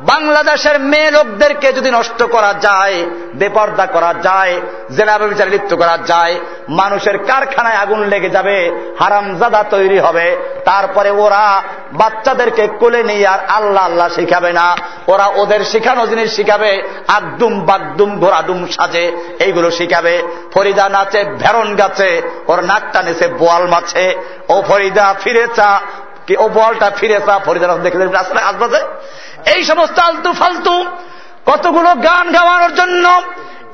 বাংলাদেশের 0.00 0.80
মেয়ে 0.80 1.10
লোকদেরকে 1.10 1.72
যদি 1.72 1.90
নষ্ট 1.90 2.22
করা 2.22 2.54
যায়, 2.60 3.06
বেপর্দা 3.34 3.86
করা 3.86 4.14
যায় 4.22 4.60
জেনাবে 4.96 5.26
বিচারে 5.28 5.50
লিপ্ত 5.50 5.74
করা 5.74 5.98
যায়, 6.06 6.34
মানুষের 6.68 7.18
কারখানায় 7.18 7.76
আগুন 7.76 8.00
লেগে 8.02 8.30
যাবে, 8.30 8.56
হারামজাদা 9.00 9.62
তৈরি 9.70 9.98
হবে, 9.98 10.36
তারপরে 10.64 11.10
ওরা 11.10 11.62
বাচ্চাদেরকে 11.92 12.68
কোলে 12.80 13.02
নিয়ে 13.02 13.26
আর 13.26 13.40
আল্লাহ 13.48 13.84
আল্লাহ 13.84 14.08
শিখাবে 14.08 14.52
না। 14.52 14.76
ওরা 15.06 15.26
ওদের 15.26 15.64
শিখানো 15.64 16.06
জিনিস 16.06 16.36
শিখাবে 16.36 16.82
আকদুম 17.08 17.54
বাগদুম 17.60 18.10
ঘোরাডুম 18.20 18.66
সাজে, 18.66 19.04
এইগুলো 19.38 19.70
শিখাবে। 19.70 20.22
ফরিদা 20.54 20.88
নাচে, 20.88 21.24
ভেরন 21.24 21.68
গাছে, 21.76 22.10
ওর 22.46 22.60
নাকটা 22.64 23.02
নেছে 23.02 23.26
বোয়াল 23.28 23.64
মাছে। 23.66 24.06
ও 24.48 24.62
ফরিদা 24.68 25.14
ফিরে 25.24 25.46
চা 25.54 25.70
কি 26.26 26.36
ও 26.36 26.48
বলটা 26.48 26.90
ফিরে 26.90 27.20
চা 27.26 27.38
ফরিদা 27.38 27.76
দেখে 27.76 27.98
রাস্তায় 27.98 28.44
আসবাজে 28.44 28.80
এই 29.50 29.64
সমস্ত 29.64 29.98
আলতু 29.98 30.32
ফালতু 30.32 30.84
কতগুলো 31.46 31.94
গান 31.94 32.32
গাওয়ানোর 32.32 32.74
জন্য 32.74 33.22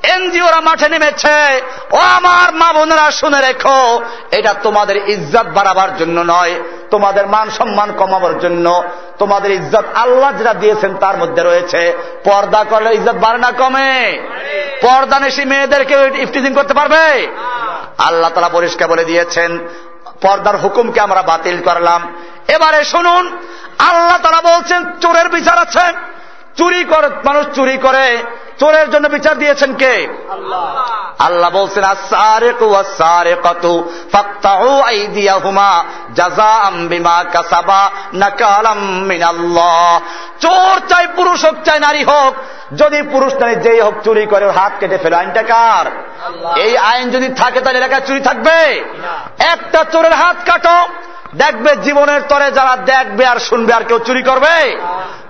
এনজিওরা 0.03 0.61
মাঠে 0.61 0.89
নেমেছে। 0.89 1.61
ও 1.93 1.97
আমার 1.97 2.55
মা 2.55 2.73
বোনেরা, 2.73 3.11
শুনে 3.11 3.41
রেখো, 3.41 4.01
এটা 4.31 4.55
তোমাদের 4.62 5.09
ইজ্জত 5.09 5.47
বাড়াবার 5.47 5.97
জন্য 5.97 6.20
নয়, 6.27 6.55
তোমাদের 6.91 7.27
মান 7.27 7.51
সম্মান 7.51 7.93
কমাবার 7.93 8.39
জন্য। 8.39 8.83
তোমাদের 9.19 9.51
ইজ্জত 9.51 9.85
আল্লাহ 9.95 10.33
যেটা 10.33 10.55
দিয়েছেন 10.55 10.95
তার 10.95 11.16
মধ্যে 11.16 11.43
রয়েছে। 11.43 11.93
পর্দা 12.24 12.65
করলে 12.70 12.95
ইজ্জত 12.95 13.15
বাড়ে 13.15 13.39
না 13.39 13.51
কমে। 13.51 14.19
পর্দা 14.83 15.20
নেশি 15.20 15.45
মেয়েদেরকে 15.45 16.11
ইফটিজিং 16.15 16.55
করতে 16.55 16.74
পারবে? 16.74 17.27
আল্লাহ 17.99 18.31
তালা 18.31 18.49
পরিষ্কার 18.49 18.89
বলে 18.89 19.05
দিয়েছেন 19.05 19.59
পর্দার 20.23 20.57
হুকুমকে 20.57 21.01
আমরা 21.01 21.23
বাতিল 21.23 21.62
করলাম। 21.62 22.15
এবারে 22.49 22.85
শুনুন, 22.85 23.39
আল্লাহ 23.78 24.19
তারা 24.23 24.57
বলছেন, 24.57 24.85
চোরের 25.01 25.28
বিচার 25.28 25.59
আছে। 25.59 25.93
চুরি 26.57 26.85
করে, 26.85 27.09
মানুষ 27.24 27.47
চুরি 27.55 27.78
করে। 27.78 28.24
চোরের 28.61 28.91
জন্য 28.91 29.09
বিচার 29.09 29.39
দিয়েছেন 29.39 29.74
কে? 29.74 30.09
আল্লাহ। 31.19 31.51
বলছেন 31.51 31.85
চোর 40.41 40.81
চাই 40.89 41.07
পুরুষ 41.16 41.45
হোক 41.45 41.55
চাই 41.65 41.81
নারী 41.81 42.05
হোক 42.05 42.35
যদি 42.77 43.03
পুরুষ 43.03 43.35
নারী 43.35 43.55
যেই 43.55 43.81
হোক 43.81 43.95
চুরি 44.05 44.27
করে 44.27 44.51
হাত 44.51 44.73
কেটে 44.81 44.99
ফেলে 44.99 45.16
আইনটা 45.16 45.43
কার? 45.43 45.87
এই 46.59 46.79
আইন 46.79 47.11
যদি 47.11 47.29
থাকে 47.29 47.61
তাহলে 47.61 47.79
এলাকায় 47.79 48.01
চুরি 48.07 48.20
থাকবে? 48.20 48.85
একটা 49.39 49.85
চোরের 49.85 50.12
হাত 50.12 50.37
কাটো 50.51 50.89
দেখবে 51.35 51.77
জীবনের 51.77 52.23
তরে 52.29 52.51
যারা 52.51 52.77
দেখবে 52.77 53.27
আর 53.27 53.37
শুনবে 53.37 53.74
আর 53.74 53.85
কেউ 53.85 53.99
চুরি 53.99 54.23
করবে। 54.23 54.81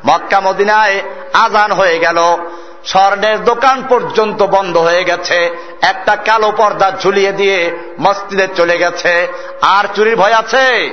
মক্কা 0.07 0.41
মদিনায় 0.41 1.03
আজান 1.33 1.73
হয়ে 1.73 1.99
গেল। 1.99 2.37
স্বর্ণের 2.85 3.45
দোকান 3.45 3.83
পর্যন্ত 3.89 4.43
বন্ধ 4.43 4.77
হয়ে 4.77 5.05
গেছে। 5.05 5.51
একটা 5.83 6.17
কালো 6.17 6.53
পর্দা 6.57 6.93
ঝুলিয়ে 7.03 7.33
দিয়ে 7.33 7.79
মসজিদে 8.01 8.49
চলে 8.57 8.79
গেছে। 8.79 9.29
আর 9.63 9.85
চুরির 9.95 10.17
ভয় 10.17 10.33
আছে? 10.33 10.91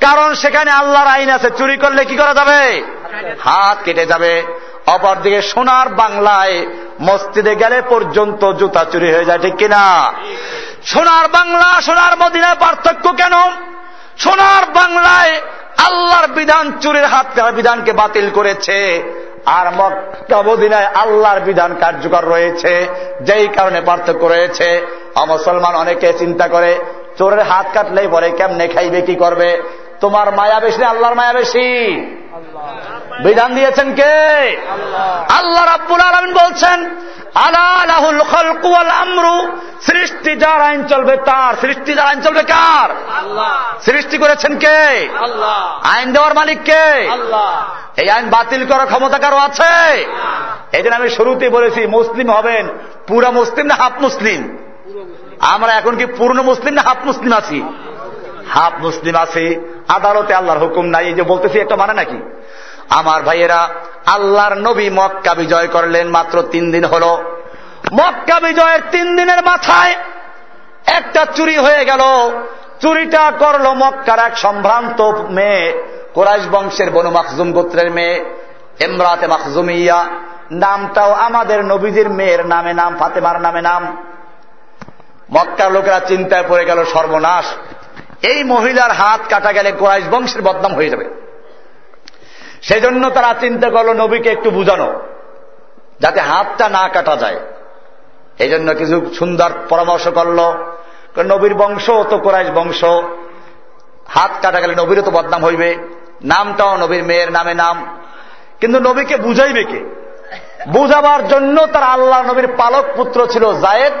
কারণ 0.00 0.34
সেখানে 0.34 0.70
আল্লাহর 0.70 1.06
আইন 1.06 1.30
আছে। 1.30 1.50
চুরি 1.50 1.76
করলে 1.76 2.04
কি 2.04 2.16
করা 2.16 2.34
যাবে? 2.34 2.82
হাত 3.40 3.78
কেটে 3.84 4.06
যাবে। 4.06 4.42
অপরদিকে 4.86 5.42
সোনার 5.42 5.88
বাংলায় 5.88 6.66
মসজিদে 7.00 7.54
গেলে 7.54 7.82
পর্যন্ত 7.82 8.52
জুতা 8.52 8.84
চুরি 8.92 9.14
হয়ে 9.14 9.24
যায়, 9.24 9.38
ঠিক 9.38 9.56
কিনা? 9.56 10.12
সোনার 10.84 11.28
বাংলা, 11.28 11.80
সোনার 11.80 12.16
মদিনায় 12.16 12.56
পার্থক্য 12.60 13.12
কেন? 13.12 13.32
সোনার 14.18 14.70
বাংলায় 14.70 15.40
আল্লাহর 15.78 16.26
বিধান 16.26 16.78
চুরির 16.80 17.04
হাত 17.04 17.50
বিধানকে 17.50 17.92
বাতিল 17.92 18.30
করেছে। 18.30 19.02
আর 19.46 19.66
মক্কাবদিনায় 19.74 20.86
আল্লাহর 20.86 21.40
বিধান 21.40 21.74
কার্যকর 21.80 22.24
রয়েছে, 22.28 22.86
যেই 23.20 23.48
কারণে 23.48 23.80
পার্থক্য 23.80 24.26
রয়েছে। 24.26 24.86
অমুসলমান 25.14 25.74
অনেকে 25.74 26.12
চিন্তা 26.12 26.48
করে, 26.48 26.78
চোরের 27.18 27.40
হাত 27.40 27.66
কাটলেই 27.74 28.08
পরে 28.08 28.30
কেমনে 28.30 28.68
খাইবে, 28.68 29.00
কি 29.00 29.14
করবে? 29.14 29.62
তোমার 30.00 30.32
মায়া 30.32 30.60
বেশি 30.60 30.84
আল্লাহর 30.84 31.14
মায়া 31.14 31.32
বেশি? 31.32 31.92
বিধান 33.24 33.54
দিয়েছেন 33.54 33.94
কে? 33.94 34.14
আল্লাহ। 35.28 35.64
রাব্বুল 35.64 36.00
আলমিন 36.00 36.34
বলছেন 36.34 36.78
আলাহুল 37.34 38.20
খলকুয়াল 38.20 38.90
আমরু 38.90 39.56
সৃষ্টি 39.80 40.36
যার 40.36 40.60
আইন 40.60 40.86
চলবে 40.86 41.16
তার। 41.16 41.54
সৃষ্টি 41.60 41.94
যার 41.94 42.06
আইন 42.06 42.20
চলবে 42.20 42.42
কার? 42.42 42.88
সৃষ্টি 43.80 44.18
করেছেন 44.18 44.58
কে? 44.58 45.08
আইন 45.82 46.12
দেওয়ার 46.12 46.34
মালিক 46.34 46.58
কে? 46.64 47.08
এই 47.96 48.10
আইন 48.10 48.30
বাতিল 48.30 48.66
করার 48.66 48.86
ক্ষমতা 48.86 49.18
কারও 49.18 49.36
আছে? 49.36 49.74
এই 50.72 50.88
আমি 50.88 51.10
শুরুতে 51.10 51.48
বলেছি 51.48 51.86
মুসলিম 51.86 52.30
হবেন 52.30 52.68
পুরা 53.08 53.30
মুসলিম 53.30 53.66
না 53.66 53.74
হাফ 53.74 53.92
মুসলিম। 54.00 54.58
আমরা 55.40 55.72
এখন 55.72 55.96
কি 55.96 56.06
পূর্ণ 56.06 56.42
মুসলিম 56.42 56.74
না 56.74 56.82
হাফ 56.82 56.96
মুসলিম 57.04 57.32
আছি? 57.32 57.62
হাফ 58.48 58.72
মুসলিম 58.80 59.14
আছি। 59.16 59.44
আদালতে 59.88 60.34
আল্লাহর 60.34 60.58
হুকুম 60.58 60.86
নাই। 60.86 61.06
এই 61.06 61.12
যে 61.12 61.22
বলতেছি 61.22 61.60
একটা 61.60 61.76
মানে 61.76 61.92
নাকি? 61.92 62.18
আমার 62.90 63.22
ভাইয়েরা, 63.22 63.68
আল্লাহর 64.06 64.54
নবী 64.54 64.90
মক্কা 64.90 65.34
বিজয় 65.34 65.68
করলেন 65.68 66.08
মাত্র 66.08 66.42
তিন 66.42 66.72
দিন 66.72 66.84
হল। 66.84 67.04
মক্কা 67.92 68.40
বিজয়ের 68.40 68.80
তিন 68.90 69.16
দিনের 69.16 69.44
মাথায় 69.44 69.94
একটা 70.86 71.26
চুরি 71.34 71.58
হয়ে 71.58 71.84
গেল। 71.84 72.00
চুরিটা 72.80 73.32
করল 73.38 73.66
মক্কার 73.68 74.18
এক 74.18 74.38
সম্ভ্রান্ত 74.38 75.00
মেয়ে, 75.30 75.82
কোরাইশ 76.14 76.42
বংশের 76.50 76.90
বনু 76.90 77.10
মাকজুম 77.10 77.52
গোত্রের 77.52 77.90
মেয়ে 77.90 78.24
এমরাতে 78.80 79.26
মাকজুমিয়া 79.26 80.04
নামটাও 80.50 81.12
আমাদের 81.12 81.64
নবীজির 81.64 82.10
মেয়ের 82.10 82.46
নামে 82.46 82.72
নাম, 82.72 82.96
ফাতেমার 82.96 83.40
নামে 83.40 83.62
নাম। 83.62 83.96
মক্কার 85.32 85.72
লোকেরা 85.72 86.00
চিন্তায় 86.00 86.44
পড়ে 86.48 86.64
গেল 86.64 86.84
সর্বনাশ। 86.84 87.44
এই 88.22 88.44
মহিলার 88.44 88.90
হাত 88.90 89.20
কাটা 89.28 89.52
গেলে 89.52 89.72
কোরাইশ 89.72 90.04
বংশের 90.10 90.42
বদনাম 90.42 90.74
হয়ে 90.74 90.88
যাবে। 90.88 91.29
সেজন্য 92.62 93.02
তারা 93.10 93.30
চিন্তা 93.40 93.68
করল 93.74 93.90
নবীকে 94.02 94.28
একটু 94.30 94.48
বুঝানো, 94.50 94.88
যাতে 96.00 96.20
হাতটা 96.20 96.66
না 96.68 96.82
কাটা 96.94 97.14
যায়। 97.16 97.38
এই 98.38 98.48
জন্য 98.48 98.68
কিছু 98.74 98.96
সুন্দর 99.18 99.50
পরামর্শ 99.68 100.06
করল 100.18 100.38
নবীর 101.32 101.54
বংশ 101.54 101.86
তো 102.10 102.16
কোরাইশ 102.24 102.48
বংশ, 102.54 102.80
হাত 104.14 104.32
কাটা 104.42 104.58
গেলে 104.60 104.74
নবীরও 104.74 105.02
তো 105.02 105.10
বদনাম 105.10 105.42
হইবে। 105.44 105.70
নামটাও 106.24 106.72
নবীর 106.76 107.02
মেয়ের 107.04 107.30
নামে 107.32 107.54
নাম। 107.54 107.76
কিন্তু 108.60 108.78
নবীকে 108.80 109.16
বুঝাইবে 109.16 109.64
কে? 109.64 109.80
বুঝাবার 110.68 111.20
জন্য 111.28 111.56
তার 111.74 111.84
আল্লাহ 111.94 112.20
নবীর 112.22 112.48
পালক 112.60 112.84
পুত্র 112.96 113.18
ছিল 113.32 113.44
জায়েদ। 113.60 113.94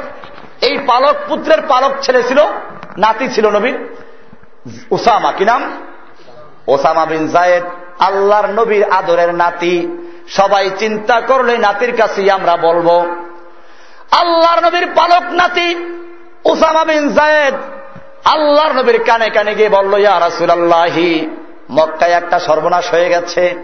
এই 0.66 0.74
পালক 0.86 1.16
পুত্রের 1.28 1.60
পালক 1.68 1.92
ছেলে 2.02 2.20
ছিল, 2.22 2.40
নাতি 3.02 3.26
ছিল 3.34 3.44
নবীর 3.56 3.76
ওসামা 4.90 5.30
কি 5.38 5.44
নাম? 5.44 5.62
Osama 6.72 7.04
bin 7.10 7.22
Zaid. 7.28 7.66
আল্লাহর 8.00 8.46
নবীর 8.46 8.84
আদরের 8.84 9.34
নাতি। 9.34 10.06
সবাই 10.28 10.70
চিন্তা 10.78 11.20
করলে 11.20 11.58
নাতির 11.58 11.96
কাছেই 11.96 12.30
আমরা 12.30 12.56
বলব। 12.56 12.90
আল্লাহর 14.10 14.64
নবীর 14.64 14.86
পালক 14.94 15.22
নাতি 15.32 15.74
উসামা 16.44 16.84
বিন 16.84 17.12
জায়েদ 17.12 17.54
আল্লাহর 18.24 18.72
নবীর 18.72 19.04
কানে 19.04 19.30
কানে 19.30 19.54
গিয়ে 19.54 19.68
বলল, 19.68 20.00
ইয়া 20.00 20.20
রাসুলাল্লাহি, 20.20 21.30
মক্কায় 21.70 22.12
একটা 22.12 22.38
সর্বনাশ 22.38 22.90
হয়ে 22.90 23.08
গেছে। 23.08 23.54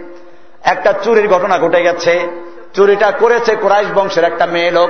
একটা 0.63 0.93
চুরির 1.03 1.27
ঘটনা 1.27 1.57
ঘটে 1.57 1.83
গেছে। 1.83 2.27
চুরিটা 2.73 3.11
করেছে 3.11 3.55
কুরাইশ 3.55 3.87
বংশের 3.95 4.23
একটা 4.23 4.45
মেয়ে 4.45 4.71
লোক। 4.71 4.89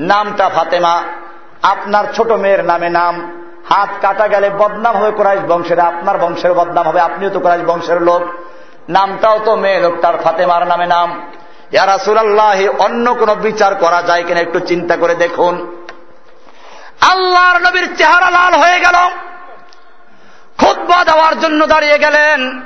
নামটা 0.00 0.48
ফাতেমা। 0.48 1.02
আপনার 1.62 2.04
ছোট 2.16 2.32
মেয়ের 2.32 2.64
নামে 2.64 2.88
নাম। 2.88 3.44
হাত 3.68 3.88
কাটা 4.00 4.28
গেলে 4.28 4.50
বদনাম 4.50 4.96
হবে 4.96 5.10
কুরাইশ 5.10 5.40
বংশের, 5.40 5.80
আপনার 5.80 6.18
বংশের 6.18 6.54
বদনাম 6.54 6.88
হবে। 6.88 7.00
আপনিও 7.00 7.30
তো 7.30 7.40
কুরাইশ 7.40 7.62
বংশের 7.62 8.02
লোক। 8.02 8.22
নামটাও 8.90 9.40
তো 9.44 9.56
মেয়ে 9.56 9.80
লোকটার 9.80 10.16
ফাতেমার 10.16 10.66
নামে 10.66 10.86
নাম। 10.86 11.32
ইয়ারা 11.72 11.98
সুরাল্লাহি 11.98 12.68
অন্য 12.68 13.14
কোন 13.14 13.34
বিচার 13.34 13.74
করা 13.74 14.02
যায় 14.02 14.24
কিনা 14.24 14.40
একটু 14.40 14.60
চিন্তা 14.60 14.96
করে 14.96 15.14
দেখুন। 15.14 15.84
আল্লাহর 17.00 17.60
নবীর 17.60 17.96
চেহারা 17.96 18.30
লাল 18.30 18.54
হয়ে 18.54 18.80
গেল। 18.80 18.96
খুদ্া 20.58 21.04
দেওয়ার 21.04 21.40
জন্য 21.40 21.66
দাঁড়িয়ে 21.66 21.98
গেলেন। 21.98 22.60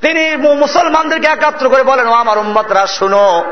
তিনি 0.00 0.36
মুসলমানদেরকে 0.36 1.26
একাত্র 1.26 1.68
করে 1.68 1.82
বলেন, 1.82 2.08
ও 2.08 2.12
আমার 2.12 2.38
উম্মতরা, 2.38 2.86
শুনো, 2.86 3.44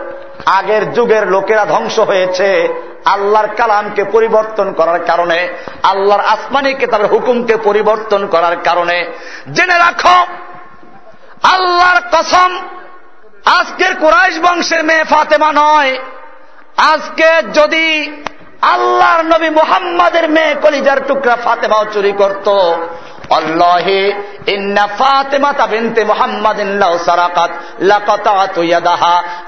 আগের 0.46 0.92
যুগের 0.92 1.26
লোকেরা 1.26 1.66
ধ্বংস 1.66 1.98
হয়েছে। 1.98 2.68
আল্লাহর 3.04 3.48
কালামকে 3.48 4.04
পরিবর্তন 4.04 4.72
করার 4.72 5.04
কারণে, 5.04 5.48
আল্লাহর 5.82 6.20
আসমানি 6.20 6.74
কেতাবের 6.74 7.06
হুকুমকে 7.06 7.56
পরিবর্তন 7.56 8.26
করার 8.26 8.56
কারণে। 8.64 9.06
জেনে 9.52 9.78
রাখো 9.78 10.26
আল্লাহর 11.42 12.00
কসম, 12.12 12.58
আজকের 13.44 13.94
কুরাইশ 13.94 14.38
বংশের 14.38 14.84
মেয়ে 14.84 15.04
ফাতেমা 15.04 15.52
নয়। 15.52 15.98
আজকে 16.76 17.42
যদি 17.54 18.12
আল্লাহর 18.62 19.24
নবী 19.24 19.50
মুহাম্মাদের 19.50 20.30
মেয়ে 20.30 20.54
কলিজার 20.54 21.06
টুকরা 21.06 21.36
ফাতেমাও 21.44 21.84
চুরি 21.92 22.12
করত 22.12 22.74
ফাতেমা 24.98 25.52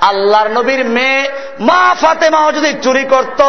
আল্লাহর 0.01 0.51
নবীর 0.51 0.85
মেয়ে 0.85 1.31
মা 1.61 1.95
ফাতেমাও 2.01 2.53
যদি 2.53 2.73
চুরি 2.73 3.05
করত, 3.05 3.43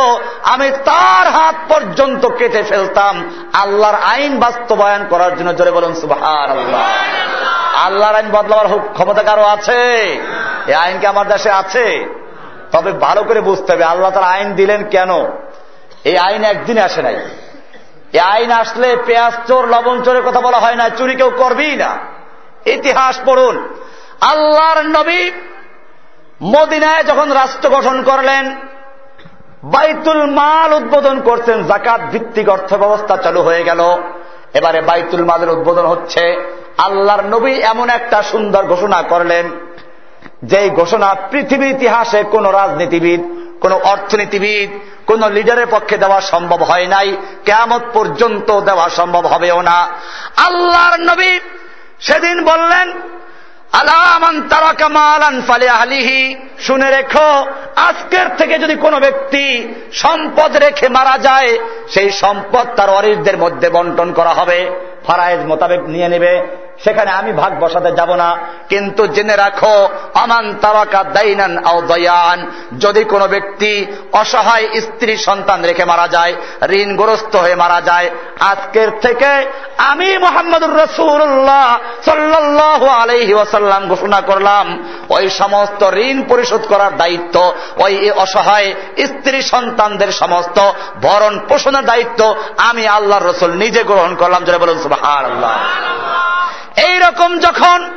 আমি 0.43 0.71
তার 0.71 1.27
হাত 1.27 1.55
পর্যন্ত 1.69 2.27
কেটে 2.27 2.63
ফেলতাম। 2.63 3.31
আল্লাহর 3.53 3.95
আইন 3.95 4.39
বাস্তবায়ন 4.39 5.05
করার 5.09 5.37
জন্য 5.37 5.55
জোরে 5.55 5.71
বলুন 5.71 5.95
সুবহানাল্লাহ। 5.95 6.81
আল্লাহর 7.75 8.15
আইন 8.15 8.31
বদলাবার 8.31 8.79
ক্ষমতা 8.93 9.23
কারও 9.23 9.43
আছে? 9.43 9.81
এই 10.67 10.73
আইন 10.73 10.99
কি 10.99 11.05
আমার 11.05 11.27
দেশে 11.27 11.51
আছে? 11.51 12.13
তবে 12.71 12.91
ভালো 12.91 13.23
করে 13.23 13.41
বুঝতে 13.41 13.73
হবে, 13.73 13.83
আল্লাহ 13.83 14.11
তার 14.11 14.23
আইন 14.23 14.53
দিলেন 14.53 14.83
কেন? 14.83 15.25
এই 16.03 16.17
আইন 16.17 16.43
একদিন 16.43 16.77
আসে 16.77 17.01
নাই। 17.01 17.15
এই 18.13 18.19
আইন 18.19 18.51
আসলে 18.51 18.97
পেঁয়াজ 19.05 19.33
চোর, 19.47 19.67
লবণ 19.67 20.01
চোরের 20.01 20.23
কথা 20.23 20.41
বলা 20.41 20.57
হয় 20.57 20.75
না, 20.75 20.89
চুরি 20.89 21.15
কেউ 21.15 21.31
করবেই 21.37 21.75
না। 21.75 21.97
ইতিহাস 22.65 23.19
পড়ুন। 23.25 23.73
আল্লাহর 24.21 24.81
নবী 24.81 25.31
মদিনায় 26.43 27.03
যখন 27.03 27.31
রাষ্ট্র 27.31 27.69
গঠন 27.69 28.03
করলেন, 28.03 28.55
বাইতুল 29.63 30.25
মাল 30.25 30.73
উদ্বোধন 30.73 31.21
করছেন 31.21 31.63
জাকাত 31.63 32.01
ভিত্তিক 32.01 32.49
অর্থ 32.49 32.73
ব্যবস্থা 32.73 33.17
চালু 33.17 33.41
হয়ে 33.41 33.63
গেল। 33.63 33.79
এবারে 34.53 34.81
বাইতুল 34.81 35.23
মালের 35.23 35.49
উদ্বোধন 35.49 35.85
হচ্ছে। 35.85 36.51
আল্লাহর 36.77 37.25
নবী 37.25 37.53
এমন 37.53 37.89
একটা 37.89 38.23
সুন্দর 38.23 38.65
ঘোষণা 38.65 39.01
করলেন, 39.01 39.49
যেই 40.43 40.69
ঘোষণা 40.69 41.15
পৃথিবীর 41.31 41.71
ইতিহাসে 41.71 42.23
কোন 42.23 42.45
রাজনীতিবিদ, 42.49 43.21
কোন 43.61 43.73
অর্থনীতিবিদ, 43.73 44.69
কোন 45.07 45.29
লিডারের 45.29 45.67
পক্ষে 45.71 45.97
দেওয়া 45.97 46.21
সম্ভব 46.21 46.63
হয় 46.63 46.87
নাই 46.87 47.17
কেমত 47.45 47.81
পর্যন্ত 47.93 48.59
দেওয়া 48.59 48.89
সম্ভব 48.89 49.27
হবেও 49.27 49.61
না। 49.61 49.87
আল্লাহর 50.37 50.99
নবী 50.99 51.39
সেদিন 51.99 52.43
বললেন 52.43 52.91
আলামান 53.71 54.41
তারা 54.41 54.73
কামালান 54.73 55.41
ফালে 55.41 55.69
আলিহি 55.69 56.35
শুনে 56.59 56.91
রেখো, 56.91 57.45
আজকের 57.75 58.27
থেকে 58.37 58.59
যদি 58.59 58.75
কোনো 58.75 58.99
ব্যক্তি 58.99 59.73
সম্পদ 59.93 60.57
রেখে 60.57 60.89
মারা 60.89 61.17
যায়, 61.17 61.59
সেই 61.89 62.11
সম্পদ 62.11 62.67
তার 62.75 62.89
অরিসদের 62.89 63.37
মধ্যে 63.37 63.69
বন্টন 63.69 64.13
করা 64.13 64.29
হবে। 64.29 64.90
ফারায়েজ 65.05 65.41
মোতাবেক 65.45 65.81
নিয়ে 65.87 66.09
নেবে। 66.09 66.31
সেখানে 66.83 67.11
আমি 67.11 67.33
ভাগ 67.33 67.59
বসাতে 67.59 67.91
যাব 67.91 68.15
না। 68.15 68.37
কিন্তু 68.69 69.07
জেনে 69.07 69.35
রাখো, 69.35 69.89
আমান 70.13 70.53
তারাকা 70.61 71.03
দাইনান 71.03 71.65
আও 71.65 71.81
দয়ান, 71.81 72.51
যদি 72.79 73.03
কোনো 73.03 73.27
ব্যক্তি 73.27 73.85
অসহায় 74.11 74.81
স্ত্রী 74.81 75.17
সন্তান 75.17 75.63
রেখে 75.63 75.85
মারা 75.85 76.07
যায়, 76.07 76.33
ঋণগ্রস্ত 76.69 77.35
হয়ে 77.35 77.55
মারা 77.55 77.81
যায়, 77.81 78.09
আজকের 78.39 78.89
থেকে 79.01 79.47
আমি 79.77 80.17
মোহাম্মদুর 80.17 80.75
রসুল্লাহ 80.77 81.79
সাল্লাহ 82.05 82.87
আলহি 82.87 83.33
ওয়াসাল্লাম 83.33 83.87
ঘোষণা 83.87 84.21
করলাম, 84.21 84.65
ওই 85.09 85.29
সমস্ত 85.29 85.83
ঋণ 85.83 86.23
পরিশোধ 86.23 86.67
করার 86.67 86.97
দায়িত্ব, 86.97 87.53
ওই 87.77 88.11
অসহায় 88.11 88.73
স্ত্রী 88.97 89.41
সন্তানদের 89.41 90.11
সমস্ত 90.11 90.71
ভরণ 91.01 91.39
পোষণের 91.39 91.85
দায়িত্ব 91.85 92.35
আমি 92.57 92.87
আল্লাহর 92.87 93.27
রসুল 93.27 93.51
নিজে 93.53 93.83
গ্রহণ 93.83 94.15
করলাম। 94.15 94.43
যেটা 94.43 94.57
বলুন 94.57 94.79
সুবাহ 94.79 95.03
আল্লাহ 95.03 95.57
এইরকম 96.75 97.39
যখন 97.39 97.91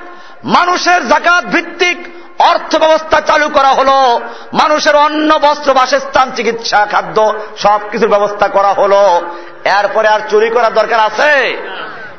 মানুষের 0.45 1.09
জাকাত 1.09 1.45
ভিত্তিক 1.45 1.99
অর্থ 2.39 2.77
ব্যবস্থা 2.77 3.21
চালু 3.21 3.49
করা 3.49 3.69
হলো, 3.69 4.21
মানুষের 4.53 4.97
অন্ন, 4.97 5.39
বস্ত্র, 5.39 5.75
বাসস্থান, 5.75 6.33
চিকিৎসা, 6.37 6.87
খাদ্য, 6.87 7.35
সবকিছুর 7.59 8.09
ব্যবস্থা 8.09 8.49
করা 8.49 8.69
হলো, 8.69 9.23
এরপরে 9.65 10.09
আর 10.09 10.21
চুরি 10.31 10.51
করার 10.51 10.75
দরকার 10.75 11.01
আছে? 11.01 11.59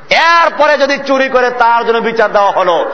এরপরে 0.10 0.78
যদি 0.78 0.98
চুরি 0.98 1.30
করে 1.30 1.50
তার 1.50 1.86
জন্য 1.86 1.98
বিচার 1.98 2.32
দেওয়া 2.32 2.52
হলো 2.52 2.92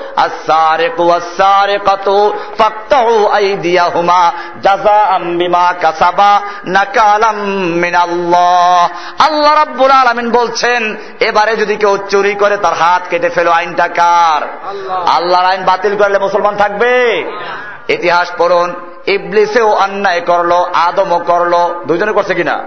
আল্লাহ 9.20 9.56
রাব্বুল 9.56 9.92
আলামিন 9.92 10.32
বলছেন 10.32 10.96
এবারে 11.20 11.56
যদি 11.56 11.76
কেউ 11.76 11.98
চুরি 12.10 12.36
করে 12.36 12.58
তার 12.58 12.74
হাত 12.74 13.02
কেটে 13.10 13.30
ফেলো 13.30 13.52
আইনটা 13.52 13.88
কার? 13.88 14.70
আল্লাহর 15.08 15.46
আইন 15.46 15.66
বাতিল 15.66 15.98
করলে 15.98 16.20
মুসলমান 16.20 16.58
থাকবে? 16.58 17.24
ইতিহাস 17.88 18.32
পড়ুন 18.38 18.74
ইবলিসেও 19.06 19.72
অন্যায় 19.72 20.22
করল 20.22 20.52
আদমও 20.74 21.20
করল 21.20 21.84
দুজনে 21.86 22.12
করছে 22.12 22.34
কিনা? 22.34 22.64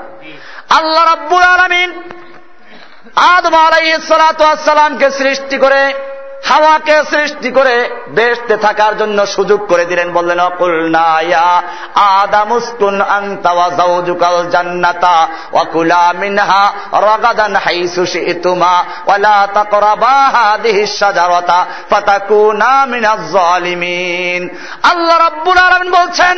আল্লাহ 0.71 1.05
রাব্বুল 1.05 1.43
আলামিন 1.43 2.03
আদম 3.17 3.55
আলাইসালামকে 3.55 5.11
সৃষ্টি 5.11 5.59
করে, 5.59 5.95
হাওয়াকে 6.45 6.97
সৃষ্টি 7.11 7.51
করে 7.51 7.89
বেসতে 8.09 8.57
থাকার 8.57 8.99
জন্য 8.99 9.27
সুযোগ 9.27 9.61
করে 9.67 9.85
দিলেন। 9.85 10.13
বললেন, 10.13 10.41
অকুল 10.41 10.91
নায়া 10.91 11.63
আদামুস্কুন 11.95 13.01
আন্তাওয়া 13.01 13.69
জাউজুকাল 13.71 14.49
জান্নাতা 14.51 15.29
ওয়াকুলা 15.53 16.13
মিনহা 16.13 16.73
রাগাদান 16.93 17.57
হাইসু 17.57 18.07
শিতুমা 18.07 18.75
ওয়ালা 19.07 19.37
আল্লাহ 24.91 25.17
রাব্বুল 25.19 25.59
আলামিন 25.59 25.91
বলছেন 25.91 26.37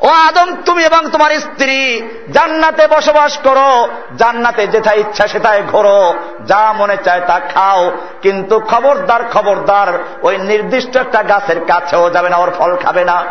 ও 0.00 0.08
আদম, 0.08 0.56
তুমি 0.66 0.84
এবং 0.84 1.10
তোমার 1.10 1.40
স্ত্রী 1.40 2.02
জান্নাতে 2.32 2.86
বসবাস 2.86 3.38
করো। 3.38 3.88
জান্নাতে 4.16 4.66
যেটা 4.66 4.92
ইচ্ছা 4.92 5.28
সেটাই 5.28 5.62
ঘোরো। 5.62 6.14
যা 6.46 6.72
মনে 6.72 6.96
চায় 7.04 7.20
তা 7.20 7.40
খাও। 7.54 7.92
কিন্তু 8.22 8.60
খবরদার 8.60 9.28
খবরদার, 9.28 10.04
ওই 10.22 10.38
নির্দিষ্ট 10.38 10.96
একটা 10.96 11.22
গাছের 11.22 11.64
কাছেও 11.64 12.10
যাবে 12.10 12.28
না, 12.28 12.36
ওর 12.36 12.50
ফল 12.58 12.76
খাবে 12.76 13.04
না। 13.04 13.24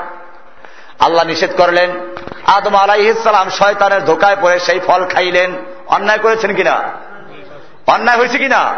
আল্লাহ 0.99 1.25
নিষেধ 1.25 1.49
করলেন, 1.57 1.91
আদম 2.47 2.75
আলাইসালাম 2.75 3.49
শয়তানের 3.49 4.05
ধোকায় 4.05 4.35
পড়ে 4.41 4.59
সেই 4.59 4.79
ফল 4.79 5.05
খাইলেন। 5.05 5.51
অন্যায় 5.87 6.19
করেছেন 6.19 6.55
কিনা? 6.55 6.79
অন্যায় 7.87 8.17
হয়েছে 8.17 8.37
কিনা? 8.37 8.73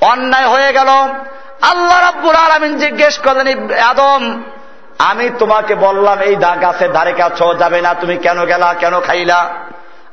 অন্যায় 0.00 0.46
হয়ে 0.46 0.72
গেল। 0.72 0.88
আল্লাহ 1.62 2.00
রাব্বুল 2.00 2.36
আলমিন 2.36 2.78
জিজ্ঞেস 2.78 3.18
করলেন 3.18 3.72
আদম 3.72 4.42
আমি 4.98 5.30
তোমাকে 5.38 5.74
বললাম 5.74 6.18
এই 6.20 6.36
গাছের 6.36 6.92
ধারে 6.92 7.12
কাছ 7.12 7.42
যাবে 7.58 7.80
না। 7.80 7.94
তুমি 7.94 8.16
কেন 8.16 8.44
গেলা 8.44 8.74
কেন 8.74 9.00
খাইলা? 9.00 9.54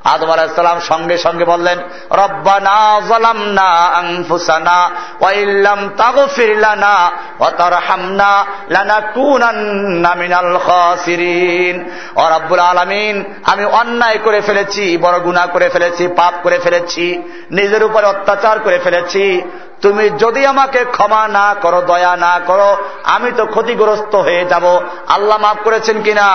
আদম 0.04 0.30
আলাহিসাল্লাম 0.32 0.80
সঙ্গে 0.80 1.18
সঙ্গে 1.18 1.46
বললেন 1.46 1.78
রব্বানা 2.12 3.02
জলামনা 3.10 3.70
আনফুসানা 4.00 4.90
ওয়াইল্লাম 5.20 5.90
তাগফির 5.98 6.52
লানা 6.60 7.12
ওয়া 7.40 7.52
তারহামনা 7.52 8.46
লানাকুনান্না 8.70 10.16
মিনাল 10.16 10.58
খাসিরিন। 10.68 11.76
ও 12.16 12.24
রব্বুল 12.30 12.60
আলামিন 12.60 13.16
আমি 13.44 13.66
অন্যায় 13.66 14.20
করে 14.24 14.42
ফেলেছি 14.42 14.98
বড় 14.98 15.20
গুনাহ 15.20 15.48
করে 15.48 15.70
ফেলেছি 15.70 16.08
পাপ 16.08 16.34
করে 16.44 16.58
ফেলেছি 16.60 17.06
নিজের 17.52 17.84
উপর 17.84 18.04
অত্যাচার 18.06 18.60
করে 18.60 18.80
ফেলেছি। 18.80 19.42
তুমি 19.82 20.10
যদি 20.10 20.46
আমাকে 20.46 20.86
ক্ষমা 20.86 21.28
না 21.28 21.56
করো 21.62 21.82
দয়া 21.82 22.16
না 22.16 22.40
করো 22.48 22.78
আমি 23.04 23.32
তো 23.38 23.46
ক্ষতিগ্রস্ত 23.46 24.16
হয়ে 24.16 24.46
যাব। 24.46 24.66
আল্লাহ 25.08 25.38
মাফ 25.38 25.58
করেছেন 25.64 26.02
কিনা? 26.02 26.28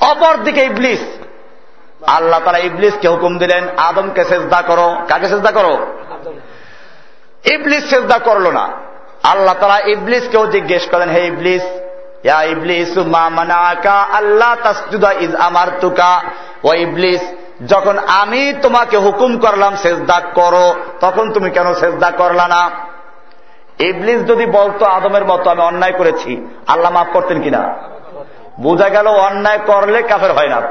অপর 0.00 0.34
দিকে 0.44 0.62
ইবলিস 0.64 1.02
আল্লাহ 2.06 2.40
তারা 2.44 2.58
ইবলিসকে 2.58 3.08
হুকুম 3.08 3.38
দিলেন, 3.38 3.68
আদমকে 3.76 4.24
সেজদা 4.24 4.62
করো। 4.62 4.96
কাকে 5.08 5.28
সেজদা 5.28 5.50
করো? 5.50 5.86
ইবলিস 7.44 7.90
সেজদা 7.90 8.18
করল 8.18 8.50
না। 8.50 8.68
আল্লাহ 9.22 9.54
তারা 9.60 9.78
ইবলিসকেও 9.78 10.46
জিজ্ঞেস 10.46 10.90
করেন, 10.90 11.08
হে 11.08 11.26
ইবলিস, 11.26 11.62
যখন 17.66 17.98
আমি 17.98 18.54
তোমাকে 18.62 18.96
হুকুম 18.96 19.38
করলাম 19.38 19.76
সেজদা 19.76 20.20
করো, 20.20 20.74
তখন 21.00 21.32
তুমি 21.32 21.50
কেন 21.50 21.74
সেজদা 21.74 22.10
করলা 22.10 22.48
না? 22.48 22.70
ইবলিস 23.78 24.26
যদি 24.26 24.46
বলতো 24.46 24.84
আদমের 24.84 25.24
মতো, 25.24 25.50
আমি 25.50 25.62
অন্যায় 25.62 25.92
করেছি, 25.92 26.46
আল্লাহ 26.66 26.92
মাফ 26.92 27.06
করতেন 27.12 27.42
কিনা? 27.42 27.74
বোঝা 28.60 28.88
গেল, 28.88 29.06
অন্যায় 29.06 29.58
করলে 29.58 30.02
কাফের 30.02 30.32
হয় 30.32 30.48
না। 30.48 30.62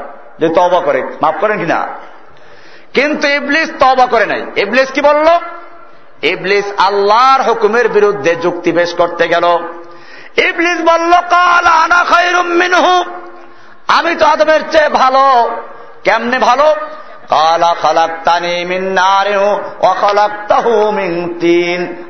যে 0.44 0.50
তবা 0.50 0.82
করে, 0.82 1.04
মাফ 1.22 1.36
করেন 1.40 1.60
কিনা? 1.60 1.88
কিন্তু 2.94 3.28
ইবলিস 3.28 3.72
তবা 3.80 4.06
করে 4.06 4.26
নাই। 4.26 4.46
ইবলিস 4.56 4.92
কি 4.92 5.02
বলল? 5.02 5.28
ইবলিস 6.22 6.66
আল্লাহর 6.78 7.42
হুকুমের 7.42 7.90
বিরুদ্ধে 7.90 8.36
যুক্তি 8.36 8.72
বেশ 8.72 8.94
করতে 8.94 9.28
গেল। 9.28 9.44
ইবলিস 10.38 10.82
বলল, 10.82 11.12
কাল 11.12 11.66
আনা 11.66 12.04
খাই 12.04 12.34
আমি 13.88 14.16
তো 14.16 14.26
আদমের 14.26 14.60
চেয়ে 14.72 14.90
ভালো। 14.90 15.52
কেমনে 16.04 16.40
ভালো? 16.40 16.76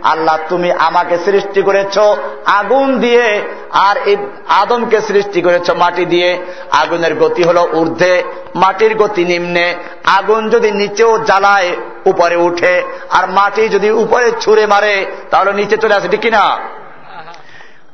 আল্লাহ, 0.03 0.37
তুমি 0.49 0.71
আমাকে 0.71 1.17
সৃষ্টি 1.17 1.61
করেছ 1.61 1.97
আগুন 2.45 2.99
দিয়ে 2.99 3.41
আর 3.71 3.95
আদমকে 4.47 5.01
সৃষ্টি 5.01 5.41
করেছ 5.41 5.69
মাটি 5.69 6.05
দিয়ে। 6.05 6.37
আগুনের 6.71 7.15
গতি 7.15 7.43
হলো 7.43 7.67
ঊর্ধ্বে, 7.73 8.23
মাটির 8.55 8.95
গতি 8.95 9.25
নিম্নে। 9.25 9.75
আগুন 10.03 10.49
যদি 10.49 10.71
নিচেও 10.71 11.19
জ্বালায়, 11.19 11.75
উপরে 12.05 12.35
উঠে। 12.35 12.83
আর 13.09 13.29
মাটি 13.29 13.69
যদি 13.69 13.91
উপরে 13.91 14.31
ছুঁড়ে 14.39 14.65
মারে, 14.65 15.05
তাহলে 15.29 15.53
নিচে 15.53 15.77
চলে 15.77 15.95
আসে, 15.95 16.07
ঠিক 16.07 16.19
কিনা? 16.19 16.57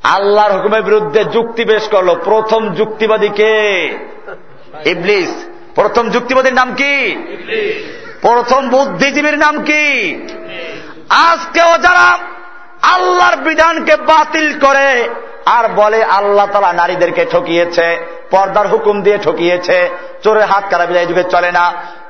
আল্লাহর 0.04 0.54
হুকুমের 0.54 0.84
বিরুদ্ধে 0.84 1.24
যুক্তি 1.24 1.66
পেশ 1.66 1.88
করল। 1.88 2.16
প্রথম 2.16 2.70
যুক্তিবাদী 2.70 3.30
কে? 3.30 3.86
ইবলিস। 4.86 5.46
প্রথম 5.80 6.10
যুক্তিবাদীর 6.10 6.54
নাম 6.54 6.70
কি? 6.74 6.96
প্রথম 8.22 8.62
বুদ্ধিজীবীর 8.70 9.38
নাম 9.38 9.56
কি? 9.64 9.86
আজকেও 11.30 11.72
যারা 11.86 12.08
আল্লাহর 12.96 13.36
বিধানকে 13.36 13.94
বাতিল 13.96 14.48
করে 14.60 15.10
আর 15.46 15.66
বলে 15.76 16.00
আল্লাহ 16.04 16.48
তালা 16.52 16.74
নারীদেরকে 16.74 17.26
ঠকিয়েছে, 17.32 17.88
পর্দার 18.32 18.68
হুকুম 18.68 19.02
দিয়ে 19.02 19.18
ঠকিয়েছে, 19.24 19.90
চোরের 20.24 20.44
হাত 20.44 20.64
কারা 20.70 20.86
বিদায় 20.86 21.06
যুগে 21.06 21.24
চলে 21.24 21.52
না, 21.52 21.66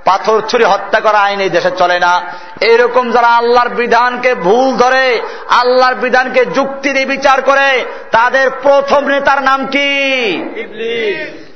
পাথর 0.05 0.41
ছুরি 0.41 0.63
হত্যা 0.63 0.99
করা 0.99 1.19
আইন 1.19 1.39
এই 1.39 1.49
দেশে 1.49 1.71
চলে 1.71 1.97
না। 1.99 2.13
এরকম 2.61 3.05
যারা 3.11 3.27
আল্লাহর 3.27 3.69
বিধানকে 3.69 4.31
ভুল 4.35 4.67
ধরে, 4.77 5.05
আল্লাহর 5.49 5.95
বিধানকে 5.95 6.41
যুক্তি 6.45 6.89
দিয়ে 6.93 7.05
বিচার 7.05 7.41
করে, 7.41 7.69
তাদের 8.11 8.49
প্রথম 8.63 9.01
নেতার 9.07 9.39
নাম 9.43 9.59
কি? 9.65 9.89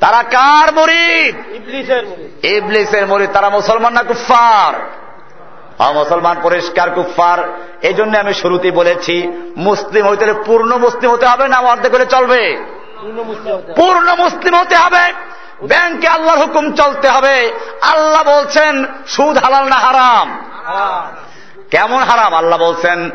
তারা 0.04 0.24
কার 0.24 0.74
মরিদ? 0.74 1.36
ইবলিসের 2.46 3.08
মরিদ। 3.08 3.32
তারা 3.34 3.50
মুসলমান 3.50 3.94
না 3.94 4.04
কুফার 4.04 4.74
মুসলমান 5.94 6.36
পরিষ্কার 6.44 6.90
কুফার 6.90 7.38
এই 7.82 7.94
জন্য 7.94 8.18
আমি 8.18 8.34
শুরুতেই 8.34 8.72
বলেছি 8.72 9.16
মুসলিম 9.58 10.08
হইতে 10.08 10.26
হলে 10.26 10.34
পূর্ণ 10.46 10.78
মুসলিম 10.78 11.12
হতে 11.12 11.26
হবে 11.26 11.48
না 11.48 11.58
অর্ধেক 11.58 11.92
করে 11.92 12.06
চলবে। 12.06 12.42
পূর্ণ 13.76 14.16
মুসলিম 14.16 14.56
হতে 14.56 14.76
হবে। 14.76 15.04
ব্যাংকে 15.68 16.08
আল্লাহর 16.08 16.40
হুকুম 16.40 16.66
চলতে 16.74 17.10
হবে। 17.10 17.36
আল্লাহ 17.82 18.24
বলছেন 18.24 18.86
সুদ 19.08 19.38
হালাল 19.38 19.64
না 19.66 19.76
হারাম। 19.76 20.28
কেমন 21.74 22.04
হারাম? 22.04 22.34
আল্লাহ 22.36 22.60
বলছেন 22.60 23.10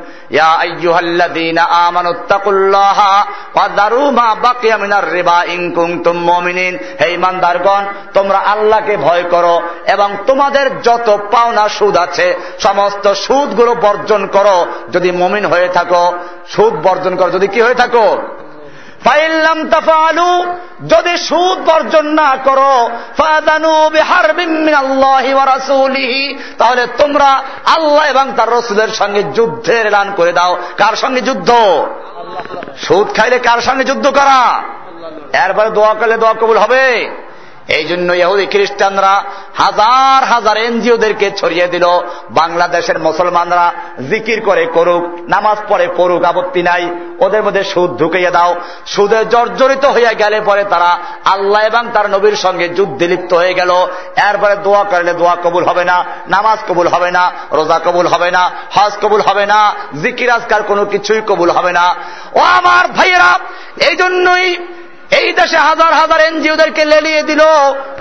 তোমরা 8.15 8.39
আল্লাহকে 8.39 8.97
ভয় 8.97 9.23
করো 9.23 9.63
এবং 9.87 10.17
তোমাদের 10.27 10.83
যত 10.83 11.19
পাওনা 11.31 11.69
সুদ 11.69 11.97
আছে, 11.97 12.35
সমস্ত 12.59 13.13
সুদগুলো 13.13 13.75
বর্জন 13.75 14.27
করো। 14.27 14.67
যদি 14.93 15.11
মমিন 15.11 15.45
হয়ে 15.45 15.69
থাকো, 15.69 16.13
সুদ 16.49 16.75
বর্জন 16.75 17.17
করো। 17.17 17.31
যদি 17.31 17.49
কি 17.49 17.61
হয়ে 17.61 17.75
থাকো? 17.75 18.19
ফাইল্লাম 19.05 19.71
তাফালু 19.71 20.45
যদি 20.89 21.17
সুদ 21.17 21.71
বর্জন 21.71 22.07
না 22.07 22.37
করো 22.45 22.91
তাহলে 26.59 26.87
তোমরা 26.87 27.27
আল্লাহ 27.67 28.05
এবং 28.05 28.33
তার 28.37 28.53
রসুলের 28.53 28.89
সঙ্গে 28.89 29.23
যুদ্ধের 29.23 29.87
এলান 29.87 30.13
করে 30.17 30.33
দাও। 30.33 30.59
কার 30.77 30.97
সঙ্গে 30.97 31.21
যুদ্ধ? 31.21 31.51
সুদ 32.79 33.17
খাইলে 33.17 33.39
কার 33.39 33.61
সঙ্গে 33.61 33.85
যুদ্ধ 33.85 34.09
করা? 34.09 34.63
এরপরে 35.45 35.71
দোয়া 35.71 35.95
করলে 35.95 36.17
দোয়া 36.17 36.33
কবুল 36.33 36.59
হবে? 36.59 37.11
এই 37.69 37.85
জন্য 37.85 38.13
ইহুদি 38.13 38.47
খ্রিস্টানরা 38.47 39.25
হাজার 39.55 40.25
হাজার 40.25 40.57
এনজিওদেরকে 40.57 41.31
ছড়িয়ে 41.31 41.67
দিল। 41.67 41.87
বাংলাদেশের 42.31 42.99
মুসলমানরা 42.99 43.73
জিকির 44.11 44.41
করে 44.45 44.67
করুক, 44.67 45.03
নামাজ 45.29 45.59
পড়ে 45.69 45.89
পড়ুক, 45.97 46.25
আপত্তি 46.25 46.63
নাই। 46.63 46.91
ওদের 47.19 47.43
মধ্যে 47.43 47.65
সুদ 47.65 47.97
ঢুকিয়ে 47.97 48.31
দাও। 48.31 48.55
সুদে 48.87 49.25
জর্জরিত 49.25 49.85
হয়ে 49.85 50.15
গেলে 50.15 50.41
পরে 50.41 50.65
তারা 50.65 50.99
আল্লাহ 51.25 51.63
এবং 51.63 51.85
তার 51.95 52.11
নবীর 52.11 52.37
সঙ্গে 52.37 52.69
যুদ্ধে 52.69 53.07
লিপ্ত 53.07 53.35
হয়ে 53.35 53.55
গেল। 53.55 53.71
এরপরে 54.31 54.57
দোয়া 54.57 54.85
করলে 54.85 55.13
দোয়া 55.13 55.37
কবুল 55.45 55.65
হবে 55.65 55.85
না, 55.85 56.05
নামাজ 56.29 56.59
কবুল 56.69 56.89
হবে 56.89 57.11
না, 57.11 57.31
রোজা 57.53 57.79
কবুল 57.85 58.07
হবে 58.07 58.31
না, 58.31 58.51
হজ 58.71 58.93
কবুল 59.03 59.21
হবে 59.21 59.47
না, 59.47 59.75
জিকির 60.03 60.31
আজকার 60.31 60.63
কোনো 60.63 60.85
কিছুই 60.85 61.21
কবুল 61.21 61.51
হবে 61.51 61.73
না। 61.73 61.95
ও 62.35 62.41
আমার 62.41 62.89
ভাইয়েরা 62.89 63.39
এই 63.89 63.97
জন্যই 63.97 64.57
এই 65.11 65.33
দেশে 65.33 65.57
হাজার 65.57 65.93
হাজার 65.93 66.21
এনজিওদেরকে 66.21 66.85
লেলিয়ে 66.85 67.23
দিল। 67.23 67.41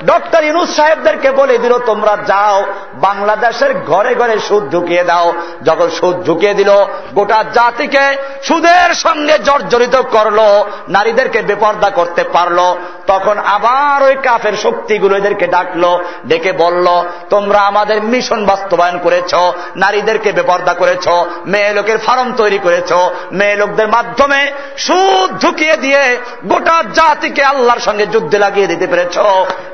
ডক্টর 0.06 0.44
ইনুস 0.44 0.76
সাহেবদেরকে 0.76 1.32
বলে 1.32 1.58
দিল, 1.58 1.80
তোমরা 1.80 2.18
যাও, 2.28 2.66
বাংলাদেশের 2.94 3.74
ঘরে 3.86 4.16
ঘরে 4.16 4.40
সুদ 4.40 4.70
ঢুকিয়ে 4.70 5.04
দাও। 5.04 5.34
যখন 5.64 5.90
সুদ 5.90 6.24
ঢুকিয়ে 6.24 6.54
দিল, 6.54 6.72
গোটা 7.14 7.44
জাতিকে 7.54 8.18
সুদের 8.44 8.94
সঙ্গে 8.94 9.40
জর্জরিত 9.40 9.96
করল, 9.96 10.40
নারীদেরকে 10.88 11.42
বেপর্দা 11.42 11.90
করতে 11.90 12.24
পারল। 12.24 12.76
তখন 13.08 13.38
আবার 13.38 14.04
ওই 14.04 14.16
কাফের 14.24 14.54
শক্তিগুলো 14.58 15.18
এদেরকে 15.18 15.48
ডাকলো, 15.48 16.04
ডেকে 16.26 16.52
বলল, 16.52 17.04
তোমরা 17.30 17.60
আমাদের 17.60 18.02
মিশন 18.02 18.46
বাস্তবায়ন 18.46 18.98
করেছ, 18.98 19.36
নারীদেরকে 19.76 20.32
বেপর্দা 20.32 20.74
করেছ, 20.74 21.08
মেয়ে 21.46 21.74
লোকের 21.74 21.98
ফার্ম 21.98 22.34
তৈরি 22.34 22.58
করেছ, 22.58 22.94
মেয়ে 23.32 23.56
লোকদের 23.56 23.88
মাধ্যমে 23.88 24.52
সুদ 24.78 25.40
ঢুকিয়ে 25.40 25.78
দিয়ে 25.78 26.18
গোটা 26.46 26.84
জাতিকে 26.98 27.44
আল্লাহর 27.44 27.80
সঙ্গে 27.80 28.06
যুদ্ধে 28.06 28.38
লাগিয়ে 28.38 28.68
দিতে 28.68 28.88
পেরেছ। 28.88 29.18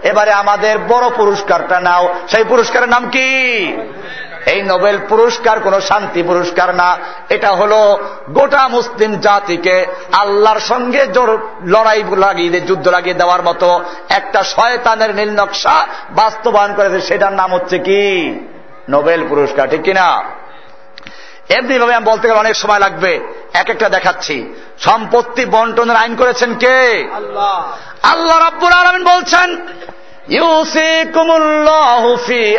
এবারে 0.04 0.32
আমাদের 0.34 0.74
বড় 0.88 1.06
পুরস্কারটা 1.16 1.78
নাও। 1.80 2.06
সেই 2.28 2.44
পুরস্কারের 2.44 2.90
নাম 2.90 3.04
কি? 3.10 3.28
এই 4.46 4.62
নোবেল 4.62 4.98
পুরস্কার 5.10 5.60
কোন 5.60 5.80
শান্তি 5.80 6.24
পুরস্কার 6.24 6.70
না। 6.76 6.90
এটা 7.30 7.50
হলো 7.52 7.80
গোটা 8.30 8.68
মুসলিম 8.68 9.12
জাতিকে 9.18 9.76
আল্লাহর 10.12 10.60
সঙ্গে 10.60 11.02
লড়াই 11.66 12.04
লাগিয়ে 12.18 12.62
যুদ্ধ 12.62 12.88
লাগিয়ে 12.88 13.20
দেওয়ার 13.22 13.42
মতো 13.44 13.70
একটা 14.10 14.40
শয়তানের 14.44 15.12
নীল 15.16 15.32
নকশা 15.42 15.76
বাস্তবায়ন 16.12 16.72
করেছে। 16.76 17.00
সেটার 17.02 17.34
নাম 17.34 17.50
হচ্ছে 17.54 17.78
কি? 17.80 18.02
নোবেল 18.90 19.22
পুরস্কার, 19.30 19.70
ঠিক 19.70 19.82
কিনা? 19.82 20.08
এমনি 21.50 21.80
ভাবে 21.80 21.96
আমি 21.96 22.06
বলতে 22.06 22.28
গেলে 22.28 22.40
অনেক 22.40 22.56
সময় 22.56 22.80
লাগবে। 22.80 23.20
এক 23.54 23.70
একটা 23.70 23.90
দেখাচ্ছি। 23.90 24.54
সম্পত্তি 24.80 25.46
বন্টনের 25.46 25.96
আইন 25.96 26.16
করেছেন 26.16 26.56
কে? 26.56 27.10
আল্লাহ। 28.04 28.40
রাব্বুল 28.40 28.72
আলমিন 28.72 29.04
বলছেন 29.04 29.68
ইউসিকুমুল্লাহু 30.28 32.18
ফি 32.28 32.58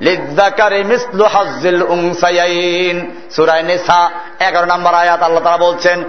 আওলাদিকুম 0.00 0.06
লিদ্দাকারি 0.06 0.84
মিসলু 0.84 1.24
হাজ্জিল 1.24 1.82
উনসায়াইন 1.82 2.96
সূরা 3.36 3.62
নিসা 3.62 4.10
11 4.40 4.66
নম্বর 4.66 4.94
আয়াত, 4.94 5.22
আল্লাহ 5.22 5.56
বলছেন 5.58 6.04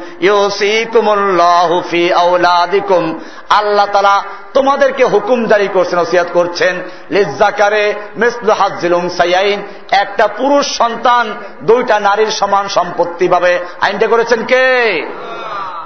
তোমাদেরকে 4.54 5.04
হুকুম 5.06 5.46
জারি 5.46 5.68
করছেন 5.74 6.00
ওসিয়াত 6.00 6.28
করছেন, 6.34 6.82
লিজ্জাকারে 7.10 7.94
মিসলু 8.18 8.52
হাজ্জিল 8.54 8.94
উনসায়াইন 8.94 9.62
একটা 9.92 10.28
পুরুষ 10.28 10.66
সন্তান 10.78 11.26
দুইটা 11.62 12.00
নারীর 12.00 12.32
সমান 12.32 12.68
সম্পত্তি 12.68 13.28
পাবে। 13.28 13.60
আইনটা 13.82 14.08
করেছেন 14.08 14.46
কে? 14.46 14.66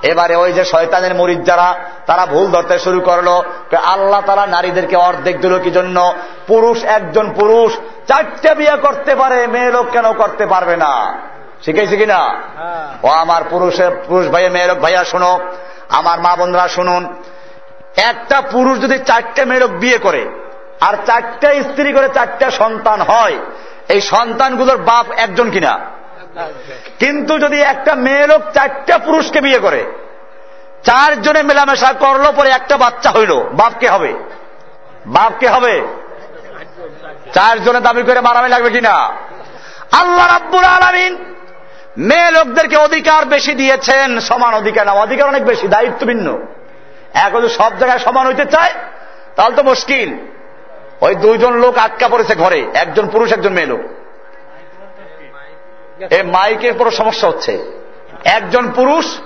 এবারে 0.04 0.36
ওই 0.36 0.54
যে 0.54 0.66
শয়তানের 0.66 1.16
মরিদ 1.16 1.46
যারা 1.46 1.76
তারা 2.06 2.26
ভুল 2.26 2.52
ধরতে 2.52 2.80
শুরু 2.80 3.02
করল 3.02 3.28
আল্লাহ 3.76 4.22
তারা 4.22 4.46
নারীদেরকে 4.46 4.96
অর্ধেক 4.96 5.42
দিল 5.42 5.60
কি 5.60 5.72
জন্য? 5.72 6.14
পুরুষ 6.48 6.84
একজন 6.84 7.34
পুরুষ 7.34 7.78
চারটে 8.08 8.56
বিয়ে 8.56 8.78
করতে 8.78 9.16
পারে 9.16 9.48
মেয়ে 9.48 9.72
লোক 9.72 9.86
কেন 9.92 10.14
করতে 10.14 10.46
পারবে 10.46 10.78
না? 10.78 11.14
শিখেছি 11.66 11.98
কিনা? 11.98 12.36
ও 13.04 13.08
আমার 13.08 13.42
পুরুষের 13.50 13.92
পুরুষ 14.08 14.28
ভাইয়া 14.28 14.50
মেয়ে 14.50 14.66
লোক 14.66 14.78
ভাইয়া 14.78 15.04
শুনো 15.04 15.40
আমার 15.90 16.20
মা 16.20 16.36
বোনরা 16.36 16.68
শুনুন 16.68 17.16
একটা 17.98 18.42
পুরুষ 18.42 18.82
যদি 18.82 19.00
চারটে 19.00 19.46
মেয়ে 19.46 19.60
লোক 19.60 19.72
বিয়ে 19.72 19.98
করে 19.98 20.30
আর 20.82 20.94
চারটা 21.06 21.54
স্ত্রী 21.54 21.94
করে 21.94 22.10
চারটা 22.14 22.52
সন্তান 22.52 23.02
হয় 23.02 23.36
এই 23.90 24.02
সন্তানগুলোর 24.02 24.78
বাপ 24.78 25.06
একজন 25.18 25.50
কিনা? 25.50 25.80
কিন্তু 27.00 27.40
যদি 27.40 27.62
একটা 27.62 27.96
মেয়ে 27.96 28.28
লোক 28.28 28.42
চারটা 28.54 28.98
পুরুষকে 28.98 29.42
বিয়ে 29.42 29.60
করে, 29.60 29.86
চারজনে 30.84 31.44
মেলামেশা 31.44 31.94
করল, 31.94 32.32
পরে 32.32 32.50
একটা 32.50 32.78
বাচ্চা 32.78 33.12
হইল 33.12 33.44
বাপকে 33.52 33.88
হবে? 33.88 34.14
বাপকে 35.06 35.48
হবে? 35.48 35.82
চারজনে 37.34 37.80
দাবি 37.80 38.04
করে 38.04 38.22
মারামি 38.22 38.50
লাগবে 38.50 38.70
কিনা? 38.70 38.96
আল্লাহ 39.92 40.28
রাব্বুল 40.28 40.64
আলমিন 40.64 41.18
মেয়ে 41.98 42.32
লোকদেরকে 42.32 42.78
অধিকার 42.78 43.26
বেশি 43.26 43.54
দিয়েছেন, 43.54 44.20
সমান 44.20 44.54
অধিকার 44.54 44.86
না, 44.86 44.92
অধিকার 44.92 45.28
অনেক 45.28 45.46
বেশি, 45.46 45.68
দায়িত্ব 45.68 46.08
ভিন্ন। 46.08 46.46
এখন 47.14 47.48
সব 47.48 47.72
জায়গায় 47.80 48.00
সমান 48.00 48.28
হইতে 48.28 48.46
চায়, 48.46 48.74
তাহলে 49.36 49.56
তো 49.56 49.64
মুশকিল। 49.64 50.10
ওই 51.02 51.16
দুইজন 51.16 51.54
লোক 51.54 51.78
আটকা 51.78 52.08
পড়েছে 52.08 52.36
ঘরে, 52.36 52.72
একজন 52.74 53.08
পুরুষ, 53.08 53.34
একজন 53.34 53.54
মেয়ে 53.54 53.68
লোক। 53.68 53.80
এই 56.00 56.24
মাইকের 56.24 56.74
পুরো 56.74 56.92
সমস্যা 56.92 57.28
হচ্ছে? 57.28 57.72
একজন 58.26 58.72
পুরুষ, 58.72 59.20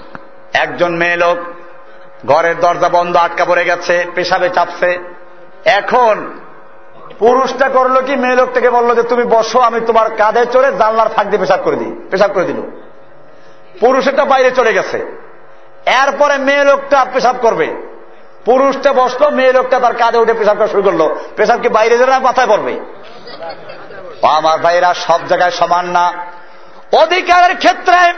একজন 0.53 0.95
মেয়ে 0.95 1.15
লোক, 1.15 1.37
ঘরের 2.25 2.59
দরজা 2.59 2.89
বন্ধ, 2.89 3.15
আটকা 3.15 3.45
পড়ে 3.45 3.63
গেছে, 3.63 4.05
পেশাবে 4.15 4.49
চাপছে। 4.49 4.99
এখন 5.65 6.39
পুরুষটা 7.19 7.69
করল 7.69 8.01
কি, 8.01 8.15
মেয়ে 8.15 8.35
লোকটাকে 8.35 8.69
বলল 8.69 8.95
যে, 8.95 9.03
তুমি 9.03 9.23
বসো, 9.23 9.59
আমি 9.59 9.81
তোমার 9.81 10.15
কাঁধে 10.15 10.45
চড়ে 10.45 10.71
জানলার 10.71 11.09
ফাঁক 11.09 11.27
দিয়ে 11.27 11.39
পেশাব 11.39 11.59
করে 11.63 11.75
দিই, 11.75 12.07
পেশাব 12.11 12.31
করে 12.33 12.43
দিল। 12.43 12.61
পুরুষেরটা 13.79 14.25
বাইরে 14.25 14.51
চলে 14.51 14.73
গেছে। 14.73 14.97
এরপরে 15.85 16.37
মেয়ে 16.37 16.63
লোকটা 16.63 17.05
পেশাব 17.13 17.35
করবে। 17.41 17.67
পুরুষটা 18.45 18.93
বসল, 18.93 19.29
মেয়ে 19.29 19.53
লোকটা 19.53 19.79
তার 19.79 19.95
কাঁধে 19.95 20.17
উঠে 20.17 20.33
পেশাব 20.33 20.57
করা 20.57 20.67
শুরু 20.67 20.83
করল। 20.83 21.15
পেশাব 21.35 21.61
কি 21.61 21.69
বাইরে 21.69 21.97
যাবে 21.97 22.11
না 22.11 22.19
মাথায় 22.19 22.47
পড়বে। 22.47 22.79
আমার 24.21 24.59
ভাইরা 24.59 24.93
সব 24.93 25.19
জায়গায় 25.27 25.51
সমান 25.51 25.85
না। 25.85 26.32
অধিকারের 27.01 27.57
ক্ষেত্রে 27.57 28.13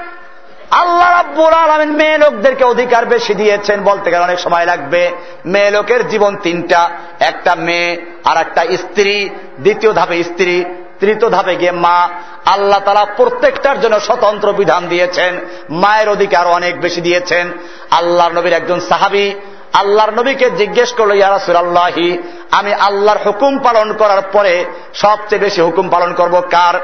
আল্লাহ 0.71 1.11
রাব্বুল 1.11 1.53
আলমিন 1.53 1.95
মেয়ে 1.95 2.17
লোকদেরকে 2.17 2.63
অধিকার 2.63 3.05
বেশি 3.05 3.33
দিয়েছেন 3.33 3.83
বলতে 3.83 4.11
গেলে 4.11 4.23
অনেক 4.23 4.39
সময় 4.39 4.65
লাগবে। 4.65 5.11
মেয়ে 5.45 5.71
লোকের 5.71 6.07
জীবন 6.07 6.35
তিনটা, 6.35 6.89
একটা 7.19 7.55
মেয়ে 7.55 8.05
আর 8.25 8.37
একটা 8.37 8.65
স্ত্রী, 8.77 9.29
দ্বিতীয় 9.59 9.93
ধাপে 9.93 10.23
স্ত্রী, 10.23 10.65
তৃতীয় 10.99 11.29
ধাপে 11.29 11.55
গিয়ে 11.55 11.71
মা। 11.71 12.09
আল্লাহ 12.45 12.79
তারা 12.79 13.05
প্রত্যেকটার 13.05 13.81
জন্য 13.81 13.99
স্বতন্ত্র 13.99 14.53
বিধান 14.53 14.87
দিয়েছেন, 14.87 15.39
মায়ের 15.69 16.09
অধিকার 16.09 16.47
অনেক 16.47 16.81
বেশি 16.81 17.01
দিয়েছেন। 17.01 17.51
আল্লাহর 17.91 18.33
নবীর 18.33 18.53
একজন 18.53 18.79
সাহাবি, 18.79 19.35
আল্লাহর 19.73 20.11
নবীকে 20.11 20.49
জিজ্ঞেস 20.49 20.93
করল 20.93 21.11
ইয়ারাসুল 21.11 21.55
আল্লাহি 21.55 22.17
আমি 22.51 22.73
আল্লাহর 22.73 23.17
হুকুম 23.25 23.59
পালন 23.59 23.93
করার 23.93 24.21
পরে 24.21 24.65
সবচেয়ে 24.93 25.41
বেশি 25.41 25.61
হুকুম 25.61 25.89
পালন 25.89 26.13
করব 26.13 26.41
কার? 26.41 26.79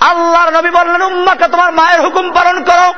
আল্লাহর 0.00 0.52
নবী 0.52 0.70
বললেন, 0.70 1.02
উম্মাকে 1.02 1.48
তোমার 1.48 1.72
মায়ের 1.72 2.02
হুকুম 2.02 2.32
পালন 2.32 2.64
করো। 2.64 2.94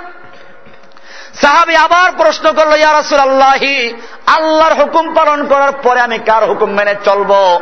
সাহাবি 1.43 1.77
আবার 1.77 2.12
প্রশ্ন 2.12 2.52
করল 2.52 2.77
ইয়ারাসুল 2.77 3.18
আল্লাহি 3.18 3.94
আল্লাহর 4.27 4.74
হুকুম 4.74 5.14
পালন 5.14 5.47
করার 5.47 5.73
পরে 5.73 6.01
আমি 6.01 6.18
কার 6.18 6.44
হুকুম 6.44 6.70
মেনে 6.70 6.94
চলবো? 7.05 7.60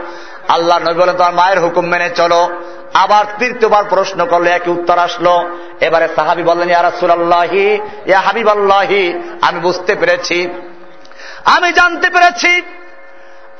আল্লাহ 0.48 0.78
নবী 0.78 0.94
বলেন 0.94 1.16
তোমার 1.16 1.34
মায়ের 1.34 1.60
হুকুম 1.60 1.86
মেনে 1.86 2.10
চলো। 2.10 2.50
আবার 2.94 3.24
তৃতীয়বার 3.38 3.84
প্রশ্ন 3.84 4.26
করল, 4.26 4.46
একই 4.46 4.70
উত্তর 4.70 4.98
আসলো। 4.98 5.48
এবারে 5.80 6.08
সাহাবি 6.16 6.42
বললেন 6.42 6.70
ইয়ারাসুল 6.70 7.10
আল্লাহি 7.10 7.80
ইয়া 8.06 8.20
হাবিব 8.20 8.48
আল্লাহি 8.48 9.20
আমি 9.42 9.60
বুঝতে 9.60 9.94
পেরেছি। 9.94 10.48
আমি 11.44 11.72
জানতে 11.72 12.10
পেরেছি। 12.10 12.62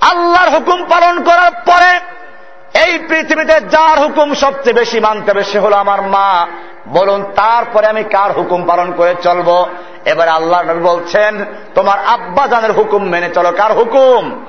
আল্লাহর 0.01 0.51
হুকুম 0.51 0.84
পালন 0.84 1.24
করার 1.24 1.51
পরে 1.51 2.01
এই 2.74 2.98
পৃথিবীতে 2.98 3.60
যার 3.60 3.98
হুকুম 3.98 4.34
সবচেয়ে 4.34 4.74
বেশি 4.74 5.01
মানতে 5.01 5.30
হবে 5.30 5.42
সে 5.44 5.59
হলো 5.59 5.76
আমার 5.76 6.02
মা। 6.02 6.46
বলুন, 6.86 7.24
তারপরে 7.36 7.86
আমি 7.86 8.02
কার 8.05 8.32
হুকুম 8.32 8.64
পালন 8.64 8.92
করে 8.92 9.14
চলবো? 9.22 9.66
এবার 10.05 10.28
আল্লাহ 10.28 10.62
নবী 10.62 10.80
বলছেন, 10.80 11.44
তোমার 11.74 11.98
আব্বা 11.98 12.46
জানের 12.46 12.72
হুকুম 12.72 13.02
মেনে 13.05 13.28
চলো। 13.28 13.52
কার 13.52 13.72
হুকুম? 13.72 14.44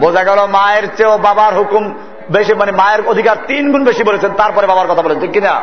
বোঝা 0.00 0.24
গেল 0.24 0.46
মায়ের 0.46 0.86
চেয়েও 0.96 1.18
বাবার 1.18 1.54
হুকুম 1.54 1.94
বেশি 2.30 2.54
মানে 2.54 2.72
মায়ের 2.72 3.00
অধিকার 3.06 3.36
তিন 3.46 3.72
গুণ 3.72 3.84
বেশি 3.84 4.02
বলেছেন, 4.04 4.32
তারপরে 4.32 4.66
বাবার 4.66 4.86
কথা 4.86 5.02
বলেছেন 5.02 5.32
কিনা? 5.32 5.62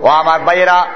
ও 0.00 0.06
আমার 0.06 0.40
ভাইয়েরা, 0.40 0.86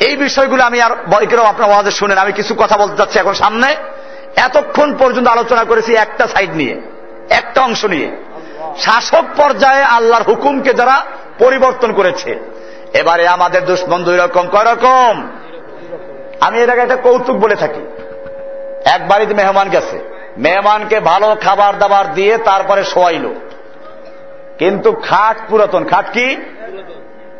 এই 0.00 0.16
বিষয়গুলো 0.16 0.64
আমি 0.64 0.80
আর 0.80 0.90
বইকেও 0.90 1.44
আপনার 1.44 1.70
ওয়াজে 1.70 1.90
শুনেন, 1.90 2.18
আমি 2.18 2.32
কিছু 2.32 2.54
কথা 2.58 2.76
বলতে 2.76 2.96
চাচ্ছি 2.96 3.18
এখন 3.18 3.32
সামনে। 3.32 3.76
এতক্ষণ 4.36 4.96
পর্যন্ত 4.98 5.28
আলোচনা 5.28 5.64
করেছি 5.64 5.94
একটা 5.94 6.26
সাইড 6.26 6.50
নিয়ে, 6.50 6.80
একটা 7.30 7.62
অংশ 7.62 7.84
নিয়ে। 7.84 8.08
শাসক 8.78 9.24
পর্যায়ে 9.36 9.82
আল্লাহর 9.82 10.22
হুকুমকে 10.22 10.72
যারা 10.72 11.02
পরিবর্তন 11.38 11.92
করেছে। 11.92 12.38
এবারে 12.94 13.28
আমাদের 13.28 13.64
দুশ্মন 13.64 14.04
দুই 14.04 14.16
রকম, 14.16 14.48
কয় 14.48 14.72
রকম? 14.72 15.30
আমি 16.40 16.62
আগে 16.62 16.80
একটা 16.80 16.96
কৌতুক 16.96 17.36
বলে 17.36 17.54
থাকি। 17.54 17.80
এক 18.84 19.08
বাড়িতে 19.08 19.34
মেহমান 19.34 19.68
গেছে। 19.68 20.16
মেহমানকে 20.38 21.00
ভালো 21.00 21.36
খাবার 21.40 21.78
দাবার 21.78 22.14
দিয়ে 22.14 22.38
তারপরে 22.38 22.84
শোয়াইল। 22.84 23.34
কিন্তু 24.58 24.92
খাট 24.92 25.36
পুরাতন। 25.48 25.84
খাট 25.84 26.12
কি? 26.12 26.36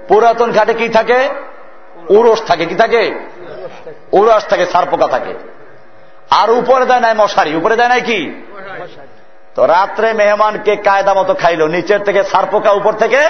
পুরাতন 0.09 0.53
খাটে 0.53 0.75
কি 0.75 0.89
থাকে? 0.89 1.29
উরস 2.09 2.43
থাকে। 2.43 2.67
কি 2.67 2.75
থাকে? 2.75 3.15
উরস 4.13 4.47
থাকে, 4.47 4.67
সারপোকা 4.67 5.07
থাকে। 5.07 5.35
আর 6.31 6.51
উপরে 6.51 6.87
দেয় 6.87 7.01
নাই 7.01 7.15
মশারি। 7.17 7.55
উপরে 7.55 7.77
দেয় 7.77 7.89
নাই 7.89 8.01
কি? 8.01 8.43
তো 9.57 9.67
রাত্রে 9.67 10.13
মেহমানকে 10.13 10.77
কায়দা 10.77 11.15
মতো 11.15 11.35
খাইল, 11.35 11.69
নিচের 11.69 12.01
থেকে 12.01 12.25
সারপোকা 12.25 12.71
উপর 12.71 12.93
থেকে 12.93 13.29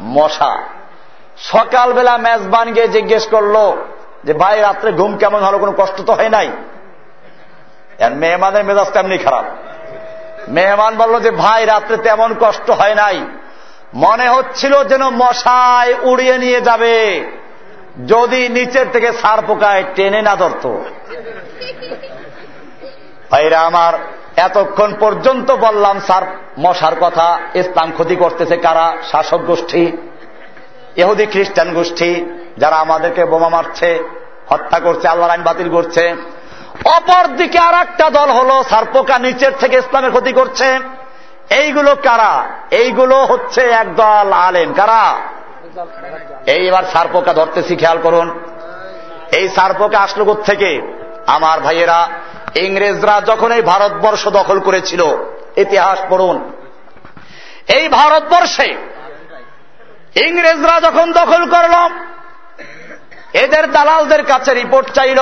মশা। 0.00 0.62
সকালবেলা 1.36 2.16
মেজবান 2.16 2.72
গিয়ে 2.72 2.88
জিজ্ঞেস 2.88 3.26
করল 3.26 3.76
যে, 4.24 4.32
ভাই, 4.32 4.60
রাত্রে 4.60 4.92
ঘুম 4.92 5.16
কেমন 5.16 5.40
হলো? 5.40 5.58
কোনো 5.58 5.72
কষ্ট 5.72 6.00
তো 6.00 6.12
হয় 6.12 6.28
নাই? 6.28 6.50
মেহমানের 8.10 8.64
মেজাজ 8.64 8.90
তেমনি 8.90 9.18
খারাপ। 9.18 9.44
মেহমান 10.48 10.96
বলল 10.96 11.20
যে, 11.20 11.30
ভাই, 11.30 11.66
রাত্রে 11.66 11.96
তেমন 11.96 12.34
কষ্ট 12.40 12.70
হয় 12.70 12.94
নাই। 12.94 13.26
মনে 13.94 14.28
হচ্ছিল 14.28 14.84
যেন 14.84 15.08
মশায় 15.08 15.94
উড়িয়ে 16.02 16.38
নিয়ে 16.38 16.60
যাবে। 16.60 17.26
যদি 18.06 18.48
নিচের 18.48 18.86
থেকে 18.92 19.12
সার 19.12 19.38
পোকায় 19.46 19.84
টেনে 19.94 20.22
না 20.22 20.36
ধরত। 20.36 20.66
ভাইরা, 23.30 23.60
আমার 23.60 24.19
এতক্ষণ 24.40 24.94
পর্যন্ত 25.00 25.50
বললাম, 25.50 26.00
স্যার, 26.00 26.22
মশার 26.58 26.92
কথা, 27.00 27.38
ইসলাম 27.54 27.92
ক্ষতি 27.92 28.16
করতেছে 28.16 28.56
কারা? 28.56 28.96
শাসক 29.10 29.38
গোষ্ঠী 29.38 29.92
এহুদি 30.96 31.26
খ্রিস্টান 31.26 31.74
গোষ্ঠী, 31.74 32.24
যারা 32.58 32.76
আমাদেরকে 32.76 33.24
বোমা 33.24 33.48
মারছে, 33.48 33.98
হত্যা 34.48 34.78
করছে 34.78 35.08
আল্লাহ 35.08 35.28
আইন 35.28 35.42
বাতিল 35.42 35.70
করছে। 35.70 36.16
অপর 36.84 37.26
দিকে 37.36 37.58
আর 37.58 37.74
একটা 37.74 38.10
দল 38.10 38.30
হল 38.30 38.62
সারপোকা 38.62 39.18
নিচের 39.18 39.52
থেকে 39.60 39.76
ইসলামের 39.76 40.10
ক্ষতি 40.10 40.32
করছে। 40.32 40.78
এইগুলো 41.50 41.94
কারা? 41.94 42.44
এইগুলো 42.70 43.16
হচ্ছে 43.24 43.60
একদল 43.60 44.32
আলেম। 44.32 44.72
কারা? 44.72 45.16
এইবার 46.46 46.82
সারপোকা 46.92 47.32
ধরতেছি, 47.32 47.76
খেয়াল 47.76 47.98
করুন। 48.02 48.40
এই 49.32 49.48
সারপোকা 49.48 49.98
আসলো 49.98 50.34
থেকে 50.34 50.70
আমার 51.26 51.60
ভাইয়েরা 51.60 52.08
ইংরেজরা 52.54 53.20
যখন 53.20 53.52
এই 53.52 53.62
ভারতবর্ষ 53.62 54.28
দখল 54.28 54.60
করেছিল, 54.60 55.02
ইতিহাস 55.56 55.98
পড়ুন। 56.08 56.52
এই 57.76 57.88
ভারতবর্ষে 57.88 58.76
ইংরেজরা 60.16 60.80
যখন 60.80 61.12
দখল 61.12 61.46
করল, 61.50 61.74
এদের 63.32 63.72
দালালদের 63.72 64.24
কাছে 64.24 64.54
রিপোর্ট 64.54 64.90
চাইল, 64.90 65.20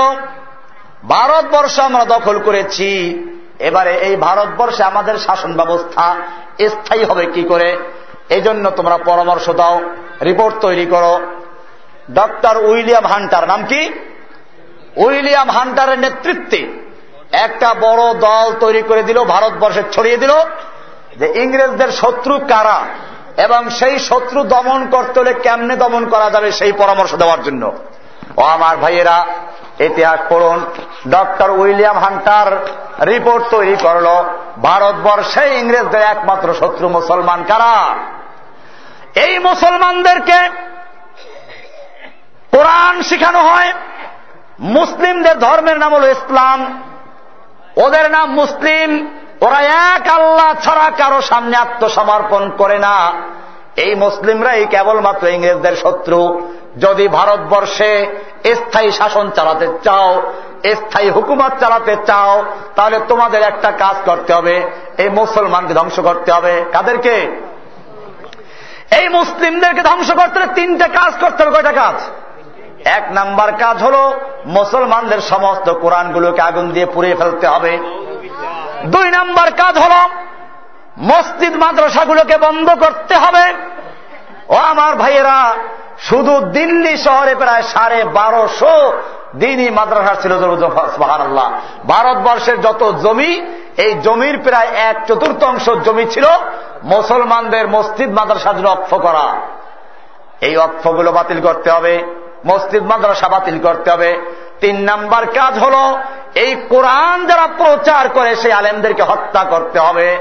ভারতবর্ষ 1.09 1.79
আমরা 1.79 2.05
দখল 2.05 2.39
করেছি, 2.39 3.19
এবারে 3.59 3.95
এই 3.95 4.17
ভারতবর্ষে 4.17 4.83
আমাদের 4.83 5.19
শাসন 5.19 5.57
ব্যবস্থা 5.57 6.17
স্থায়ী 6.69 7.05
হবে 7.05 7.27
কি 7.27 7.43
করে? 7.43 7.79
এই 8.29 8.41
জন্য 8.41 8.71
তোমরা 8.71 8.99
পরামর্শ 8.99 9.51
দাও, 9.51 9.81
রিপোর্ট 10.23 10.59
তৈরি 10.61 10.87
করো। 10.87 11.21
ডক্টর 12.15 12.57
উইলিয়াম 12.57 13.07
হান্টার 13.07 13.47
নাম 13.47 13.65
কি? 13.65 13.93
উইলিয়াম 14.97 15.51
হান্টারের 15.51 15.99
নেতৃত্বে 15.99 16.88
একটা 17.33 17.75
বড় 17.81 18.15
দল 18.15 18.53
তৈরি 18.61 18.83
করে 18.83 19.03
দিল, 19.03 19.25
ভারতবর্ষে 19.25 19.83
ছড়িয়ে 19.93 20.17
দিল, 20.17 20.31
যে 21.17 21.33
ইংরেজদের 21.35 21.89
শত্রু 21.89 22.39
কারা? 22.39 22.81
এবং 23.37 23.71
সেই 23.71 23.99
শত্রু 23.99 24.45
দমন 24.45 24.91
করতে 24.91 25.21
হলে 25.21 25.35
কেমনে 25.35 25.77
দমন 25.77 26.07
করা 26.07 26.31
যাবে 26.31 26.53
সেই 26.53 26.73
পরামর্শ 26.73 27.15
দেওয়ার 27.15 27.43
জন্য। 27.43 27.73
ও 28.37 28.43
আমার 28.43 28.77
ভাইয়েরা, 28.77 29.27
ইতিহাস 29.81 30.21
পড়ুন। 30.29 30.65
ডক্টর 31.11 31.51
উইলিয়াম 31.51 31.99
হান্টার 31.99 32.67
রিপোর্ট 33.07 33.45
তৈরি 33.51 33.77
করল 33.77 34.07
ভারতবর্ষে 34.63 35.59
ইংরেজদের 35.59 36.03
একমাত্র 36.03 36.55
শত্রু 36.55 36.89
মুসলমান 36.89 37.45
কারা? 37.45 37.95
এই 39.15 39.39
মুসলমানদেরকে 39.39 40.49
কোরআন 42.51 43.03
শিখানো 43.03 43.39
হয়, 43.39 43.73
মুসলিমদের 44.61 45.39
ধর্মের 45.39 45.79
নাম 45.79 45.95
হল 45.95 46.05
ইসলাম। 46.05 46.83
ওদের 47.85 48.11
নাম 48.11 48.35
মুসলিম। 48.35 49.15
ওরা 49.41 49.61
এক 49.95 50.09
আল্লাহ 50.09 50.55
ছাড়া 50.65 50.91
কারও 50.99 51.21
সামনে 51.21 51.57
আত্মসমর্পণ 51.57 52.51
করে 52.51 52.79
না। 52.79 53.13
এই 53.77 53.95
মুসলিমরাই 53.95 54.67
কেবলমাত্র 54.67 55.27
ইংরেজদের 55.27 55.77
শত্রু। 55.77 56.49
যদি 56.79 57.09
ভারতবর্ষে 57.09 58.07
স্থায়ী 58.55 58.91
শাসন 58.91 59.31
চালাতে 59.31 59.69
চাও, 59.85 60.33
স্থায়ী 60.75 61.11
হুকুমত 61.11 61.53
চালাতে 61.61 61.97
চাও, 62.07 62.45
তাহলে 62.75 63.01
তোমাদের 63.09 63.43
একটা 63.43 63.71
কাজ 63.71 63.97
করতে 64.05 64.35
হবে। 64.35 64.71
এই 64.99 65.09
মুসলমানকে 65.09 65.75
ধ্বংস 65.75 66.01
করতে 66.01 66.33
হবে। 66.33 66.65
কাদেরকে? 66.73 67.43
এই 68.91 69.09
মুসলিমদেরকে 69.09 69.83
ধ্বংস 69.83 70.11
করতে 70.11 70.41
হলে 70.41 70.55
তিনটে 70.55 70.89
কাজ 70.89 71.13
করতে 71.21 71.43
হবে। 71.43 71.53
কয়টা 71.53 71.73
কাজ? 71.73 71.95
এক 72.97 73.05
নাম্বার 73.11 73.51
কাজ 73.53 73.83
হল 73.83 73.97
মুসলমানদের 74.47 75.21
সমস্ত 75.21 75.73
কোরআনগুলোকে 75.73 76.41
আগুন 76.41 76.71
দিয়ে 76.71 76.87
পুড়িয়ে 76.87 77.15
ফেলতে 77.15 77.47
হবে। 77.47 77.73
দুই 78.85 79.11
নাম্বার 79.11 79.49
কাজ 79.53 79.79
হল 79.79 79.95
মসজিদ 80.99 81.55
মাদ্রাসাগুলোকে 81.57 82.37
বন্ধ 82.39 82.69
করতে 82.71 83.15
হবে। 83.15 83.45
ও 84.49 84.55
আমার 84.55 84.97
ভাইয়েরা, 84.97 85.39
শুধু 85.99 86.41
দিল্লি 86.41 86.97
শহরে 86.97 87.35
প্রায় 87.35 87.63
সাড়ে 87.63 88.05
বারোশো 88.05 88.93
দিনই 89.37 89.71
মাদ্রাসা 89.71 90.15
ছিল 90.23 90.33
আল্লাহ 90.33 91.49
ভারতবর্ষের 91.87 92.61
যত 92.61 92.83
জমি, 93.03 93.33
এই 93.77 93.93
জমির 93.95 94.37
প্রায় 94.45 94.71
এক 94.91 94.97
চতুর্থাংশ 95.09 95.65
জমি 95.87 96.05
ছিল 96.11 96.27
মুসলমানদের 96.83 97.69
মসজিদ 97.69 98.11
মাদ্রাসার 98.11 98.57
জন্য 98.57 98.69
অক্ষ 98.69 98.95
করা। 98.95 99.27
এই 100.41 100.55
অক্ষগুলো 100.57 101.11
বাতিল 101.13 101.39
করতে 101.41 101.69
হবে। 101.71 101.95
মসজিদ 102.49 102.83
মাদ্রাসা 102.83 103.29
বাতিল 103.29 103.59
করতে 103.61 103.91
হবে। 103.91 104.21
তিন 104.61 104.81
নাম্বার 104.81 105.27
কাজ 105.27 105.59
হল, 105.59 105.97
এই 106.35 106.55
কোরআন 106.69 107.27
যারা 107.27 107.47
প্রচার 107.47 108.09
করে, 108.09 108.37
সেই 108.37 108.53
আলেমদেরকে 108.53 109.03
হত্যা 109.03 109.45
করতে 109.45 109.79
হবে। 109.79 110.17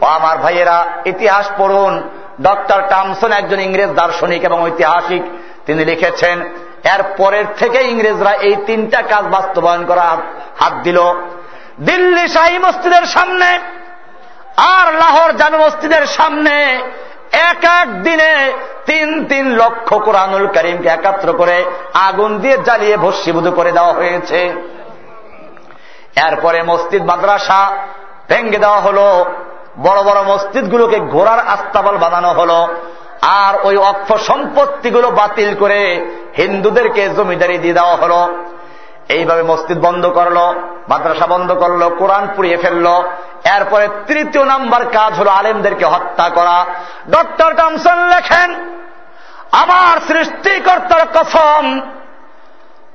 আমার 0.00 0.38
ভাইয়েরা, 0.38 0.86
ইতিহাস 1.04 1.50
পড়ুন। 1.58 2.10
ডক্টর 2.42 2.82
টামসন 2.90 3.32
একজন 3.32 3.60
ইংরেজ 3.60 3.90
দার্শনিক 3.90 4.44
এবং 4.44 4.62
ঐতিহাসিক। 4.62 5.22
তিনি 5.66 5.84
লিখেছেন, 5.84 6.40
এর 6.84 7.02
পরের 7.16 7.44
থেকে 7.58 7.78
ইংরেজরা 7.82 8.32
এই 8.32 8.56
তিনটা 8.66 9.02
কাজ 9.02 9.24
বাস্তবায়ন 9.24 9.84
করা 9.84 10.16
হাত 10.60 10.72
দিল। 10.72 10.98
দিল্লি 11.80 12.28
শাহী 12.28 12.58
মসজিদের 12.58 13.02
সামনে 13.06 13.58
আর 14.56 14.94
লাহোর 14.94 15.36
জামে 15.36 15.58
মসজিদের 15.58 16.06
সামনে 16.06 16.82
এক 17.32 17.64
এক 17.64 18.02
দিনে 18.02 18.52
তিন 18.90 19.24
তিন 19.24 19.46
লক্ষ 19.56 19.94
কোরআনুল 19.94 20.46
করিমকে 20.46 20.88
একাত্র 20.88 21.32
করে 21.32 21.64
আগুন 21.94 22.38
দিয়ে 22.38 22.58
জ্বালিয়ে 22.58 22.96
ভস্মীভূত 22.96 23.46
করে 23.50 23.72
দেওয়া 23.72 23.92
হয়েছে। 23.92 24.38
এরপরে 26.16 26.62
মসজিদ, 26.62 27.02
মাদ্রাসা 27.04 27.76
ভেঙ্গে 28.28 28.58
দেওয়া 28.58 28.80
হলো। 28.80 29.24
বড় 29.78 30.02
বড় 30.02 30.22
মসজিদগুলোকে 30.22 31.00
ঘোড়ার 31.00 31.38
আস্তাবল 31.38 31.96
বানানো 31.96 32.28
হলো। 32.28 32.68
আর 33.22 33.66
ওই 33.66 33.76
অক্ষ 33.76 34.12
সম্পত্তিগুলো 34.16 35.10
বাতিল 35.10 35.54
করে 35.54 36.06
হিন্দুদেরকে 36.36 37.08
জমিদারি 37.08 37.58
দিয়ে 37.58 37.74
দেওয়া 37.74 37.96
হলো। 37.96 38.20
এইভাবে 39.08 39.42
মসজিদ 39.42 39.78
বন্ধ 39.80 40.06
করল, 40.06 40.38
মাদ্রাসা 40.88 41.26
বন্ধ 41.26 41.52
করল, 41.52 41.82
কোরআন 41.98 42.28
পুড়িয়ে 42.36 42.56
ফেলল। 42.56 42.86
এরপরে 43.44 43.88
তৃতীয় 44.06 44.44
নাম্বার 44.44 44.84
কাজ 44.84 45.12
হলো 45.14 45.30
আলেমদেরকে 45.30 45.84
হত্যা 45.84 46.28
করা। 46.28 46.64
ডক্টর 47.10 47.54
টমসন 47.54 47.98
লেখেন, 48.08 48.54
আমার 49.52 50.00
সৃষ্টিকর্তার 50.08 51.04
কসম, 51.14 51.80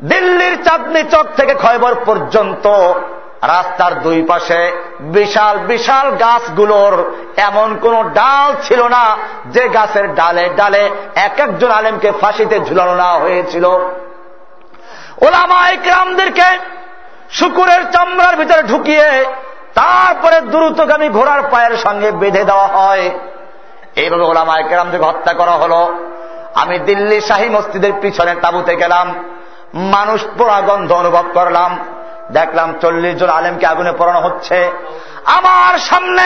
দিল্লির 0.02 0.64
চাঁদনি 0.64 1.04
চক 1.04 1.26
থেকে 1.36 1.54
খয়বর 1.54 1.96
পর্যন্ত 2.06 2.68
রাস্তার 3.42 4.00
দুই 4.00 4.26
পাশে 4.28 4.72
বিশাল 5.00 5.58
বিশাল 5.58 6.12
গাছগুলোর 6.12 7.12
এমন 7.38 7.78
কোন 7.78 8.10
ডাল 8.10 8.56
ছিল 8.64 8.88
না 8.88 9.18
যে 9.46 9.70
গাছের 9.70 10.16
ডালে 10.16 10.50
ডালে 10.56 10.90
এক 11.16 11.40
একজন 11.40 11.72
আলেমকে 11.72 12.12
ফাঁসিতে 12.22 12.60
ঝুলানো 12.60 12.96
না 12.96 13.12
হয়েছিল। 13.12 13.66
ওলামা 15.22 15.70
একরামদেরকে 15.70 16.50
শুকুরের 17.32 17.92
চামড়ার 17.92 18.36
ভিতরে 18.36 18.64
ঢুকিয়ে 18.64 19.26
তারপরে 19.76 20.42
দ্রুতগামী 20.42 21.10
ঘোড়ার 21.10 21.42
পায়ের 21.52 21.78
সঙ্গে 21.78 22.12
বেঁধে 22.12 22.44
দেওয়া 22.44 22.68
হয়। 22.68 23.12
এইভাবে 23.96 24.24
ওলামা 24.24 24.60
একরামদেরকে 24.60 25.06
হত্যা 25.06 25.34
করা 25.34 25.52
হলো। 25.52 25.94
আমি 26.56 26.80
দিল্লি 26.80 27.22
শাহী 27.22 27.50
মসজিদের 27.50 27.94
পিছনে 28.02 28.36
তাবুতে 28.36 28.76
গেলাম। 28.76 29.24
মানুষ 29.74 30.26
পোড়া 30.38 30.62
গন্ধ 30.62 30.92
অনুভব 30.92 31.24
করলাম। 31.34 31.80
দেখলাম 32.32 32.74
চল্লিশ 32.82 33.16
জন 33.16 33.30
আলেমকে 33.30 33.66
আগুনে 33.66 33.94
পড়ানো 33.98 34.20
হচ্ছে। 34.20 34.72
আমার 35.26 35.80
সামনে 35.80 36.24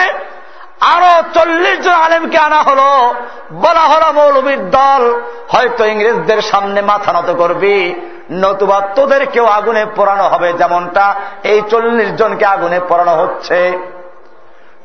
আরও 0.80 1.22
চল্লিশ 1.34 1.80
জন 1.80 1.92
আলেমকে 1.92 2.38
আনা 2.38 2.62
হলো। 2.62 3.14
বলা 3.52 3.80
হলো 3.80 4.12
মৌলবীর 4.12 4.70
দল। 4.70 5.20
হয়তো 5.48 5.84
ইংরেজদের 5.84 6.42
সামনে 6.42 6.82
মাথা 6.82 7.12
নত 7.12 7.34
করবি। 7.34 7.94
নতুবা 8.30 8.78
তোদেরকেও 8.94 9.46
আগুনে 9.46 9.86
পোড়ানো 9.96 10.22
হবে 10.22 10.52
যেমনটা 10.52 11.14
এই 11.44 11.62
চল্লিশ 11.70 12.10
জনকে 12.10 12.44
আগুনে 12.46 12.80
পোড়ানো 12.80 13.14
হচ্ছে। 13.16 13.78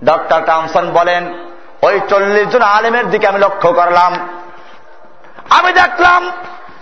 ডক্টর 0.06 0.40
টামসন 0.46 0.86
বলেন, 0.92 1.24
ওই 1.82 1.96
চল্লিশ 2.10 2.48
জন 2.48 2.62
আলেমের 2.62 3.10
দিকে 3.10 3.28
আমি 3.28 3.40
লক্ষ্য 3.40 3.70
করলাম। 3.74 4.12
আমি 5.50 5.72
দেখলাম 5.74 6.32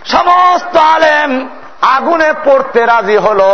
সমস্ত 0.04 0.76
আলেম 0.76 1.48
আগুনে 1.96 2.32
পড়তে 2.44 2.80
রাজি 2.86 3.16
হলো, 3.16 3.50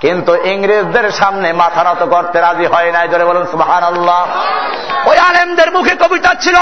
কিন্তু 0.00 0.32
ইংরেজদের 0.34 1.06
সামনে 1.12 1.52
মাথা 1.52 1.82
নত 1.84 2.02
করতে 2.04 2.40
রাজি 2.40 2.66
হয় 2.66 2.90
নাই। 2.92 3.08
জোরে 3.08 3.24
বলুন 3.24 3.46
সুহান 3.46 3.82
আল্লাহ 3.82 4.20
ওই 5.10 5.16
আলেমদের 5.18 5.70
মুখে 5.72 5.94
কবিতা 5.94 6.34
ছিল 6.34 6.56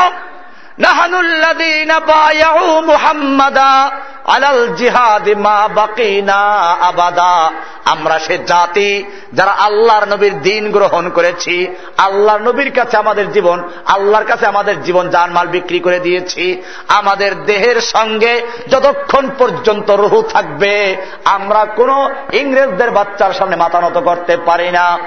আমরা 7.84 8.18
সে 8.18 8.38
জাতি 8.38 9.04
যারা 9.32 9.50
আল্লাহর 9.50 10.08
নবীর 10.08 10.40
দিন 10.40 10.72
গ্রহণ 10.72 11.08
করেছি, 11.08 11.74
আল্লাহর 11.98 12.40
নবীর 12.40 12.70
কাছে 12.70 12.96
আমাদের 12.96 13.32
জীবন, 13.32 13.68
আল্লাহর 13.86 14.24
কাছে 14.24 14.46
আমাদের 14.46 14.82
জীবন 14.82 15.10
জানমাল 15.10 15.46
বিক্রি 15.46 15.80
করে 15.80 15.98
দিয়েছি। 15.98 16.62
আমাদের 16.88 17.44
দেহের 17.44 17.80
সঙ্গে 17.80 18.42
যতক্ষণ 18.70 19.30
পর্যন্ত 19.38 19.90
রুহু 19.90 20.22
থাকবে, 20.22 20.96
আমরা 21.24 21.64
কোন 21.64 22.14
ইংরেজদের 22.32 22.90
বাচ্চার 22.90 23.32
সামনে 23.32 23.56
মাথা 23.56 23.80
নত 23.80 23.98
করতে 23.98 24.36
পারি 24.36 24.70
না। 24.70 24.98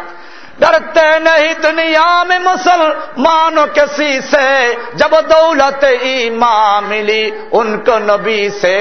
ڈرتے 0.60 1.19
نہیں 1.19 1.53
دنیا 1.64 2.23
میں 2.23 2.40
مسلمانوں 2.40 3.68
کسی 3.73 4.22
سے 4.22 4.76
جب 4.94 5.11
دولت 5.11 5.86
ایمان 6.02 6.84
ملی 6.84 7.32
ان 7.52 7.84
کو 7.84 7.99
نبی 7.99 8.49
سے 8.49 8.78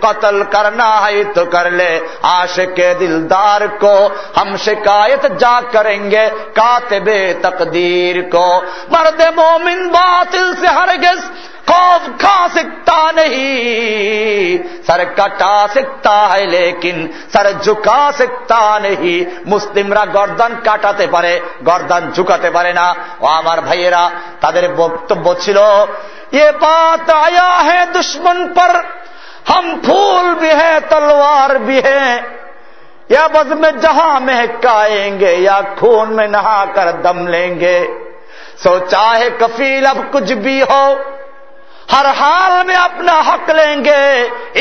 قتل 0.00 0.42
کرنا 0.42 1.06
ہے 1.06 1.24
تو 1.24 1.44
کر 1.44 1.70
لے۔ 1.70 2.00
عاشق 2.22 2.80
دلدار 3.00 3.60
کو 3.80 4.08
ہم 4.40 4.56
شکایت 4.56 5.26
جا 5.38 5.60
کریں 5.70 6.10
گے 6.10 6.28
کاتب 6.54 7.10
تقدیر 7.42 8.16
کو۔ 8.30 8.62
مرد 8.90 9.20
مومن 9.36 9.88
باطل 9.88 10.52
سے 10.60 10.66
ہرگز 10.66 11.51
خوف 11.66 12.20
کھا 12.20 12.46
سکتا 12.54 13.10
نہیں، 13.10 14.56
سر 14.86 15.04
کٹا 15.04 15.66
سکتا 15.70 16.16
ہے 16.32 16.46
لیکن 16.46 17.06
سر 17.32 17.46
جھکا 17.62 18.10
سکتا 18.14 18.78
نہیں۔ 18.78 19.48
মুসলিমরা 19.48 20.04
گردن 20.14 20.54
کاٹاتے 20.64 21.06
پارے 21.06 21.38
গর্দান 21.66 22.10
ঝুকাতে 22.12 22.50
پارے 22.50 22.72
نا۔ 22.72 22.92
ও 23.20 23.26
আমার 23.26 23.58
ভাইয়েরা، 23.58 24.08
তাদের 24.40 24.74
বক্তব্য 24.74 25.34
ছিল 25.40 25.58
بات 26.60 27.10
آیا 27.10 27.48
ہے 27.64 27.80
دشمن 27.94 28.54
پر، 28.54 28.70
ہم 29.48 29.80
پھول 29.84 30.34
بھی 30.34 30.50
ہیں 30.50 30.78
تلوار 30.88 31.54
بھی 31.54 31.78
ہیں 31.78 32.20
یا 33.08 33.26
بز 33.26 33.52
میں 33.52 33.70
جہاں 33.72 34.20
مہکائیں 34.20 35.20
گے، 35.20 35.34
یا 35.34 35.60
خون 35.80 36.16
میں 36.16 36.26
نہا 36.26 36.64
کر 36.74 36.90
دم 36.90 37.26
لیں 37.26 37.60
گے۔ 37.60 37.86
سوچا 38.62 39.18
ہے 39.18 39.28
کفیل 39.38 39.86
اب 39.86 39.98
کچھ 40.10 40.32
بھی 40.32 40.62
ہو۔ 40.62 40.94
हर 41.91 42.05
हाल 42.15 42.65
में 42.67 42.75
अपना 42.75 43.13
हक 43.23 43.49
लेंगे 43.49 44.01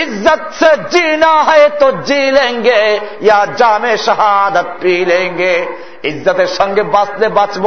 इज्जत 0.03 0.51
से 0.55 0.71
जीना 0.89 1.33
है 1.43 1.69
तो 1.79 1.91
जी 2.03 2.31
लेंगे 2.31 2.83
या 3.23 3.45
जामे 3.55 3.97
शहादत 3.99 4.79
पी 4.83 5.05
लेंगे 5.05 5.55
ইজ্জতের 6.05 6.51
সঙ্গে 6.59 6.83
বাঁচলে 6.95 7.29
বাঁচব 7.39 7.67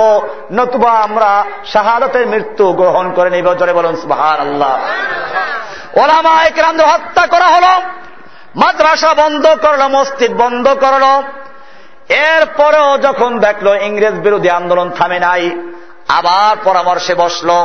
নতুবা 0.52 0.92
আমরা 1.06 1.32
শাহাদতের 1.74 2.26
মৃত্যু 2.28 2.66
গ্রহণ 2.74 3.06
করে 3.18 3.30
নিব 3.30 3.48
জোরে 3.60 3.74
বলুন 3.74 3.96
সুহার 3.96 4.40
আল্লাহ 4.40 4.74
ওলামা 5.94 6.34
একরাম 6.44 6.76
হত্যা 6.92 7.24
করা 7.34 7.48
হল 7.56 7.66
মাদ্রাসা 8.56 9.12
বন্ধ 9.14 9.46
করলো 9.66 9.86
মসজিদ 9.98 10.32
বন্ধ 10.44 10.66
করলো 10.84 11.12
এরপরেও 12.28 12.90
যখন 12.98 13.32
দেখলো 13.40 13.72
ইংরেজ 13.88 14.16
বিরোধী 14.26 14.50
আন্দোলন 14.50 14.88
থামে 14.98 15.20
নাই 15.20 15.44
আবার 16.18 16.54
পরামর্শে 16.64 17.14
বসলো 17.16 17.58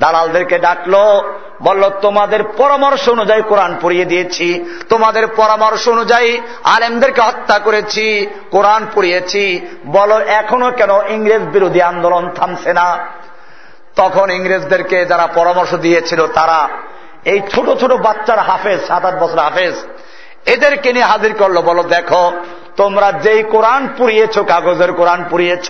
দালালদেরকে 0.00 0.58
ডাকলো, 0.58 1.34
বলল, 1.62 1.90
তোমাদের 2.02 2.44
পরামর্শ 2.44 3.08
অনুযায়ী 3.08 3.42
কোরআন 3.42 3.76
পড়িয়ে 3.80 4.04
দিয়েছি। 4.04 4.48
তোমাদের 4.88 5.26
পরামর্শ 5.26 5.88
অনুযায়ী 5.88 6.40
আলেমদেরকে 6.64 7.20
হত্যা 7.20 7.58
করেছি, 7.58 8.26
কোরআন 8.50 8.86
পড়িয়েছি। 8.94 9.66
বলো, 9.86 10.20
এখনও 10.20 10.70
কেন 10.70 10.90
ইংরেজ 11.08 11.42
বিরোধী 11.42 11.80
আন্দোলন 11.80 12.30
থামছে 12.30 12.72
না? 12.74 12.98
তখন 13.96 14.30
ইংরেজদেরকে 14.30 15.06
যারা 15.06 15.26
পরামর্শ 15.26 15.74
দিয়েছিল, 15.74 16.26
তারা 16.26 16.68
এই 17.24 17.40
ছোট 17.54 17.80
ছোট 17.80 17.92
বাচ্চার 17.92 18.38
হাফেজ, 18.38 18.80
সাত 18.88 19.04
আট 19.04 19.14
বছর 19.14 19.38
হাফেজ, 19.38 19.74
এদেরকে 20.46 20.92
নিয়ে 20.92 21.04
হাজির 21.04 21.34
করল, 21.38 21.60
বলো, 21.60 21.82
দেখো, 21.82 22.32
তোমরা 22.76 23.12
যেই 23.12 23.42
কোরআন 23.42 23.88
পুড়িয়েছ, 23.96 24.38
কাগজের 24.38 24.92
কোরআন 24.92 25.24
পুড়িয়েছ, 25.30 25.68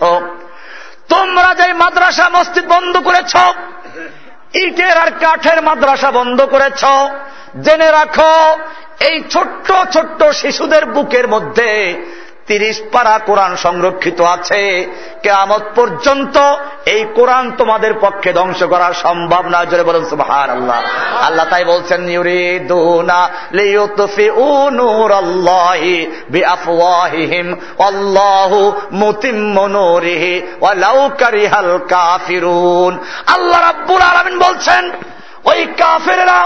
তোমরা 1.08 1.54
যেই 1.54 1.72
মাদ্রাসা, 1.72 2.28
মসজিদ 2.28 2.66
বন্ধ 2.68 2.98
করেছ 2.98 3.36
ইটের 4.54 4.96
আর 4.98 5.10
কাঠের 5.10 5.62
মাদ্রাসা 5.62 6.10
বন্ধ 6.10 6.42
করেছ। 6.42 6.84
জেনে 7.60 7.90
রাখো 7.90 8.58
এই 9.00 9.22
ছোট্ট 9.30 9.72
ছোট্ট 9.92 10.24
শিশুদের 10.24 10.86
বুকের 10.86 11.28
মধ্যে 11.28 11.94
তিরিশ 12.48 12.76
পারা 12.92 13.14
কোরআন 13.26 13.52
সংরক্ষিত 13.56 14.20
আছে। 14.34 14.62
কেমত 15.22 15.64
পর্যন্ত 15.76 16.36
এই 16.86 17.02
কোরআন 17.14 17.44
তোমাদের 17.58 17.92
পক্ষে 18.00 18.30
ধ্বংস 18.32 18.60
করা 18.62 18.88
সম্ভব 18.92 19.42
না। 19.48 19.60
জোরে 19.64 19.82
বলুন 19.82 20.04
সুবহান 20.04 20.48
আল্লাহ 20.50 20.78
আল্লাহ 21.26 21.46
তাই 21.50 21.64
বলছেন 21.64 22.00
আল্লাহু 33.34 33.64
রাব্বুল 33.68 34.02
আলামিন 34.02 34.36
বলছেন, 34.38 34.82
ওই 35.44 35.60
কাফেরেরা 35.78 36.40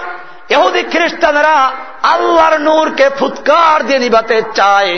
এহুদি 0.48 0.82
খ্রিস্টানেরা 0.82 1.56
আল্লাহর 2.02 2.54
নূরকে 2.60 3.06
ফুৎকার 3.18 3.78
দিয়ে 3.86 3.98
নিবাতে 3.98 4.36
চায়। 4.54 4.92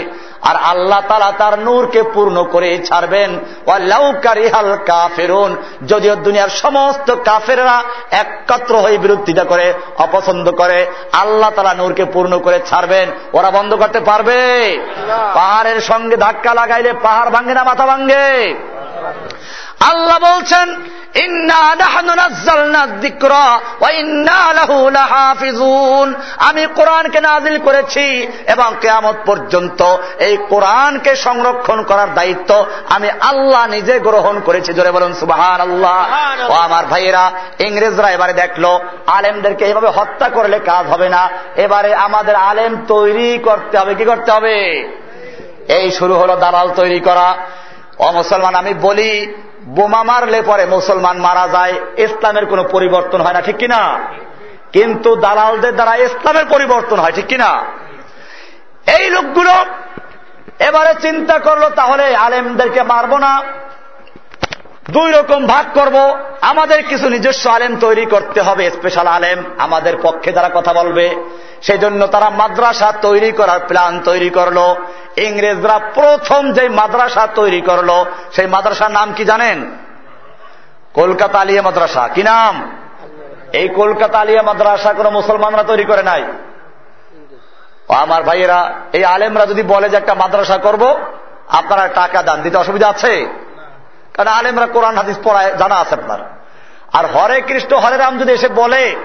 আর 0.45 0.57
আল্লাহ 0.57 1.01
তালা 1.09 1.33
তার 1.39 1.59
নূরকে 1.59 2.03
পূর্ণ 2.03 2.45
করে 2.45 2.79
ছাড়বেন। 2.79 3.31
লাউকারিহাল 3.79 4.77
কাফেরুন, 4.87 5.57
যদিও 5.87 6.15
দুনিয়ার 6.17 6.49
সমস্ত 6.49 7.15
কাফেরা 7.25 7.83
একত্র 8.11 8.75
হয়ে 8.77 8.99
বিরোধিতা 8.99 9.45
করে, 9.45 9.75
অপছন্দ 9.99 10.51
করে, 10.51 10.87
আল্লাহ 11.13 11.51
তালা 11.51 11.75
নূরকে 11.75 12.05
পূর্ণ 12.05 12.39
করে 12.39 12.59
ছাড়বেন। 12.71 13.11
ওরা 13.33 13.51
বন্ধ 13.51 13.75
করতে 13.75 14.01
পারবে? 14.01 14.39
পাহাড়ের 15.35 15.81
সঙ্গে 15.81 16.17
ধাক্কা 16.17 16.55
লাগাইলে 16.55 16.93
পাহাড় 16.93 17.31
ভাঙ্গে 17.31 17.55
না, 17.55 17.65
মাথা 17.65 17.87
ভাঙ্গে 17.87 18.55
আল্লাহ 19.81 20.19
বলছেন 20.19 20.83
আমি 26.39 26.67
কোরআনকে 26.75 27.21
নাজিল 27.21 27.59
করেছি 27.59 28.27
এবং 28.49 28.75
কেয়ামত 28.81 29.15
পর্যন্ত 29.27 29.97
এই 30.19 30.37
কোরআনকে 30.49 31.17
সংরক্ষণ 31.17 31.83
করার 31.83 32.15
দায়িত্ব 32.15 32.67
আমি 32.91 33.11
আল্লাহ 33.11 33.67
নিজে 33.67 33.99
গ্রহণ 33.99 34.41
করেছি। 34.41 34.73
জোরে 34.73 34.91
বলুন 34.91 35.15
সুবাহান 35.15 35.61
আল্লাহ 35.61 36.07
ও 36.51 36.53
আমার 36.53 36.87
ভাইয়েরা 36.87 37.31
ইংরেজরা 37.59 38.11
এবারে 38.11 38.33
দেখল 38.33 38.79
আলেমদেরকে 39.07 39.65
এভাবে 39.65 39.89
হত্যা 39.89 40.29
করলে 40.29 40.59
কাজ 40.59 40.87
হবে 40.87 41.09
না। 41.09 41.31
এবারে 41.57 41.95
আমাদের 41.95 42.35
আলেম 42.35 42.85
তৈরি 42.89 43.39
করতে 43.39 43.79
হবে 43.79 43.95
কি 43.95 44.05
করতে 44.05 44.33
হবে? 44.33 44.89
এই 45.69 45.91
শুরু 45.91 46.15
হলো 46.15 46.37
দালাল 46.37 46.71
তৈরি 46.71 47.01
করা। 47.01 47.35
ও 47.99 48.13
মুসলমান 48.13 48.55
আমি 48.55 48.75
বলি 48.75 49.35
বোমা 49.65 50.03
মারলে 50.03 50.43
পরে 50.43 50.67
মুসলমান 50.67 51.19
মারা 51.19 51.49
যায়, 51.49 51.75
ইসলামের 51.97 52.47
কোনো 52.47 52.65
পরিবর্তন 52.65 53.21
হয় 53.21 53.33
না, 53.33 53.41
ঠিক 53.41 53.57
কিনা? 53.57 53.99
কিন্তু 54.73 55.17
দালালদের 55.17 55.75
দ্বারা 55.75 55.97
ইসলামের 55.97 56.45
পরিবর্তন 56.51 56.99
হয়, 56.99 57.13
ঠিক 57.13 57.27
কিনা? 57.27 57.65
এই 58.99 59.11
লোকগুলো 59.11 59.51
এবারে 60.59 60.95
চিন্তা 61.01 61.39
করল, 61.39 61.69
তাহলে 61.69 62.17
আলেমদেরকে 62.17 62.83
মারব 62.83 63.17
না। 63.17 63.43
দুই 64.91 65.13
রকম 65.13 65.47
ভাগ 65.47 65.79
করব। 65.79 66.19
আমাদের 66.41 66.83
কিছু 66.83 67.09
নিজস্ব 67.09 67.51
আলেম 67.51 67.77
তৈরি 67.81 68.07
করতে 68.07 68.41
হবে 68.41 68.71
স্পেশাল 68.71 69.07
আলেম 69.07 69.45
আমাদের 69.59 69.97
পক্ষে 70.03 70.33
যারা 70.33 70.51
কথা 70.55 70.73
বলবে। 70.73 71.17
সেই 71.63 71.79
জন্য 71.79 72.07
তারা 72.07 72.31
মাদ্রাসা 72.31 72.93
তৈরি 72.93 73.33
করার 73.33 73.61
প্ল্যান 73.69 74.01
তৈরি 74.01 74.31
করল। 74.31 74.75
ইংরেজরা 75.17 75.79
প্রথম 75.79 76.53
যে 76.53 76.69
মাদ্রাসা 76.69 77.27
তৈরি 77.27 77.61
করল, 77.61 78.05
সেই 78.33 78.47
মাদ্রাসার 78.47 78.91
নাম 78.91 79.13
কি 79.13 79.25
জানেন? 79.25 79.71
কলকাতা 80.95 81.39
আলিয়া 81.39 81.63
মাদ্রাসা। 81.63 82.09
কি 82.09 82.23
নাম? 82.23 82.79
এই 83.53 83.69
কলকাতা 83.69 84.19
আলিয়া 84.19 84.43
মাদ্রাসা 84.43 84.93
কোন 84.93 85.11
মুসলমানরা 85.11 85.63
তৈরি 85.63 85.85
করে 85.85 86.03
নাই? 86.03 86.25
আমার 87.89 88.23
ভাইয়েরা, 88.23 88.75
এই 88.93 89.05
আলেমরা 89.05 89.47
যদি 89.47 89.63
বলে 89.63 89.89
যে 89.89 89.97
একটা 89.97 90.15
মাদ্রাসা 90.15 90.57
করব, 90.57 90.99
আপনারা 91.49 91.89
টাকা 91.89 92.23
দান, 92.23 92.43
দিতে 92.43 92.57
অসুবিধা 92.57 92.89
আছে? 92.89 93.44
কারণ 94.15 94.33
আলেমরা 94.33 94.67
কোরআন 94.67 94.97
হাদিস 94.97 95.17
পড়ায় 95.25 95.57
জানা 95.57 95.75
আছে 95.75 95.95
আপনার। 95.95 96.19
আর 96.93 97.07
হরে 97.07 97.41
কৃষ্ণ 97.41 97.77
হরে 97.77 97.97
রাম 97.97 98.19
যদি 98.19 98.33
এসে 98.33 98.49
বলে 98.49 98.97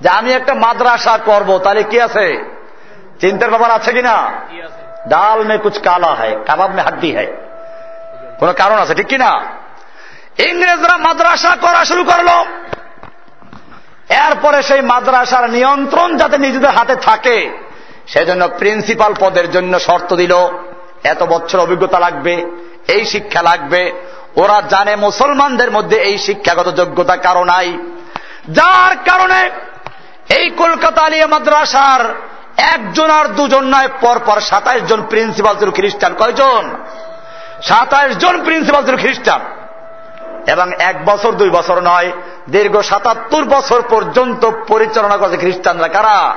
যে 0.00 0.08
আমি 0.08 0.32
একটা 0.32 0.54
মাদ্রাসা 0.54 1.18
করব 1.24 1.58
তাহলে 1.58 1.82
কি 1.82 2.00
আছে? 2.00 2.44
চিন্তার 3.20 3.50
ব্যাপার 3.50 3.70
আছে 3.70 3.92
কিনা? 3.92 4.32
ডাল 5.08 5.44
মে 5.44 5.58
কুচ 5.58 5.78
কালা 5.78 6.06
হয় 6.06 6.36
কাবাব 6.46 6.74
মে 6.74 6.82
হাড্ডি 6.82 7.16
হয় 7.16 7.32
কোন 8.38 8.52
কারণ 8.52 8.78
আছে 8.78 8.94
ঠিক 8.94 9.06
কিনা? 9.06 9.30
ইংরেজরা 10.38 10.96
মাদ্রাসা 10.96 11.56
করা 11.60 11.84
শুরু 11.84 12.04
করল। 12.04 12.28
এরপরে 14.08 14.62
সেই 14.62 14.80
মাদ্রাসার 14.80 15.50
নিয়ন্ত্রণ 15.50 16.16
যাতে 16.16 16.38
নিজেদের 16.38 16.70
হাতে 16.70 16.96
থাকে 16.96 17.58
সেজন্য 18.06 18.48
প্রিন্সিপাল 18.48 19.14
পদের 19.20 19.50
জন্য 19.50 19.80
শর্ত 19.80 20.14
দিল 20.14 20.34
এত 21.04 21.22
বছর 21.22 21.58
অভিজ্ঞতা 21.58 21.98
লাগবে। 21.98 22.46
এই 22.88 23.04
শিক্ষা 23.04 23.42
লাগবে। 23.42 23.92
ওরা 24.36 24.62
জানে 24.68 24.96
মুসলমানদের 24.96 25.70
মধ্যে 25.70 25.96
এই 25.96 26.18
শিক্ষাগত 26.18 26.76
যোগ্যতা 26.76 27.16
কারও 27.16 27.44
নাই। 27.44 27.78
যার 28.50 28.96
কারণে 28.96 29.50
এই 30.34 30.50
কলকাতা 30.50 31.02
আলিয়া 31.02 31.26
মাদ্রাসার 31.26 32.14
একজন 32.56 33.10
আর 33.10 33.26
দুজন 33.26 33.64
নয় 33.64 33.88
পর 34.00 34.18
পর 34.26 34.40
সাতাইশ 34.40 34.84
জন 34.84 35.02
প্রিন্সিপাল 35.02 35.58
ছিল 35.58 35.70
খ্রিস্টান। 35.70 36.14
কয়জন? 36.14 36.84
সাতাইশ 37.62 38.16
জন 38.16 38.44
প্রিন্সিপাল 38.44 38.84
ছিল 38.84 38.96
খ্রিস্টান। 38.96 39.40
এবং 40.46 40.72
এক 40.78 41.04
বছর, 41.04 41.32
দুই 41.32 41.50
বছর 41.50 41.80
নয়, 41.80 42.12
দীর্ঘ 42.50 42.80
সাতাত্তর 42.80 43.44
বছর 43.44 43.82
পর্যন্ত 43.82 44.50
পরিচালনা 44.68 45.16
করেছে 45.16 45.36
খ্রিস্টানরা। 45.36 45.88
কারা? 45.88 46.34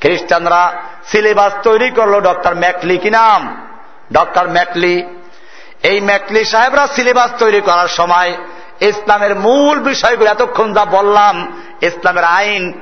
খ্রিস্টানরা। 0.00 0.72
সিলেবাস 1.06 1.52
তৈরি 1.62 1.90
করল 1.90 2.20
ডক্টর 2.20 2.54
ম্যাকলি। 2.54 2.98
কি 2.98 3.10
নাম? 3.10 3.66
Doctor 4.12 4.48
Macaulay. 4.48 5.19
এই 5.82 6.00
ম্যাকলি 6.00 6.44
সাহেবরা 6.44 6.86
সিলেবাস 6.86 7.30
তৈরি 7.38 7.60
করার 7.60 7.88
সময় 7.88 8.36
ইসলামের 8.80 9.36
মূল 9.36 9.78
বিষয়গুলো 9.78 10.30
এতক্ষণ 10.30 10.74
যা 10.74 10.84
বললাম, 10.84 11.64
ইসলামের 11.80 12.24
আইন, 12.24 12.72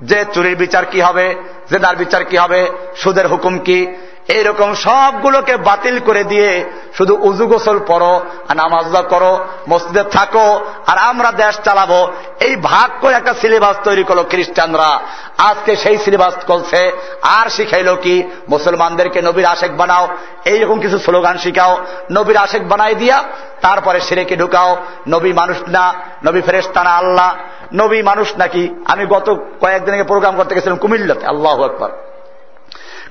যে 0.00 0.24
চুরির 0.32 0.56
বিচার 0.56 0.84
কি 0.86 1.00
হবে, 1.00 1.34
জেদার 1.70 1.96
বিচার 1.96 2.24
কি 2.24 2.36
হবে, 2.36 2.70
সুদের 2.96 3.26
হুকুম 3.26 3.58
কি 3.58 3.86
এইরকম 4.28 4.74
সবগুলোকে 4.74 5.56
বাতিল 5.56 5.98
করে 5.98 6.24
দিয়ে 6.24 6.64
শুধু 6.96 7.16
উজু 7.16 7.46
গোসল 7.46 7.80
পড়ো 7.86 8.20
নামাজ 8.54 8.96
করো, 8.96 9.38
মসজিদে 9.68 10.02
থাকো, 10.02 10.60
আর 10.86 10.98
আমরা 10.98 11.32
দেশ 11.32 11.60
চালাবো। 11.60 12.08
এই 12.40 12.56
ভাগ 12.56 12.90
করে 13.00 13.14
একটা 13.14 13.34
সিলেবাস 13.34 13.76
তৈরি 13.84 14.04
করল 14.04 14.22
খ্রিস্টানরা। 14.22 15.00
আজকে 15.38 15.76
সেই 15.76 15.98
সিলেবাস 15.98 16.34
চলছে। 16.46 16.92
আর 17.22 17.50
শিখাইলো 17.50 17.96
কি? 17.96 18.22
মুসলমানদেরকে 18.48 19.22
নবীর 19.22 19.44
আশেক 19.44 19.76
বানাও, 19.76 20.08
এইরকম 20.44 20.80
কিছু 20.80 20.98
স্লোগান 20.98 21.38
শিখাও। 21.38 21.78
নবীর 22.12 22.36
আশেক 22.36 22.68
বানাই 22.68 22.94
দিয়া, 22.94 23.24
তারপরে 23.60 24.00
সেরেকে 24.00 24.36
ঢুকাও। 24.36 24.76
নবী 25.08 25.32
মানুষ 25.32 25.56
না, 25.68 25.94
নবী 26.24 26.40
ফেরেস্তানা 26.40 26.90
আল্লাহ। 26.90 27.34
নবী 27.74 28.02
মানুষ 28.02 28.36
নাকি? 28.38 28.82
আমি 28.84 29.06
গত 29.06 29.30
কয়েকদিন 29.60 29.94
আগে 29.94 30.02
প্রোগ্রাম 30.02 30.36
করতে 30.36 30.54
গেছিলাম 30.54 30.78
কুমিল্লাতে। 30.78 31.26
আল্লাহ 31.26 31.64
একবার 31.64 32.07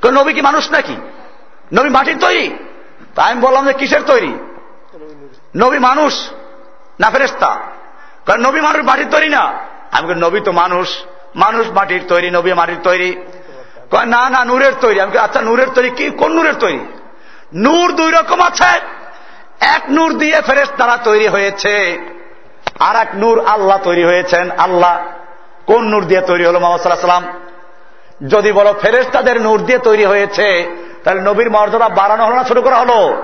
নবী 0.06 0.34
কি 0.34 0.42
মানুষ 0.42 0.72
নাকি? 0.72 0.96
নবী 1.74 1.90
মাটির 1.90 2.18
তৈরি? 2.20 2.56
তা 3.16 3.24
আমি 3.24 3.42
বললাম 3.42 3.66
যে 3.66 3.74
কিসের 3.74 4.02
তৈরি? 4.02 4.38
নবী 5.56 5.80
মানুষ 5.80 6.30
না 7.00 7.10
ফেরেস্তা 7.10 7.58
কারণ 8.26 8.42
নবী 8.42 8.62
মানুষ 8.62 8.86
মাটির 8.86 9.08
তৈরি 9.12 9.30
না? 9.30 9.54
আমি 9.92 10.16
নবী 10.16 10.40
তো 10.40 10.52
মানুষ। 10.52 11.04
মানুষ 11.36 11.68
মাটির 11.68 12.02
তৈরি, 12.08 12.32
নবী 12.32 12.54
মাটির 12.54 12.78
তৈরি। 12.84 13.18
না 14.06 14.30
না, 14.30 14.46
নূরের 14.46 14.74
তৈরি। 14.82 15.00
আমি 15.00 15.18
আচ্ছা 15.18 15.42
নূরের 15.42 15.68
তৈরি 15.70 15.90
কি? 15.90 16.10
কোন 16.10 16.34
নূরের 16.34 16.54
তৈরি? 16.54 16.80
নূর 17.54 17.92
দুই 17.92 18.12
রকম 18.12 18.42
আছে। 18.42 18.80
এক 19.60 19.84
নূর 19.90 20.18
দিয়ে 20.18 20.42
ফেরেস 20.42 20.70
তারা 20.78 20.98
তৈরি 20.98 21.28
হয়েছে। 21.28 22.00
আর 22.80 22.96
এক 22.96 23.08
নূর 23.14 23.46
আল্লাহ 23.46 23.78
তৈরি 23.84 24.04
হয়েছেন। 24.04 24.52
আল্লাহ 24.52 25.06
কোন 25.66 25.84
নূর 25.84 26.06
দিয়ে 26.06 26.22
তৈরি 26.22 26.46
হলো 26.46 26.60
মোহাম্মদ 26.60 26.82
সাল্লাহ 26.82 27.10
সাল্লাম 27.10 27.40
যদি 28.28 28.52
বলো 28.52 28.74
ফেরেস 28.82 29.08
তাদের 29.12 29.42
নূর 29.42 29.62
দিয়ে 29.62 29.80
তৈরি 29.80 30.06
হয়েছে, 30.06 30.78
তাহলে 31.04 31.22
নবীর 31.22 31.50
মর্যাদা 31.50 31.90
বাড়ানো 31.90 32.26
হলো 32.26 32.36
না, 32.36 32.44
ছোট 32.44 32.58
করা 32.58 32.76
হলো? 32.76 33.24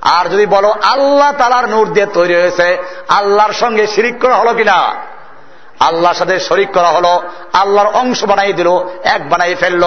আর 0.00 0.28
যদি 0.28 0.46
বলো 0.46 0.74
আল্লাহ 0.82 1.32
তালার 1.32 1.68
নূর 1.68 1.92
দিয়ে 1.92 2.06
তৈরি 2.06 2.34
হয়েছে, 2.34 2.78
আল্লাহর 3.08 3.52
সঙ্গে 3.52 3.86
শিরিক 3.86 4.20
করা 4.20 4.34
হলো 4.34 4.54
কিনা? 4.54 4.94
আল্লাহর 5.80 6.14
সাথে 6.14 6.40
শরিক 6.40 6.72
করা 6.72 6.88
হলো, 6.88 7.22
আল্লাহর 7.52 7.88
অংশ 7.88 8.24
বানাই 8.24 8.52
দিল, 8.52 8.68
এক 9.04 9.28
বানাই 9.28 9.54
ফেলল। 9.54 9.82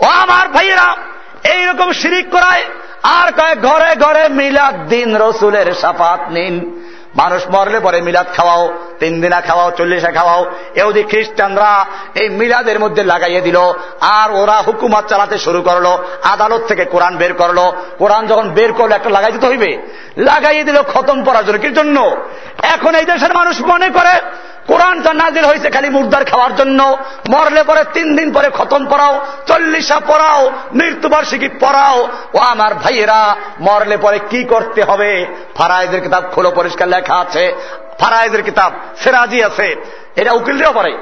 ও 0.00 0.04
আমার 0.04 0.48
ভাইয়েরা, 0.48 0.96
এইরকম 1.44 1.92
শিরিক 1.92 2.30
করায় 2.30 2.64
আর 3.02 3.32
কয়েক 3.32 3.62
ঘরে 3.62 3.94
ঘরে 3.94 4.28
মিলাদ 4.28 4.88
দিন 4.88 5.16
রসুলের 5.16 5.74
সাফাত 5.74 6.20
নিন। 6.30 6.82
মানুষ 7.16 7.42
মরলে 7.48 7.80
পরে 7.80 8.00
মিলাদ 8.00 8.26
খাওয়াও, 8.36 8.72
তিন 9.00 9.20
দিনা 9.20 9.40
খাওয়াও, 9.40 9.70
চল্লিশে 9.70 10.12
খাওয়াও। 10.12 10.46
এদি 10.74 11.02
খ্রিস্টানরা 11.02 11.86
এই 12.14 12.28
মিলাদের 12.28 12.80
মধ্যে 12.80 13.02
লাগাইয়ে 13.02 13.40
দিল, 13.40 13.56
আর 14.00 14.30
ওরা 14.30 14.52
হুকুমত 14.52 15.06
চালাতে 15.08 15.38
শুরু 15.38 15.62
করল, 15.62 15.86
আদালত 16.22 16.66
থেকে 16.66 16.84
কোরআন 16.84 17.16
বের 17.16 17.34
করল। 17.34 17.72
কোরআন 17.98 18.26
যখন 18.26 18.50
বের 18.50 18.72
করল, 18.72 18.92
একটা 18.92 19.10
লাগাই 19.10 19.32
দিতে 19.32 19.46
হইবে। 19.46 19.78
লাগাইয়ে 20.18 20.64
দিল 20.64 20.82
খতম 20.82 21.24
করার 21.24 21.44
জন্য 21.46 21.56
জন্য। 21.70 22.16
এখন 22.62 22.94
এই 22.94 23.04
দেশের 23.04 23.34
মানুষ 23.34 23.60
মনে 23.60 23.88
করে 23.88 24.20
কোরআনটা 24.66 25.14
নাজিল 25.14 25.44
হয়েছে 25.44 25.70
খালি 25.70 25.90
মুর্দার 25.90 26.24
খাওয়ার 26.24 26.56
জন্য। 26.56 26.96
মরলে 27.28 27.62
পরে 27.62 27.84
তিন 27.92 28.16
দিন 28.16 28.32
পরে 28.32 28.50
খতম 28.54 28.86
পড়াও, 28.86 29.26
চল্লিশা 29.46 30.00
পড়াও, 30.00 30.52
মৃত্যুবার্ষিকী 30.72 31.48
পড়াও। 31.48 32.08
ও 32.34 32.38
আমার 32.38 32.74
ভাইয়েরা, 32.74 33.36
মরলে 33.60 33.96
পরে 33.96 34.18
কি 34.18 34.44
করতে 34.44 34.82
হবে? 34.82 35.26
ফারাইজের 35.56 36.00
কিতাব 36.00 36.24
খোলো, 36.32 36.50
পরিষ্কার 36.50 36.88
লেখা 36.88 37.14
আছে। 37.14 37.54
ফারাইজের 38.00 38.42
কিতাব, 38.42 38.72
সেরাজি 38.96 39.44
আছে। 39.44 39.76
এটা 40.16 40.32
উকিলরাও 40.32 40.72
পড়ে। 40.72 40.98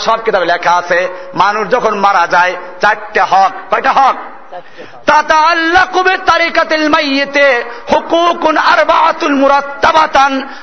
সব 0.00 0.18
কিতাবে 0.24 0.46
লেখা 0.46 0.72
আছে, 0.72 1.08
মানুষ 1.34 1.70
যখন 1.70 1.94
মারা 1.94 2.26
যায়, 2.26 2.56
চারটে 2.80 3.20
হক, 3.20 3.52
কয়টা 3.70 3.92
হক? 3.92 4.14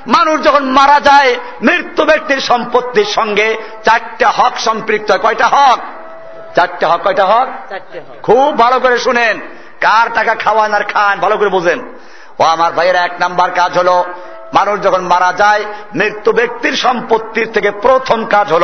মানুষ 0.07 0.43
যখন 0.43 0.63
মারা 0.63 0.99
যায় 0.99 1.35
মৃত্যু 1.61 2.05
ব্যক্তির 2.05 2.39
সম্পত্তির 2.39 3.05
সঙ্গে 3.05 3.57
চারটা 3.83 4.29
হক 4.29 4.59
সম্পৃক্ত 4.59 5.17
কয়টা 5.17 5.47
হক? 5.47 5.79
চারটা 6.55 6.87
হক। 6.87 7.01
কয়টা 7.03 7.25
হক। 7.25 7.47
খুব 8.23 8.57
ভালো 8.57 8.79
করে 8.79 8.97
শুনেন। 8.97 9.39
কার 9.81 10.13
টাকা 10.13 10.35
খাওয়ান 10.35 10.73
আর 10.73 10.83
খান 10.83 11.19
ভালো 11.19 11.37
করে 11.37 11.49
বুঝেন। 11.49 11.95
ও 12.39 12.43
আমার 12.43 12.73
ভাইয়ের 12.73 12.95
এক 12.95 13.11
নাম্বার 13.19 13.51
কাজ 13.51 13.77
হলো 13.77 14.05
মানুষ 14.55 14.81
যখন 14.81 15.01
মারা 15.01 15.33
যায়, 15.37 15.63
মৃত্যু 15.95 16.31
ব্যক্তির 16.31 16.75
সম্পত্তির 16.75 17.51
থেকে 17.51 17.71
প্রথম 17.71 18.25
কাজ 18.25 18.53
হল 18.53 18.63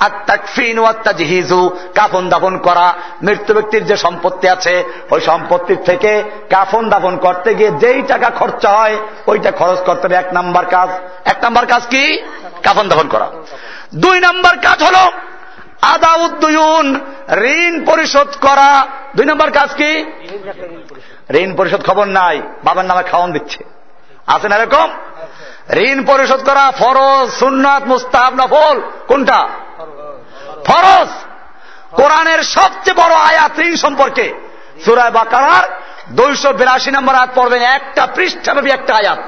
আত্মাকফিন 0.00 0.78
ও 0.78 0.84
আত্মাজিহিজু 0.84 1.70
কাফন 1.94 2.28
দাফন 2.28 2.58
করা। 2.58 2.94
মৃত্যু 3.22 3.54
ব্যক্তির 3.54 3.86
যে 3.86 3.96
সম্পত্তি 3.96 4.48
আছে, 4.48 4.84
ওই 5.10 5.20
সম্পত্তির 5.20 5.82
থেকে 5.84 6.22
কাফন 6.50 6.88
দাফন 6.88 7.16
করতে 7.16 7.54
গিয়ে 7.54 7.70
যেই 7.70 8.02
টাকা 8.02 8.30
খরচা 8.30 8.70
হয়, 8.70 8.96
ওইটা 9.26 9.50
খরচ 9.50 9.78
করতে 9.78 10.06
হবে 10.06 10.16
এক 10.16 10.32
নাম্বার 10.32 10.64
কাজ। 10.66 10.88
এক 11.24 11.38
নাম্বার 11.42 11.66
কাজ 11.66 11.82
কি? 11.86 12.04
কাফন 12.62 12.88
দাফন 12.88 13.08
করা। 13.08 13.30
দুই 13.94 14.20
নাম্বার 14.20 14.58
কাজ 14.58 14.82
হল 14.82 14.96
আদাউদ্দুয়ুন 15.82 16.86
ঋণ 17.32 17.84
পরিশোধ 17.84 18.28
করা। 18.40 18.86
দুই 19.16 19.26
নম্বর 19.26 19.50
কাজ 19.50 19.74
কি? 19.74 19.92
ঋণ 21.30 21.56
পরিশোধ। 21.56 21.86
খবর 21.86 22.04
নাই, 22.04 22.42
বাবার 22.64 22.84
নামে 22.84 23.02
খাওয়ান 23.02 23.32
দিচ্ছে। 23.32 23.64
আছে 24.26 24.48
না 24.48 24.56
এরকম? 24.56 24.88
ঋণ 25.74 26.04
পরিশোধ 26.04 26.44
করা 26.44 26.72
ফরজ, 26.78 27.30
সুন্নাত, 27.30 27.82
মুস্তাহাব, 27.82 28.34
নফল, 28.34 28.80
কোনটা? 29.06 29.48
ফরজ। 30.64 31.08
কোরআনের 31.90 32.42
সবচেয়ে 32.42 32.94
বড় 32.94 33.14
আয়াত 33.14 33.58
ঋণ 33.58 33.76
সম্পর্কে। 33.76 34.34
সুরায় 34.84 35.10
বাকার 35.10 35.80
দুইশো 36.12 36.52
বিরাশি 36.52 36.90
নম্বর 36.90 37.14
আয়াত 37.14 37.30
পড়বেন, 37.34 37.62
একটা 37.62 38.06
পৃষ্ঠাব্যাপী 38.06 38.70
একটা 38.70 38.94
আয়াত। 38.94 39.18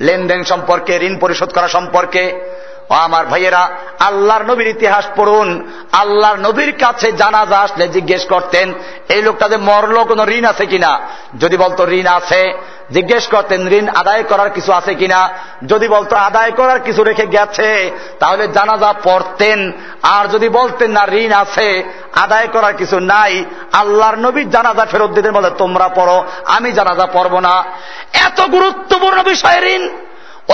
লেনদেন 0.00 0.44
সম্পর্কে, 0.44 0.96
ঋণ 0.96 1.18
পরিশোধ 1.18 1.54
করা 1.54 1.68
সম্পর্কে। 1.68 2.57
আমার 2.88 3.26
ভাইয়েরা, 3.26 3.68
আল্লাহর 3.98 4.42
নবীর 4.42 4.66
ইতিহাস 4.66 5.04
পড়ুন। 5.16 5.72
আল্লাহর 5.92 6.36
নবীর 6.36 6.74
কাছে 6.80 7.12
জানাজা 7.12 7.58
আসলে 7.58 7.88
জিজ্ঞেস 7.88 8.24
করতেন, 8.24 8.74
এই 9.08 9.22
লোকটা 9.22 9.48
মরলো, 9.60 10.04
কোন 10.04 10.28
ঋণ 10.28 10.44
আছে 10.44 10.66
কিনা? 10.66 11.00
যদি 11.38 11.56
বলতো, 11.56 11.88
ঋণ 11.88 12.06
আছে। 12.06 12.52
জিজ্ঞেস 12.92 13.26
করতেন, 13.26 13.68
ঋণ 13.68 13.88
আদায় 13.88 14.22
করার 14.22 14.50
কিছু 14.50 14.72
আছে 14.72 14.94
কিনা? 14.94 15.28
যদি 15.66 15.88
বলতো, 15.88 16.16
আদায় 16.16 16.50
করার 16.50 16.80
কিছু 16.80 17.04
রেখে 17.04 17.26
গেছে। 17.26 17.90
তাহলে 18.18 18.48
জানাজা 18.48 18.94
পড়তেন। 19.04 19.72
আর 20.02 20.28
যদি 20.28 20.48
বলতেন, 20.48 20.90
না, 20.90 21.06
ঋণ 21.10 21.32
আছে, 21.32 21.82
আদায় 22.14 22.46
করার 22.46 22.74
কিছু 22.74 23.00
নাই। 23.00 23.44
আল্লাহর 23.72 24.18
নবীর 24.18 24.50
জানাজা 24.50 24.84
ফেরত 24.84 25.10
দিতেন 25.10 25.32
বলে, 25.32 25.50
তোমরা 25.50 25.88
পড়ো, 25.88 26.24
আমি 26.44 26.72
জানাজা 26.72 27.06
পড়ব 27.06 27.38
না। 27.38 27.64
এত 28.12 28.40
গুরুত্বপূর্ণ 28.40 29.22
বিষয় 29.22 29.62
ঋণ 29.62 29.88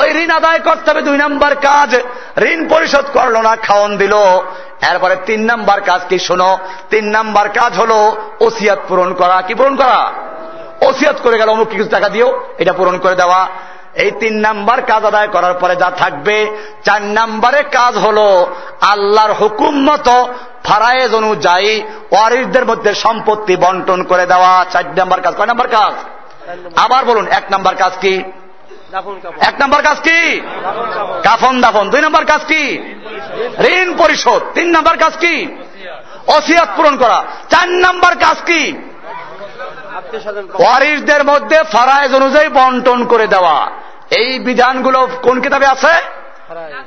ওই 0.01 0.09
ঋণ 0.23 0.31
আদায় 0.31 0.59
করতে 0.59 0.91
হবে 0.91 1.03
দুই 1.03 1.16
নম্বর 1.16 1.55
কাজ। 1.55 1.97
ঋণ 2.43 2.69
পরিশোধ 2.69 3.07
করল 3.12 3.37
না 3.41 3.57
খাওয়ন 3.57 3.97
দিল। 3.97 4.15
এরপরে 4.91 5.16
তিন 5.27 5.41
নম্বর 5.53 5.81
কাজ 5.81 6.01
কি 6.09 6.19
শোনো, 6.19 6.59
তিন 6.91 7.05
নম্বর 7.05 7.49
কাজ 7.49 7.73
হলো 7.79 8.16
ওসিয়াত 8.41 8.79
পূরণ 8.89 9.15
করা। 9.15 9.43
কি 9.43 9.55
পূরণ 9.55 9.77
করা? 9.77 10.12
ওসিয়াত 10.81 11.16
করে 11.23 11.39
গেল, 11.39 11.49
অমুক 11.49 11.69
কিছু 11.69 11.85
টাকা 11.85 12.09
দিও, 12.09 12.41
এটা 12.59 12.73
পূরণ 12.73 12.99
করে 12.99 13.15
দেওয়া। 13.15 13.49
এই 13.95 14.11
তিন 14.11 14.35
নাম্বার 14.41 14.83
কাজ 14.83 15.05
আদায় 15.05 15.29
করার 15.29 15.55
পরে 15.55 15.77
যা 15.77 15.91
থাকবে, 15.91 16.57
চার 16.85 17.03
নাম্বারে 17.03 17.62
কাজ 17.62 17.97
হল 17.97 18.19
আল্লাহর 18.81 19.33
হুকুম 19.33 19.75
মতো 19.91 20.35
ফারায়েজ 20.65 21.15
অনুযায়ী 21.15 21.83
ওয়ারিসদের 22.11 22.65
মধ্যে 22.65 22.95
সম্পত্তি 22.95 23.57
বন্টন 23.57 24.03
করে 24.03 24.27
দেওয়া। 24.27 24.65
চার 24.71 24.85
নাম্বার 24.99 25.21
কাজ, 25.21 25.35
কয় 25.35 25.47
নাম্বার 25.47 25.69
কাজ? 25.69 25.95
আবার 26.77 27.05
বলুন, 27.05 27.27
এক 27.29 27.45
নাম্বার 27.51 27.75
কাজ 27.75 27.93
কি? 28.01 28.23
এক 29.41 29.55
নম্বর 29.61 29.83
কাজ 29.83 30.01
কি? 30.01 30.41
কাফন 31.25 31.61
দাফন। 31.61 31.91
দুই 31.91 32.01
নম্বর 32.01 32.25
কাজ 32.25 32.41
কি? 32.45 32.79
ঋণ 33.61 33.97
পরিশোধ। 33.97 34.43
তিন 34.55 34.71
নম্বর 34.71 34.97
কাজ 34.97 35.16
কি? 35.16 35.47
অসিয়াত 36.27 36.69
পূরণ 36.77 36.97
করা। 36.97 37.25
চার 37.51 37.69
নম্বর 37.69 38.15
কাজ 38.15 38.37
কি? 38.47 38.73
ওয়ারিসদের 40.55 41.25
মধ্যে 41.25 41.57
ফারায়েজ 41.73 42.15
অনুযায়ী 42.15 42.49
বন্টন 42.49 43.05
করে 43.05 43.27
দেওয়া। 43.27 43.71
এই 44.11 44.39
বিধানগুলো 44.39 45.09
কোন 45.23 45.41
কিতাবে 45.41 45.66
আছে? 45.66 45.93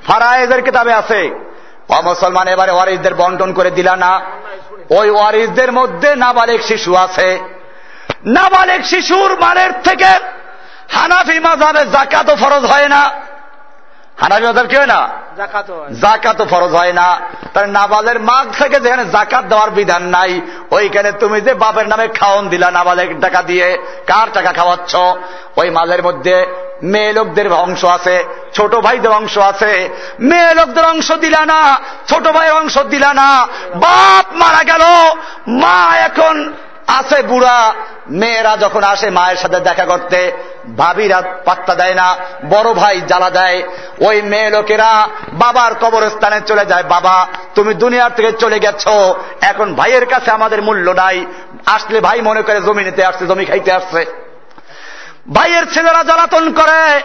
ফারায়েজের 0.08 0.62
কিতাবে 0.62 0.94
আছে। 0.94 1.30
মুসলমান 2.04 2.48
এবারে 2.48 2.72
ওয়ারিসদের 2.72 3.16
বন্টন 3.16 3.54
করে 3.54 3.72
দিলা 3.72 3.96
না। 3.96 4.22
ওই 4.90 5.10
ওয়ারিসদের 5.10 5.72
মধ্যে 5.72 6.16
নাবালেক 6.16 6.64
শিশু 6.64 6.96
আছে। 6.96 7.40
নাবালেক 8.26 8.86
শিশুর 8.86 9.40
মানের 9.40 9.72
থেকে 9.84 10.37
হানাফি 10.94 11.40
মাজাবে 11.40 11.86
জাকাতও 11.86 12.36
ফরজ 12.36 12.66
হয় 12.66 12.88
না। 12.88 13.12
হানাফি 14.22 14.44
মাজাব 14.44 14.68
কি 14.68 14.76
হয় 14.76 14.86
না? 14.86 15.10
জাকাতও 16.02 16.46
ফরজ 16.46 16.76
হয় 16.76 16.94
না। 16.94 17.20
তার 17.54 17.70
নাবালের 17.70 18.20
মাঘ 18.20 18.64
থেকে 18.64 18.80
যেখানে 18.80 19.06
জাকাত 19.06 19.46
দেওয়ার 19.46 19.70
বিধান 19.70 20.04
নাই 20.04 20.42
ওইখানে 20.72 21.12
তুমি 21.12 21.42
যে 21.42 21.54
বাপের 21.54 21.88
নামে 21.88 22.08
খাওয়ন 22.08 22.50
দিলা 22.50 22.72
নাবালের 22.72 23.20
টাকা 23.22 23.42
দিয়ে 23.42 23.78
কার 24.08 24.28
টাকা 24.34 24.52
খাওয়াচ্ছ? 24.54 24.96
ওই 25.56 25.70
মালের 25.70 26.04
মধ্যে 26.04 26.46
মেয়ে 26.84 27.14
লোকদের 27.14 27.54
অংশ 27.54 27.86
আছে 27.86 28.24
ছোট 28.54 28.76
ভাইদের 28.76 29.12
অংশ 29.12 29.38
আছে। 29.38 29.90
মেয়ে 30.20 30.54
লোকদের 30.54 30.86
অংশ 30.86 31.12
দিলা 31.12 31.46
না 31.46 31.80
ছোট 32.08 32.28
ভাইয়ের 32.28 32.54
অংশ 32.54 32.78
দিলা 32.78 33.14
না। 33.14 33.48
বাপ 33.76 34.26
মারা 34.34 34.64
গেল 34.64 34.84
মা 35.48 35.96
এখন 35.98 36.54
আছে 36.88 37.22
বুড়া, 37.22 37.74
মেয়েরা 38.10 38.58
যখন 38.58 38.84
আসে 38.84 39.10
মায়ের 39.10 39.38
সাথে 39.38 39.60
দেখা 39.60 39.86
করতে, 39.86 40.32
ভাবিরা 40.78 41.22
পাত্তা 41.46 41.76
দেয় 41.76 41.94
না, 41.94 42.18
বড় 42.50 42.74
ভাই 42.74 43.02
জ্বালা 43.02 43.30
দেয়। 43.30 43.64
ওই 44.02 44.22
মেয়ে 44.22 44.50
লোকেরা 44.50 45.08
বাবার 45.34 45.76
কবরস্থানে 45.76 46.42
চলে 46.42 46.66
যায়, 46.66 46.84
বাবা, 46.84 47.28
তুমি 47.56 47.74
দুনিয়ার 47.74 48.16
থেকে 48.16 48.32
চলে 48.32 48.60
গেছ, 48.60 48.88
এখন 49.42 49.76
ভাইয়ের 49.76 50.06
কাছে 50.06 50.32
আমাদের 50.32 50.62
মূল্য 50.62 50.92
নাই, 50.92 51.26
আসলে 51.66 52.02
ভাই 52.02 52.22
মনে 52.22 52.42
করে 52.42 52.62
জমি 52.62 52.84
নিতে 52.84 53.06
আসছে, 53.06 53.28
জমি 53.28 53.46
খাইতে 53.46 53.72
আসছে। 53.72 54.06
ভাইয়ের 55.34 55.66
ছেলেরা 55.74 56.04
জ্বালাতন 56.04 56.52
করে, 56.52 57.02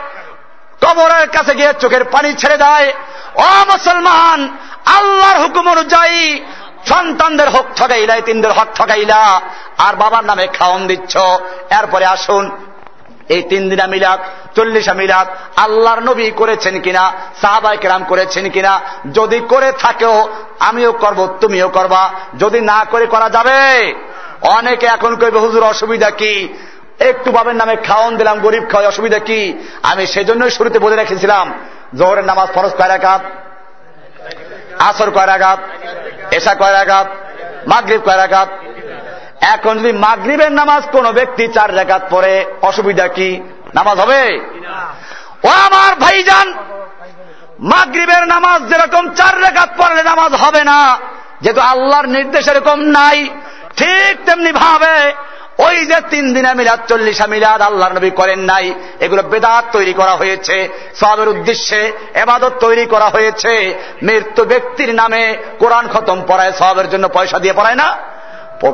কবরের 0.80 1.28
কাছে 1.28 1.54
গিয়ে 1.54 1.72
চোখের 1.80 2.04
পানি 2.04 2.34
ছেড়ে 2.34 2.56
দেয়। 2.56 2.92
ও 3.36 3.64
মুসলমান, 3.72 4.58
আল্লাহর 4.86 5.38
হুকুম 5.38 5.68
অনুযায়ী 5.68 6.40
সন্তানদের 6.88 7.48
হক 7.48 7.66
ঠকাইলা 7.76 8.14
তিনদের 8.20 8.52
হক 8.52 8.68
ঠকাইলা। 8.74 9.40
আর 9.78 9.94
বাবার 9.96 10.24
নামে 10.24 10.46
খাওয়ন 10.46 10.86
দিচ্ছ। 10.86 11.16
এরপরে 11.78 12.04
আসুন, 12.04 12.50
এই 13.28 13.42
তিন 13.42 13.68
দিনা 13.68 13.86
মিলাদ, 13.86 14.20
চল্লিশা 14.56 14.94
মিলাদ, 14.94 15.26
আল্লাহর 15.56 16.00
নবী 16.00 16.30
করেছেন 16.30 16.80
কিনা 16.80 17.12
সাহাবাই 17.40 17.76
কেরাম 17.76 18.04
করেছেন 18.04 18.50
কিনা, 18.50 18.80
যদি 19.14 19.40
করে 19.48 19.72
থাকেও 19.72 20.28
আমিও 20.60 20.92
করব, 20.92 21.38
তুমিও 21.40 21.68
করবা। 21.68 22.10
যদি 22.38 22.60
না 22.60 22.84
করে, 22.90 23.06
করা 23.06 23.28
যাবে? 23.28 23.94
অনেকে 24.42 24.86
এখন 24.86 25.16
কইবে, 25.16 25.38
হুজুর, 25.38 25.62
অসুবিধা 25.62 26.10
কি? 26.10 26.54
একটু 26.98 27.32
বাবের 27.32 27.56
নামে 27.56 27.76
খাওয়ন 27.76 28.16
দিলাম, 28.16 28.40
গরিব 28.40 28.64
খাওয়াই, 28.70 28.88
অসুবিধা 28.88 29.18
কি? 29.18 29.40
আমি 29.82 30.06
সেজন্যই 30.06 30.50
শুরুতে 30.50 30.78
বলে 30.78 30.96
রেখেছিলাম, 30.96 31.54
জোহরের 31.98 32.24
নামাজ 32.24 32.48
ফরজ 32.54 32.72
কয় 32.78 32.88
রাখাত 32.88 33.22
আসর 34.78 35.10
কয় 35.10 35.26
রাখাত 35.26 35.60
এসা 36.36 36.54
কয় 36.60 36.74
রাখাত 36.80 37.08
মাগরীব 37.70 38.00
কয় 38.06 38.20
রাখাত 38.24 38.48
এখন 39.54 39.74
যদি 39.80 39.92
মাগরীবের 40.04 40.52
নামাজ 40.60 40.82
কোন 40.94 41.06
ব্যক্তি 41.18 41.44
চার 41.56 41.70
রেখাত 41.78 42.02
পরে 42.10 42.32
অসুবিধা 42.68 43.06
কি? 43.16 43.30
নামাজ 43.74 43.96
হবে? 44.04 44.22
ও 45.46 45.48
আমার 45.66 45.92
ভাইজান, 46.04 46.48
মাগরীবের 47.72 48.24
নামাজ 48.34 48.60
যেরকম 48.70 49.04
চার 49.18 49.34
রেখাত 49.44 49.70
পড়লে 49.78 50.02
নামাজ 50.10 50.32
হবে 50.42 50.62
না, 50.70 50.80
যেহেতু 51.42 51.62
আল্লাহর 51.72 52.06
নির্দেশ 52.16 52.44
এরকম 52.48 52.78
নাই, 52.98 53.18
ঠিক 53.78 54.14
তেমনি 54.26 54.52
ভাবে 54.62 54.96
ওই 55.66 55.78
যে 55.90 55.98
তিন 56.12 56.24
দিনে 56.34 56.52
মিলাদ 56.60 56.80
চল্লিশা 56.90 57.26
মিলাদ 57.26 57.60
আল্লাহ 57.68 57.88
নবী 57.88 58.10
করেন 58.20 58.40
নাই, 58.50 58.66
এগুলো 59.04 59.22
বেদাত 59.22 59.64
তৈরি 59.72 59.94
করা 60.00 60.14
হয়েছে, 60.20 60.56
সবের 61.00 61.28
উদ্দেশ্যে 61.34 61.80
এবাদত 62.22 62.54
তৈরি 62.64 62.84
করা 62.86 63.08
হয়েছে, 63.14 63.52
মৃত্যু 64.02 64.42
ব্যক্তির 64.44 64.90
নামে 64.94 65.22
কোরআন 65.58 65.84
খতম 65.92 66.18
পড়ায়, 66.28 66.52
সবের 66.60 66.86
জন্য 66.92 67.04
পয়সা 67.08 67.38
দিয়ে 67.38 67.58
পড়ায় 67.58 67.78
না? 67.82 67.88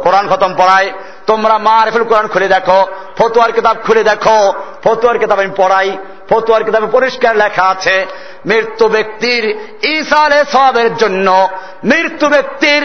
কোরআন 0.04 0.26
খতম 0.30 0.52
পড়ায়, 0.60 0.88
তোমরা 1.26 1.54
মারেফুল 1.58 2.04
কোরআন 2.10 2.26
খুলে 2.32 2.48
দেখো, 2.48 2.80
ফতুয়ার 3.18 3.52
কিতাব 3.52 3.76
খুলে 3.86 4.02
দেখো, 4.04 4.38
ফতুয়ার 4.84 5.18
কিতাব 5.18 5.38
আমি 5.40 5.52
পড়াই, 5.56 5.90
ফতুয়ার 6.30 6.62
কিতাবে 6.64 6.86
পরিষ্কার 6.86 7.32
লেখা 7.36 7.64
আছে, 7.74 7.96
মৃত্যু 8.46 8.86
ব্যক্তির 8.88 9.44
ইসালে 9.96 10.40
সবের 10.54 10.90
জন্য, 10.96 11.28
মৃত্যু 11.84 12.26
ব্যক্তির 12.34 12.82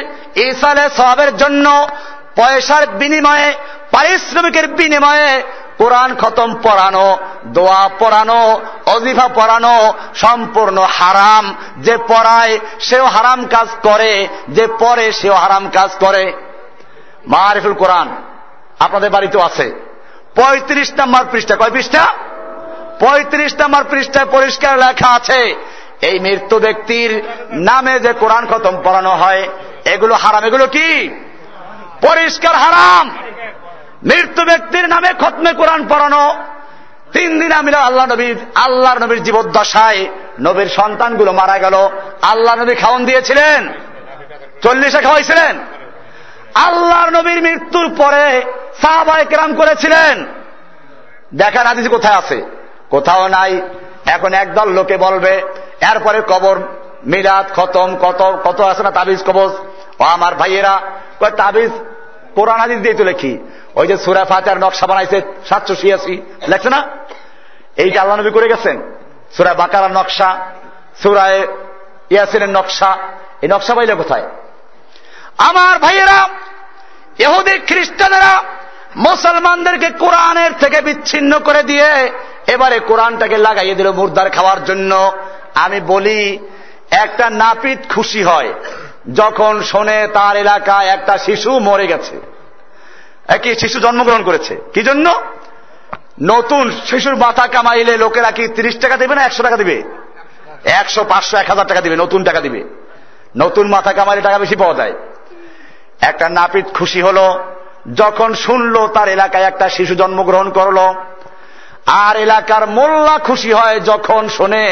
ইসালে 0.48 0.86
সবের 1.00 1.32
জন্য 1.38 1.66
পয়সার 2.36 2.84
বিনিময়ে 3.00 3.50
পারিশ্রমিকের 3.94 4.68
বিনিময়ে 4.68 5.44
কোরআন 5.78 6.16
খতম 6.16 6.56
পড়ানো, 6.64 7.18
দোয়া 7.46 7.90
পড়ানো, 8.00 8.62
অজিফা 8.86 9.28
পড়ানো 9.28 9.94
সম্পূর্ণ 10.16 10.78
হারাম। 10.82 11.56
যে 11.78 11.98
পড়ায় 11.98 12.60
সেও 12.80 13.06
হারাম 13.06 13.46
কাজ 13.46 13.68
করে, 13.84 14.28
যে 14.50 14.68
পড়ে 14.80 15.12
সেও 15.12 15.34
হারাম 15.34 15.70
কাজ 15.70 15.90
করে। 16.00 16.34
মারিফুল 17.28 17.74
কোরআন 17.74 18.16
আপনাদের 18.80 19.10
বাড়িতেও 19.10 19.42
আছে। 19.42 19.72
পঁয়ত্রিশ 20.36 20.92
নম্বর 20.98 21.24
পৃষ্ঠা, 21.32 21.56
কয় 21.56 21.72
পৃষ্ঠা? 21.72 22.06
পঁয়ত্রিশ 23.00 23.54
নম্বর 23.60 23.84
পৃষ্ঠায় 23.84 24.26
পরিষ্কার 24.26 24.78
লেখা 24.78 25.10
আছে, 25.10 25.56
এই 26.02 26.20
মৃত্যু 26.20 26.60
ব্যক্তির 26.60 27.24
নামে 27.50 28.00
যে 28.00 28.14
কোরআন 28.14 28.48
খতম 28.48 28.82
পড়ানো 28.84 29.10
হয়, 29.10 29.48
এগুলো 29.86 30.16
হারাম। 30.16 30.44
এগুলো 30.44 30.68
কি? 30.68 31.10
পরিষ্কার 32.02 32.56
হারাম। 32.56 33.18
মৃত্যু 34.06 34.46
ব্যক্তির 34.46 34.90
নামে 34.90 35.14
খতমে 35.20 35.54
কোরআন 35.54 35.88
পড়ানো। 35.88 36.36
তিন 37.12 37.40
দিন 37.40 37.52
আমি 37.52 37.74
আল্লাহ 37.74 38.06
নবীর, 38.06 38.38
আল্লাহর 38.56 39.00
নবীর 39.00 39.24
জীবদ্দশায় 39.24 40.06
নবীর 40.42 40.68
সন্তানগুলো 40.68 41.32
মারা 41.32 41.58
গেল। 41.58 41.90
আল্লাহ 42.22 42.56
নবী 42.56 42.76
খাওয়ন 42.76 43.06
দিয়েছিলেন। 43.06 43.74
চল্লিশে 44.62 45.02
খাওয়াইছিলেন। 45.02 45.60
আল্লাহর 46.54 47.10
নবীর 47.10 47.42
মৃত্যুর 47.42 47.96
পরে 47.96 48.42
সাহাবায় 48.82 49.26
কেরাম 49.26 49.56
করেছিলেন। 49.56 50.26
দেখার 51.36 51.68
আদিজ 51.68 51.90
কোথায় 51.90 52.16
আছে? 52.16 52.46
কোথাও 52.90 53.28
নাই। 53.28 53.62
এখন 54.06 54.34
একদল 54.34 54.70
লোকে 54.70 54.98
বলবে, 54.98 55.42
এরপরে 55.82 56.22
কবর, 56.28 56.60
মিলাদ, 57.06 57.54
খতম, 57.54 57.96
কত 58.02 58.40
কত 58.44 58.62
আছে 58.62 58.84
না 58.84 58.92
তাবিজ 58.92 59.24
কবজ? 59.24 59.52
ও 60.00 60.04
আমার 60.04 60.36
ভাইয়েরা 60.36 60.82
তাবিজ, 61.38 61.72
কোরআন 62.36 62.60
আদিজ 62.60 62.78
দিয়ে 62.78 62.94
তো 62.94 63.04
লেখি। 63.04 63.38
ওই 63.76 63.88
যে 63.88 63.98
সুরা 63.98 64.26
ফাতের 64.26 64.58
নকশা 64.58 64.88
বানাইছে, 64.88 65.22
সাতশো 65.50 65.76
ছিয়াশি। 65.76 66.22
লেখছে 66.48 66.70
না? 66.70 66.88
এইটা 67.78 68.02
আল্লাহ 68.02 68.18
নবী 68.20 68.30
করে 68.30 68.48
গেছেন, 68.48 68.82
সুরা 69.38 69.54
বাকারার 69.54 69.92
নকশা 69.92 70.46
সুরায় 71.04 71.48
ইয়াসিনের 72.10 72.50
নকশা, 72.50 72.98
এই 73.42 73.48
নকশা 73.48 73.76
পাইলে 73.76 73.96
কোথায়? 73.96 74.24
আমার 75.38 75.80
ভাইয়েরা 75.80 76.30
এহুদি 77.20 77.60
খ্রিস্টানেরা 77.60 78.44
মুসলমানদেরকে 78.96 79.90
কোরআনের 79.90 80.52
থেকে 80.60 80.82
বিচ্ছিন্ন 80.82 81.40
করে 81.40 81.64
দিয়ে 81.64 82.12
এবারে 82.48 82.80
কোরআনটাকে 82.80 83.38
লাগাইয়ে 83.38 83.76
দিল 83.76 83.92
মুর্দার 83.92 84.30
খাওয়ার 84.30 84.66
জন্য। 84.66 85.12
আমি 85.56 85.80
বলি, 85.80 86.48
একটা 86.92 87.30
নাপিত 87.30 87.80
খুশি 87.90 88.24
হয় 88.24 88.54
যখন 89.14 89.62
শোনে 89.62 90.08
তার 90.14 90.36
এলাকায় 90.36 90.88
একটা 90.88 91.18
শিশু 91.18 91.60
মরে 91.60 91.88
গেছে। 91.88 92.33
একই 93.36 93.56
শিশু 93.56 93.80
জন্মগ্রহণ 93.80 94.24
করেছে। 94.24 94.54
কি 94.74 94.82
জন্য? 94.84 95.14
নতুন 96.22 96.72
শিশুর 96.86 97.16
মাথা 97.16 97.48
কামাইলে 97.48 97.98
লোকেরা 97.98 98.32
কি 98.32 98.48
তিরিশ 98.48 98.76
টাকা 98.80 98.98
দেবে 98.98 99.16
না 99.16 99.22
একশো 99.24 99.44
টাকা 99.44 99.58
দিবে? 99.58 99.84
একশো, 100.64 101.04
পাঁচশো, 101.04 101.38
এক 101.38 101.50
হাজার 101.50 101.68
টাকা 101.68 101.82
দিবে, 101.82 101.96
নতুন 101.96 102.24
টাকা 102.24 102.40
দিবে। 102.40 102.64
নতুন 103.38 103.70
মাথা 103.70 103.92
কামাইলে 103.94 104.22
টাকা 104.22 104.38
বেশি 104.38 104.56
পাওয়া 104.56 104.74
যায়। 104.74 104.94
একটা 106.02 106.30
নাপিত 106.30 106.66
খুশি 106.74 107.02
হল, 107.02 107.20
যখন 107.94 108.34
শুনলো 108.34 108.88
তার 108.88 109.08
এলাকায় 109.08 109.44
একটা 109.44 109.70
শিশু 109.70 109.96
জন্মগ্রহণ 109.96 110.50
করল, 110.50 110.80
আর 111.86 112.16
এলাকার 112.18 112.70
মোল্লা 112.70 113.18
খুশি 113.18 113.52
হয় 113.54 113.80
যখন 113.80 114.28
শোনে 114.28 114.66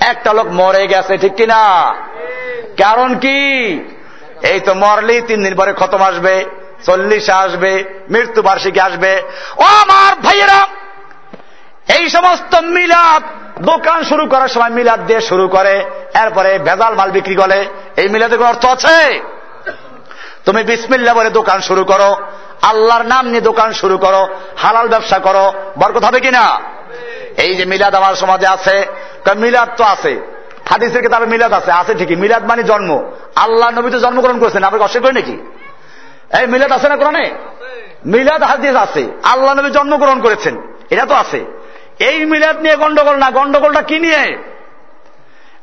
একটা 0.00 0.32
লোক 0.32 0.46
মরে 0.46 0.86
গেছে, 0.86 1.18
ঠিক 1.18 1.34
কিনা? 1.34 1.62
কারণ 2.82 3.18
কি? 3.18 3.38
এই 4.42 4.60
তো 4.60 4.74
মরলেই 4.74 5.20
তিন 5.20 5.44
দিন 5.44 5.54
পরে 5.54 5.72
খতম 5.72 6.02
আসবে। 6.02 6.44
চল্লিশে 6.86 7.32
আসবে, 7.32 7.72
মৃত্যু 8.10 8.40
বার্ষিকী 8.42 8.80
আসবে। 8.80 9.12
ও 9.56 9.64
আমার 9.82 10.12
ভাইয়েরা, 10.16 10.60
এই 11.98 12.04
সমস্ত 12.08 12.52
মিলাদ 12.76 13.22
দোকান 13.62 14.00
শুরু 14.04 14.24
করার 14.26 14.48
সময় 14.48 14.72
মিলাদ 14.78 15.00
দিয়ে 15.06 15.20
শুরু 15.20 15.48
করে, 15.48 15.74
এরপরে 16.22 16.50
ভেজাল 16.58 16.94
মাল 16.94 17.10
বিক্রি 17.10 17.34
করে। 17.34 17.58
এই 17.96 18.08
মিলাদের 18.08 18.42
অর্থ 18.42 18.64
আছে? 18.66 18.98
তুমি 20.46 20.60
বিসমিল্লা 20.64 21.12
বলে 21.14 21.30
দোকান 21.30 21.58
শুরু 21.60 21.82
করো, 21.84 22.10
আল্লাহর 22.62 23.04
নাম 23.06 23.24
নিয়ে 23.26 23.40
দোকান 23.40 23.70
শুরু 23.72 23.96
করো, 23.98 24.22
হালাল 24.56 24.86
ব্যবসা 24.88 25.18
করো, 25.18 25.44
বরকত 25.78 26.04
হবে 26.04 26.20
কিনা? 26.20 26.44
এই 27.44 27.52
যে 27.54 27.64
মিলাদ 27.64 27.94
আমার 27.94 28.14
সমাজে 28.14 28.46
আছে 28.46 28.76
মিলাদ 29.36 29.68
তো 29.76 29.84
আছে। 29.84 30.12
হাদিসের 30.70 31.02
কিতাবে 31.02 31.26
মিলাদ 31.26 31.52
আছে 31.52 31.70
আছে 31.72 31.92
ঠিকই। 31.94 32.16
মিলাদ 32.16 32.42
মানে 32.46 32.62
জন্ম। 32.62 32.90
আল্লাহ 33.36 33.68
নবী 33.70 33.88
তো 33.90 33.98
জন্মগ্রহণ 33.98 34.38
করেছেন 34.38 34.62
আপনি 34.64 34.78
অস্বীকার 34.80 35.04
করি 35.06 35.14
নাকি? 35.20 35.36
এই 36.40 36.46
মিলাদ 36.46 36.72
আছে 36.72 36.88
না 36.88 36.96
কোরআনে? 36.96 37.30
মিলাদ 38.06 38.42
হাদিস 38.42 38.76
আছে। 38.76 39.08
আল্লাহ 39.22 39.54
নবী 39.54 39.70
জন্মগ্রহণ 39.70 40.20
করেছেন। 40.20 40.74
এটা 40.90 41.04
তো 41.06 41.14
আছে। 41.14 41.44
এই 41.98 42.24
মিলাদ 42.24 42.60
নিয়ে 42.60 42.76
গন্ডগোল 42.76 43.16
না 43.16 43.30
গন্ডগোলটা 43.30 43.82
কি 43.82 43.98
নিয়ে? 43.98 44.38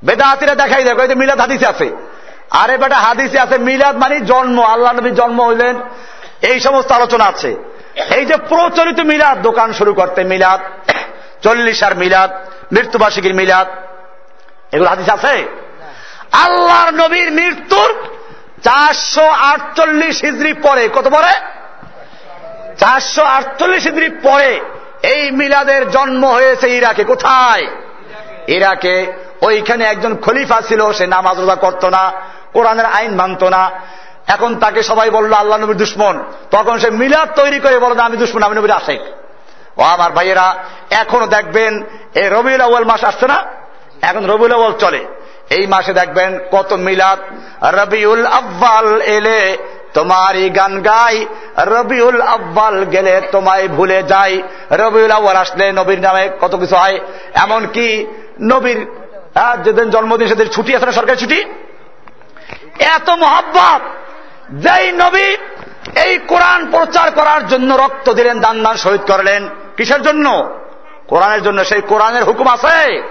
বেদাহাতিরা 0.03 0.55
দেখাই 0.55 0.83
দেখো 0.83 1.01
এই 1.01 1.07
যে 1.07 1.15
মিলাদ 1.15 1.39
হাদিসে 1.39 1.67
আছে। 1.67 1.95
আরে 2.49 2.77
বেটা 2.77 2.95
হাদিসে 2.95 3.39
আছে 3.39 3.57
মিলাদ 3.57 3.95
মানে 3.97 4.19
জন্ম 4.19 4.61
আল্লাহ 4.61 4.93
নবী 4.93 5.11
জন্ম 5.11 5.47
হইলেন। 5.47 5.81
এই 6.41 6.59
সমস্ত 6.59 6.91
আলোচনা 6.91 7.25
আছে। 7.25 7.55
এই 8.15 8.25
যে 8.25 8.35
প্রচলিত 8.37 8.99
মিলাদ 8.99 9.41
দোকান 9.41 9.73
শুরু 9.73 9.93
করতে 9.93 10.23
মিলাদ 10.23 10.59
চল্লিশার 11.43 11.95
মিলাদ 11.95 12.31
মৃত্যুবার্ষিকীর 12.71 13.35
মিলাদ 13.35 13.67
এগুলো 14.71 14.89
হাদিস 14.89 15.09
আছে? 15.09 15.47
আল্লাহর 16.31 16.93
নবীর 16.93 17.31
মৃত্যুর 17.31 17.95
চারশো 18.65 19.27
আটচল্লিশ 19.27 20.23
হিজড়ি 20.23 20.53
পরে, 20.53 20.89
কত 20.93 21.07
পরে? 21.07 21.31
চারশো 22.77 23.23
আটচল্লিশ 23.23 23.83
হিজড়ি 23.83 24.09
পরে 24.09 24.59
এই 25.03 25.31
মিলাদের 25.31 25.89
জন্ম 25.89 26.25
হয়েছে 26.25 26.69
ইরাকে। 26.69 27.03
কোথায়? 27.03 27.67
ইরাকে। 28.47 29.13
ওইখানে 29.41 29.85
একজন 29.85 30.15
খলিফা 30.15 30.61
ছিল, 30.61 30.91
সে 30.91 31.07
নামাজ 31.07 31.39
রোজা 31.39 31.55
করত 31.55 31.85
না, 31.85 32.11
কোরআনের 32.53 32.85
আইন 32.85 33.15
মানত 33.15 33.43
না। 33.43 33.71
এখন 34.27 34.55
তাকে 34.55 34.83
সবাই 34.83 35.09
বলল, 35.09 35.33
আল্লাহ 35.33 35.59
নবীর 35.59 35.77
দুশ্মন। 35.77 36.23
তখন 36.51 36.79
সে 36.79 36.89
মিলাদ 36.89 37.29
তৈরি 37.35 37.59
করে 37.59 37.79
বলল 37.79 37.99
আমি 37.99 38.17
দুশ্মন, 38.17 38.43
আমি 38.43 38.55
নবীর 38.55 38.71
আশেক। 38.71 39.01
ও 39.77 39.81
আমার 39.81 40.11
ভাইয়েরা, 40.11 40.55
এখনও 40.91 41.27
দেখবেন 41.27 41.83
এই 42.15 42.29
রবিউল 42.29 42.61
আউ্ল 42.61 42.85
মাস 42.85 43.03
আসছে 43.03 43.27
না? 43.27 43.43
এখন 44.01 44.29
রবিউল 44.29 44.51
আউ্ল 44.51 44.77
চলে। 44.77 45.05
এই 45.49 45.67
মাসে 45.67 45.93
দেখবেন 45.93 46.39
কত 46.51 46.73
মিলাদ 46.73 47.19
রবিউল 47.71 48.25
আব্বাল 48.25 49.01
এলে 49.01 49.57
তোমারই 49.93 50.49
গান 50.49 50.81
গাই 50.81 51.25
রবিউল 51.57 52.21
আব্বাল 52.21 52.85
গেলে 52.85 53.21
তোমায় 53.31 53.67
ভুলে 53.67 54.03
যাই। 54.03 54.41
রবিউল 54.71 55.11
আব্বাল 55.11 55.35
আসলে 55.35 55.71
নবীর 55.71 55.99
নামে 55.99 56.29
কত 56.41 56.55
কিছু 56.55 56.75
হয় 56.75 56.99
এমন 57.33 57.67
কি 57.67 58.05
নবীর 58.41 58.87
যেদিন 59.63 59.89
জন্মদিন 59.89 60.27
সেদিন 60.27 60.47
ছুটি 60.47 60.75
আছে 60.75 60.85
না 60.85 60.91
সরকারি 60.91 61.17
ছুটি? 61.17 61.43
এত 62.79 63.09
মহাব্বত! 63.09 63.81
যেই 64.51 64.91
নবী 64.91 65.35
এই 65.99 66.17
কোরআন 66.17 66.71
প্রচার 66.71 67.11
করার 67.11 67.47
জন্য 67.47 67.73
রক্ত 67.73 68.13
দিলেন 68.13 68.39
দান 68.39 68.63
দান 68.63 68.75
শহীদ 68.75 69.11
করলেন। 69.11 69.49
কিসের 69.77 70.01
জন্য? 70.01 70.59
কোরআনের 71.07 71.43
জন্য। 71.43 71.65
সেই 71.65 71.81
কোরআনের 71.81 72.23
হুকুম 72.23 72.47
আছে। 72.47 73.03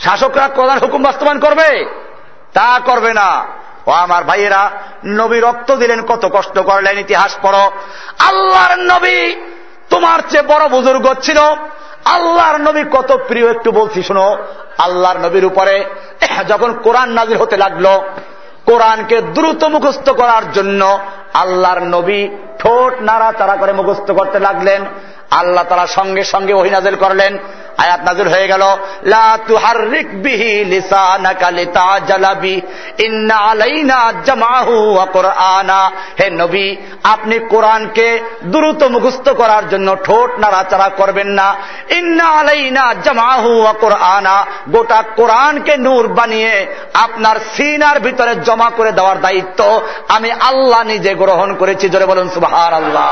শাসকরা 0.00 0.48
কোরআন 0.48 0.78
হুকুম 0.78 1.02
বাস্তবায়ন 1.02 1.40
করবে। 1.40 1.84
তা 2.52 2.80
করবে 2.84 3.14
না। 3.14 3.46
ও 3.88 3.90
আমার 3.90 4.24
ভাইয়েরা, 4.24 4.70
নবী 5.06 5.40
রক্ত 5.40 5.76
দিলেন, 5.76 6.02
কত 6.02 6.28
কষ্ট 6.32 6.58
করলেন, 6.58 6.98
ইতিহাস 6.98 7.36
পড়ো। 7.42 7.70
আল্লাহর 8.18 8.78
নবী 8.78 9.34
তোমার 9.90 10.20
চেয়ে 10.30 10.42
বড় 10.42 10.68
বুজুর্গ 10.68 11.14
ছিল। 11.22 11.38
আল্লাহর 12.04 12.60
নবী 12.60 12.82
কত 12.82 13.18
প্রিয় 13.28 13.50
একটু 13.50 13.72
বলছি, 13.72 14.02
শোনো। 14.02 14.36
আল্লাহর 14.78 15.18
নবীর 15.18 15.44
উপরে 15.44 15.84
যখন 16.48 16.72
কোরআন 16.72 17.08
নাজির 17.08 17.38
হতে 17.38 17.56
লাগল, 17.56 17.86
কোরআনকে 18.66 19.20
দ্রুত 19.20 19.64
মুখস্থ 19.64 20.10
করার 20.10 20.52
জন্য 20.52 20.98
আল্লাহর 21.34 21.80
নবী 21.80 22.28
ঠোঁট 22.58 22.92
নাড়া 23.00 23.32
তারা 23.32 23.56
করে 23.56 23.72
মুখস্থ 23.72 24.10
করতে 24.10 24.38
লাগলেন। 24.38 24.84
আল্লাহ 25.30 25.64
তারা 25.68 25.86
সঙ্গে 25.86 26.24
সঙ্গে 26.24 26.52
ওহিনাজেল 26.52 26.96
করলেন। 26.96 27.38
আয়াত 27.78 28.00
নাজুল 28.00 28.28
হয়ে 28.28 28.48
গেল 28.48 28.64
হে 36.20 36.30
নবী, 36.30 36.76
আপনি 37.04 37.38
কোরআনকে 37.38 38.08
দ্রুত 38.44 38.82
মুখস্থ 38.84 39.28
করার 39.30 39.68
জন্য 39.68 39.96
ঠোঁট 40.04 40.30
নাড়াচাড়া 40.38 40.88
করবেন 40.88 41.28
না। 41.28 41.48
ইন্না 41.90 42.24
আলাইনা 42.24 42.84
জামাহু 43.04 43.50
ওয়া 43.62 43.72
কুরআনা। 43.72 44.36
গোটা 44.70 45.02
কোরআনকে 45.16 45.76
নূর 45.76 46.08
বানিয়ে 46.08 46.54
আপনার 46.94 47.36
সিনার 47.56 48.00
ভিতরে 48.00 48.32
জমা 48.36 48.70
করে 48.76 48.92
দেওয়ার 48.92 49.20
দায়িত্ব 49.20 49.80
আমি 50.08 50.32
আল্লাহ 50.32 50.82
নিজে 50.82 51.14
গ্রহণ 51.14 51.54
করেছি। 51.54 51.88
জোরে 51.88 52.06
বলুন, 52.06 52.28
সুবহানাল্লাহ। 52.28 53.10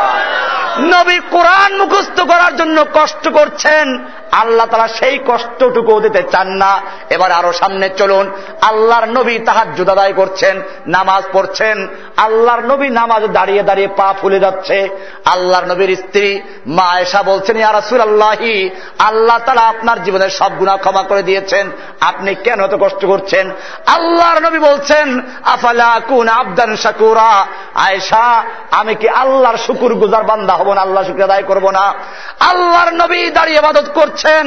নবী 0.80 1.18
কোরআন 1.30 1.70
মুখস্থ 1.76 2.20
করার 2.20 2.56
জন্য 2.56 2.84
কষ্ট 2.94 3.24
করছেন, 3.28 3.86
আল্লাহ 4.32 4.55
তারা 4.64 4.88
সেই 4.88 5.18
কষ্টটুকু 5.26 6.00
দিতে 6.00 6.22
চান 6.22 6.48
না। 6.48 6.80
এবার 7.10 7.32
আরও 7.32 7.52
সামনে 7.52 7.88
চলুন। 7.88 8.30
আল্লাহর 8.60 9.04
নবী 9.04 9.38
তাহার 9.38 9.74
জুদাদাই 9.74 10.12
করছেন, 10.12 10.62
নামাজ 10.86 11.22
পড়ছেন। 11.32 11.88
আল্লাহর 12.16 12.60
নবী 12.60 12.88
নামাজ 12.88 13.26
দাঁড়িয়ে 13.26 13.62
দাঁড়িয়ে 13.62 13.88
পা 13.88 14.14
ফুলে 14.20 14.40
যাচ্ছে। 14.40 14.88
আল্লাহর 15.24 15.64
নবীর 15.64 15.96
স্ত্রী 15.96 16.40
মা 16.66 17.00
এসা 17.00 17.22
বলছেন, 17.22 17.56
ইয়া 17.56 17.72
রাসুল 17.72 18.00
আল্লাহি 18.00 18.70
আল্লাহ 18.98 19.38
তারা 19.46 19.60
আপনার 19.60 20.02
জীবনের 20.02 20.30
সব 20.30 20.56
গুণা 20.56 20.76
ক্ষমা 20.76 21.02
করে 21.02 21.22
দিয়েছেন। 21.22 21.70
আপনি 22.00 22.34
কেন 22.34 22.64
এত 22.64 22.74
কষ্ট 22.80 23.06
করছেন? 23.06 23.50
আল্লাহর 23.86 24.42
নবী 24.42 24.58
বলছেন, 24.58 25.20
আফালা 25.44 26.00
কুন 26.08 26.28
আবদান 26.28 26.76
শাকুরা? 26.76 27.46
আয়েশা, 27.74 28.44
আমি 28.70 28.94
কি 28.94 29.08
আল্লাহর 29.08 29.56
শুকুর 29.56 29.94
গুজার 29.94 30.24
বান্দা 30.24 30.54
হব 30.54 30.72
না? 30.72 30.80
আল্লাহ 30.80 31.04
শুক্র 31.04 31.22
আদায় 31.22 31.42
করব 31.42 31.70
না। 31.70 31.94
আল্লাহর 32.40 32.92
নবী 32.92 33.30
দাঁড়িয়ে 33.30 33.58
ইবাদত 33.58 33.90
করছেন। 33.94 34.45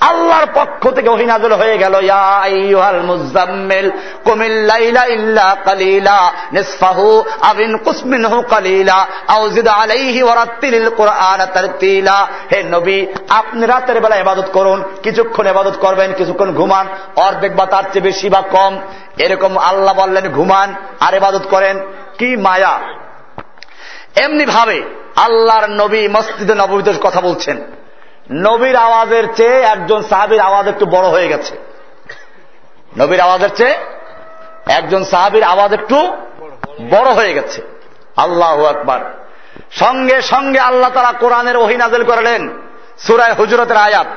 আল্লাহর 0.00 0.46
পক্ষ 0.54 0.90
থেকে 0.90 1.08
অহিনাজল 1.08 1.52
হয়ে 1.52 1.78
গেল 1.78 1.94
আপনি 13.28 13.66
রাতের 13.66 14.00
বেলা 14.00 14.16
করুন, 14.52 14.84
কিছুক্ষণ 15.02 15.46
করবেন, 15.80 16.12
কিছুক্ষণ 16.12 16.52
ঘুমান, 16.52 16.86
অর্ধেক 17.16 17.56
বা 17.56 17.66
তার 17.66 17.82
চেয়ে 17.82 18.02
বেশি 18.02 18.28
বা 18.28 18.40
কম। 18.40 18.80
এরকম 19.18 19.58
আল্লাহ 19.58 19.94
বললেন, 19.94 20.28
ঘুমান 20.28 20.74
আর 21.00 21.14
ইবাদত 21.14 21.42
করেন। 21.50 21.78
কি 22.18 22.36
মায়া। 22.36 22.80
এমনি 24.16 24.46
ভাবে 24.46 24.82
আল্লাহর 25.16 25.66
নবী 25.66 26.08
মসজিদে 26.08 26.54
নবীতে 26.54 26.92
কথা 27.02 27.20
বলছেন। 27.20 27.60
নবীর 28.43 28.75
আওয়াজের 28.77 29.25
চেয়ে 29.33 29.57
একজন 29.65 29.99
সাহাবির 30.03 30.39
আওয়াজ 30.39 30.65
একটু 30.67 30.85
বড় 30.85 31.07
হয়ে 31.07 31.27
গেছে 31.27 31.53
নবীর 32.97 33.21
আওয়াজের 33.21 33.51
চেয়ে 33.55 33.75
একজন 34.69 35.01
সাহাবির 35.03 35.43
আওয়াজ 35.43 35.71
একটু 35.73 35.97
বড় 36.89 37.09
হয়ে 37.13 37.33
গেছে 37.33 37.59
আল্লাহ 38.17 38.57
আকবার 38.65 39.01
সঙ্গে 39.71 40.17
সঙ্গে 40.21 40.59
আল্লাহ 40.59 40.89
তারা 40.93 41.11
কোরআনের 41.13 41.57
ওহিনাজেল 41.57 42.03
করলেন 42.03 42.41
সুরায় 42.97 43.35
হুজরতের 43.39 43.77
আয়াত 43.77 44.09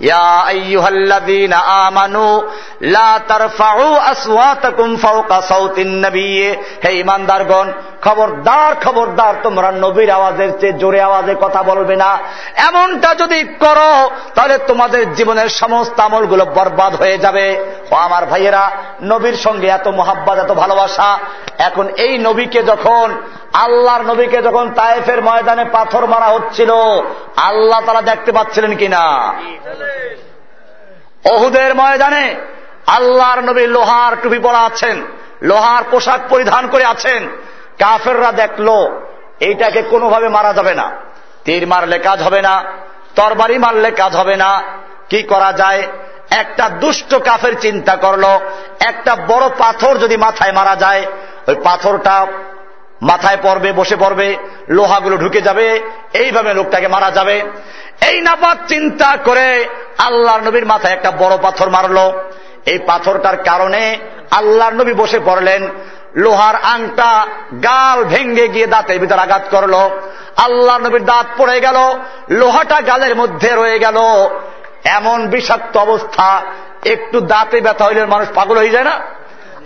يا 0.00 0.48
أيها 0.48 0.88
الذين 0.88 1.52
آمنوا 1.86 2.42
لا 2.80 3.18
ترفعوا 3.20 4.12
أصواتكم 4.12 4.96
فوق 4.96 5.30
صوت 5.42 5.76
النبي 5.78 6.38
হে 6.84 6.90
ইমানদারগণ 7.02 7.66
খবরদার 8.03 8.75
খবরদার, 8.85 9.33
তোমরা 9.43 9.71
নবীর 9.71 10.09
আওয়াজের 10.09 10.59
চেয়ে 10.59 10.73
জোরে 10.73 11.01
আওয়াজে 11.01 11.35
কথা 11.41 11.63
বলবে 11.63 11.95
না। 11.95 12.17
এমনটা 12.55 13.15
যদি 13.15 13.43
করো, 13.43 14.09
তাহলে 14.35 14.57
তোমাদের 14.57 15.13
জীবনের 15.13 15.49
সমস্ত 15.49 15.99
আমলগুলো 15.99 16.45
বরবাদ 16.45 16.95
হয়ে 16.95 17.17
যাবে। 17.17 17.65
আমার 17.91 18.25
ভাইয়েরা, 18.25 18.71
নবীর 19.01 19.33
সঙ্গে 19.33 19.67
এত 19.67 19.87
মোহাব্বত, 19.87 20.37
এত 20.37 20.51
ভালোবাসা। 20.51 21.19
এখন 21.57 21.89
এই 21.89 22.17
নবীকে 22.17 22.63
যখন, 22.63 23.17
আল্লাহর 23.53 24.01
নবীকে 24.01 24.41
যখন 24.41 24.69
তায়েফের 24.69 25.23
ময়দানে 25.23 25.65
পাথর 25.65 26.07
মারা 26.07 26.25
হচ্ছিল, 26.25 26.71
আল্লাহ 27.35 27.81
তারা 27.85 28.01
দেখতে 28.01 28.31
পাচ্ছিলেন 28.31 28.75
কিনা? 28.75 29.33
অহুদের 31.29 31.75
ময়দানে 31.75 32.35
আল্লাহর 32.87 33.41
নবী 33.43 33.67
লোহার 33.67 34.13
টুপি 34.23 34.39
পরা 34.39 34.59
আছেন, 34.59 35.05
লোহার 35.41 35.83
পোশাক 35.91 36.19
পরিধান 36.29 36.67
করে 36.67 36.85
আছেন। 36.85 37.27
কাফেররা 37.79 38.31
দেখল, 38.31 38.69
এইটাকে 39.39 39.81
কোনোভাবে 39.81 40.29
মারা 40.29 40.53
যাবে 40.53 40.73
না। 40.73 40.91
তীর 41.45 41.67
মারলে 41.67 41.99
কাজ 41.99 42.21
হবে 42.21 42.41
না, 42.41 42.63
তরবারি 43.15 43.57
মারলে 43.57 43.91
কাজ 43.91 44.15
হবে 44.15 44.35
না। 44.35 44.63
কি 45.09 45.23
করা 45.23 45.53
যায়? 45.53 45.83
একটা 46.29 46.69
দুষ্ট 46.69 47.15
কাফের 47.15 47.59
চিন্তা 47.59 47.95
করল, 47.95 48.23
একটা 48.79 49.15
বড় 49.15 49.49
পাথর 49.57 49.97
যদি 49.97 50.17
মাথায় 50.17 50.51
মারা 50.51 50.75
যায়, 50.75 51.05
ওই 51.47 51.55
পাথরটা 51.63 52.27
মাথায় 53.01 53.37
পড়বে, 53.43 53.71
বসে 53.71 53.95
পড়বে, 53.95 54.37
লোহাগুলো 54.69 55.17
ঢুকে 55.17 55.41
যাবে, 55.41 55.79
এইভাবে 56.13 56.53
লোকটাকে 56.53 56.87
মারা 56.87 57.11
যাবে। 57.11 57.41
এই 58.09 58.21
নাপাক 58.21 58.57
চিন্তা 58.67 59.17
করে 59.25 59.65
আল্লাহর 59.97 60.41
নবীর 60.41 60.65
মাথায় 60.65 60.93
একটা 60.93 61.11
বড় 61.11 61.37
পাথর 61.41 61.69
মারলো। 61.69 62.23
এই 62.65 62.79
পাথরটার 62.79 63.37
কারণে 63.37 63.97
আল্লাহর 64.31 64.73
নবী 64.73 64.93
বসে 64.93 65.19
পড়লেন 65.25 65.67
লোহার 66.15 66.55
আংটা, 66.55 67.25
গাল 67.63 68.03
ভেঙ্গে 68.03 68.47
গিয়ে 68.47 68.67
দাঁতের 68.67 68.99
ভিতর 68.99 69.19
আঘাত 69.19 69.41
করল। 69.51 69.73
আল্লাহ 70.37 70.77
নবীর 70.77 71.05
দাঁত 71.05 71.25
পড়ে 71.37 71.59
গেল, 71.59 71.99
লোহাটা 72.29 72.81
গালের 72.81 73.15
মধ্যে 73.15 73.49
রয়ে 73.55 73.79
গেল। 73.79 73.97
এমন 74.83 75.27
বিষাক্ত 75.27 75.77
অবস্থা, 75.77 76.41
একটু 76.85 77.21
দাঁতে 77.21 77.61
ব্যথা 77.61 77.85
হইলে 77.85 78.05
মানুষ 78.05 78.27
পাগল 78.35 78.57
হয়ে 78.57 78.69
যায় 78.69 78.83
না? 78.83 78.99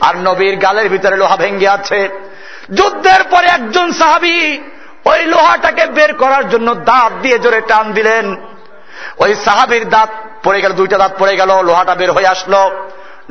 আর 0.02 0.18
নবীর 0.18 0.56
গালের 0.56 0.90
ভিতরে 0.90 1.18
লোহা 1.18 1.36
ভেঙ্গে 1.36 1.70
আছে। 1.70 2.10
যুদ্ধের 2.74 3.24
পরে 3.24 3.48
একজন 3.48 3.92
সাহাবি 3.92 4.64
ওই 5.06 5.26
লোহাটাকে 5.26 5.86
বের 5.86 6.14
করার 6.14 6.50
জন্য 6.50 6.76
দাঁত 6.76 7.14
দিয়ে 7.22 7.40
জোরে 7.40 7.62
টান 7.62 7.94
দিলেন। 7.94 8.36
ওই 9.18 9.36
সাহাবির 9.36 9.90
দাঁত 9.90 10.10
পড়ে 10.44 10.62
গেল, 10.62 10.72
দুইটা 10.72 10.98
দাঁত 10.98 11.12
পড়ে 11.20 11.36
গেল, 11.36 11.64
লোহাটা 11.64 11.96
বের 11.96 12.12
হয়ে 12.12 12.28
আসলো। 12.28 12.72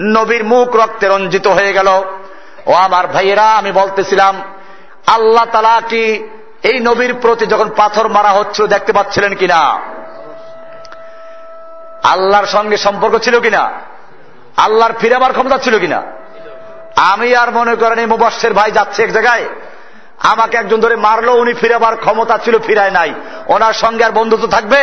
নবীর 0.00 0.44
মুখ 0.44 0.76
রক্তে 0.76 1.08
রঞ্জিত 1.08 1.46
হয়ে 1.46 1.72
গেল। 1.72 2.02
ও 2.66 2.72
আমার 2.86 3.04
ভাইয়েরা, 3.06 3.46
আমি 3.60 3.70
বলতেছিলাম, 3.72 4.34
আল্লাহ 5.06 5.46
তালা 5.52 5.76
কি 5.88 6.04
এই 6.62 6.76
নবীর 6.80 7.12
প্রতি 7.22 7.44
যখন 7.46 7.68
পাথর 7.76 8.06
মারা 8.08 8.30
হচ্ছিল 8.38 8.64
দেখতে 8.66 8.92
পাচ্ছিলেন 8.92 9.32
কিনা? 9.34 9.60
আল্লাহর 12.04 12.46
সঙ্গে 12.46 12.76
সম্পর্ক 12.76 13.14
ছিল 13.18 13.36
কিনা? 13.40 13.62
আল্লাহর 14.56 14.94
ফিরাবার 15.00 15.32
ক্ষমতা 15.32 15.58
ছিল 15.58 15.74
কিনা? 15.78 16.00
আমি 17.12 17.28
আর 17.42 17.50
মনে 17.50 17.74
করেন 17.74 17.98
এই 17.98 18.06
মুবাসের 18.06 18.52
ভাই 18.54 18.70
যাচ্ছে 18.70 19.00
এক 19.02 19.10
জায়গায়, 19.12 19.44
আমাকে 20.32 20.54
একজন 20.56 20.78
ধরে 20.80 20.96
মারলো, 20.96 21.32
উনি 21.32 21.52
ফিরাবার 21.54 21.94
ক্ষমতা 21.96 22.34
ছিল, 22.44 22.54
ফিরায় 22.58 22.90
নাই। 22.90 23.10
ওনার 23.46 23.74
সঙ্গে 23.82 24.02
আর 24.04 24.12
বন্ধুত্ব 24.12 24.46
থাকবে? 24.46 24.82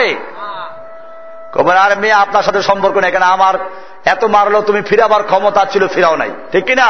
আর 1.85 1.93
মেয়ে 1.97 2.18
আপনার 2.23 2.43
সাথে 2.43 2.61
সম্পর্ক 2.61 2.95
নেই, 2.97 3.11
কেন 3.11 3.26
আমার 3.38 3.55
এত 4.05 4.23
মারলো, 4.35 4.60
তুমি 4.61 4.81
ফিরাবার 4.81 5.22
ক্ষমতা 5.23 5.61
ছিল, 5.72 5.84
ফিরাও 5.88 6.15
নাই। 6.15 6.31
ঠিক 6.51 6.64
কিনা? 6.65 6.89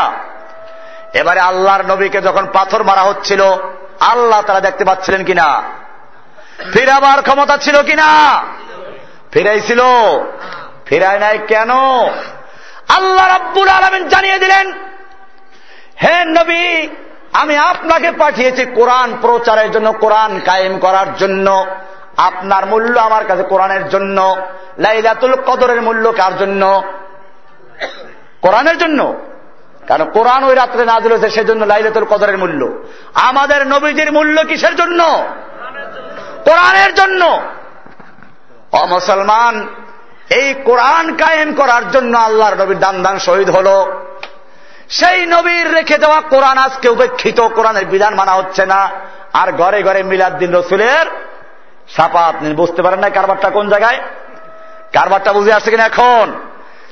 এবারে 1.14 1.40
আল্লাহর 1.40 1.86
নবীকে 1.86 2.22
যখন 2.22 2.48
পাথর 2.54 2.84
মারা 2.84 3.02
হচ্ছিল, 3.02 3.42
আল্লাহ 4.00 4.42
তারা 4.42 4.60
দেখতে 4.60 4.86
পাচ্ছিলেন 4.86 5.24
কিনা? 5.24 5.64
ফিরাবার 6.74 7.22
ক্ষমতা 7.22 7.58
ছিল 7.58 7.82
কিনা? 7.82 8.42
ফিরাইছিল। 9.32 9.82
ফিরায় 10.86 11.20
নাই 11.20 11.40
কেন? 11.48 11.72
আল্লাহ 12.90 13.28
রাব্বুল 13.28 13.70
আলমিন 13.70 14.08
জানিয়ে 14.08 14.40
দিলেন, 14.40 14.72
হে 16.04 16.26
নবী, 16.26 16.88
আমি 17.34 17.58
আপনাকে 17.58 18.12
পাঠিয়েছি 18.12 18.66
কোরআন 18.66 19.18
প্রচারের 19.22 19.72
জন্য, 19.72 19.92
কোরআন 19.92 20.40
কায়েম 20.46 20.80
করার 20.80 21.18
জন্য। 21.18 21.66
আপনার 22.18 22.66
মূল্য 22.66 23.00
আমার 23.00 23.26
কাছে 23.26 23.44
কোরআনের 23.44 23.90
জন্য। 23.90 24.36
লাইলাতুল 24.78 25.36
কদরের 25.36 25.82
মূল্য 25.82 26.12
কার 26.12 26.38
জন্য? 26.38 26.84
কোরআনের 28.42 28.78
জন্য। 28.78 29.16
কারণ 29.88 30.12
কোরআন 30.12 30.44
ওই 30.44 30.56
রাত্রে 30.56 30.86
না 30.86 31.00
দিলেছে 31.00 31.30
সেজন্য 31.30 31.66
লাইলাতুল 31.66 32.06
কদরের 32.06 32.38
মূল্য। 32.38 32.84
আমাদের 33.14 33.68
নবীজির 33.68 34.12
মূল্য 34.12 34.44
কিসের 34.44 34.76
জন্য? 34.76 35.26
কোরআনের 36.46 36.94
জন্য। 36.94 37.42
অ 38.72 38.86
মুসলমান, 38.86 39.68
এই 40.30 40.54
কোরআন 40.54 41.16
কায়েম 41.16 41.54
করার 41.54 41.92
জন্য 41.92 42.18
আল্লাহর 42.18 42.56
নবীর 42.56 42.80
দান 42.80 43.04
দান 43.04 43.20
শহীদ 43.20 43.50
হল। 43.50 43.86
সেই 44.90 45.26
নবীর 45.26 45.74
রেখে 45.74 45.98
দেওয়া 45.98 46.22
কোরআন 46.22 46.58
আজকে 46.58 46.90
উপেক্ষিত, 46.90 47.42
কোরআনের 47.42 47.86
বিধান 47.86 48.16
মানা 48.16 48.32
হচ্ছে 48.32 48.66
না। 48.66 48.90
আর 49.34 49.52
ঘরে 49.52 49.84
ঘরে 49.84 50.04
মিলাদ 50.04 50.38
দিন 50.38 50.56
রসুলের 50.56 51.06
আপনি 52.14 52.54
বুঝতে 52.54 52.82
পারেন 52.82 53.00
না 53.00 53.10
কারবারটা 53.10 53.50
কোন 53.50 53.70
জায়গায়? 53.70 54.00
কারবারটা 54.94 55.34
বুঝে 55.34 55.54
আসছে 55.54 55.72
কিনা 55.72 55.86
এখন? 55.86 56.34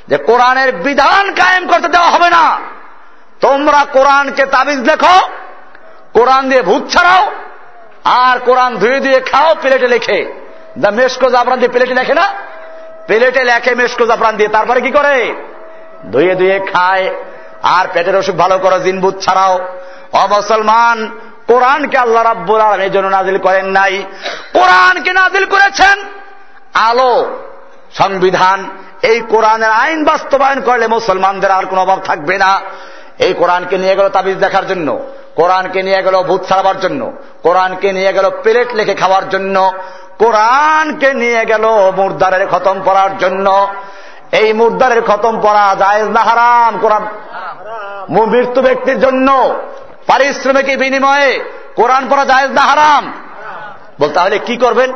যে 0.07 0.17
কোরআনের 0.17 0.71
বিধান 0.71 1.33
কায়েম 1.33 1.67
করতে 1.67 1.87
দেওয়া 1.87 2.09
হবে 2.09 2.29
না। 2.29 2.59
তোমরা 3.41 3.85
কোরআনকে 3.93 4.45
তাবিজ 4.45 4.79
লেখো, 4.79 5.27
কোরআন 6.13 6.49
দিয়ে 6.49 6.61
ভূত 6.61 6.89
ছাড়াও, 6.89 7.31
আর 8.03 8.39
কোরআন 8.39 8.77
ধুয়ে 8.77 8.99
দিয়ে 8.99 9.19
খাও, 9.19 9.55
প্লেটে 9.61 9.87
লেখে। 9.87 10.33
দা 10.77 10.91
মেসকো 10.91 11.29
জাফরান 11.29 11.59
দিয়ে 11.59 11.69
প্লেটে 11.69 11.93
লেখে 11.93 12.13
না? 12.13 12.33
প্লেটে 13.07 13.43
লেখে 13.43 13.75
মেশকো 13.75 14.05
জাফরান 14.05 14.37
দিয়ে, 14.37 14.49
তারপরে 14.49 14.81
কি 14.81 14.91
করে? 14.91 15.35
ধুয়ে 16.11 16.35
ধুয়ে 16.35 16.59
খায়। 16.59 17.09
আর 17.63 17.85
পেটের 17.93 18.15
অসুখ 18.15 18.35
ভালো 18.35 18.57
করো 18.57 18.79
জিনবুত 18.79 19.19
ছাড়াও। 19.21 19.59
অমুসলমান 20.13 21.17
কোরআনকে 21.47 21.97
আল্লাহ 21.97 22.23
রাব্বুল 22.23 22.61
আলম 22.61 22.81
এই 22.81 22.89
জন্য 22.89 23.07
নাজিল 23.07 23.37
করেন 23.37 23.65
নাই। 23.65 24.03
কোরআনকে 24.53 25.13
নাজিল 25.13 25.45
করেছেন 25.45 26.03
আলো, 26.73 27.39
সংবিধান। 27.97 28.69
এই 29.01 29.21
কোরআনের 29.29 29.71
আইন 29.71 30.03
বাস্তবায়ন 30.03 30.61
করলে 30.61 30.87
মুসলমানদের 30.87 31.51
আর 31.51 31.65
কোনো 31.65 31.81
অভাব 31.81 31.99
থাকবে 31.99 32.37
না। 32.37 32.61
এই 33.19 33.33
কোরআনকে 33.33 33.77
নিয়ে 33.77 33.95
গেল 33.95 34.09
তাবিজ 34.09 34.37
দেখার 34.37 34.67
জন্য, 34.67 34.99
কোরআনকে 35.35 35.83
নিয়ে 35.83 36.01
গেল 36.03 36.15
ভূত 36.23 36.45
ছাড়াবার 36.47 36.79
জন্য, 36.79 37.11
কোরআনকে 37.43 37.91
নিয়ে 37.93 38.13
গেল 38.13 38.29
প্লেট 38.29 38.75
লেখে 38.75 38.93
খাওয়ার 38.93 39.29
জন্য, 39.29 39.71
কোরআনকে 40.17 41.13
নিয়ে 41.13 41.45
গেল 41.45 41.65
মুর্দারের 41.97 42.47
খতম 42.47 42.81
পড়ার 42.85 43.17
জন্য। 43.17 43.67
এই 44.31 44.53
মুর্দারের 44.53 45.01
খতম 45.01 45.41
পড়া 45.41 45.75
জায়েজ 45.79 46.07
না 46.07 46.21
হারাম, 46.21 46.79
কোরআন 46.79 47.03
মৃত্যু 48.09 48.61
ব্যক্তির 48.61 48.99
জন্য, 48.99 49.55
পারিশ্রমিকের 50.07 50.77
বিনিময়ে 50.77 51.43
কোরআন 51.75 52.09
পড়া 52.09 52.25
জায়েজ 52.25 52.51
না 52.51 52.61
হারাম। 52.61 53.13
বলতে 53.99 54.13
তাহলে 54.13 54.39
কি 54.39 54.57
করবেন? 54.57 54.91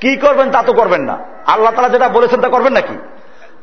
কি 0.00 0.16
করবেন 0.16 0.50
তা 0.50 0.62
তো 0.62 0.72
করবেন 0.72 1.00
না। 1.00 1.18
আল্লাহ 1.46 1.72
তালা 1.72 1.88
যেটা 1.88 2.08
বলেছেন 2.08 2.40
তা 2.40 2.48
করবেন 2.48 2.72
নাকি? 2.72 2.96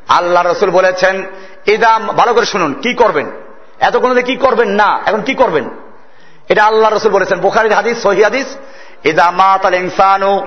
আল্লাহ 0.08 0.42
রসুল 0.42 0.70
বলেছেন 0.70 1.26
ইদাম 1.66 2.06
ভালো 2.06 2.34
করে 2.34 2.46
শুনুন, 2.46 2.74
কি 2.74 2.94
করবেন? 2.94 3.26
এতক্ষণ 3.80 4.20
কি 4.20 4.36
করবেন? 4.36 4.68
না। 4.68 5.02
এখন 5.06 5.20
কি 5.20 5.34
করবেন? 5.34 5.64
এটা 6.48 6.64
আল্লাহ 6.64 6.94
রসুল 6.94 7.12
বলেছেন। 7.12 7.40
বোখারির 7.40 7.72
হাদিস 7.72 8.02
সহি 8.02 8.22
হাদিস 8.22 8.46
ইদা 9.04 9.30
মাতাল 9.30 9.74
ইনসানু 9.74 10.40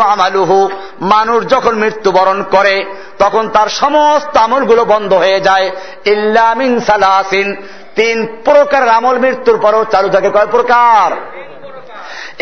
আমালুহু 0.00 0.70
মানুষ 1.00 1.48
যখন 1.48 1.74
মৃত্যুবরণ 1.74 2.42
করে, 2.42 2.84
তখন 3.18 3.48
তার 3.48 3.68
সমস্ত 3.68 4.36
আমলগুলো 4.36 4.84
বন্ধ 4.84 5.12
হয়ে 5.12 5.40
যায়। 5.40 5.70
ইল্লামিন 6.04 6.80
সালাসিন 6.80 7.56
তিন 7.94 8.36
প্রকার 8.44 8.88
আমল 8.88 9.18
মৃত্যুর 9.18 9.58
পরও 9.58 9.84
চালু 9.84 10.08
থাকে। 10.08 10.30
কয় 10.30 10.46
প্রকার? 10.50 11.16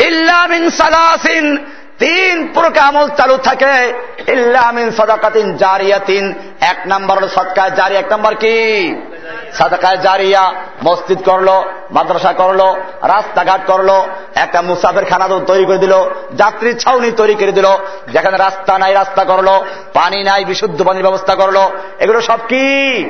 ইল্লামিন 0.01 0.69
সালাসিন 0.69 1.65
তিন 1.99 2.47
প্রকার 2.53 2.79
আমল 2.79 3.09
চালু 3.09 3.37
থাকে। 3.37 3.93
ইল্লামিন 4.27 4.91
সদাকাতিন 4.91 5.57
জারিয়াতিন 5.57 6.33
এক 6.61 6.79
নম্বর 6.87 7.19
হল 7.19 7.27
সৎকায় 7.27 7.71
জারি 7.71 7.95
এক 7.95 8.13
নম্বর 8.13 8.35
কি? 8.35 8.95
সাদাকায় 9.53 9.97
জারিয়া 9.97 10.53
মসজিদ 10.83 11.29
করল, 11.29 11.49
মাদ্রাসা 11.91 12.33
করল, 12.33 12.61
রাস্তাঘাট 13.01 13.65
করল, 13.67 13.89
একটা 14.35 14.61
মুসাফের 14.61 15.05
খানা 15.05 15.27
তৈরি 15.27 15.65
করে 15.65 15.77
দিল, 15.77 15.93
যাত্রী 16.35 16.73
ছাউনি 16.73 17.11
তৈরি 17.11 17.35
করে 17.35 17.51
দিল, 17.51 17.65
যেখানে 18.11 18.37
রাস্তা 18.37 18.77
নাই 18.77 18.93
রাস্তা 18.93 19.23
করল, 19.23 19.49
পানি 19.93 20.23
নাই, 20.23 20.45
বিশুদ্ধ 20.45 20.83
পানির 20.83 21.01
ব্যবস্থা 21.01 21.35
করল, 21.35 21.57
এগুলো 21.99 22.21
সব 22.21 22.39
কি? 22.47 23.03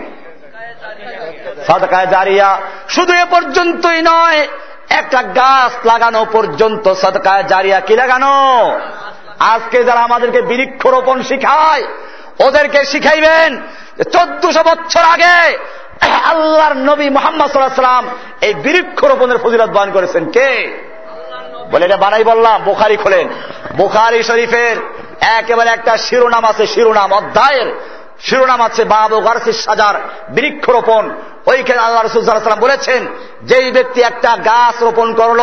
সাদাকায় 1.68 2.08
জারিয়া। 2.08 2.60
শুধু 2.90 3.14
এ 3.14 3.26
পর্যন্তই 3.30 4.02
নয়, 4.02 4.48
একটা 4.90 5.24
গাছ 5.24 5.86
লাগানো 5.86 6.26
পর্যন্ত 6.32 6.94
সদকায় 6.94 7.44
জারিয়া 7.44 7.80
কি 7.80 7.96
লাগানো? 7.96 8.34
আজকে 9.40 9.84
যারা 9.84 10.00
আমাদেরকে 10.00 10.42
বৃক্ষরোপণ 10.42 11.22
শিখায় 11.22 11.84
ওদেরকে 12.40 12.86
শিখাইবেন 12.86 13.62
চোদ্দশো 14.04 14.64
বছর 14.64 15.04
আগে 15.04 15.58
আল্লাহর 16.26 16.76
নবী 16.76 17.10
মোহাম্মদ 17.10 17.52
সাল্লাম 17.52 18.10
এই 18.42 18.54
বৃক্ষরোপণের 18.54 19.38
ফজিলত 19.38 19.70
বান 19.70 19.92
করেছেন। 19.92 20.32
কে? 20.32 20.78
বলে 21.72 21.86
এটা 21.86 21.98
বানাই 21.98 22.24
বললাম, 22.24 22.64
বোখারি 22.64 22.98
খোলেন। 22.98 23.28
বোখারি 23.78 24.24
শরীফের 24.24 24.76
একেবারে 25.22 25.70
একটা 25.70 25.98
শিরোনাম 25.98 26.46
আছে, 26.46 26.68
শিরোনাম, 26.68 27.14
অধ্যায়ের 27.14 27.80
শিরোনাম 28.20 28.62
আছে, 28.62 28.84
বাবু 28.84 29.20
গার্সিস 29.20 29.66
সাজার 29.66 29.96
বৃক্ষরোপণ। 30.30 31.10
ওইখানে 31.46 31.80
আল্লাহ 31.80 32.04
রসুলাম 32.04 32.60
বলেছেন, 32.60 33.08
যেই 33.44 33.72
ব্যক্তি 33.72 34.02
একটা 34.02 34.38
গাছ 34.38 34.84
রোপণ 34.84 35.14
করল, 35.14 35.40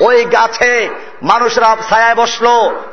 ওই 0.00 0.24
গাছে 0.24 0.88
মানুষরা 1.22 1.76
ছায়ায় 1.90 2.14
বসল, 2.14 2.46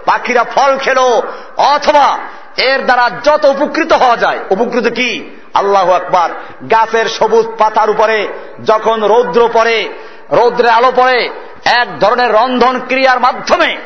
পাখিরা 0.05 0.43
ফল 0.43 0.77
খেলো, 0.77 1.21
অথবা 1.57 2.17
এর 2.57 2.83
দ্বারা 2.85 3.09
যত 3.23 3.45
উপকৃত 3.45 3.93
হওয়া 3.93 4.17
যায়। 4.17 4.39
উপকৃত 4.49 4.93
কি? 4.93 5.29
আল্লাহ 5.53 5.91
আকবার। 5.91 6.29
গাছের 6.67 7.05
সবুজ 7.05 7.45
পাতার 7.57 7.89
উপরে 7.89 8.27
যখন 8.65 9.03
রৌদ্র 9.03 9.49
পড়ে 9.53 9.89
রৌদ্রে 10.31 10.69
আলো 10.69 10.91
পড়ে, 10.95 11.29
এক 11.65 11.99
ধরনের 11.99 12.33
রন্ধন 12.33 12.79
ক্রিয়ার 12.87 13.19
মাধ্যমে 13.19 13.77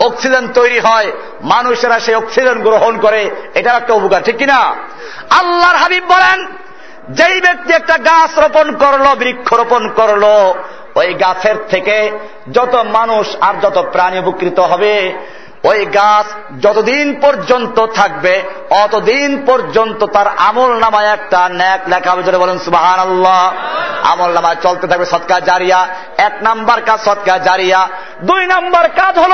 অক্সিজেন 0.00 0.48
তৈরি 0.48 0.80
হয়। 0.80 1.12
মানুষেরা 1.42 2.00
সেই 2.00 2.14
অক্সিজেন 2.14 2.62
গ্রহণ 2.62 2.98
করে 2.98 3.30
এটার 3.54 3.76
একটা 3.76 3.94
উপকার, 3.94 4.22
ঠিক 4.22 4.36
কিনা? 4.36 4.58
আল্লাহর 5.30 5.76
হাবিব 5.76 6.04
বলেন, 6.04 6.46
যেই 7.10 7.40
ব্যক্তি 7.40 7.72
একটা 7.72 7.98
গাছ 7.98 8.38
রোপণ 8.38 8.76
করল, 8.76 9.14
বৃক্ষ 9.14 9.52
রোপণ 9.52 9.88
করল, 9.88 10.24
ওই 10.94 11.14
গাছের 11.14 11.54
থেকে 11.70 12.10
যত 12.52 12.74
মানুষ 12.74 13.36
আর 13.40 13.54
যত 13.62 13.88
প্রাণী 13.92 14.18
উপকৃত 14.18 14.60
হবে 14.60 15.12
ওই 15.64 15.84
গাছ 15.84 16.26
যতদিন 16.62 17.20
পর্যন্ত 17.20 17.86
থাকবে, 17.86 18.42
অতদিন 18.70 19.44
পর্যন্ত 19.46 20.04
তার 20.04 20.26
আমল 20.36 20.72
নামায় 20.72 21.06
একটা 21.06 21.48
ন্যাক 21.48 21.80
লেখা 21.88 22.10
হবে। 22.10 22.38
বলেন 22.38 22.58
সুবাহান 22.58 23.00
আল্লাহ 23.00 23.52
আমল 24.02 24.32
নামায় 24.32 24.56
চলতে 24.62 24.86
থাকবে 24.86 25.06
সৎকার 25.06 25.44
জারিয়া। 25.44 25.88
এক 26.18 26.34
নাম্বার 26.42 26.82
কাজ 26.82 27.00
সৎকা 27.00 27.38
জারিয়া। 27.38 27.88
দুই 28.22 28.46
নাম্বার 28.46 28.88
কাজ 28.88 29.18
হল 29.18 29.32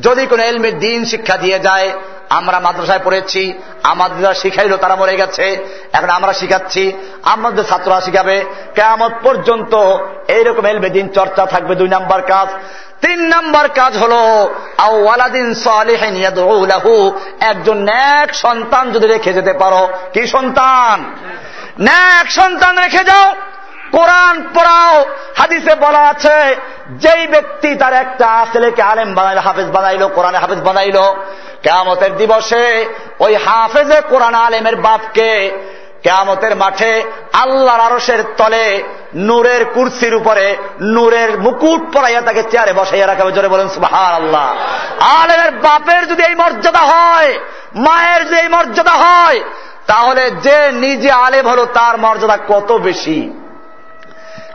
যদি 0.00 0.26
কোন 0.26 0.40
এলমের 0.40 0.78
দিন 0.78 1.04
শিক্ষা 1.04 1.36
দিয়ে 1.36 1.58
যায় 1.58 1.90
আমরা 2.30 2.60
মাদ্রাসায় 2.60 3.00
পড়েছি 3.04 3.52
আমাদের 3.82 4.20
যারা 4.20 4.34
শিখাইলো, 4.34 4.76
তারা 4.76 4.96
মরে 4.96 5.16
গেছে, 5.16 5.66
এখন 5.92 6.10
আমরা 6.10 6.32
শিখাচ্ছি, 6.32 6.92
আমাদের 7.22 7.64
ছাত্ররা 7.64 8.00
শিখাবে। 8.00 8.44
কেমন 8.74 9.10
পর্যন্ত 9.22 9.74
এইরকম 10.28 10.66
এলমে 10.66 10.90
দিন 10.90 11.08
চর্চা 11.08 11.46
থাকবে, 11.46 11.74
দুই 11.74 11.88
নাম্বার 11.88 12.22
কাজ। 12.22 12.48
তিন 13.00 13.20
নাম্বার 13.28 13.68
কাজ 13.68 13.96
হল 13.96 14.12
আওয়ালাদিন 14.78 15.54
একজন 17.40 17.78
ন্যাক 17.78 18.34
সন্তান 18.34 18.92
যদি 18.92 19.06
রেখে 19.06 19.32
যেতে 19.32 19.52
পারো, 19.52 19.88
কি 20.12 20.26
সন্তান? 20.26 21.04
ন্যাক 21.80 22.30
সন্তান 22.30 22.78
রেখে 22.78 23.04
যাও, 23.04 23.34
কোরআন 23.92 24.48
পড়াও, 24.54 25.04
হাদিসে 25.36 25.74
বলা 25.74 25.98
আছে, 25.98 26.56
যেই 26.90 27.26
ব্যক্তি 27.26 27.74
তার 27.74 27.92
একটা 27.92 28.46
ছেলেকে 28.52 28.82
আলেম 28.82 29.14
বানাইলো, 29.14 29.40
হাফেজ 29.40 29.66
বানাইলো, 29.66 30.08
কোরআনে 30.08 30.38
হাফেজ 30.38 30.58
বানাইলো 30.58 31.16
কেয়ামতের 31.64 32.12
দিবসে 32.16 32.64
ওই 33.18 33.32
হাফেজে 33.44 33.98
কোরআন 34.10 34.34
আলেমের 34.44 34.76
বাপকে 34.76 35.32
কেয়ামতের 36.04 36.54
মাঠে 36.56 36.92
আল্লাহর 37.42 37.82
আরসের 37.88 38.20
তলে 38.36 38.66
নূরের 39.28 39.62
কুর্সির 39.64 40.14
উপরে 40.14 40.46
নূরের 40.94 41.30
মুকুট 41.38 41.82
পরাইয়া 41.92 42.20
তাকে 42.20 42.42
চেয়ারে 42.42 42.72
বসাইয়া 42.72 43.06
রাখাবে 43.06 43.30
জোরে 43.32 43.48
বলেন 43.48 43.68
সুবাহার 43.68 44.12
আল্লাহ 44.12 44.46
আলেমের 45.18 45.52
বাপের 45.62 46.02
যদি 46.08 46.22
এই 46.22 46.34
মর্যাদা 46.34 46.82
হয় 46.92 47.30
মায়ের 47.76 48.22
যদি 48.24 48.36
এই 48.36 48.48
মর্যাদা 48.48 48.94
হয় 48.96 49.38
তাহলে 49.86 50.22
যে 50.42 50.58
নিজে 50.76 51.10
আলেম 51.16 51.44
হলো 51.48 51.64
তার 51.74 51.94
মর্যাদা 51.98 52.36
কত 52.48 52.70
বেশি 52.78 53.18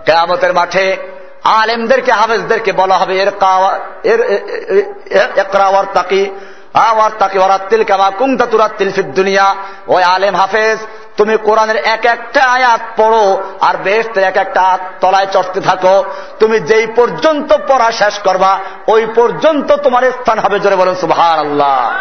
কেয়ামতের 0.06 0.54
মাঠে 0.54 0.86
আলেমদেরকে 1.58 2.12
হাফেজদেরকে 2.12 2.72
বলা 2.72 2.96
হবে 2.98 3.14
এর 3.16 3.30
এর 4.04 4.20
একরাওয়ার 5.36 5.86
তাকি 5.94 6.22
আওয়ার 6.74 7.12
তাকে 7.20 7.40
ওরাত্তিল 7.40 7.84
কামা 7.84 8.12
কুমতা 8.12 8.46
তুরাত্তিল 8.46 8.92
ফির 8.92 9.14
দুনিয়া। 9.14 9.56
ওই 9.88 10.04
আলেম 10.04 10.36
হাফেজ, 10.36 10.80
তুমি 11.18 11.38
কোরআনের 11.38 11.76
এক 11.76 12.06
একটা 12.06 12.44
আয়াত 12.44 12.82
পড়ো 12.98 13.44
আর 13.62 13.78
বেশ 13.78 14.18
এক 14.18 14.38
একটা 14.38 14.78
তলায় 15.02 15.26
চড়তে 15.26 15.62
থাকো। 15.62 16.04
তুমি 16.40 16.60
যেই 16.60 16.88
পর্যন্ত 16.88 17.54
পড়া 17.68 17.92
শেষ 17.92 18.20
করবা, 18.20 18.60
ওই 18.88 19.06
পর্যন্ত 19.16 19.72
তোমার 19.72 20.12
স্থান 20.12 20.40
হবে 20.40 20.60
জোরে 20.60 20.76
বলেন 20.76 20.96
সুভার 20.96 21.40
আল্লাহ 21.40 21.92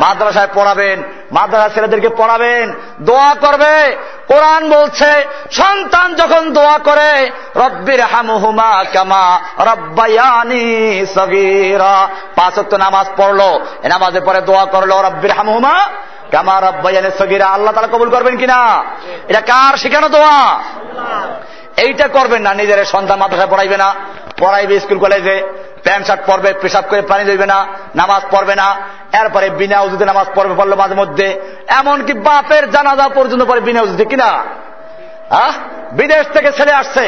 মাদ্রাসায় 0.00 0.48
পড়াবেন 0.54 1.02
মাদ্রাসা 1.32 1.68
ছেলেদেরকে 1.68 2.08
পড়াবেন 2.08 2.74
দোয়া 3.00 3.34
করবে। 3.34 3.96
কোরআন 4.28 4.70
বলছে 4.70 5.24
সন্তান 5.50 6.14
যখন 6.14 6.52
দোয়া 6.52 6.78
করে 6.78 7.30
রব্বির 7.56 8.00
হামুহুমা 8.00 8.84
কামা 8.92 9.40
রব্বায়ানি 9.58 11.06
সগীরা। 11.14 12.08
পাঁচত্ব 12.36 12.76
নামাজ 12.76 13.06
পড়ল 13.16 13.40
এ 13.82 13.88
নামাজের 13.88 14.22
পরে 14.22 14.40
দোয়া 14.40 14.64
করল 14.64 14.92
রব্বির 14.92 15.30
হামুহুমা 15.30 15.88
কামা 16.32 16.60
রব্বায়ানি 16.60 17.10
সগীরা। 17.18 17.46
আল্লাহ 17.46 17.74
তালা 17.74 17.86
কবুল 17.86 18.10
করবেন 18.10 18.36
কিনা? 18.36 18.84
এটা 19.28 19.40
কার 19.40 19.76
শিখানো 19.76 20.08
দোয়া? 20.08 20.62
এইটা 21.76 22.08
করবেন 22.08 22.42
না 22.42 22.54
নিজের 22.54 22.84
সন্তান 22.84 23.18
মাদ্রাসায় 23.18 23.50
পড়াইবে 23.50 23.76
না। 23.76 23.94
পড়াইবে 24.38 24.80
স্কুল 24.80 24.98
কলেজে। 24.98 25.42
প্যান্ট 25.84 26.06
শার্ট 26.06 26.22
পরবে, 26.26 26.52
পেশাব 26.52 26.84
করে 26.90 27.02
পানি 27.02 27.24
দেবে 27.24 27.46
না, 27.46 27.66
নামাজ 27.94 28.22
পড়বে 28.30 28.54
না, 28.54 28.76
এরপরে 29.20 29.50
বিনা 29.50 29.80
উজুতে 29.80 30.04
নামাজ 30.04 30.26
পড়বে 30.34 30.54
পড়ল 30.54 30.74
মাঝে 30.74 30.94
মধ্যে, 30.94 31.40
এমনকি 31.68 32.12
বাপের 32.12 32.70
জানাজা 32.70 33.08
পর্যন্ত 33.08 33.42
পরে 33.44 33.60
বিনা 33.60 33.80
উজুতে 33.82 34.04
কিনা 34.04 34.30
আহ? 35.30 35.52
বিদেশ 35.92 36.24
থেকে 36.32 36.52
ছেলে 36.52 36.72
আসছে, 36.72 37.04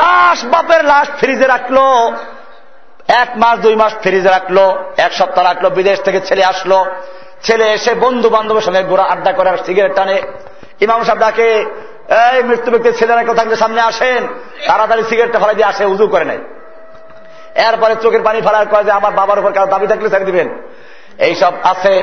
লাশ 0.00 0.44
বাপের 0.44 0.84
লাশ 0.84 1.06
ফ্রিজে 1.20 1.46
রাখল, 1.46 1.78
এক 3.22 3.28
মাস, 3.36 3.58
দুই 3.58 3.74
মাস 3.76 3.92
ফ্রিজে 4.02 4.28
রাখল, 4.28 4.58
এক 4.96 5.12
সপ্তাহ 5.12 5.44
রাখল, 5.44 5.64
বিদেশ 5.68 5.98
থেকে 6.00 6.20
ছেলে 6.20 6.44
আসলো, 6.44 6.86
ছেলে 7.42 7.64
এসে 7.72 7.94
বন্ধু 7.94 8.28
বান্ধবের 8.30 8.62
সঙ্গে 8.62 8.82
গোড়া 8.82 9.04
আড্ডা 9.04 9.32
করে 9.32 9.50
সিগারেট 9.66 9.94
টানে। 9.96 10.22
ইমাম 10.80 11.00
সাহেব 11.04 11.18
ডাকে, 11.18 11.48
এই 12.34 12.42
মৃত্যু 12.42 12.70
ব্যক্তির 12.70 12.98
ছেলেরা 12.98 13.22
কেউ 13.22 13.34
থাকলে 13.34 13.56
সামনে 13.56 13.80
আসেন। 13.80 14.26
তাড়াতাড়ি 14.66 15.02
সিগারেটটা 15.10 15.38
ফেলা 15.38 15.54
দিয়ে 15.54 15.68
আসে, 15.68 15.84
উজু 15.84 16.06
করে 16.06 16.24
নেয়। 16.24 16.42
এরপরে 17.54 17.94
চোখের 18.02 18.22
পানি 18.22 18.40
ফেলার 18.40 18.66
করে 18.66 18.84
যে 18.84 18.90
আমার 18.90 19.12
বাবার 19.12 19.38
উপর 19.38 19.52
কারও 19.52 19.66
দাবি 19.66 19.86
থাকলে 19.86 20.10
ছেড়ে 20.10 20.24
দিবেন? 20.24 20.48
এইসব 21.18 21.52
আছে। 21.62 22.02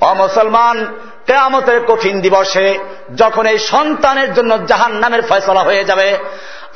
অমুসলমান 0.00 0.86
কেয়ামতের 1.26 1.84
কঠিন 1.86 2.20
দিবসে 2.20 2.78
যখন 3.16 3.46
এই 3.46 3.58
সন্তানের 3.58 4.34
জন্য 4.34 4.66
জাহান 4.66 4.92
নামের 4.92 5.22
ফয়সলা 5.22 5.60
হয়ে 5.60 5.84
যাবে, 5.84 6.18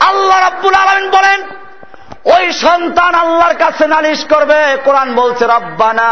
আল্লাহ 0.01 0.41
রাব্বুল 0.41 0.75
আলমিন 0.75 1.11
বলেন 1.11 1.43
ওই 2.25 2.53
সন্তান 2.53 3.15
আল্লাহর 3.15 3.55
কাছে 3.55 3.85
নালিশ 3.87 4.21
করবে, 4.25 4.61
কোরআন 4.85 5.15
বলছে, 5.15 5.45
রব্বানা 5.47 6.11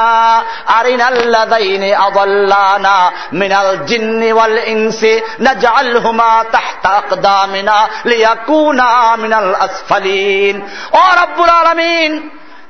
আরিনাল্লাদাইনি 0.67 1.91
আদাল্লানা 1.95 2.97
মিনাল 3.33 3.73
জিন্নি 3.87 4.33
ওয়াল 4.33 4.59
ইনসি 4.59 5.13
নাজআলহুমা 5.41 6.45
তাহতা 6.53 6.89
আকদামিনা 6.89 7.77
লিয়াকুনা 8.05 9.17
মিনাল 9.17 9.55
আসফালিন। 9.55 10.57
ও 10.93 11.03
রব্বুল 11.23 11.53
আলামিন 11.61 12.13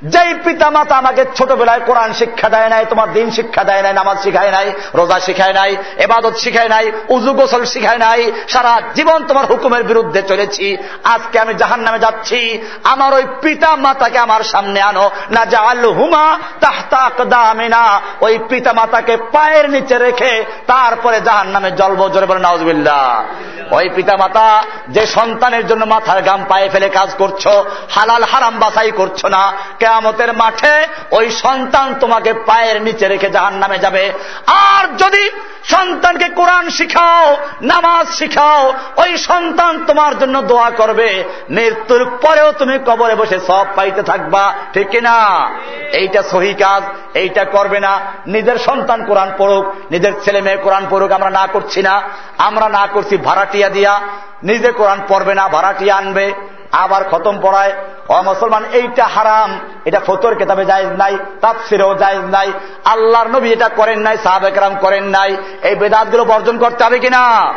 যেই 0.03 0.35
পিতা 0.45 0.71
মাতা 0.71 0.97
আমাকে 0.97 1.25
ছোটবেলায় 1.35 1.81
কোরআন 1.81 2.13
শিক্ষা 2.13 2.49
দেয় 2.49 2.69
নাই, 2.69 2.87
তোমার 2.87 3.13
দিন 3.13 3.31
শিক্ষা 3.31 3.65
দেয় 3.65 3.83
নাই, 3.83 3.93
নামাজ 3.93 4.17
শিখায় 4.23 4.51
নাই, 4.51 4.73
রোজা 4.95 5.21
শিখায় 5.21 5.53
নাই, 5.53 5.77
এবাদত 5.99 6.35
শিখায় 6.37 6.69
নাই, 6.69 6.93
উজু 7.09 7.33
গোসল 7.33 7.65
শিখায় 7.65 7.99
নাই, 7.99 8.33
সারা 8.49 8.81
জীবন 8.95 9.27
তোমার 9.27 9.47
হুকুমের 9.47 9.83
বিরুদ্ধে 9.83 10.23
চলেছি, 10.23 10.77
আজকে 11.05 11.41
আমি 11.41 11.55
জাহান 11.55 11.81
নামে 11.81 11.99
যাচ্ছি, 11.99 12.63
আমার 12.85 13.15
ওই 13.15 13.25
পিতা 13.43 13.77
মাতাকে 13.77 14.19
আমার 14.19 14.43
সামনে 14.43 14.81
আনো, 14.81 15.11
না 15.31 15.45
জাল 15.45 15.85
হুমা 15.85 16.39
তাহতাকদামিনা 16.61 18.01
ওই 18.21 18.39
পিতা 18.49 18.73
মাতাকে 18.73 19.17
পায়ের 19.17 19.71
নিচে 19.71 19.99
রেখে 19.99 20.45
তারপরে 20.67 21.21
জাহান 21.21 21.49
নামে 21.49 21.71
জলব 21.71 22.09
জোরে 22.13 22.27
বলে 22.27 22.41
নওয়াজবিল্লা 22.41 23.25
ওই 23.71 23.89
পিতা 23.97 24.17
মাতা 24.17 24.65
যে 24.89 25.07
সন্তানের 25.07 25.67
জন্য 25.67 25.85
মাথার 25.85 26.23
গাম 26.23 26.45
পায়ে 26.49 26.69
ফেলে 26.71 26.89
কাজ 26.89 27.11
করছ, 27.19 27.47
হালাল 27.91 28.23
হারাম 28.23 28.59
বাছাই 28.59 28.91
করছ 28.91 29.25
না 29.25 29.53
কেয়ামতের 29.89 30.33
মাঠে 30.33 30.87
ওই 31.11 31.31
সন্তান 31.31 31.95
তোমাকে 32.01 32.33
পায়ের 32.33 32.83
নিচে 32.83 33.09
রেখে 33.09 33.31
জাহান 33.31 33.55
নামে 33.55 33.79
যাবে। 33.79 34.13
আর 34.47 34.97
যদি 34.97 35.31
সন্তানকে 35.65 36.29
কোরআন 36.29 36.71
শিখাও, 36.71 37.37
নামাজ 37.63 38.07
শিখাও, 38.09 38.73
ওই 38.97 39.17
সন্তান 39.17 39.85
তোমার 39.87 40.19
জন্য 40.19 40.43
দোয়া 40.43 40.71
করবে। 40.71 41.25
মৃত্যুর 41.51 42.19
পরেও 42.23 42.53
তুমি 42.53 42.79
কবরে 42.87 43.15
বসে 43.15 43.39
সব 43.47 43.67
পাইতে 43.75 44.03
থাকবা। 44.03 44.55
ঠিক 44.73 44.89
না? 45.03 45.51
এইটা 45.93 46.23
সহি 46.23 46.55
কাজ, 46.55 46.83
এইটা 47.15 47.45
করবে 47.45 47.81
না। 47.81 48.01
নিজের 48.27 48.57
সন্তান 48.57 49.05
কোরআন 49.05 49.33
পড়ুক, 49.39 49.65
নিজের 49.91 50.13
ছেলে 50.25 50.41
মেয়ে 50.41 50.57
কোরআন 50.57 50.87
পড়ুক, 50.91 51.13
আমরা 51.13 51.31
না 51.31 51.47
করছি 51.47 51.83
না। 51.83 52.03
আমরা 52.39 52.69
না 52.69 52.87
করছি 52.87 53.17
ভাড়াটিয়া 53.17 53.69
দিয়া। 53.69 54.01
নিজে 54.43 54.73
কোরআন 54.73 55.01
পড়বে 55.09 55.35
না, 55.35 55.49
ভাড়াটিয়া 55.49 55.97
আনবে। 55.97 56.33
আবার 56.73 57.05
খতম 57.11 57.39
পড়ায়, 57.43 57.73
ও 58.09 58.23
মুসলমান, 58.23 58.65
এইটা 58.73 59.05
হারাম, 59.05 59.59
এটা 59.85 60.01
ফতর 60.07 60.35
কেতাবে 60.35 60.65
যায় 60.65 60.85
নাই, 60.85 61.19
তাফসিরেও 61.41 61.95
যায় 61.95 62.19
নাই, 62.19 62.53
আল্লাহর 62.85 63.29
নবী 63.29 63.53
এটা 63.53 63.69
করেন 63.69 63.99
নাই 63.99 64.17
সাহাবেকরাম 64.19 64.77
করেন 64.81 65.05
নাই, 65.05 65.37
এই 65.63 65.75
বেদাতগুলো 65.75 66.25
বর্জন 66.25 66.59
করতে 66.59 66.85
হবে 66.85 66.99
কিনা? 66.99 67.55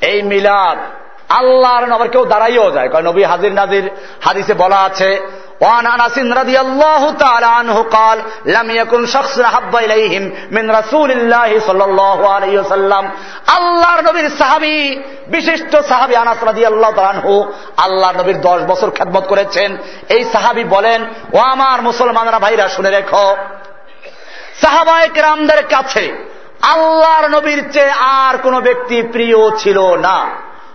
এই 0.00 0.22
মিলাদ 0.22 0.78
আল্লাহর 1.28 1.92
আবার 1.92 2.08
কেউ 2.08 2.24
দাঁড়াইও 2.24 2.70
যায়। 2.70 2.88
কারণ 2.88 3.06
নবী 3.06 3.22
হাজির 3.22 3.52
নাজির, 3.52 3.90
হাদিসে 4.20 4.54
বলা 4.54 4.76
আছে 4.76 5.40
وعن 5.61 5.85
انس 5.95 6.17
رضي 6.41 6.59
الله 6.59 7.11
تعالى 7.11 7.45
عنه 7.45 7.75
قال 7.83 8.17
لم 8.45 8.71
يكن 8.71 9.05
شخص 9.05 9.39
احب 9.39 9.75
اليهم 9.75 10.23
من 10.51 10.71
رسول 10.71 11.11
الله 11.11 11.59
صلى 11.67 11.83
الله 11.83 12.19
عليه 12.29 12.59
وسلم 12.59 13.03
আল্লাহর 13.47 14.01
নবীর 14.03 14.29
সাহাবী 14.37 14.95
বিশিষ্ট 15.27 15.75
সাহাবী 15.89 16.15
আনাস 16.15 16.43
রাদিয়াল্লাহু 16.43 16.93
তাআলা 16.93 17.09
আনহু 17.09 17.53
আল্লাহর 17.77 18.17
নবীর 18.17 18.41
10 18.41 18.65
বছর 18.67 18.91
খেদমত 18.91 19.27
করেছেন 19.27 19.77
এই 20.09 20.23
সাহাবী 20.23 20.63
বলেন 20.63 21.05
ও 21.33 21.37
আমার 21.37 21.81
মুসলমানরা 21.81 22.39
ভাইরা 22.39 22.69
শুনে 22.69 22.89
রেখো 22.89 23.37
সাহাবায়ে 24.61 25.07
কেরামদের 25.07 25.67
কাছে 25.67 26.25
আল্লাহর 26.61 27.27
নবীর 27.27 27.71
চেয়ে 27.71 27.93
আর 27.99 28.37
কোন 28.37 28.59
ব্যক্তি 28.59 29.01
প্রিয় 29.01 29.57
ছিল 29.57 29.95
না 29.95 30.27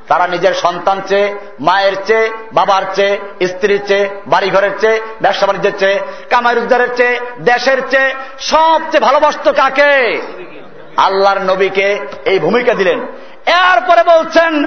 তারা 0.07 0.27
নিজের 0.27 0.53
সন্তান 0.53 1.01
চেয়ে, 1.07 1.35
মায়ের 1.59 1.95
চেয়ে, 2.05 2.31
বাবার 2.53 2.81
চেয়ে, 2.93 3.47
স্ত্রীর 3.47 3.81
চেয়ে, 3.87 4.09
বাড়িঘরের 4.27 4.71
চেয়ে, 4.79 5.01
ব্যবসা 5.21 5.45
বাণিজ্যের 5.45 5.77
চেয়ে 5.79 5.99
কামাই 6.29 6.55
রোজগারের 6.55 6.95
চেয়ে, 6.95 7.19
দেশের 7.39 7.77
চেয়ে 7.89 8.13
সবচেয়ে 8.39 9.01
ভালোবাসত 9.01 9.51
কাকে? 9.51 10.21
আল্লাহর 10.97 11.39
নবীকে 11.39 11.99
এই 12.25 12.39
ভূমিকা 12.39 12.73
দিলেন। 12.73 12.99
এরপরে 13.45 14.03
বলছেন 14.03 14.65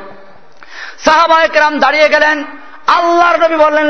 সাহাবায় 1.05 1.47
কেরাম 1.47 1.79
দাঁড়িয়ে 1.79 2.09
গেলেন। 2.09 2.37
আল্লাহর 2.87 3.39
নবী 3.43 3.55
বললেন 3.55 3.87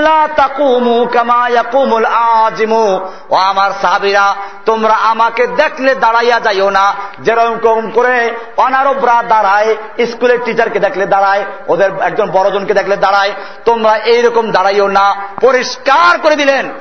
আজিমু 2.05 2.85
ও 3.29 3.35
আমার 3.35 3.71
সাহাবিরা, 3.81 4.35
তোমরা 4.65 4.93
আমাকে 4.93 5.47
দেখলে 5.47 5.95
দাঁড়াইয়া 5.95 6.39
যাইও 6.39 6.69
না। 6.69 6.93
যেরকম 7.19 7.91
করে 7.91 8.15
অনারবরা 8.57 9.23
দাঁড়ায়, 9.27 9.75
স্কুলের 10.05 10.39
টিচারকে 10.45 10.79
দেখলে 10.79 11.05
দাঁড়ায়, 11.05 11.43
ওদের 11.67 11.89
একজন 12.01 12.27
বড়জনকে 12.31 12.73
দেখলে 12.73 12.95
দাঁড়ায়, 12.97 13.31
তোমরা 13.65 13.93
এইরকম 13.95 14.51
দাঁড়াইও 14.51 14.87
না। 14.87 15.15
পরিষ্কার 15.41 16.19
করে 16.19 16.35
দিলেন। 16.35 16.73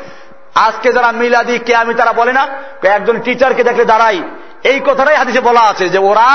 আজকে 0.64 0.92
যারা 0.92 1.12
মিলাদি 1.12 1.58
কে 1.58 1.76
আমি 1.76 1.94
তারা 1.94 2.12
বলে 2.12 2.32
না, 2.32 2.48
একজন 2.82 3.20
টিচারকে 3.20 3.64
দেখলে 3.64 3.84
দাঁড়াই। 3.84 4.22
এই 4.64 4.80
কথাটাই 4.86 5.16
হাদিসে 5.16 5.40
বলা 5.40 5.60
আছে 5.60 5.88
যে 5.88 5.98
ওরা 5.98 6.28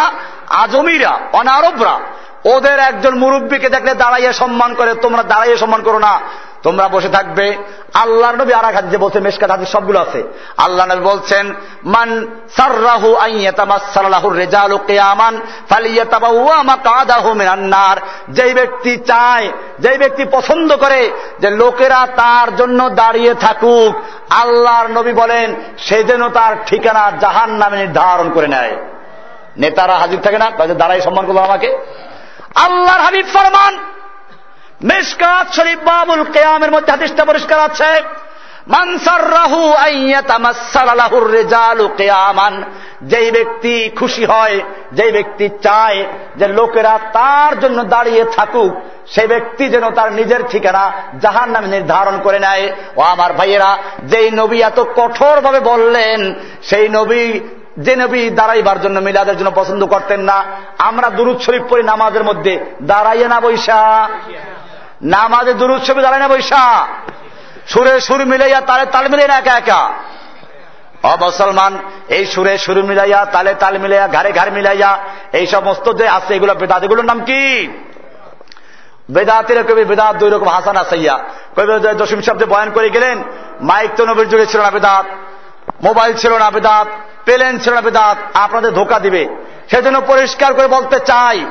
আজমিরা, 0.50 1.20
অনারবরা, 1.34 2.00
ওদের 2.46 2.80
একজন 2.80 3.18
মুরব্বীকে 3.18 3.70
দেখলে 3.70 3.94
দাঁড়াইয়ে 3.94 4.34
সম্মান 4.34 4.74
করে, 4.74 4.94
তোমরা 4.94 5.24
দাঁড়াইয়ে 5.24 5.58
সম্মান 5.58 5.82
করো 5.82 6.00
না। 6.00 6.20
তোমরা 6.64 6.88
বসে 6.88 7.10
থাকবে 7.10 7.58
আল্লাহ 7.94 8.32
নবী 8.32 8.54
আর 8.54 8.76
হাদিসে 8.76 8.98
বলছে, 8.98 9.20
মেশকাত 9.20 9.52
হাদিস 9.52 9.70
সবগুলো 9.70 10.00
আছে। 10.00 10.24
আল্লাহ 10.58 10.88
নবী 10.88 11.02
বলছেন, 11.02 11.54
মান 11.86 12.28
সাররাহু 12.58 13.16
আইয়াতামাসসালাহু 13.16 14.30
রিজালু 14.30 14.78
কিয়ামান 14.78 15.42
ফালিয়াতাবাওয়া 15.70 16.64
মাকাদাহু 16.64 17.34
মিনান 17.34 17.60
নার। 17.60 17.98
যেই 18.30 18.54
ব্যক্তি 18.54 18.98
চায়, 18.98 19.52
যেই 19.80 19.98
ব্যক্তি 19.98 20.26
পছন্দ 20.32 20.76
করে 20.76 21.12
যে 21.40 21.50
লোকেরা 21.50 22.08
তার 22.16 22.56
জন্য 22.56 22.90
দাঁড়িয়ে 22.90 23.34
থাকুক, 23.34 23.94
আল্লাহর 24.30 24.88
নবী 24.88 25.14
বলেন, 25.14 25.56
সে 25.78 26.04
যেন 26.04 26.30
তার 26.30 26.56
ঠিকানা 26.66 27.12
জাহান 27.20 27.52
নামে 27.52 27.78
নির্ধারণ 27.78 28.30
করে 28.30 28.48
নেয়। 28.48 28.76
নেতারা 29.58 29.96
হাজির 29.98 30.20
থাকে 30.20 30.38
না, 30.38 30.52
তাদের 30.58 30.78
দাঁড়াই 30.78 31.02
সম্মান 31.02 31.26
করল 31.26 31.38
আমাকে। 31.38 31.78
আল্লাহর 32.56 33.02
হাবিব 33.02 33.26
ফরমান 33.34 33.78
মেশকাত 34.84 35.54
শরীফ 35.54 35.80
বাবুল 35.84 36.24
কেয়ামের 36.24 36.72
মধ্যে 36.72 36.92
হাদিসটা 36.92 37.26
পরিষ্কার 37.26 37.60
আছে। 37.60 38.02
যেই 43.02 43.32
ব্যক্তি 43.32 43.90
খুশি 43.90 44.26
হয়, 44.26 44.60
যেই 44.92 45.12
ব্যক্তি 45.12 45.50
চায় 45.50 46.06
যে 46.36 46.48
লোকেরা 46.48 47.00
তার 47.14 47.60
জন্য 47.60 47.84
দাঁড়িয়ে 47.84 48.24
থাকুক 48.24 48.72
সেই 49.08 49.28
ব্যক্তি 49.28 49.70
যেন 49.70 49.90
তার 49.90 50.14
নিজের 50.14 50.42
ঠিকানা 50.50 50.92
জাহান 51.22 51.50
নামে 51.50 51.68
নির্ধারণ 51.68 52.20
করে 52.24 52.40
নেয়। 52.40 52.72
ও 52.98 53.02
আমার 53.02 53.34
ভাইয়েরা, 53.34 53.78
যেই 54.04 54.32
নবী 54.32 54.62
এত 54.62 54.80
কঠোরভাবে 54.80 55.60
বললেন, 55.60 56.34
সেই 56.64 56.90
নবী, 56.90 57.40
যে 57.78 57.96
নবী 57.96 58.30
দাঁড়াইবার 58.30 58.82
জন্য 58.82 59.00
মিলাদের 59.00 59.38
জন্য 59.38 59.52
পছন্দ 59.56 59.86
করতেন 59.86 60.22
না। 60.22 60.44
আমরা 60.78 61.10
দুরুদ 61.10 61.40
শরীফ 61.40 61.64
পড়ি 61.70 61.84
নামাজের 61.84 62.24
মধ্যে, 62.24 62.66
দাঁড়াইয়ে 62.82 63.28
না 63.28 63.40
বৈশা। 63.40 64.10
নামাজে 65.04 65.54
দুরুদ 65.54 65.82
শরীফ 65.84 66.02
দাঁড়ায় 66.04 66.24
না 66.24 66.28
বৈশা? 66.28 66.88
সুরে 67.68 68.02
সুর 68.02 68.26
মিলাইয়া 68.26 68.62
তালে 68.62 68.86
তাল 68.86 69.06
মিলাই 69.08 69.28
না 69.28 69.38
একা 69.38 69.54
একা? 69.58 69.82
অমুসলমান 71.04 71.78
এই 72.10 72.26
সুরে 72.26 72.58
সুর 72.58 72.84
মিলাইয়া, 72.84 73.26
তালে 73.26 73.54
তাল 73.54 73.78
মিলাইয়া, 73.78 74.08
ঘাড়ে 74.08 74.32
ঘাড় 74.32 74.52
মিলাইয়া, 74.52 74.98
এই 75.34 75.46
সমস্ত 75.48 75.94
যে 75.94 76.08
আছে 76.08 76.34
এগুলো 76.36 76.54
বেদাত 76.54 76.84
এগুলোর 76.84 77.06
নাম 77.06 77.20
কি? 77.26 77.68
বেদাতের 79.10 79.64
কবি 79.64 79.84
বেদাত 79.84 80.16
দুই 80.16 80.30
রকম 80.30 80.50
হাসান 80.50 80.78
আসাইয়া। 80.78 81.16
কবি 81.56 81.94
দশম 82.02 82.22
শব্দে 82.22 82.46
বয়ান 82.46 82.70
করে 82.72 82.90
গেলেন, 82.90 83.24
মাইক 83.62 83.92
তো 83.98 84.06
নবীর 84.06 84.30
যুগে 84.30 84.46
ছিল 84.46 84.62
না 84.62 84.72
বেদাত, 84.72 85.06
মোবাইল 85.84 86.14
ছিল 86.14 86.34
না 86.38 86.52
বেদাত, 86.52 86.88
প্লেন 87.26 87.60
ছিল 87.60 87.74
না 87.74 87.82
বেদাত, 87.82 88.18
আপনাদের 88.34 88.74
ধোকা 88.74 89.00
দিবে। 89.00 89.24
সেজন্য 89.72 90.02
পরিষ্কার 90.02 90.54
করে 90.54 90.68
বলতে 90.68 91.00
চাই 91.00 91.46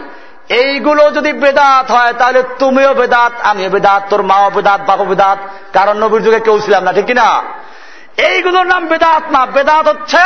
এইগুলো 0.50 1.10
যদি 1.10 1.32
বেদাত 1.32 1.90
হয়, 1.90 2.12
তাহলে 2.12 2.42
তুমিও 2.58 2.94
বেদাত, 2.94 3.32
আমিও 3.42 3.70
বেদাত, 3.70 4.02
তোর 4.10 4.22
মাও 4.22 4.50
বেদাত 4.50 4.80
বাপু 4.86 5.04
বেদাত, 5.04 5.38
কারণ 5.72 5.98
নবীর 5.98 6.22
যুগে 6.22 6.40
কেউ 6.40 6.60
ছিলাম 6.60 6.84
না, 6.84 6.92
ঠিক 6.92 7.06
কিনা? 7.06 7.42
এইগুলোর 8.16 8.66
নাম 8.66 8.86
বেদাত 8.86 9.22
না, 9.30 9.46
বেদাত 9.46 9.88
হচ্ছে 9.88 10.18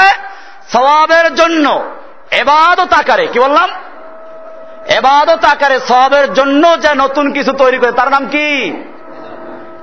সবাবের 0.72 1.34
জন্য 1.34 1.84
এবাদত 2.30 2.92
আকারে, 2.92 3.26
কি 3.26 3.40
বললাম? 3.40 3.68
এবাদত 4.88 5.44
আকারে 5.44 5.80
সবের 5.80 6.32
জন্য 6.32 6.80
যে 6.80 6.94
নতুন 6.94 7.32
কিছু 7.32 7.52
তৈরি 7.52 7.78
করে, 7.78 7.92
তার 7.92 8.10
নাম 8.10 8.26
কি? 8.26 8.72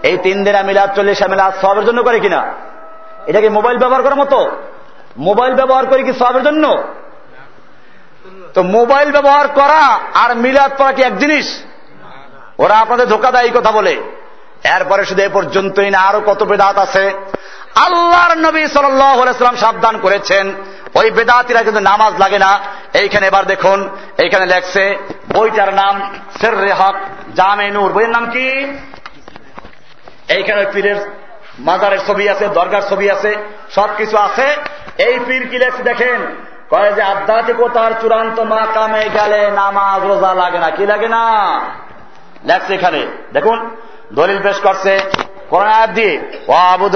এই 0.03 0.18
তিন 0.18 0.44
দিনা 0.44 0.61
মিলাদ, 0.64 0.95
চল্লিশা 0.95 1.28
মিলাদ 1.28 1.53
সবের 1.61 1.86
জন্য 1.86 2.03
করে 2.03 2.20
কিনা? 2.20 2.53
এটা 3.28 3.42
কি 3.42 3.50
মোবাইল 3.50 3.78
ব্যবহার 3.78 4.03
করার 4.03 4.16
মতো? 4.16 4.52
মোবাইল 5.18 5.56
ব্যবহার 5.56 5.86
করে 5.86 6.03
কি 6.03 6.14
সবের 6.14 6.44
জন্য? 6.44 6.84
তো 8.53 8.63
মোবাইল 8.63 9.11
ব্যবহার 9.11 9.47
করা 9.47 9.99
আর 10.13 10.35
মিলাদ 10.35 10.71
পড়া 10.77 10.91
কি 10.91 11.01
এক 11.01 11.17
জিনিস? 11.17 11.63
ওরা 12.57 12.77
আপনাদের 12.77 13.07
ধোকা 13.07 13.31
দেয় 13.31 13.43
এই 13.43 13.51
কথা 13.51 13.71
বলে। 13.71 14.01
এরপরে 14.63 15.05
শুধু 15.05 15.21
এ 15.21 15.30
পর্যন্তই 15.33 15.89
না, 15.89 15.99
আরও 15.99 16.21
কত 16.25 16.43
বেদাত 16.43 16.77
আছে। 16.77 17.13
আল্লাহর 17.75 18.38
নবী 18.38 18.67
সাল্লাম 18.67 19.55
সাবধান 19.55 19.97
করেছেন। 19.97 20.53
ওই 20.95 21.11
বেদাতিরা 21.11 21.63
কিন্তু 21.63 21.81
নামাজ 21.81 22.13
লাগে 22.19 22.39
না। 22.39 22.59
এইখানে 22.93 23.27
এবার 23.27 23.45
দেখুন, 23.45 23.89
এইখানে 24.17 24.45
লেখছে, 24.45 24.97
বইটার 25.33 25.73
নাম 25.73 26.17
সের 26.41 26.73
হক, 26.73 26.95
জামে 27.35 27.71
নূর। 27.71 27.91
বইয়ের 27.91 28.09
নাম 28.09 28.30
কি? 28.31 28.77
এইখানে 30.27 30.65
পীরের 30.73 30.95
মাজারের 31.59 31.99
ছবি 32.07 32.30
আছে, 32.30 32.47
দরগার 32.47 32.81
ছবি 32.89 33.11
আছে, 33.11 33.35
সবকিছু 33.75 34.17
আছে। 34.17 34.55
এই 34.97 35.19
পীর 35.27 35.47
কি 35.47 35.57
লেখছে 35.57 35.83
দেখেন? 35.83 36.50
কয়ে 36.72 36.93
যে 36.93 37.01
আধ্যাত্মিকতার 37.01 37.91
চূড়ান্ত 38.01 38.40
মাকামে 38.40 39.09
গেলে 39.14 39.51
নামাজ 39.51 40.06
রোজা 40.06 40.33
লাগে 40.33 40.59
না, 40.59 40.69
কি 40.69 40.85
লাগে 40.85 41.08
না? 41.08 41.25
লেখছে 42.45 42.74
এখানে। 42.74 43.06
দেখুন, 43.33 43.75
দলিল 44.14 44.41
পেশ 44.43 44.59
করছে 44.59 45.00
কোরআন 45.50 45.93
দিয়ে, 45.93 46.41
ওয়াবুদ 46.48 46.95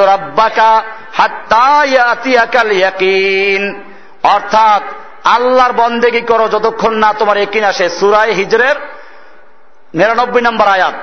অর্থাৎ, 4.24 4.82
আল্লাহর 5.28 5.74
বন্দেগি 5.74 6.22
করো 6.22 6.48
যতক্ষণ 6.48 6.94
না 6.94 7.14
তোমার 7.14 7.38
একিন 7.38 7.64
আসে? 7.64 7.90
সুরাই 7.90 8.34
হিজরের 8.34 8.76
নিরানব্বই 9.94 10.42
নম্বর 10.42 10.68
আয়াত। 10.68 10.94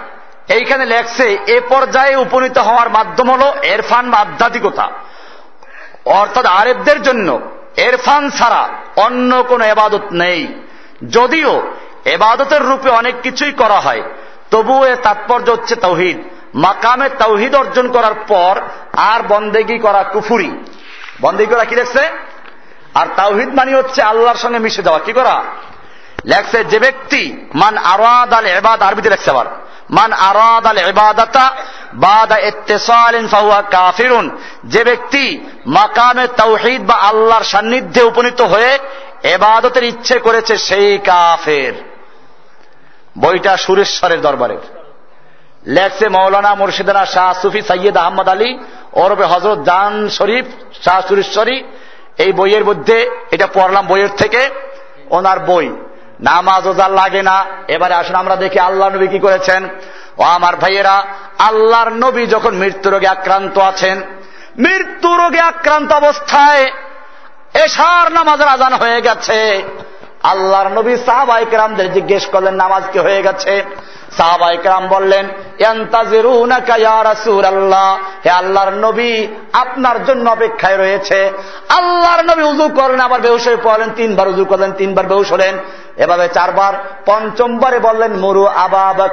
এইখানে 0.52 0.86
লেখছে, 0.86 1.38
এ 1.46 1.60
পর্যায়ে 1.68 2.16
উপনীত 2.16 2.58
হওয়ার 2.58 2.90
মাধ্যম 2.90 3.30
হল 3.30 3.52
এরফান 3.62 4.10
বা 4.10 4.18
আধ্যাত্মিকতা। 4.18 4.88
অর্থাৎ 6.04 6.46
আরেবদের 6.46 7.02
জন্য 7.02 7.40
এরফান 7.76 8.30
ছাড়া 8.30 8.68
অন্য 8.96 9.42
কোনো 9.42 9.64
এবাদত 9.64 10.02
নেই। 10.12 10.46
যদিও 11.10 11.62
এবাদতের 12.04 12.62
রূপে 12.62 12.90
অনেক 12.90 13.14
কিছুই 13.22 13.52
করা 13.52 13.80
হয়, 13.80 14.02
তবুও 14.50 14.84
এর 14.84 14.96
তাৎপর্য 14.96 15.50
হচ্ছে 15.50 15.76
তৌহিদ। 15.76 16.18
মাকামে 16.54 17.08
তৌহিদ 17.08 17.54
অর্জন 17.54 17.92
করার 17.92 18.14
পর 18.14 18.60
আর 18.96 19.20
বন্দেগি 19.28 19.78
করা 19.78 20.02
কুফুরি। 20.02 20.64
বন্দেগি 21.20 21.54
করা 21.54 21.64
কি 21.64 21.74
লেখছে? 21.74 22.10
আর 22.94 23.06
তাওহিদ 23.16 23.54
মানি 23.54 23.74
হচ্ছে 23.74 24.02
আল্লাহর 24.02 24.36
সঙ্গে 24.36 24.58
মিশে 24.58 24.82
যাওয়া। 24.82 25.00
কি 25.00 25.12
করা? 25.12 25.42
লেখছে, 26.24 26.64
যে 26.64 26.78
ব্যক্তি 26.78 27.46
মান 27.54 27.78
আরাদ 27.78 28.32
আল 28.32 28.46
এবাদ, 28.46 28.82
আরবিতে 28.82 29.10
লেখছে 29.10 29.30
আবার। 29.30 29.46
মান 29.92 30.12
আরাদ 30.12 30.66
আল 30.66 30.78
এবাদাতা 30.78 31.50
বাদা 31.94 32.36
ইত্তেসালিন 32.36 33.26
ফাহুয়া 33.26 33.62
কাফিরুন। 33.62 34.38
যে 34.64 34.84
ব্যক্তি 34.84 35.40
মাকামে 35.66 36.26
তৌহিদ 36.26 36.86
বা 36.86 36.94
আল্লাহর 36.94 37.44
সান্নিধ্যে 37.44 38.02
উপনীত 38.02 38.40
হয়ে 38.40 38.78
এবাদতের 39.22 39.82
ইচ্ছে 39.82 40.18
করেছে 40.18 40.58
সেই 40.58 40.98
কাফের। 40.98 41.72
বইটা 43.18 43.56
সুরেশ্বরের 43.56 44.20
দরবারের। 44.20 44.58
লেখছে 45.66 46.08
মৌলানা 46.08 46.54
মুর্শিদানা 46.54 47.06
শাহ 47.06 47.32
সুফি 47.42 47.62
সৈয়দ 47.62 47.96
আহমদ 47.96 48.28
আলী 48.28 48.58
ওরবে 48.92 49.24
হজরত 49.24 49.58
জান 49.58 50.08
শরীফ 50.08 50.44
শাহ 50.84 51.00
সুরেশ্বরী। 51.00 51.64
এই 52.18 52.32
বইয়ের 52.32 52.64
মধ্যে, 52.64 53.10
এটা 53.30 53.46
পড়লাম 53.46 53.86
বইয়ের 53.86 54.08
থেকে, 54.16 54.50
ওনার 55.10 55.40
বই। 55.40 55.76
নামাজ 56.22 56.68
ওজার 56.68 56.90
লাগে 56.90 57.22
না। 57.22 57.44
এবারে 57.68 57.94
আসুন 57.94 58.16
আমরা 58.16 58.36
দেখি 58.36 58.58
আল্লাহ 58.58 58.88
নবী 58.88 59.06
কি 59.06 59.18
করেছেন। 59.18 59.68
ও 60.18 60.22
আমার 60.22 60.56
ভাইয়েরা, 60.56 60.96
আল্লাহর 61.38 61.90
নবী 61.92 62.26
যখন 62.26 62.54
মৃত্যু 62.54 62.90
রোগে 62.90 63.06
আক্রান্ত 63.06 63.58
আছেন, 63.58 64.02
মৃত্যু 64.58 65.16
রোগে 65.16 65.40
আক্রান্ত 65.40 65.92
অবস্থায় 65.92 66.64
এশার 67.54 68.12
নামাজের 68.12 68.48
আজান 68.48 68.72
হয়ে 68.72 69.00
গেছে। 69.00 69.62
আল্লাহর 70.22 70.68
নবী 70.68 70.96
সাহাবাইকরামদের 70.96 71.92
জিজ্ঞেস 71.92 72.26
করলেন, 72.26 72.54
নামাজ 72.54 72.82
কি 72.92 72.98
হয়ে 72.98 73.22
গেছে? 73.22 73.62
সাহাবাইকরাম 74.16 74.88
বললেন 74.88 75.28
আল্লাহ 77.46 77.98
হে 78.24 78.30
আল্লাহর 78.30 78.72
নবী, 78.72 79.26
আপনার 79.52 80.04
জন্য 80.04 80.30
অপেক্ষায় 80.30 80.76
রয়েছে। 80.76 81.32
আল্লাহর 81.68 82.24
নবী 82.24 82.42
উজু 82.42 82.68
করলেন, 82.68 83.00
আবার 83.00 83.20
বেউস 83.20 83.48
পড়লেন, 83.62 83.90
তিনবার 83.96 84.28
উজু 84.28 84.44
করলেন, 84.44 84.72
তিনবার 84.72 85.06
বেউস 85.06 85.32
হলেন। 85.32 85.58
এভাবে 85.96 86.28
চারবার 86.28 86.72
পঞ্চমবারে 87.06 87.78
বললেন, 87.78 88.12
মরু 88.12 88.44
আবা 88.46 89.08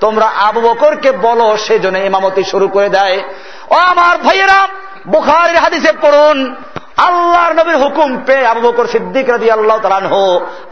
তোমরা 0.00 0.26
আবু 0.26 0.60
বকরকে 0.60 1.10
বলো 1.12 1.56
সেজন্য 1.56 1.98
ইমামতি 1.98 2.42
শুরু 2.44 2.68
করে 2.68 2.88
দেয়। 2.88 3.18
ও 3.70 3.74
আমার 3.74 4.18
ভাইয়েরা, 4.18 4.60
বুখারের 5.06 5.56
হাদিসে 5.56 5.92
পড়ুন, 6.02 6.54
আল্লাহর 6.96 7.54
নবীর 7.54 7.76
হুকুম 7.76 8.22
পেয়ে 8.26 8.46
আবু 8.46 8.60
বকর 8.60 8.86
সিদ্দিক 8.86 9.26
রাজি 9.30 9.50
আল্লাহ 9.50 9.78
তালানহ 9.78 10.14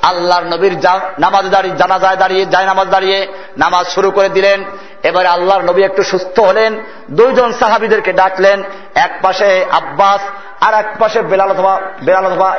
আল্লাহর 0.02 0.44
নবীর 0.44 0.74
নামাজ 1.18 1.44
দাঁড়িয়ে 1.50 1.76
জানাজায় 1.76 2.16
দাঁড়িয়ে 2.16 2.44
যায় 2.46 2.66
নামাজ 2.66 2.88
দাঁড়িয়ে 2.88 3.26
নামাজ 3.56 3.86
শুরু 3.86 4.10
করে 4.10 4.28
দিলেন। 4.28 4.64
এবারে 5.02 5.28
আল্লাহর 5.28 5.62
নবী 5.62 5.82
একটু 5.82 6.02
সুস্থ 6.02 6.40
হলেন, 6.40 6.82
দুইজন 7.10 7.52
সাহাবিদেরকে 7.52 8.12
ডাকলেন, 8.12 8.62
এক 8.94 9.12
পাশে 9.22 9.64
আব্বাস, 9.70 10.20
আর 10.60 10.74
এক 10.74 10.86
পাশে 10.98 11.22
বেলাল 11.22 11.50
অথবা 11.50 11.80
বেলাল 12.02 12.26
অথবা 12.26 12.56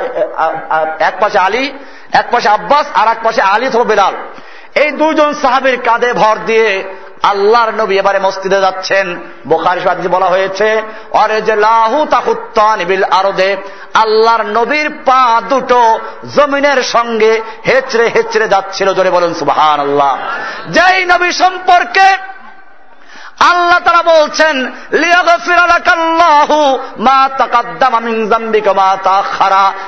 এক 0.98 1.14
পাশে 1.20 1.38
আলী, 1.38 1.72
এক 2.12 2.26
পাশে 2.30 2.48
আব্বাস, 2.48 2.86
আর 2.94 3.08
এক 3.08 3.18
পাশে 3.22 3.42
আলী 3.42 3.68
অথবা 3.68 3.84
বেলাল। 3.84 4.14
এই 4.74 4.90
দুজন 4.90 5.34
সাহাবির 5.34 5.78
কাঁধে 5.78 6.12
ভর 6.12 6.36
দিয়ে 6.46 6.84
আল্লাহর 7.22 7.70
নবী 7.74 7.98
এবারে 7.98 8.18
মসজিদে 8.18 8.60
যাচ্ছেন। 8.60 9.20
বোখারি 9.46 10.08
বলা 10.08 10.26
হয়েছে 10.26 10.82
অরে 11.10 11.42
যে 11.42 11.56
লাহু 11.56 12.06
তাহুত্তানিবিল 12.06 13.04
আরদে। 13.04 13.56
আল্লাহর 13.94 14.46
নবীর 14.46 14.90
পা 15.04 15.40
দুটো 15.48 15.98
জমিনের 16.36 16.82
সঙ্গে 16.82 17.40
হেচড়ে 17.68 18.08
হেচড়ে 18.08 18.48
যাচ্ছিল। 18.48 18.94
জোরে 18.94 19.10
বলুন 19.10 19.34
সুবাহান 19.34 19.80
আল্লাহ 19.80 20.16
যেই 20.68 21.04
নবী 21.04 21.32
সম্পর্কে 21.32 22.39
আল্লাহ 23.40 23.78
তারা 23.78 24.02
বলছেন 24.02 24.72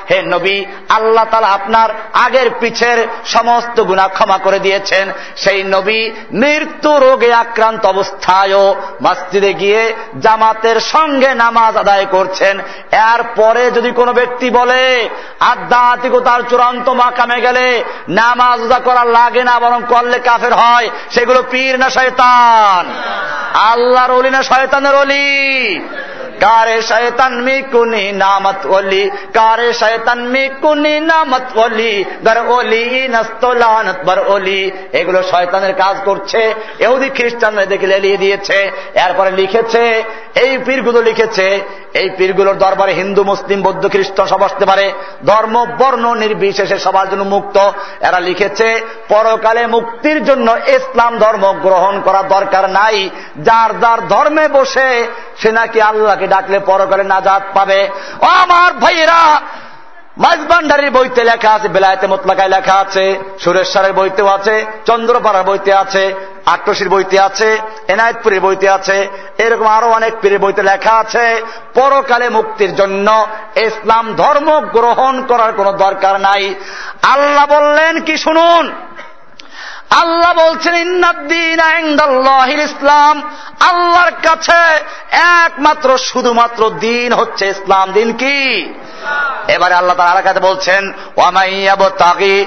হে 0.09 0.21
নবী, 0.21 0.65
আল্লাহ 0.89 1.25
তালা 1.31 1.47
আপনার 1.47 1.89
আগের 2.13 2.49
পিছের 2.59 3.07
সমস্ত 3.25 3.79
গুণা 3.79 4.07
ক্ষমা 4.07 4.37
করে 4.37 4.59
দিয়েছেন। 4.59 5.11
সেই 5.37 5.63
নবী 5.63 6.11
মৃত্যু 6.31 6.99
রোগে 6.99 7.33
আক্রান্ত 7.33 7.85
অবস্থায়ও 7.85 8.75
মসজিদে 9.01 9.53
গিয়ে 9.53 9.93
জামাতের 10.19 10.79
সঙ্গে 10.79 11.35
নামাজ 11.35 11.77
আদায় 11.77 12.05
করছেন। 12.05 12.59
এরপরে 12.91 13.71
যদি 13.71 13.91
কোনো 13.91 14.13
ব্যক্তি 14.13 14.49
বলে, 14.49 15.09
আধ্যাত্মিকতার 15.39 16.41
চূড়ান্ত 16.49 16.89
মাকামে 16.89 17.41
গেলে 17.41 17.83
নামাজ 18.09 18.59
করা 18.85 19.03
লাগে 19.03 19.43
না, 19.43 19.59
বরং 19.59 19.81
করলে 19.89 20.19
কাফের 20.19 20.53
হয়, 20.53 20.89
সেগুলো 21.11 21.43
পীর 21.51 21.79
না 21.79 21.89
শয়তান। 21.89 22.93
আল্লাহর 23.53 24.11
অলি 24.11 24.29
না 24.29 24.43
শয়তানের 24.43 24.95
অলি? 24.95 25.79
কারে 26.39 26.81
শয়তান 26.81 27.41
মি 27.41 27.61
কুনি 27.71 28.11
নামত 28.11 28.65
ওলি, 28.65 29.09
কারে 29.33 29.73
শয়তান 29.73 30.27
মি 30.27 30.49
কুনি 30.61 30.99
নামত 30.99 31.57
ওলি 31.57 32.05
গর 32.25 32.37
ওলি 32.47 33.07
নস্তলানত 33.07 34.05
বর 34.05 34.19
ওলি। 34.27 34.71
এগুলো 34.93 35.23
শয়তানের 35.23 35.73
কাজ 35.73 35.97
করছে। 36.05 36.53
এহুদি 36.79 37.09
খ্রিস্টানরা 37.09 37.65
দেখে 37.65 37.87
লেলিয়ে 37.87 38.17
দিয়েছে। 38.17 38.71
এরপরে 38.93 39.31
লিখেছে, 39.31 40.03
এই 40.35 40.57
পীরগুলো 40.65 41.01
লিখেছে, 41.01 41.59
এই 41.93 42.09
পীরগুলোর 42.17 42.57
দরবারে 42.57 42.93
হিন্দু, 42.93 43.23
মুসলিম, 43.23 43.61
বৌদ্ধ, 43.61 43.89
খ্রিস্টান 43.89 44.27
সব 44.27 44.43
আসতে 44.43 44.65
পারে। 44.65 44.91
ধর্ম, 45.25 45.65
বর্ণ 45.77 46.13
নির্বিশেষে 46.13 46.79
সবার 46.79 47.09
জন্য 47.09 47.23
মুক্ত। 47.23 47.57
এরা 47.99 48.19
লিখেছে, 48.19 48.81
পরকালে 49.07 49.67
মুক্তির 49.67 50.25
জন্য 50.25 50.57
ইসলাম 50.67 51.17
ধর্ম 51.17 51.53
গ্রহণ 51.61 52.01
করা 52.01 52.23
দরকার 52.23 52.69
নাই। 52.69 53.09
যার 53.37 53.79
যার 53.79 54.07
ধর্মে 54.07 54.47
বসে 54.47 55.07
সে 55.37 55.51
নাকি 55.51 55.81
আল্লাহকে 55.81 56.22
ডাকলে 56.27 56.59
পরকালে 56.59 57.03
নাজাদ 57.03 57.41
পাবে। 57.53 57.89
ও 58.21 58.25
আমার 58.25 58.73
ভাইয়েরা 58.73 59.41
মাঝবান্ডারির 60.17 60.91
বইতে 60.91 61.23
লেখা 61.23 61.51
আছে, 61.51 61.67
বেলায়েতে 61.67 62.07
মোতলাকায় 62.07 62.49
লেখা 62.49 62.73
আছে, 62.73 63.19
সুরেশ্বরের 63.39 63.93
বইতেও 63.93 64.27
আছে, 64.27 64.65
চন্দ্রপাড়ার 64.85 65.43
বইতে 65.43 65.73
আছে 65.73 66.15
আট্টসির 66.45 66.89
বইতে 66.89 67.19
আছে, 67.19 67.59
এনায়তপুরের 67.87 68.41
বইতে 68.41 68.69
আছে, 68.69 69.07
এরকম 69.37 69.67
আরও 69.67 69.91
অনেক 69.91 70.13
পীরের 70.21 70.39
বইতে 70.39 70.63
লেখা 70.63 70.91
আছে। 70.91 71.41
পরকালে 71.73 72.29
মুক্তির 72.29 72.75
জন্য 72.75 73.27
ইসলাম 73.55 74.15
ধর্ম 74.15 74.59
গ্রহণ 74.59 75.25
করার 75.25 75.53
কোনো 75.53 75.71
দরকার 75.71 76.19
নাই। 76.19 76.55
আল্লাহ 77.03 77.45
বললেন 77.45 77.99
কি 77.99 78.17
শুনুন? 78.17 78.71
আল্লাহ 79.89 80.33
বলছেন 80.33 80.73
ইসলাম। 82.59 83.21
আল্লাহর 83.59 84.11
কাছে 84.23 84.75
একমাত্র 85.11 85.97
শুধুমাত্র 85.97 86.69
দিন 86.69 87.13
হচ্ছে 87.13 87.47
ইসলাম। 87.47 87.91
দিন 87.91 88.13
কি? 88.13 88.73
এবারে 89.47 89.73
আল্লাহ 89.73 89.97
তার 89.97 90.07
আলাকাতে 90.07 90.39
বলছেন 90.39 90.93
ওয়ামাইয়াবতাগি 91.17 92.45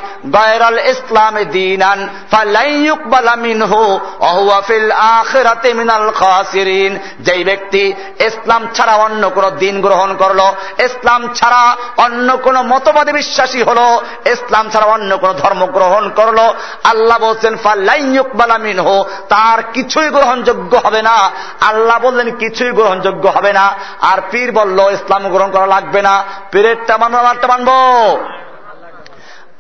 ব্যক্তি 7.45 7.93
ইসলাম 8.21 8.67
ছাড়া 8.75 8.95
অন্য 8.95 9.31
কোন 9.31 9.51
দিন 9.51 9.81
গ্রহণ 9.81 10.17
করল, 10.17 10.41
ইসলাম 10.85 11.29
ছাড়া 11.35 11.77
অন্য 11.97 12.37
কোন 12.37 12.63
মতবাদে 12.63 13.13
বিশ্বাসী 13.13 13.63
হলো, 13.63 14.01
ইসলাম 14.27 14.71
ছাড়া 14.71 14.87
অন্য 14.87 15.17
কোন 15.17 15.33
ধর্ম 15.33 15.67
গ্রহণ 15.67 16.11
করল, 16.11 16.39
আল্লাহ 16.85 17.19
বলছেন 17.19 17.57
ফালাইয়ুকবালা 17.57 18.59
মিনহু, 18.59 19.05
তার 19.29 19.63
কিছুই 19.73 20.09
গ্রহণযোগ্য 20.09 20.77
হবে 20.77 21.03
না। 21.03 21.31
আল্লাহ 21.61 21.99
বললেন, 21.99 22.31
কিছুই 22.31 22.71
গ্রহণযোগ্য 22.71 23.29
হবে 23.29 23.53
না। 23.53 23.75
আর 24.01 24.19
পীর 24.31 24.53
বলল, 24.53 24.93
ইসলাম 24.93 25.29
গ্রহণ 25.29 25.51
করা 25.51 25.67
লাগবে 25.67 26.03
না। 26.03 26.25
পীরেরটা 26.53 26.97
মানবো 26.97 27.19
আমারটা 27.19 27.47
মানবো 27.47 27.77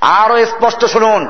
আরও 0.00 0.46
স্পষ্ট 0.46 0.84
শুনুন, 0.84 1.22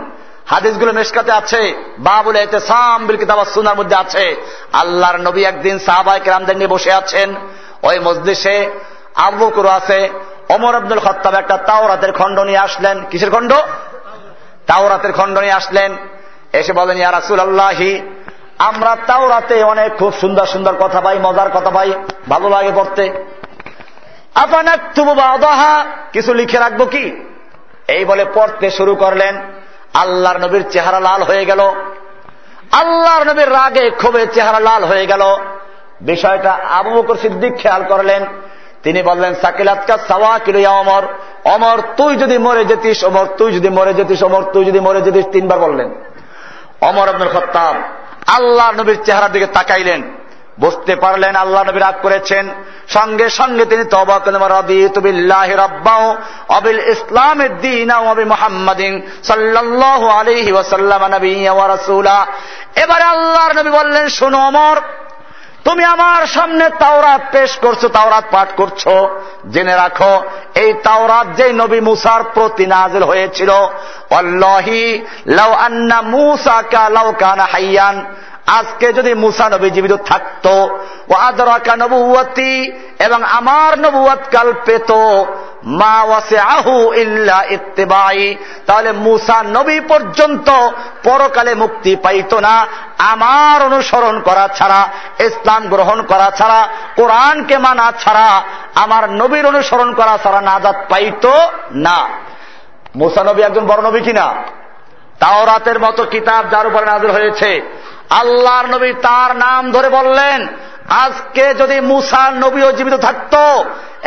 হাদিসগুলো 0.47 0.93
মেশকাতে 0.93 1.33
আছে, 1.33 1.62
বাবুল 1.99 2.36
সাম 2.60 3.07
বিল 3.07 3.17
কিতাব 3.17 3.44
সুনার 3.44 3.76
মধ্যে 3.76 3.97
আছে। 3.97 4.36
আল্লাহর 4.73 5.18
নবী 5.20 5.44
একদিন 5.44 5.78
সাহাবাই 5.78 6.20
কেরামদের 6.20 6.57
নিয়ে 6.57 6.68
বসে 6.68 6.93
আছেন, 6.93 7.35
ওই 7.83 7.99
মসজিষে 7.99 8.70
আবু 9.15 9.47
বকর 9.47 9.67
আছে 9.67 10.09
অমর 10.49 10.75
আব্দুল 10.75 10.99
খত্তাব 10.99 11.35
একটা 11.35 11.57
তাওরাতের 11.57 12.12
খণ্ড 12.12 12.41
নিয়ে 12.41 12.59
আসলেন। 12.59 13.05
কিসের 13.10 13.31
খণ্ড? 13.31 13.52
তাওরাতের 14.67 15.12
খণ্ড 15.12 15.39
নিয়ে 15.39 15.52
আসলেন। 15.52 15.97
এসে 16.52 16.73
বলেন, 16.73 16.97
ইয়া 16.97 17.12
রাসুল 17.12 17.41
আল্লাহি 17.41 17.93
আমরা 18.59 18.97
তাওরাতে 19.07 19.62
অনেক 19.62 19.97
খুব 19.99 20.12
সুন্দর 20.12 20.47
সুন্দর 20.47 20.75
কথা 20.78 21.01
পাই, 21.01 21.18
মজার 21.18 21.51
কথা 21.51 21.70
পাই, 21.70 21.93
ভালো 22.28 22.49
লাগে 22.49 22.73
পড়তে। 22.75 23.05
আপানাক 24.42 24.78
তুবু 24.94 25.15
বাদাহা, 25.15 25.84
কিছু 26.12 26.34
লিখে 26.34 26.58
রাখব 26.58 26.84
কি? 26.84 27.24
এই 27.89 28.05
বলে 28.05 28.24
পড়তে 28.34 28.70
শুরু 28.70 28.94
করলেন। 28.94 29.36
আল্লাহর 29.94 30.39
নবীর 30.39 30.65
চেহারা 30.70 31.00
লাল 31.00 31.23
হয়ে 31.23 31.44
গেল। 31.44 31.60
আল্লাহর 32.73 33.24
নবীর 33.24 33.50
রাগে 33.52 33.90
ক্ষোভে 33.90 34.26
চেহারা 34.26 34.60
লাল 34.60 34.84
হয়ে 34.84 35.06
গেল। 35.06 35.36
বিষয়টা 36.00 36.58
আবু 36.70 36.90
বকর 36.90 37.16
সিদ্দিক 37.16 37.58
খেয়াল 37.58 37.84
করলেন। 37.89 38.26
তিনি 38.82 39.02
বললেন 39.02 39.34
সাকিলাতকা 39.34 39.98
সাওয়া 40.08 40.39
কিলো 40.39 40.70
অমর 40.70 41.02
অমর 41.44 41.82
তুই 41.97 42.16
যদি 42.16 42.39
মরে 42.39 42.65
যেতিস 42.65 43.05
অমর 43.05 43.26
তুই 43.39 43.52
যদি 43.52 43.68
মরে 43.68 43.94
যেতিস 43.94 44.23
অমর 44.23 44.42
তুই 44.52 44.65
যদি 44.65 44.81
মরে 44.81 45.00
যেতিস, 45.02 45.24
তিনবার 45.32 45.58
বললেন। 45.58 45.94
অমর 46.81 47.08
আব্দুল 47.08 47.28
খত্তাব 47.28 47.74
আল্লাহ 48.26 48.70
নবীর 48.70 49.05
চেহারার 49.05 49.32
দিকে 49.32 49.47
তাকাইলেন। 49.47 50.02
বুঝতে 50.60 50.97
পারলেন 50.97 51.36
আল্লাহ 51.36 51.62
নবী 51.62 51.78
রাগ 51.81 51.94
করেছেন। 52.02 52.49
সঙ্গে 52.89 53.31
সঙ্গে 53.31 53.65
তিনি 53.65 53.85
তবা 53.85 54.20
এবারে 62.76 63.05
আল্লাহর 63.05 63.59
নবী 63.59 63.70
বললেন, 63.70 64.09
শোনো 64.09 64.39
অমর, 64.39 64.81
তুমি 65.65 65.85
আমার 65.85 66.26
সামনে 66.26 66.68
তাওরাত 66.68 67.20
পেশ 67.33 67.57
করছ, 67.57 67.86
তাওরাত 67.86 68.25
পাঠ 68.31 68.49
করছ। 68.57 68.89
জেনে 69.51 69.75
রাখো, 69.76 70.23
এই 70.55 70.73
তাওরাত 70.73 71.26
যে 71.36 71.52
নবী 71.52 71.81
মুসার 71.81 72.23
প্রতি 72.35 72.67
নাজিল 72.67 73.02
হয়েছিল। 73.02 73.51
আন্না 75.52 76.02
কা 76.62 76.89
লাউ 76.89 77.12
কানা 77.18 77.44
হাইয়ান। 77.44 78.15
আজকে 78.47 78.92
যদি 78.92 79.15
মুসা 79.15 79.49
নবী 79.49 79.70
জীবিত 79.70 79.92
থাকতো 79.92 80.78
ও 81.08 81.15
আদরাকা 81.15 81.76
নবুয়তি 81.76 82.73
এবং 82.99 83.25
আমার 83.25 83.78
নবুয়াত 83.78 84.18
কাল 84.33 84.52
পেত, 84.65 84.92
মা 85.65 86.02
ওয়াসে 86.02 86.39
আহু 86.39 86.92
ইল্লা 86.92 87.44
ইত্তেবাই, 87.49 88.36
তাহলে 88.66 88.92
মুসা 88.92 89.42
নবী 89.42 89.81
পর্যন্ত 89.81 90.68
পরকালে 91.05 91.55
মুক্তি 91.55 91.97
পাইত 91.97 92.34
না। 92.34 92.66
আমার 92.99 93.62
অনুসরণ 93.62 94.20
করা 94.20 94.49
ছাড়া, 94.49 94.89
ইসলাম 95.18 95.68
গ্রহণ 95.68 96.02
করা 96.02 96.31
ছাড়া, 96.31 96.68
কোরআনকে 96.97 97.58
মানা 97.58 97.92
ছাড়া, 98.05 98.42
আমার 98.75 99.10
নবীর 99.10 99.47
অনুসরণ 99.47 99.94
করা 99.94 100.18
ছাড়া 100.23 100.41
নাজাত 100.41 100.76
পাইত 100.89 101.26
না। 101.70 102.08
মুসা 102.97 103.25
নবী 103.25 103.42
একজন 103.42 103.66
বড় 103.66 103.83
নবী 103.83 104.00
কিনা? 104.00 104.34
তাও 105.18 105.47
রাতের 105.47 105.81
মতো 105.81 106.05
কিতাব 106.05 106.44
যার 106.50 106.66
উপরে 106.66 106.86
নাজির 106.86 107.10
হয়েছে। 107.10 107.60
আল্লাহর 108.10 108.67
নবী 108.67 108.93
তার 108.93 109.36
নাম 109.36 109.73
ধরে 109.73 109.89
বললেন, 109.89 110.47
আজকে 110.89 111.55
যদি 111.55 111.81
মুসার 111.81 112.33
নবীও 112.33 112.73
জীবিত 112.73 112.94
থাকত 112.94 113.35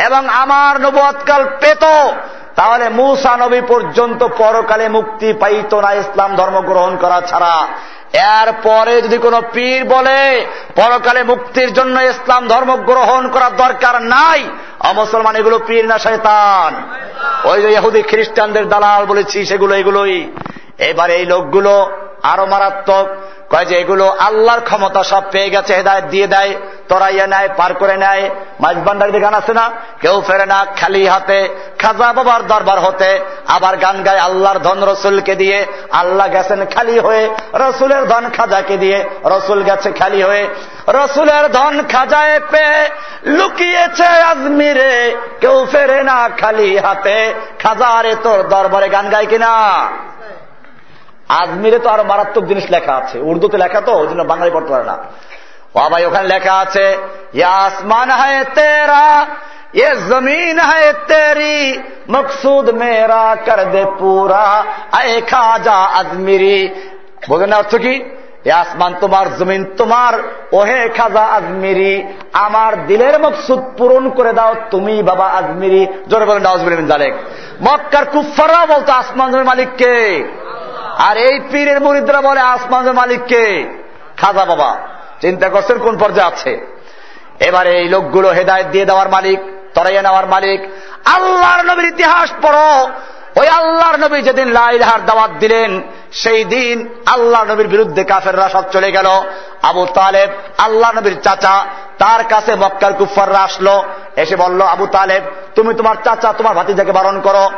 এবং 0.05 0.29
আমার 0.29 0.81
নবৎকাল 0.81 1.45
পেত, 1.59 1.83
তাহলে 2.55 2.89
মুসা 2.89 3.37
নবী 3.37 3.61
পর্যন্ত 3.61 4.23
পরকালে 4.23 4.89
মুক্তি 4.89 5.33
পাইত 5.33 5.73
না 5.73 5.93
ইসলাম 5.93 6.35
ধর্ম 6.35 6.61
গ্রহণ 6.61 6.97
করা 6.97 7.21
ছাড়া। 7.21 7.67
এর 8.13 8.53
পরে 8.63 9.01
যদি 9.01 9.17
কোন 9.17 9.41
পীর 9.53 9.85
বলে, 9.85 10.45
পরকালে 10.75 11.23
মুক্তির 11.23 11.73
জন্য 11.73 12.01
ইসলাম 12.01 12.47
ধর্ম 12.47 12.75
গ্রহণ 12.75 13.27
করার 13.27 13.55
দরকার 13.55 14.01
নাই 14.01 14.49
মুসলমান 14.95 15.35
এগুলো 15.35 15.59
পীর 15.67 15.87
না 15.87 15.97
শয়তান। 15.97 16.83
ওই 17.43 17.61
যে 17.61 17.71
ইহুদি 17.71 18.01
খ্রিস্টানদের 18.01 18.69
দালাল 18.69 19.05
বলেছি, 19.05 19.45
সেগুলো 19.45 19.75
এগুলোই। 19.75 20.31
এবার 20.79 21.09
এই 21.09 21.25
লোকগুলো 21.25 21.91
আরও 22.23 22.45
মারাত্মক, 22.45 23.07
কয় 23.49 23.65
যে 23.65 23.75
এগুলো 23.77 24.15
আল্লাহর 24.19 24.61
ক্ষমতা 24.61 25.03
সব 25.03 25.23
পেয়ে 25.31 25.49
গেছে, 25.49 25.75
হেদায়ত 25.75 26.03
দিয়ে 26.03 26.27
দেয়, 26.27 26.55
তরাইয়া 26.89 27.27
নেয়, 27.27 27.49
পার 27.57 27.73
করে 27.73 27.97
নেয়। 27.97 28.29
মাঝ 28.59 28.75
ভান্ডারিতে 28.75 29.19
গান 29.19 29.33
আছে 29.33 29.53
না? 29.53 29.71
কেউ 30.01 30.21
ফেরে 30.27 30.45
না, 30.45 30.65
খালি 30.79 31.07
হাতে, 31.07 31.49
খাজা 31.79 32.13
বাবার 32.13 32.47
দরবার 32.47 32.79
হতে, 32.79 33.19
আবার 33.47 33.77
গান 33.77 34.03
গায় 34.03 34.17
আল্লাহর 34.17 34.59
ধন 34.59 34.83
রসুলকে 34.83 35.35
দিয়ে, 35.35 35.65
আল্লাহ 35.91 36.27
গেছেন 36.27 36.65
খালি 36.65 36.99
হয়ে, 36.99 37.29
রসুলের 37.53 38.07
ধন 38.07 38.29
খাজাকে 38.29 38.77
দিয়ে, 38.77 39.09
রসুল 39.25 39.63
গেছে 39.63 39.91
খালি 39.91 40.23
হয়ে, 40.23 40.47
রসুলের 40.87 41.51
ধন 41.51 41.83
খাজায় 41.91 42.39
পে 42.39 42.89
লুকিয়েছে 43.25 44.05
আজমিরে, 44.05 45.15
কেউ 45.41 45.65
ফেরে 45.71 46.03
না 46.03 46.29
খালি 46.37 46.77
হাতে, 46.77 47.33
খাজারে 47.59 48.15
তোর 48.23 48.47
দরবারে 48.47 48.89
গান 48.89 49.09
গায় 49.09 49.25
কিনা? 49.25 49.53
আজমিরে 51.32 51.78
তো 51.78 51.88
আরো 51.88 52.04
মারাত্মক 52.04 52.44
জিনিস 52.50 52.66
লেখা 52.70 52.92
আছে 53.00 53.16
উর্দুতে 53.20 53.56
লেখা 53.58 53.80
তো 53.80 53.92
ওই 54.00 54.06
জন্য 54.10 54.22
বাঙালি 54.22 54.50
পড়তে 54.50 54.70
পারে 54.74 54.86
না 54.90 54.96
বাবাই 55.74 56.02
ওখানে 56.04 56.26
লেখা 56.34 56.54
আছে 56.64 56.86
আসমান 57.58 58.08
হায় 58.10 58.40
তেরা 58.56 59.06
ये 59.74 59.88
जमीन 60.02 60.58
है 60.62 60.92
तेरी 61.04 61.56
मकसूद 62.10 62.68
मेरा 62.76 63.24
कर 63.46 63.60
दे 63.70 63.84
पूरा 63.94 64.44
আয়ে 64.98 65.16
খাজা 65.30 65.78
আজমিরি 66.00 66.58
বোঝেন 67.28 67.52
অর্থ 67.52 67.72
কি 67.84 67.94
এ 68.44 68.50
আসমান 68.54 68.92
তোমার 69.02 69.26
জমিন 69.38 69.62
তোমার 69.78 70.12
ওহে 70.52 70.80
খাজা 70.96 71.24
আজমিরি 71.38 71.92
আমার 72.38 72.72
দিলের 72.88 73.16
মকসুদ 73.24 73.60
পূরণ 73.78 74.04
করে 74.16 74.32
দাও 74.38 74.52
তুমি 74.70 74.94
বাবা 75.02 75.26
আজমিরি 75.38 75.82
জোরে 76.10 76.24
বলেন 76.26 76.46
আজমিরি 76.46 76.76
জালেক 76.92 77.12
মক্কার 77.66 78.04
কুফাররা 78.12 78.62
বলতো 78.72 78.90
আসমান 79.00 79.26
জমির 79.30 79.50
মালিককে 79.50 79.94
আর 81.07 81.17
এই 81.17 81.39
পীরের 81.51 81.81
মুরিদরা 81.81 82.21
বলে, 82.21 82.39
আসমানের 82.39 82.93
মালিককে 82.93 83.43
খাজা 84.17 84.45
বাবা, 84.45 84.77
চিন্তা 85.21 85.49
করছেন 85.49 85.77
কোন 85.77 85.97
পর্যায়ে 85.97 86.27
আছে? 86.27 86.51
এবারে 87.39 87.71
এই 87.77 87.87
লোকগুলো 87.89 88.29
হেদায়ত 88.29 88.67
দিয়ে 88.67 88.85
দেওয়ার 88.85 89.09
মালিক, 89.09 89.39
তরাইয়া 89.73 90.01
নেওয়ার 90.01 90.27
মালিক, 90.27 90.59
আল্লাহর 91.05 91.65
নবীর 91.65 91.85
ইতিহাস 91.85 92.29
পড়ো। 92.41 92.87
ওই 93.35 93.47
আল্লাহর 93.47 93.97
নবী 93.99 94.21
যেদিন 94.21 94.47
লাইলহার 94.51 95.05
দাওয়াত 95.05 95.31
দিলেন, 95.39 95.81
সেই 96.11 96.43
দিন 96.43 96.89
আল্লাহ 97.05 97.43
নবীর 97.43 97.67
বিরুদ্ধে 97.67 98.03
কাফেররা 98.03 98.49
সব 98.49 98.63
চলে 98.71 98.91
গেল। 98.91 99.07
আবু 99.63 99.85
তালেব 99.93 100.29
আল্লাহ 100.57 100.89
নবীর 100.97 101.15
চাচা, 101.23 101.65
তার 101.97 102.23
কাছে 102.23 102.55
মক্কার 102.55 102.93
কুফাররা 102.93 103.39
আসলো। 103.39 103.83
এসে 104.15 104.35
বলল, 104.35 104.61
আবু 104.61 104.85
তালেব, 104.87 105.23
তুমি 105.55 105.73
তোমার 105.73 105.95
চাচা, 106.05 106.33
তোমার 106.33 106.53
ভাতিজাকে 106.53 106.91
বারণ 106.91 107.21
করো। 107.21 107.51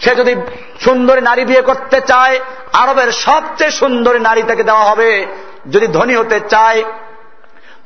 সে 0.00 0.14
যদি 0.14 0.36
সুন্দরী 0.80 1.20
নারী 1.20 1.44
বিয়ে 1.44 1.62
করতে 1.62 2.00
চায়, 2.00 2.40
আরবের 2.72 3.12
সবচেয়ে 3.12 3.70
সুন্দরী 3.70 4.18
নারী 4.18 4.42
তাকে 4.42 4.62
দেওয়া 4.62 4.84
হবে। 4.84 5.26
যদি 5.70 5.86
ধনী 5.86 6.16
হতে 6.16 6.40
চায় 6.40 6.84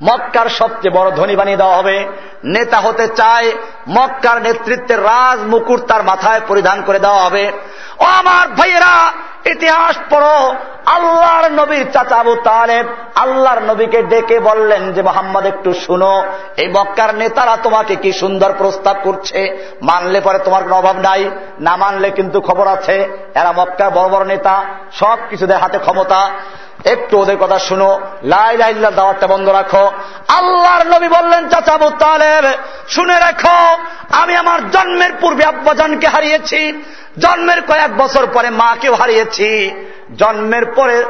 মক্কার 0.02 0.48
সবচেয়ে 0.48 0.98
বড় 0.98 1.10
ধনী 1.10 1.36
বানিয়ে 1.36 1.56
দেওয়া 1.56 1.76
হবে। 1.76 2.06
নেতা 2.44 2.76
হতে 2.76 3.08
চায় 3.08 3.52
মক্কার 3.88 4.42
নেতৃত্বের 4.42 5.04
রাজ 5.04 5.40
মুকুট 5.40 5.80
তার 5.80 6.02
মাথায় 6.02 6.40
পরিধান 6.48 6.82
করে 6.82 6.98
দেওয়া 6.98 7.24
হবে। 7.24 7.52
ও 7.98 8.04
আমার 8.04 8.48
ভাইয়েরা, 8.48 9.12
ইতিহাস 9.50 9.96
পড়ো। 10.10 10.54
আল্লাহর 10.86 11.52
নবীর 11.52 11.90
চাচা 11.92 12.16
আবু 12.16 12.34
তালেব 12.34 12.86
আল্লাহর 13.14 13.62
নবীকে 13.62 14.02
ডেকে 14.02 14.40
বললেন 14.40 14.92
যে, 14.92 15.02
মোহাম্মদ, 15.02 15.46
একটু 15.46 15.72
শুনো। 15.72 16.24
এই 16.56 16.68
মক্কার 16.68 17.14
নেতারা 17.14 17.56
তোমাকে 17.62 17.96
কি 17.96 18.12
সুন্দর 18.12 18.52
প্রস্তাব 18.58 18.96
করছে? 19.02 19.70
মানলে 19.82 20.20
পরে 20.20 20.38
তোমার 20.38 20.62
কোনো 20.62 20.76
অভাব 20.76 20.96
নাই। 20.96 21.30
না 21.60 21.76
মানলে 21.76 22.10
কিন্তু 22.10 22.40
খবর 22.40 22.66
আছে। 22.66 23.28
এরা 23.34 23.52
মক্কার 23.52 23.90
বড় 23.90 24.08
বড় 24.08 24.24
নেতা। 24.24 24.62
সব 24.92 25.18
কিছুদের 25.30 25.56
হাতে 25.56 25.78
ক্ষমতা। 25.78 26.30
একটু 26.84 27.18
ওদের 27.18 27.36
কথা 27.36 27.58
শুনো। 27.58 28.00
লাই 28.22 28.56
লাইল্লা 28.56 28.90
দাওয়াতটা 28.90 29.26
বন্ধ 29.26 29.48
রাখো। 29.48 29.92
আল্লাহর 30.28 30.86
নবী 30.86 31.08
বললেন, 31.08 31.48
চাচা 31.48 31.72
আবু 31.72 31.90
শুনে 32.88 33.18
রাখো, 33.18 33.76
আমি 34.10 34.36
আমার 34.36 34.70
জন্মের 34.70 35.10
পূর্বে 35.20 35.44
আব্বাজানকে 35.44 36.06
হারিয়েছি। 36.06 36.82
জন্মের 37.18 37.62
কয়েক 37.62 37.96
বছর 37.96 38.26
পরে 38.26 38.50
মাকেও 38.50 38.94
হারিয়েছি। 38.94 39.70
জন্মের 40.16 40.66
পরে, 40.66 41.04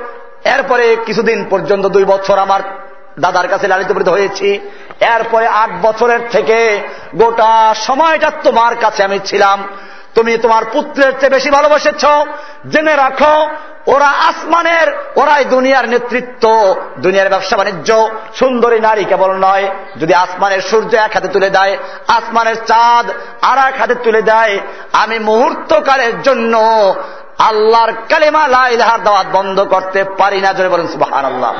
এরপরে 0.44 0.96
কিছুদিন 1.06 1.44
পর্যন্ত 1.50 1.86
দুই 1.86 2.04
বছর 2.04 2.38
আমার 2.38 2.60
দাদার 3.20 3.48
কাছে 3.48 3.68
লালিত 3.68 3.92
পালিত 3.92 4.08
হয়েছি। 4.08 4.60
এরপরে 5.00 5.46
আট 5.46 5.70
বছরের 5.82 6.20
থেকে 6.30 6.80
গোটা 7.16 7.74
সময়টা 7.74 8.30
তোমার 8.30 8.76
কাছে 8.76 9.04
আমি 9.04 9.18
ছিলাম। 9.24 9.68
তুমি 10.14 10.38
তোমার 10.38 10.64
পুত্রের 10.64 11.12
চেয়ে 11.20 11.30
বেশি 11.30 11.50
ভালোবাসেছ। 11.50 12.04
জেনে 12.72 12.96
রাখো, 12.96 13.48
ওরা 13.86 14.06
আসমানের, 14.06 14.88
ওরাই 15.16 15.44
দুনিয়ার 15.44 15.88
নেতৃত্ব, 15.88 16.44
দুনিয়ার 16.98 17.28
ব্যবসা 17.28 17.56
বাণিজ্য। 17.56 18.08
সুন্দরী 18.34 18.80
নারী 18.80 19.04
কেবল 19.04 19.30
নয়, 19.32 19.66
যদি 19.96 20.14
আসমানের 20.14 20.60
সূর্য 20.60 20.96
এক 20.96 21.12
হাতে 21.14 21.28
তুলে 21.28 21.50
দেয়, 21.50 21.76
আসমানের 22.08 22.56
চাঁদ 22.66 23.06
আর 23.42 23.58
এক 23.68 23.80
হাতে 23.80 23.94
তুলে 23.94 24.22
দেয়, 24.22 24.58
আমি 24.92 25.18
মুহূর্তকালের 25.18 26.22
জন্য 26.22 26.54
আল্লাহর 27.38 27.92
কালিমা 27.92 28.48
লাইলাহার 28.48 29.02
দাওয়াত 29.02 29.26
বন্ধ 29.32 29.60
করতে 29.60 30.04
পারি 30.04 30.40
না। 30.40 30.52
জোরে 30.52 30.68
বলেন 30.68 30.86
সুবাহান 30.86 31.24
আল্লাহ 31.24 31.52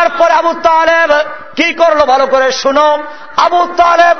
এরপরে 0.00 0.32
আবু 0.32 0.52
তালেব 0.52 1.10
কি 1.56 1.74
করল 1.74 2.00
ভালো 2.04 2.26
করে 2.26 2.52
শুনো। 2.52 2.98
আবু 3.36 3.60
তালেব 3.76 4.16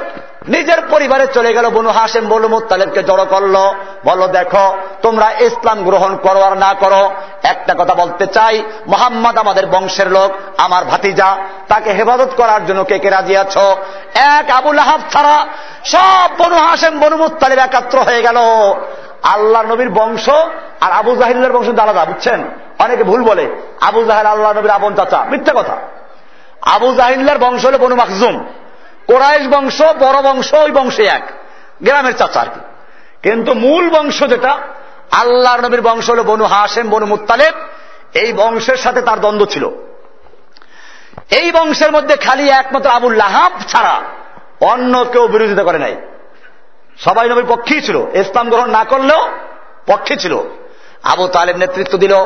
নিজের 0.49 0.81
পরিবারে 0.91 1.27
চলে 1.27 1.52
গেল, 1.52 1.70
বনু 1.70 1.91
হাসেম 1.91 2.28
বলু 2.28 2.49
মুতালেবকে 2.49 3.02
জড়ো 3.02 3.25
করল। 3.25 3.57
বলো 4.05 4.28
দেখো, 4.28 4.77
তোমরা 5.02 5.33
ইসলাম 5.33 5.83
গ্রহণ 5.83 6.17
করো 6.17 6.43
আর 6.43 6.57
না 6.57 6.75
করো। 6.81 7.10
একটা 7.43 7.75
কথা 7.75 7.94
বলতে 7.94 8.27
চাই, 8.27 8.62
মোহাম্মদ 8.86 9.39
আমাদের 9.39 9.67
বংশের 9.67 10.10
লোক, 10.10 10.31
আমার 10.59 10.85
ভাতিজা। 10.85 11.36
তাকে 11.68 11.91
হেফাজত 11.91 12.28
করার 12.36 12.67
জন্য 12.67 12.85
কে 12.85 12.99
কে 12.99 13.10
রাজি 13.10 13.36
আছো? 13.36 13.77
এক 14.15 14.51
আবুল 14.51 14.78
আহাব 14.78 15.01
ছাড়া 15.12 15.47
সব 15.85 16.31
বনু 16.39 16.57
হাসেম 16.57 17.01
বনু 17.01 17.17
মুতালেব 17.17 17.59
একাত্র 17.59 17.99
হয়ে 17.99 18.23
গেল। 18.23 18.36
আল্লাহ 19.23 19.62
নবীর 19.62 19.91
বংশ 19.91 20.28
আর 20.81 20.93
আবু 20.93 21.17
জাহিল্লার 21.17 21.52
বংশ 21.52 21.68
আলাদা, 21.68 22.05
বুঝছেন? 22.05 22.44
অনেকে 22.78 23.05
ভুল 23.05 23.23
বলে, 23.23 23.49
আবু 23.81 24.05
জাহেল 24.05 24.27
আল্লাহ 24.27 24.52
নবীর 24.52 24.70
আপন 24.70 24.94
চাচা, 24.94 25.25
মিথ্যা 25.31 25.52
কথা। 25.57 25.77
আবু 26.62 26.94
জাহিল্লার 26.94 27.39
বংশ 27.39 27.67
হল 27.67 27.78
বনু 27.78 27.94
মাকজুম 27.97 28.44
কোরাইশ 29.09 29.49
বংশ, 29.49 29.83
বড় 29.83 30.23
বংশ, 30.23 30.55
ওই 30.55 30.70
বংশে 30.70 31.05
এক, 31.05 31.23
গ্রামের 31.83 32.12
চাচা 32.12 32.41
আর 32.41 32.47
কি। 32.47 32.61
কিন্তু 33.23 33.55
মূল 33.55 33.91
বংশ 33.91 34.25
যেটা 34.25 34.59
আল্লাহ 35.11 35.57
নবীর 35.57 35.83
বংশ 35.83 36.11
হল 36.11 36.23
বনু 36.23 36.45
হাসেম 36.45 36.91
বনু 36.91 37.07
মুতালেব 37.07 37.55
এই 38.15 38.33
বংশের 38.33 38.77
সাথে 38.77 39.03
তার 39.03 39.20
দ্বন্দ্ব 39.20 39.47
ছিল। 39.47 39.69
এই 41.31 41.53
বংশের 41.53 41.93
মধ্যে 41.93 42.17
খালি 42.17 42.49
একমাত্র 42.49 42.91
আবুল 42.91 43.15
লাহাব 43.15 43.53
ছাড়া 43.69 44.01
অন্য 44.61 45.05
কেউ 45.05 45.28
বিরোধিতা 45.28 45.62
করে 45.62 45.78
নাই। 45.78 45.97
সবাই 46.99 47.28
নবীর 47.28 47.45
পক্ষেই 47.49 47.81
ছিল। 47.81 47.97
ইসলাম 48.15 48.49
গ্রহণ 48.49 48.70
না 48.70 48.85
করলেও 48.85 49.28
পক্ষে 49.87 50.17
ছিল। 50.17 50.39
আবু 51.03 51.28
তালেব 51.28 51.57
নেতৃত্ব 51.57 51.99
দিল। 51.99 52.17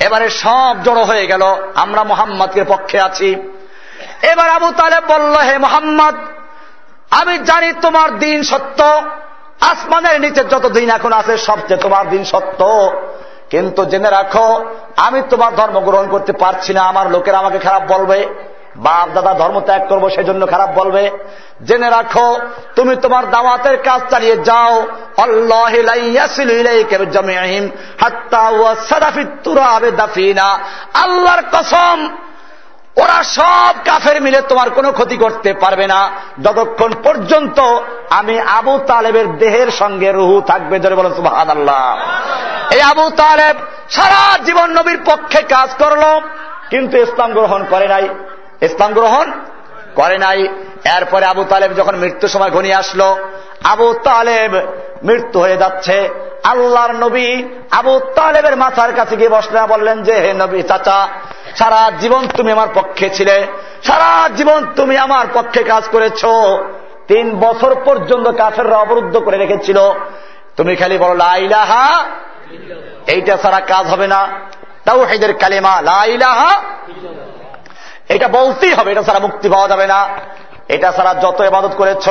এবারে 0.00 0.30
সব 0.30 0.76
জড়ো 0.84 1.04
হয়ে 1.04 1.26
গেল। 1.26 1.42
আমরা 1.74 2.04
মোহাম্মদকে 2.04 2.64
পক্ষে 2.64 3.00
আছি। 3.00 3.36
এবার 4.22 4.48
আবু 4.48 4.70
তালেব 4.70 5.04
বলল, 5.08 5.36
হে 5.36 5.58
মোহাম্মদ, 5.58 6.14
আমি 7.10 7.38
জানি 7.38 7.72
তোমার 7.72 8.18
দিন 8.18 8.42
সত্য, 8.42 9.02
আসমানের 9.60 10.20
নিচে 10.20 10.44
যত 10.44 10.66
দিন 10.66 10.90
এখন 10.90 11.12
আছে 11.12 11.38
সবচেয়ে 11.38 11.80
তোমার 11.80 12.08
দিন 12.08 12.24
সত্য। 12.24 12.90
কিন্তু 13.50 13.84
জেনে 13.84 14.10
রাখো, 14.10 14.64
আমি 14.96 15.22
তোমার 15.30 15.54
ধর্ম 15.54 15.80
গ্রহণ 15.80 16.08
করতে 16.08 16.32
পারছি 16.32 16.72
না, 16.72 16.82
আমার 16.82 17.10
লোকেরা 17.10 17.38
আমাকে 17.38 17.58
খারাপ 17.58 17.82
বলবে, 17.88 18.26
বাপ 18.76 19.08
দাদা 19.14 19.34
ধর্ম 19.34 19.60
ত্যাগ 19.60 19.88
করব 19.88 20.08
সেজন্য 20.08 20.46
খারাপ 20.46 20.70
বলবে। 20.74 21.10
জেনে 21.64 21.90
রাখো, 21.90 22.38
তুমি 22.76 22.96
তোমার 22.96 23.30
দাওয়াতের 23.30 23.82
কাজ 23.82 24.00
চালিয়ে 24.10 24.36
যাও। 24.36 24.86
আল্লাহর 30.94 31.42
কসম 31.52 32.08
ওরা 33.02 33.18
সব 33.22 33.74
কাফের 33.84 34.22
মিলে 34.22 34.40
তোমার 34.40 34.70
কোনো 34.70 34.92
ক্ষতি 34.92 35.16
করতে 35.16 35.50
পারবে 35.52 35.86
না। 35.86 36.10
যতক্ষণ 36.42 36.90
পর্যন্ত 37.04 37.58
আমি 38.10 38.40
আবু 38.40 38.78
তালেবের 38.86 39.26
দেহের 39.38 39.70
সঙ্গে 39.70 40.12
রুহু 40.12 40.40
থাকবে 40.40 40.78
ধরে 40.78 40.94
বলেন 40.94 41.14
সুহান 41.14 41.50
আল্লাহ 41.50 41.84
এই 42.74 42.80
আবু 42.80 43.10
তালেব 43.16 43.56
সারা 43.90 44.38
জীবন 44.44 44.68
নবীর 44.70 44.98
পক্ষে 45.04 45.40
কাজ 45.42 45.70
করল, 45.78 46.04
কিন্তু 46.70 46.94
ইসলাম 46.98 47.32
গ্রহণ 47.32 47.64
করে 47.70 47.86
নাই। 47.88 48.08
ইসলাম 48.60 48.92
গ্রহণ 48.92 49.32
করে 49.94 50.18
নাই। 50.18 50.48
এরপরে 50.96 51.24
আবু 51.26 51.44
তালেব 51.44 51.70
যখন 51.74 51.96
মৃত্যু 51.96 52.28
সময় 52.28 52.50
ঘনিয়ে 52.50 52.74
আসলো, 52.74 53.08
আবু 53.64 53.94
তালেব 54.04 54.52
মৃত্যু 55.04 55.40
হয়ে 55.40 55.56
যাচ্ছে। 55.56 56.08
আল্লাহর 56.44 56.92
নবী 56.94 57.28
আবু 57.70 58.00
তালেবের 58.14 58.56
মাথার 58.56 58.92
কাছে 58.94 59.16
গিয়ে 59.16 59.28
বসলেন, 59.28 59.66
বললেন 59.66 60.02
যে, 60.02 60.14
হে 60.14 60.32
নবী, 60.32 60.62
চাচা 60.62 61.08
সারা 61.58 61.90
জীবন 62.00 62.28
তুমি 62.36 62.52
আমার 62.52 62.68
পক্ষে 62.74 63.10
ছিলে। 63.10 63.46
সারা 63.82 64.28
জীবন 64.28 64.66
তুমি 64.76 64.98
আমার 64.98 65.26
পক্ষে 65.34 65.62
কাজ 65.62 65.88
করেছ। 65.92 66.24
তিন 67.08 67.38
বছর 67.38 67.76
পর্যন্ত 67.84 68.28
কাফেররা 68.28 68.76
অবরুদ্ধ 68.76 69.18
করে 69.18 69.36
রেখেছিল। 69.38 69.78
তুমি 70.56 70.76
খালি 70.76 70.98
বলো 70.98 71.14
লাইলাহা 71.14 72.04
এইটা 73.06 73.36
ছাড়া 73.36 73.60
কাজ 73.60 73.86
হবে 73.86 74.06
না। 74.06 74.28
তাও 74.84 75.04
হেদের 75.04 75.34
কালিমা 75.34 75.82
লাইলাহা 75.82 76.60
এটা 78.08 78.28
বলতেই 78.28 78.72
হবে, 78.72 78.92
এটা 78.92 79.02
ছাড়া 79.02 79.20
মুক্তি 79.20 79.48
পাওয়া 79.48 79.68
যাবে 79.68 79.86
না। 79.86 80.08
এটা 80.68 80.92
ছাড়া 80.92 81.14
যত 81.14 81.40
এবাদত 81.40 81.70
করেছ, 81.76 82.08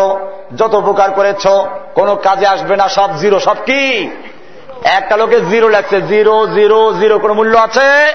যত 0.58 0.74
উপকার 0.74 1.12
করেছ, 1.12 1.48
কোনো 1.96 2.16
কাজে 2.16 2.48
আসবে 2.48 2.76
না, 2.76 2.88
সব 2.88 3.18
জিরো। 3.18 3.40
সব 3.40 3.56
কি? 3.66 4.10
একটা 4.84 5.18
লোকে 5.18 5.42
জিরো 5.42 5.70
লাগছে 5.70 6.02
জিরো 6.02 6.48
জিরো 6.48 6.94
জিরো, 6.94 7.20
কোনো 7.20 7.34
মূল্য 7.34 7.58
আছে? 7.58 8.14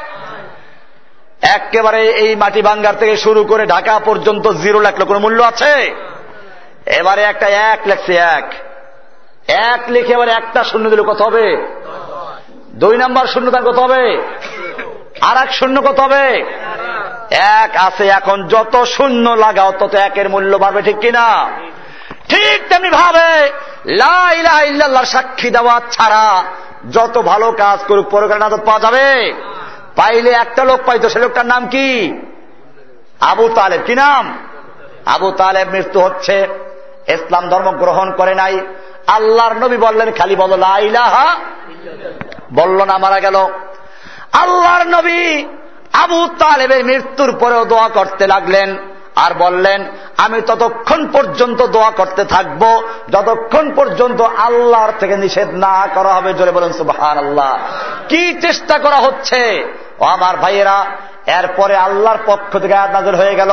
একেবারে 1.43 2.09
এই 2.09 2.37
মাটি 2.37 2.63
বাঙ্গার 2.63 2.95
থেকে 2.97 3.17
শুরু 3.17 3.45
করে 3.45 3.67
ঢাকা 3.67 3.99
পর্যন্ত 3.99 4.49
জিরো 4.49 4.81
লাগল 4.81 5.05
কোনো 5.05 5.19
মূল্য 5.19 5.43
আছে। 5.43 5.95
এবারে 6.87 7.23
একটা 7.23 7.49
এক 7.49 7.79
লেখছে 7.87 8.15
এক। 8.15 8.55
এক 9.49 9.81
লিখে 9.89 10.13
এবারে 10.13 10.33
একটা 10.33 10.65
শূন্য 10.65 10.91
দিল 10.91 11.03
কত 11.03 11.23
হবে? 11.23 11.67
দুই 12.71 12.97
নাম্বার 12.97 13.27
শূন্যদান 13.27 13.65
কত 13.65 13.79
হবে? 13.79 14.23
আর 15.21 15.37
এক 15.43 15.55
শূন্য 15.55 15.83
কত 15.83 16.01
হবে? 16.01 16.45
এক 17.31 17.71
আছে 17.77 18.07
এখন 18.07 18.49
যত 18.49 18.85
শূন্য 18.85 19.31
লাগাও 19.31 19.73
তত 19.73 19.95
একের 19.95 20.29
মূল্য 20.29 20.57
বাড়বে 20.57 20.83
ঠিক 20.83 20.99
কিনা? 20.99 21.51
ঠিক 22.29 22.69
তেমনি 22.69 22.91
ভাবে 22.91 23.53
লাইল্লাহর 23.87 25.05
সাক্ষী 25.05 25.51
দেওয়া 25.51 25.81
ছাড়া 25.91 26.43
যত 26.91 27.19
ভালো 27.19 27.53
কাজ 27.53 27.85
করুক 27.85 28.09
পরকার 28.09 28.39
না 28.39 28.49
পাওয়া 28.49 28.81
যাবে। 28.81 29.35
পাইলে 29.97 30.31
একটা 30.31 30.65
লোক 30.65 30.81
পাইতো, 30.87 31.09
সে 31.09 31.19
লোকটার 31.19 31.47
নাম 31.47 31.69
কি? 31.69 32.13
আবু 33.21 33.49
তালেব। 33.49 33.81
কি 33.87 33.95
নাম? 33.95 34.39
আবু 35.07 35.31
তালেব 35.31 35.71
মৃত্যু 35.71 36.01
হচ্ছে। 36.01 36.49
ইসলাম 37.09 37.49
ধর্ম 37.49 37.71
গ্রহণ 37.71 38.13
করে 38.13 38.35
নাই। 38.35 38.61
আল্লাহর 39.07 39.55
নবী 39.55 39.77
বললেন, 39.77 40.13
খালি 40.13 40.37
বলো 40.37 40.57
লাইলাহা 40.57 41.37
বলল 42.55 42.85
না, 42.85 42.99
মারা 42.99 43.21
গেল। 43.21 43.37
আল্লাহর 44.33 44.87
নবী 44.87 45.45
আবু 45.93 46.27
তালেবের 46.27 46.85
মৃত্যুর 46.85 47.39
পরেও 47.39 47.65
দোয়া 47.65 47.89
করতে 47.89 48.27
লাগলেন। 48.27 48.77
আর 49.17 49.35
বললেন, 49.35 49.85
আমি 50.19 50.41
ততক্ষণ 50.41 51.11
পর্যন্ত 51.13 51.63
দোয়া 51.63 51.91
করতে 51.91 52.25
থাকব, 52.25 52.83
যতক্ষণ 53.09 53.75
পর্যন্ত 53.75 54.21
আল্লাহর 54.21 54.93
থেকে 55.01 55.17
নিষেধ 55.17 55.49
না 55.51 55.89
করা 55.95 56.09
হবে, 56.09 56.35
জোরে 56.35 56.51
বলেন 56.51 56.73
সুবাহ 56.73 57.19
আল্লাহ 57.19 57.59
কি 58.09 58.35
চেষ্টা 58.41 58.79
করা 58.79 58.97
হচ্ছে? 58.97 59.73
আমার 60.01 60.37
ভাইয়েরা 60.37 60.87
এরপরে 61.27 61.77
আল্লাহর 61.77 62.19
পক্ষ 62.27 62.59
থেকে 62.59 62.75
আয়াত 62.75 62.91
নাজল 62.91 63.15
হয়ে 63.15 63.35
গেল, 63.35 63.51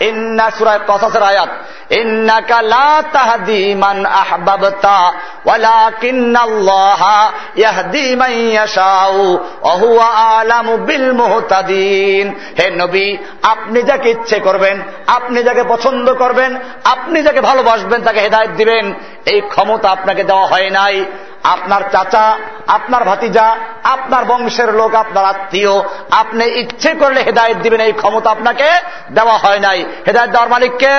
ইন্না 0.00 0.50
সুরায় 0.50 0.78
কসাসের 0.86 1.22
আয়াত, 1.22 1.48
ইন্নাকা 1.92 2.62
লা 2.62 3.02
তাহদি 3.12 3.74
মান 3.74 4.06
আহবাবতা, 4.06 5.12
ওয়ালাকিন্নাল্লাহা 5.44 7.32
ইয়াহদি 7.56 8.16
মান 8.16 8.30
ইয়াশাউ, 8.30 9.38
ওয়া 9.62 10.06
আলামু 10.06 10.76
বিল 10.76 11.12
মুহতাদিন। 11.12 12.34
হে 12.58 12.70
নবী, 12.70 13.16
আপনি 13.42 13.82
যাকে 13.82 14.10
ইচ্ছে 14.10 14.40
করবেন, 14.40 14.82
আপনি 15.06 15.42
যাকে 15.42 15.62
পছন্দ 15.68 16.14
করবেন, 16.14 16.56
আপনি 16.84 17.22
যাকে 17.22 17.40
ভালোবাসবেন, 17.40 18.02
তাকে 18.02 18.20
হেদায়েত 18.20 18.50
দিবেন। 18.50 18.94
এই 19.26 19.40
ক্ষমতা 19.40 19.90
আপনাকে 19.90 20.24
দেওয়া 20.24 20.46
হয় 20.46 20.70
নাই। 20.70 21.04
আপনার 21.44 21.82
চাচা, 21.92 22.38
আপনার 22.66 23.04
ভাতিজা, 23.04 23.56
আপনার 23.84 24.24
বংশের 24.24 24.74
লোক, 24.74 24.94
আপনার 24.94 25.24
আত্মীয়, 25.24 25.80
আপনি 26.10 26.44
ইচ্ছে 26.44 26.94
করলে 26.94 27.22
হেদায়ত 27.22 27.56
দিবেন, 27.56 27.80
এই 27.80 27.92
ক্ষমতা 27.92 28.30
আপনাকে 28.30 28.68
দেওয়া 29.12 29.36
হয় 29.38 29.60
নাই। 29.60 29.84
হেদায়ত 30.06 30.30
দেওয়ার 30.30 30.48
মালিককে 30.48 30.96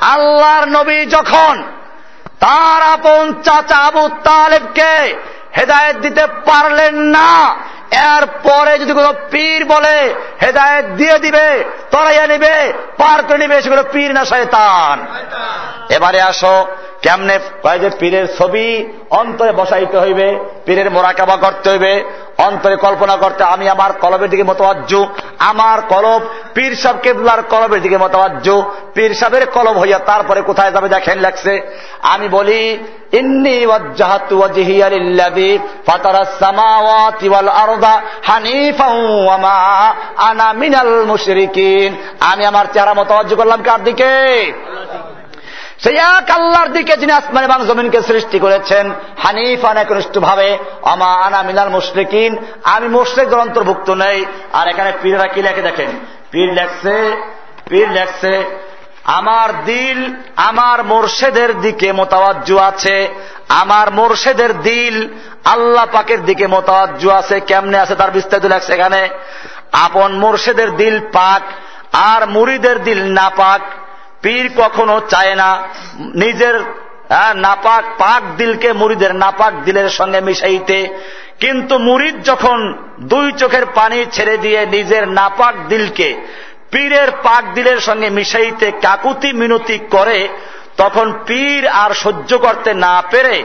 আল্লাহর 0.00 0.68
নবী 0.68 1.06
যখন 1.06 1.62
তার 2.40 2.82
আপন 2.82 3.42
চাচা 3.42 3.76
আবু 3.76 4.08
তালেবকে 4.08 5.14
হেদায়ত 5.56 5.96
দিতে 5.96 6.26
পারলেন 6.26 6.94
না 6.94 7.56
এরপরে 7.90 8.78
যদি 8.78 8.92
কোনো 8.92 9.14
পীর 9.30 9.64
বলে, 9.64 10.14
হেদায়ত 10.42 10.84
দিয়ে 10.84 11.18
দিবে, 11.18 11.64
তরাইয়া 11.90 12.26
নিবে, 12.26 12.72
পার 12.96 13.22
করে 13.22 13.38
নিবে, 13.38 13.62
সেগুলো 13.62 13.84
পীর 13.92 14.12
না 14.12 14.24
শয়তান। 14.24 15.06
এবারে 15.94 16.20
আসো, 16.20 16.66
কেমনে 17.02 17.38
যে 17.80 17.90
পীরের 17.98 18.36
ছবি 18.38 18.92
অন্তরে 19.10 19.52
বসাইতে 19.52 19.98
হইবে, 19.98 20.38
পীরের 20.64 20.90
মোরাকাবা 20.90 21.36
করতে 21.36 21.70
হইবে 21.70 22.04
অন্তরে 22.38 22.76
কল্পনা 22.76 23.16
করতে 23.16 23.44
আমি 23.44 23.68
আমার 23.68 23.92
কলবের 23.92 24.30
দিকে 24.30 24.42
মতবাজ্য 24.42 25.06
আমার 25.38 25.82
কলব 25.82 26.20
পীর 26.54 26.76
সাহ 26.76 26.96
কেবলার 27.02 27.42
কলবের 27.42 27.82
দিকে 27.82 27.98
মতবাজ্য 27.98 28.62
পীর 28.94 29.14
সাহের 29.14 29.46
কলব 29.46 29.78
হইয়া 29.78 29.98
তারপরে 29.98 30.42
কোথায় 30.42 30.72
যাবে 30.72 30.88
দেখেন 30.88 31.18
লাগছে। 31.18 31.60
আমি 32.02 32.28
বলি 32.28 32.78
মা 39.38 39.54
আনা 40.16 40.52
মিনাল 40.52 41.06
আমি 42.20 42.44
আমার 42.44 42.66
চেহারা 42.72 42.94
মতবাজ্য 42.94 43.36
করলাম 43.36 43.62
কার 43.62 43.84
দিকে? 43.84 44.52
সেই 45.82 45.96
এক 45.96 46.30
আল্লাহর 46.30 46.68
দিকে 46.68 46.96
যিনি 46.96 47.12
আসমান 47.12 47.44
এবং 47.44 47.66
জমিনকে 47.66 48.02
সৃষ্টি 48.02 48.38
করেছেন 48.38 48.92
হানিফান 49.22 49.76
একনিষ্ঠ 49.76 50.18
ভাবে 50.18 50.58
আমা 50.82 51.06
আনা 51.06 51.42
মিনাল 51.42 51.68
মুশরিকিন, 51.68 52.36
আমি 52.64 52.88
মুশরিকদের 52.88 53.38
অন্তর্ভুক্ত 53.38 53.90
নেই। 53.90 54.24
আর 54.52 54.68
এখানে 54.68 54.92
পীররা 55.02 55.26
কি 55.26 55.42
লেখে 55.42 55.62
দেখেন? 55.62 55.90
পীর 56.30 56.52
লেখছে 56.52 57.22
পীর 57.68 57.88
লেখছে, 57.90 58.44
আমার 59.04 59.64
দিল 59.64 60.14
আমার 60.36 60.84
মোর্শেদের 60.84 61.60
দিকে 61.60 61.92
মোতাবাজ্জু 61.92 62.58
আছে। 62.58 63.08
আমার 63.48 63.92
মোর্শেদের 63.92 64.60
দিল 64.60 65.08
আল্লাহ 65.44 65.86
পাকের 65.92 66.24
দিকে 66.24 66.46
মোতাবাজ্জু 66.46 67.10
আছে। 67.10 67.40
কেমনে 67.40 67.78
আছে 67.78 67.94
তার 67.94 68.10
বিস্তারিত 68.10 68.46
লেখছে 68.46 68.72
এখানে? 68.72 69.08
আপন 69.72 70.12
মোর্শেদের 70.12 70.76
দিল 70.76 71.00
পাক 71.12 71.42
আর 71.92 72.26
মুড়িদের 72.28 72.82
দিল 72.82 73.12
না 73.12 73.30
পাক। 73.36 73.60
পীর 74.22 74.44
কখনো 74.56 75.00
চায় 75.08 75.34
না। 75.34 75.50
নিজের 76.14 76.56
নাপাক, 77.34 77.84
পাক 77.98 78.22
দিলকে 78.36 78.72
মুড়িদের 78.72 79.12
নাপাক 79.14 79.52
দিলের 79.64 79.88
সঙ্গে 79.88 80.20
মিশাইতে। 80.20 80.78
কিন্তু 81.40 81.74
মুরিদ 81.78 82.16
যখন 82.24 82.58
দুই 83.00 83.32
চোখের 83.32 83.66
পানি 83.74 83.98
ছেড়ে 84.12 84.36
দিয়ে 84.36 84.60
নিজের 84.66 85.04
নাপাক 85.08 85.54
দিলকে 85.68 86.08
পীরের 86.70 87.10
পাক 87.22 87.42
দিলের 87.54 87.78
সঙ্গে 87.78 88.08
মিশাইতে 88.10 88.70
কাকুতি 88.82 89.30
মিনতি 89.32 89.78
করে, 89.90 90.28
তখন 90.76 91.06
পীর 91.26 91.62
আর 91.68 91.90
সহ্য 91.94 92.30
করতে 92.38 92.70
না 92.74 93.02
পেরে 93.10 93.36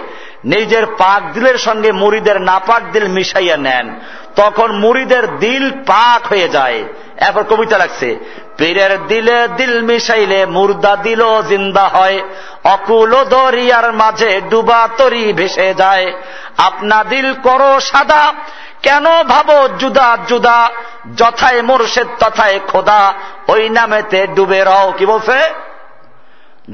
নিজের 0.46 0.86
পাক 0.86 1.22
দিলের 1.34 1.58
সঙ্গে 1.58 1.92
মুড়িদের 1.92 2.42
নাপাক 2.42 2.82
দিল 2.92 3.06
মিশাইয়া 3.08 3.58
নেন। 3.58 3.88
তখন 4.36 4.70
মুড়িদের 4.80 5.26
দিল 5.38 5.72
পাক 5.86 6.28
হয়ে 6.28 6.48
যায়। 6.50 6.84
এরপর 7.28 7.44
কবিতা 7.44 7.78
লাগছে 7.78 8.20
পীরের 8.58 9.08
দিলে 9.08 9.48
দিল 9.48 9.82
মিশাইলে, 9.82 10.46
মুর্দা 10.46 10.96
দিল 10.96 11.42
জিন্দা 11.42 11.82
হয়। 11.82 12.22
অকুল 12.64 13.24
দরিয়ার 13.24 13.94
মাঝে 13.94 14.42
ডুবা 14.50 14.88
তরি 14.98 15.34
ভেসে 15.34 15.74
যায়। 15.74 16.14
আপনা 16.58 17.04
দিল 17.04 17.34
করো 17.34 17.80
সাদা, 17.80 18.34
কেন 18.82 19.24
ভাবো 19.24 19.68
জুদা 19.68 20.18
জুদা? 20.28 20.70
যথায় 21.18 21.62
মোরশেদ, 21.62 22.08
তথায় 22.20 22.60
খোদা। 22.68 23.14
ওই 23.48 23.70
নামেতে 23.70 24.28
ডুবে 24.28 24.64
রও। 24.64 24.94
কি 24.98 25.06
বলছে? 25.06 25.54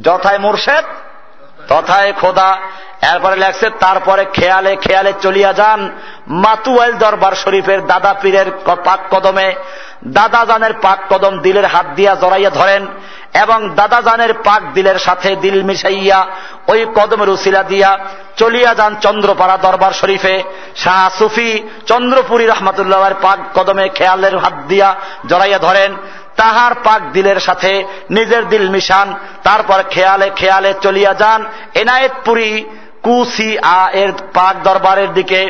যথায় 0.02 0.40
মোরশেদ 0.40 0.86
তথায় 1.70 2.12
খোদা, 2.14 2.50
এরপরে 3.12 3.36
লেখছে, 3.36 3.68
তারপরে 3.80 4.24
খেয়ালে 4.34 4.72
খেয়ালে 4.76 5.12
চলিয়া 5.22 5.52
যান। 5.54 5.80
মাতুয়াইল 6.44 6.94
দরবার 6.98 7.34
শরীফের 7.34 7.80
দাদা 7.88 8.12
পীরের 8.22 8.48
পাক 8.86 9.00
কদমে 9.12 9.50
দাদা 10.08 10.42
জানের 10.46 10.74
পাক 10.82 11.00
কদম 11.10 11.34
দিলের 11.40 11.66
হাত 11.66 11.88
দিয়া 11.96 12.12
জড়াইয়া 12.16 12.50
ধরেন 12.50 12.84
এবং 13.34 13.60
দাদা 13.76 14.00
জানের 14.02 14.34
পাক 14.34 14.62
দিলের 14.74 14.98
সাথে 15.00 15.30
দিল 15.36 15.58
মিশাইয়া 15.64 16.20
ওই 16.68 16.80
কদমের 16.96 17.30
উসিলা 17.30 17.62
দিয়া 17.64 17.90
চলিয়া 18.38 18.72
যান 18.76 18.92
চন্দ্রপাড়া 18.96 19.58
দরবার 19.58 19.92
শরীফে। 19.92 20.36
শাহ 20.76 21.04
সুফি 21.18 21.50
চন্দ্রপুরী 21.88 22.46
রহমতুল্লাহ 22.46 23.02
পাক 23.22 23.40
কদমে 23.56 23.86
খেয়ালের 23.90 24.36
হাত 24.38 24.56
দিয়া 24.68 24.90
জড়াইয়া 25.28 25.60
ধরেন। 25.60 25.92
তাহার 26.40 26.74
পাক 26.84 27.02
দিলের 27.16 27.40
সাথে 27.40 27.72
নিজের 28.18 28.44
দিল 28.52 28.66
মিশান, 28.70 29.08
তারপর 29.44 29.80
খেয়ালে 29.90 30.28
খেয়ালে 30.40 30.72
চলিয়া 30.82 31.14
যান। 31.22 31.42
এনায়েতপুরী 31.82 32.52
কুসি 33.06 33.50
আ 33.78 33.82
এর 34.02 34.12
পাক 34.34 34.56
দরবারের 34.64 35.10
দিকে 35.14 35.42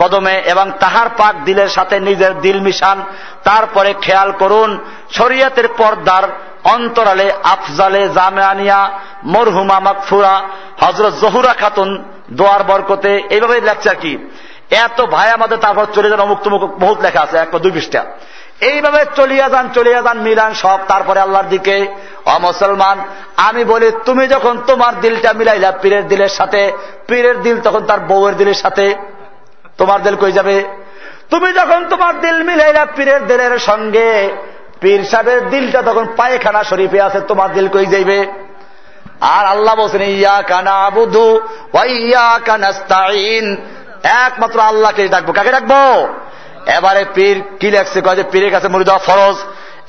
কদমে 0.00 0.36
এবং 0.52 0.66
তাহার 0.80 1.08
পাক 1.16 1.34
দিলের 1.44 1.70
সাথে 1.76 1.96
নিজের 2.00 2.32
দিল 2.40 2.58
মিশান, 2.60 2.98
তারপরে 3.44 3.90
খেয়াল 4.04 4.30
করুন, 4.32 4.70
শরিয়াতের 5.18 5.68
পর্দার 5.78 6.24
অন্তরালে 6.74 7.26
আফজালে 7.44 8.02
জামিয়ানিয়া, 8.08 8.80
মরহুমা 9.24 9.78
মাকফুরা 9.80 10.34
হজরত 10.82 11.14
জহুরা 11.22 11.52
খাতুন 11.60 11.88
দোয়ার 12.30 12.62
বরকতে। 12.64 13.12
এইভাবে 13.34 13.56
লেখছে 13.68 13.92
কি? 14.02 14.12
এত 14.84 14.98
ভাই 15.14 15.28
আমাদের 15.30 15.58
তারপর 15.64 15.86
চলে 15.94 16.08
যান 16.10 16.20
অমুক 16.20 16.38
বহুত 16.84 16.98
লেখা 17.00 17.20
আছে, 17.22 17.36
এক 17.38 17.52
দুই 17.64 17.72
পৃষ্ঠা। 17.76 18.02
এইভাবে 18.60 19.04
চলিয়া 19.16 19.48
যান 19.48 19.68
চলিয়া 19.74 20.02
যান, 20.02 20.20
মিলান 20.20 20.54
সব, 20.54 20.78
তারপরে 20.88 21.20
আল্লাহর 21.20 21.48
দিকে। 21.48 21.86
অমুসলমান 22.24 22.98
আমি 23.36 23.64
বলি, 23.64 23.90
তুমি 24.04 24.26
যখন 24.26 24.58
তোমার 24.66 25.00
দিলটা 25.00 25.32
মিলাইলা, 25.32 25.72
পীরের 25.72 26.08
দিলের 26.08 26.28
সাথে, 26.28 26.72
পীরের 27.08 27.42
দিল 27.42 27.60
তখন 27.60 27.80
তার 27.80 28.00
বউয়ের 28.00 28.36
দিলের 28.36 28.54
সাথে, 28.54 28.94
তোমার 29.78 30.02
দিল 30.02 30.16
কই 30.16 30.32
যাবে? 30.32 30.64
তুমি 31.30 31.52
যখন 31.52 31.88
তোমার 31.88 32.20
দিল 32.20 32.42
মিলাইলা 32.42 32.86
পীরের 32.86 33.26
দিলের 33.26 33.58
সঙ্গে, 33.58 34.30
পীর 34.80 35.04
সাহেবের 35.04 35.50
দিলটা 35.50 35.82
তখন 35.82 36.06
পায়খানা 36.16 36.64
শরীফে 36.64 37.00
আছে, 37.00 37.20
তোমার 37.20 37.52
দিল 37.52 37.68
কই 37.68 37.86
যাইবে? 37.86 38.26
আর 39.20 39.46
আল্লাহ 39.46 39.74
বলছেন 39.74 40.02
ইয়া 40.02 40.42
কানা 40.42 40.70
আবুধু 40.70 41.40
ইয়া 41.84 42.38
কানাস্তাইন 42.44 43.56
একমাত্র 44.02 44.60
আল্লাহকে 44.60 45.08
ডাকবো। 45.08 45.32
কাকে 45.32 45.52
ডাকবো? 45.52 46.08
এবারে 46.66 47.04
পীর 47.14 47.42
কি 47.60 47.70
লেখছে? 47.70 48.00
কয় 48.00 48.16
যে 48.16 48.22
পীরের 48.22 48.50
কাছে 48.50 48.68
মুড়ি 48.68 48.84
দেওয়া 48.84 48.98
ফরজ। 48.98 49.36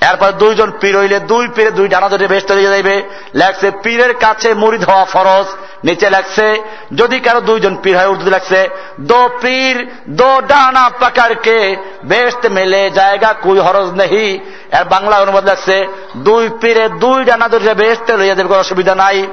এরপর 0.01 0.31
দুইজন 0.31 0.71
পীর 0.81 0.97
হইলে 0.97 1.19
দুই 1.19 1.47
পীরে 1.47 1.71
দুই 1.71 1.87
ডানা 1.87 2.09
ধরে 2.09 2.27
বেশ 2.27 2.43
তৈরি 2.43 2.63
যাইবে। 2.63 3.03
লেখছে, 3.35 3.71
পীরের 3.71 4.13
কাছে 4.13 4.53
মুড়ি 4.53 4.77
ধোয়া 4.77 5.05
ফরজ। 5.05 5.45
নিচে 5.83 6.09
লেখছে, 6.09 6.61
যদি 6.95 7.19
কারও 7.19 7.41
দুইজন 7.41 7.77
পীর 7.83 7.97
হয় 7.97 8.07
উর্দু 8.07 8.29
লেখছে, 8.29 8.69
দো 8.99 9.29
পীর, 9.41 9.91
দো 10.09 10.41
ডানা 10.41 10.89
পাকারকে 10.99 11.75
বেস্ট 12.03 12.45
মেলে 12.45 12.91
জায়গা 12.91 13.33
কুই 13.33 13.59
হরজ 13.59 13.89
নেহি। 13.89 14.39
এর 14.71 14.83
বাংলা 14.83 15.17
অনুবাদ 15.17 15.45
লাগছে 15.45 15.87
দুই 16.17 16.49
পীরে 16.61 16.89
দুই 16.89 17.23
ডানা 17.23 17.47
ধরে 17.47 17.73
বেস্টে 17.73 18.17
লইয়া 18.17 18.35
দেবে 18.35 18.47
কোনো 18.47 18.59
অসুবিধা 18.59 18.95
নাই। 18.95 19.27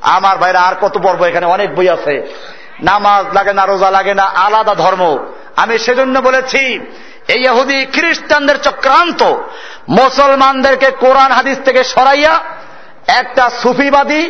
আমার 0.00 0.38
ভাইরা, 0.38 0.60
আর 0.60 0.74
কত 0.80 0.98
পর্ব 0.98 1.24
এখানে? 1.24 1.46
অনেক 1.46 1.74
বই 1.74 1.88
আছে। 1.88 2.28
নামাজ 2.82 3.26
লাগে 3.34 3.52
না, 3.52 3.66
রোজা 3.66 3.90
লাগে 3.90 4.14
না, 4.14 4.22
আলাদা 4.22 4.74
ধর্ম। 4.74 5.18
আমি 5.62 5.78
সেজন্য 5.78 6.16
বলেছি, 6.20 6.62
এই 7.28 7.40
ইহুদি 7.44 7.78
খ্রিস্টানদের 7.84 8.58
চক্রান্ত 8.62 9.20
মুসলমানদেরকে 9.88 10.88
কোরআন 10.90 11.30
হাদিস 11.32 11.58
থেকে 11.64 11.80
সরাইয়া 11.84 12.34
একটা 13.06 13.44
সুফিবাদী 13.62 14.22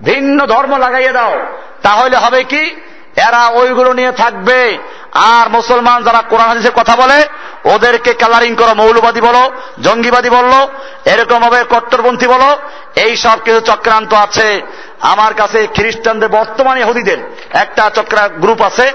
ভিন্ন 0.00 0.38
ধর্ম 0.46 0.72
লাগাইয়া 0.76 1.12
দাও। 1.12 1.34
তাহলে 1.82 2.16
হবে 2.16 2.40
কি? 2.44 2.64
এরা 3.16 3.42
ওইগুলো 3.48 3.90
নিয়ে 3.92 4.12
থাকবে। 4.12 4.78
আর 5.12 5.46
মুসলমান 5.48 5.98
যারা 6.04 6.20
কোরআন 6.30 6.48
হাদিসের 6.48 6.76
কথা 6.80 6.94
বলে, 6.96 7.18
ওদেরকে 7.74 8.12
কালারিং 8.12 8.52
করো, 8.54 8.72
মৌলবাদী 8.74 9.20
বলো, 9.20 9.42
জঙ্গিবাদী 9.82 10.30
বলল 10.30 10.54
এরকম 11.04 11.40
ভাবে 11.40 11.60
কট্টরপন্থী 11.70 12.26
বলো, 12.26 12.50
এই 12.96 13.12
সব 13.16 13.38
কিছু 13.44 13.60
চক্রান্ত 13.60 14.14
আছে। 14.14 14.48
আমার 15.00 15.32
কাছে 15.34 15.58
খ্রিস্টানদের 15.74 16.28
বর্তমানে 16.28 16.82
হদিদের 16.84 17.18
একটা 17.52 17.90
চক্রা 17.94 18.24
গ্রুপ 18.28 18.60
আছে 18.62 18.86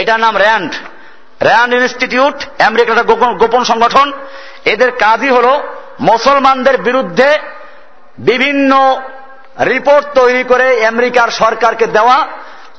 এটার 0.00 0.20
নাম 0.20 0.34
র্যান্ড। 0.36 0.72
র্যান্ড 1.42 1.72
ইনস্টিটিউট, 1.74 2.36
আমেরিকার 2.62 3.04
গোপন 3.42 3.62
সংগঠন। 3.64 4.12
এদের 4.64 4.90
কাজই 4.90 5.30
হল 5.30 5.48
মুসলমানদের 6.00 6.76
বিরুদ্ধে 6.78 7.28
বিভিন্ন 8.18 8.72
রিপোর্ট 9.64 10.06
তৈরি 10.14 10.42
করে 10.42 10.66
আমেরিকার 10.86 11.28
সরকারকে 11.28 11.86
দেওয়া। 11.86 12.18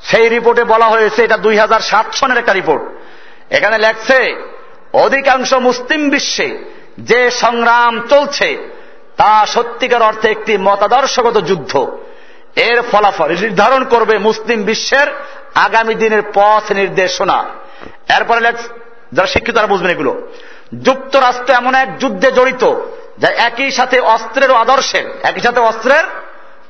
সেই 0.02 0.26
রিপোর্টে 0.28 0.64
বলা 0.64 0.88
হয়েছে, 0.88 1.20
এটা 1.24 1.36
দুই 1.36 1.56
হাজার 1.58 1.80
সাত 1.80 2.06
সনের 2.14 2.38
একটা 2.38 2.52
রিপোর্ট। 2.52 2.82
এখানে 3.52 3.76
লেখছে, 3.78 4.18
অধিকাংশ 4.92 5.50
মুসলিম 5.68 6.02
বিশ্বে 6.10 6.48
যে 6.98 7.20
সংগ্রাম 7.42 7.92
চলছে, 8.10 8.48
তা 9.16 9.30
সত্যিকার 9.46 10.02
অর্থে 10.02 10.28
একটি 10.30 10.52
মতাদর্শগত 10.58 11.36
যুদ্ধ। 11.40 11.72
এর 12.56 12.78
ফলাফল 12.92 13.30
নির্ধারণ 13.40 13.82
করবে 13.84 14.14
মুসলিম 14.18 14.62
বিশ্বের 14.62 15.08
আগামী 15.54 15.94
দিনের 15.94 16.22
পথ 16.34 16.72
নির্দেশনা। 16.72 17.44
এরপরে 18.16 18.40
যারা 19.12 19.26
শিক্ষিত 19.26 19.54
তারা 19.54 19.66
বুঝবেন 19.66 19.90
এগুলো। 19.90 20.28
যুক্তরাষ্ট্র 20.82 21.54
এমন 21.54 21.74
এক 21.74 21.98
যুদ্ধে 21.98 22.32
জড়িত, 22.32 22.74
যা 23.18 23.28
একই 23.28 23.70
সাথে 23.70 24.00
অস্ত্রের 24.00 24.50
আদর্শের, 24.50 25.04
একই 25.22 25.40
সাথে 25.40 25.60
অস্ত্রের 25.60 26.04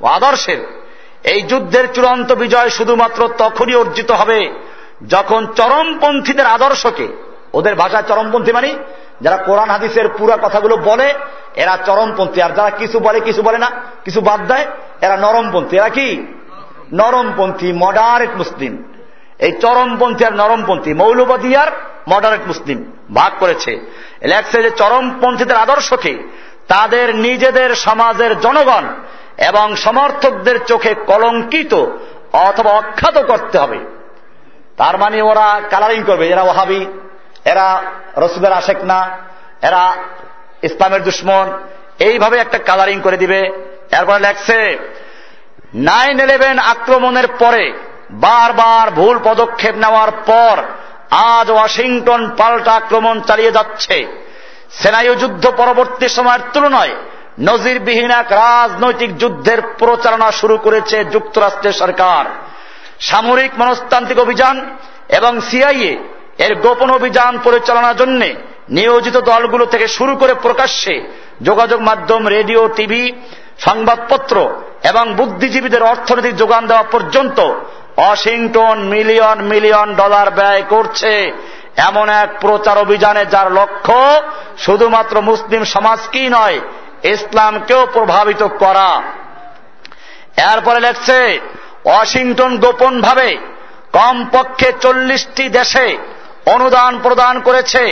আদর্শের। 0.07 0.81
এই 1.25 1.43
যুদ্ধের 1.43 1.93
চূড়ান্ত 1.93 2.33
বিজয় 2.33 2.69
শুধুমাত্র 2.69 3.29
তখনই 3.39 3.75
অর্জিত 3.75 4.11
হবে 4.11 4.51
যখন 5.09 5.47
চরমপন্থীদের 5.47 6.47
আদর্শকে, 6.47 7.09
ওদের 7.55 7.75
ভাষায় 7.75 8.03
চরমপন্থী 8.09 8.53
মানে 8.53 8.75
যারা 9.21 9.37
কোরআন, 9.37 9.71
হাদিসের 9.71 10.09
পুরো 10.09 10.33
কথাগুলো 10.43 10.77
বলে, 10.77 11.15
এরা 11.55 11.79
চরমপন্থী। 11.87 12.41
আর 12.41 12.51
যারা 12.51 12.71
কিছু 12.71 12.99
বলে 12.99 13.21
কিছু 13.21 13.43
বলে 13.43 13.59
না, 13.59 13.71
কিছু 14.05 14.21
বাদ 14.21 14.47
দেয়, 14.47 14.67
এরা 15.01 15.17
নরমপন্থী। 15.17 15.77
এরা 15.77 15.89
কি? 15.89 16.27
নরমপন্থী 16.93 17.73
মডারেট 17.73 18.31
মুসলিম 18.31 18.93
এই 19.39 19.53
চরমপন্থী 19.53 20.25
আর 20.25 20.33
নরমপন্থী, 20.33 20.95
মৌলবাদী 20.95 21.57
আর 21.57 21.67
মডারেট 22.09 22.41
মুসলিম 22.47 22.93
ভাগ 23.15 23.33
করেছে। 23.39 23.81
লেখছে 24.23 24.63
যে 24.63 24.71
চরমপন্থীদের 24.71 25.57
আদর্শকে 25.57 26.19
তাদের 26.69 27.17
নিজেদের 27.17 27.75
সমাজের 27.75 28.41
জনগণ 28.41 28.85
এবং 29.49 29.77
সমর্থকদের 29.77 30.65
চোখে 30.65 30.95
কলঙ্কিত 30.95 31.75
অথবা 32.33 32.71
অখ্যাত 32.71 33.19
করতে 33.19 33.59
হবে। 33.59 33.79
তার 34.77 34.99
মানে 34.99 35.23
ওরা 35.23 35.61
কালারিং 35.71 36.03
করবে, 36.03 36.29
এরা 36.29 36.43
ওহাবি, 36.43 36.87
এরা 37.45 37.83
রসুদের 38.17 38.53
আশেক 38.53 38.85
না, 38.85 39.19
এরা 39.63 39.97
ইসলামের 40.63 41.03
দুশ্মন। 41.03 41.53
এইভাবে 41.99 42.39
একটা 42.39 42.59
কালারিং 42.59 43.01
করে 43.01 43.17
দিবে। 43.17 43.39
এরপরে 43.99 44.21
লেখছে 44.21 44.79
নাইন 45.75 46.21
ইলেভেন 46.21 46.59
আক্রমণের 46.59 47.27
পরে 47.27 47.73
বারবার 48.11 48.91
ভুল 48.91 49.19
পদক্ষেপ 49.25 49.75
নেওয়ার 49.77 50.11
পর 50.11 50.63
আজ 51.11 51.51
ওয়াশিংটন 51.51 52.31
পাল্টা 52.37 52.73
আক্রমণ 52.73 53.21
চালিয়ে 53.21 53.53
যাচ্ছে। 53.53 54.07
সেনায়ু 54.73 55.15
যুদ্ধ 55.15 55.49
পরবর্তী 55.57 56.09
সময়ের 56.09 56.41
তুলনায় 56.53 56.95
নজিরবিহীন 57.41 58.11
এক 58.11 58.33
রাজনৈতিক 58.33 59.19
যুদ্ধের 59.19 59.63
প্রচারণা 59.79 60.31
শুরু 60.31 60.57
করেছে 60.57 61.05
যুক্তরাষ্ট্রের 61.05 61.73
সরকার। 61.73 62.25
সামরিক 63.01 63.51
মনস্তান্ত্রিক 63.59 64.19
অভিযান 64.19 64.77
এবং 65.09 65.41
সিআইএ 65.41 65.97
এর 66.39 66.55
গোপন 66.55 66.91
অভিযান 66.91 67.39
পরিচালনার 67.39 67.97
জন্য 67.97 68.27
নিয়োজিত 68.69 69.17
দলগুলো 69.17 69.67
থেকে 69.67 69.89
শুরু 69.89 70.17
করে 70.17 70.35
প্রকাশ্যে 70.35 71.03
যোগাযোগ 71.43 71.81
মাধ্যম, 71.81 72.27
রেডিও, 72.27 72.69
টিভি 72.69 73.13
সংবাদপত্র 73.65 74.51
এবং 74.85 75.15
বুদ্ধিজীবীদের 75.15 75.83
অর্থনৈতিক 75.83 76.37
যোগান 76.37 76.67
দেওয়া 76.67 76.83
পর্যন্ত 76.83 77.41
ওয়াশিংটন 77.97 78.79
মিলিয়ন 78.79 79.43
মিলিয়ন 79.43 79.95
ডলার 79.95 80.31
ব্যয় 80.31 80.63
করছে। 80.69 81.33
এমন 81.77 82.09
এক 82.09 82.31
প্রচার 82.41 82.79
অভিযানে 82.79 83.27
যার 83.27 83.53
লক্ষ্য 83.53 84.21
শুধুমাত্র 84.59 85.21
মুসলিম 85.21 85.65
সমাজকেই 85.65 86.29
নয়, 86.29 86.61
ইসলামকেও 87.03 87.87
প্রভাবিত 87.93 88.43
করা। 88.43 89.03
এরপরে 90.37 90.81
লেখছে, 90.81 91.41
ওয়াশিংটন 91.85 92.59
গোপনভাবে 92.59 93.39
কমপক্ষে 93.93 94.73
চল্লিশটি 94.81 95.49
দেশে 95.49 95.99
অনুদান 96.47 96.99
প্রদান 97.03 97.41
করেছে 97.41 97.83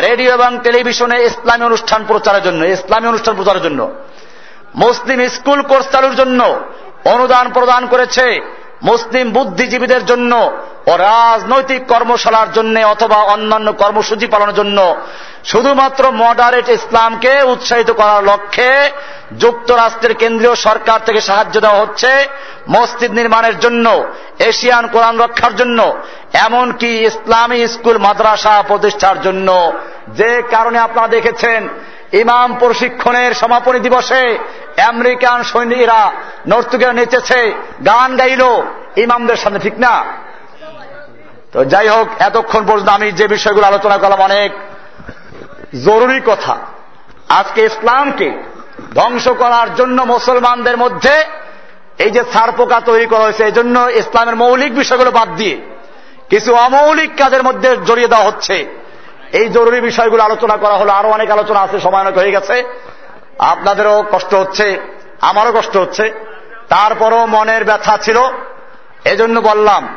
রেডিও 0.00 0.32
এবং 0.32 0.58
টেলিভিশনে 0.62 1.24
ইসলামী 1.24 1.64
অনুষ্ঠান 1.64 2.04
প্রচারের 2.08 2.42
জন্য, 2.42 2.64
ইসলামী 2.64 3.06
অনুষ্ঠান 3.08 3.34
প্রচারের 3.34 3.62
জন্য। 3.62 3.94
মুসলিম 4.76 5.18
স্কুল 5.28 5.62
কোর্স 5.62 5.86
চালুর 5.92 6.14
জন্য 6.14 6.40
অনুদান 7.04 7.46
প্রদান 7.52 7.86
করেছে 7.86 8.26
মুসলিম 8.82 9.30
বুদ্ধিজীবীদের 9.30 10.06
জন্য 10.06 10.32
ও 10.86 10.96
রাজনৈতিক 10.96 11.86
কর্মশালার 11.86 12.52
জন্য 12.52 12.80
অথবা 12.80 13.16
অন্যান্য 13.16 13.72
কর্মসূচি 13.72 14.26
পালনের 14.26 14.54
জন্য 14.54 14.96
শুধুমাত্র 15.44 16.02
মডারেট 16.12 16.68
ইসলামকে 16.68 17.42
উৎসাহিত 17.42 17.90
করার 17.90 18.24
লক্ষ্যে 18.24 18.90
যুক্তরাষ্ট্রের 19.38 20.14
কেন্দ্রীয় 20.14 20.54
সরকার 20.54 20.98
থেকে 21.04 21.20
সাহায্য 21.20 21.60
দেওয়া 21.60 21.80
হচ্ছে 21.80 22.26
মসজিদ 22.68 23.12
নির্মাণের 23.12 23.58
জন্য, 23.58 24.04
এশিয়ান 24.38 24.86
কোরআন 24.86 25.18
রক্ষার 25.18 25.56
জন্য, 25.56 25.94
এমনকি 26.32 26.90
ইসলামী 27.04 27.66
স্কুল 27.66 27.98
মাদ্রাসা 27.98 28.62
প্রতিষ্ঠার 28.68 29.22
জন্য। 29.22 29.72
যে 30.08 30.42
কারণে 30.50 30.78
আপনারা 30.78 31.08
দেখেছেন 31.08 31.68
ইমাম 32.12 32.58
প্রশিক্ষণের 32.58 33.34
সমাপনী 33.34 33.80
দিবসে 33.80 34.38
আমেরিকান 34.86 35.42
সৈনিকরা 35.42 36.12
নর্তকীরা 36.48 36.92
নেচেছে, 36.92 37.54
গান 37.86 38.16
গাইল, 38.16 38.42
ইমামদের 38.96 39.36
সামনে 39.36 39.58
ঠিক 39.58 39.78
না? 39.78 40.04
তো 41.52 41.64
যাই 41.64 41.88
হোক, 41.88 42.08
এতক্ষণ 42.18 42.66
পর্যন্ত 42.66 42.88
আমি 42.88 43.12
যে 43.12 43.28
বিষয়গুলো 43.28 43.66
আলোচনা 43.66 43.98
করলাম 43.98 44.20
অনেক 44.20 44.52
জরুরি 45.84 46.20
কথা। 46.26 46.56
আজকে 47.28 47.64
ইসলামকে 47.64 48.42
ধ্বংস 48.94 49.28
করার 49.28 49.74
জন্য 49.74 50.02
মুসলমানদের 50.02 50.76
মধ্যে 50.76 51.24
এই 51.98 52.10
যে 52.10 52.22
ছাড়পোকা 52.32 52.80
তৈরি 52.80 53.06
করা 53.06 53.20
হয়েছে 53.20 53.44
এই 53.44 53.52
জন্য 53.52 53.80
ইসলামের 53.80 54.36
মৌলিক 54.36 54.74
বিষয়গুলো 54.74 55.10
বাদ 55.10 55.28
দিয়ে 55.36 55.60
কিছু 56.30 56.54
অমৌলিক 56.54 57.10
কাজের 57.16 57.42
মধ্যে 57.42 57.76
জড়িয়ে 57.76 58.08
দেওয়া 58.08 58.24
হচ্ছে। 58.24 58.85
এই 59.36 59.48
জরুরি 59.48 59.80
বিষয়গুলো 59.80 60.22
আলোচনা 60.22 60.56
করা 60.56 60.74
হলো। 60.74 60.92
আরও 60.92 61.08
অনেক 61.08 61.30
আলোচনা 61.30 61.60
আছে, 61.60 61.80
সময় 61.80 62.00
অনেক 62.00 62.18
হয়ে 62.18 62.30
গেছে। 62.30 62.64
আপনাদেরও 63.38 64.04
কষ্ট 64.12 64.34
হচ্ছে, 64.34 64.78
আমারও 65.20 65.52
কষ্ট 65.52 65.76
হচ্ছে। 65.76 66.12
তারপরও 66.68 67.26
মনের 67.26 67.64
ব্যথা 67.64 67.98
ছিল। 67.98 68.16
এজন্য 69.04 69.40
বললাম, 69.40 69.88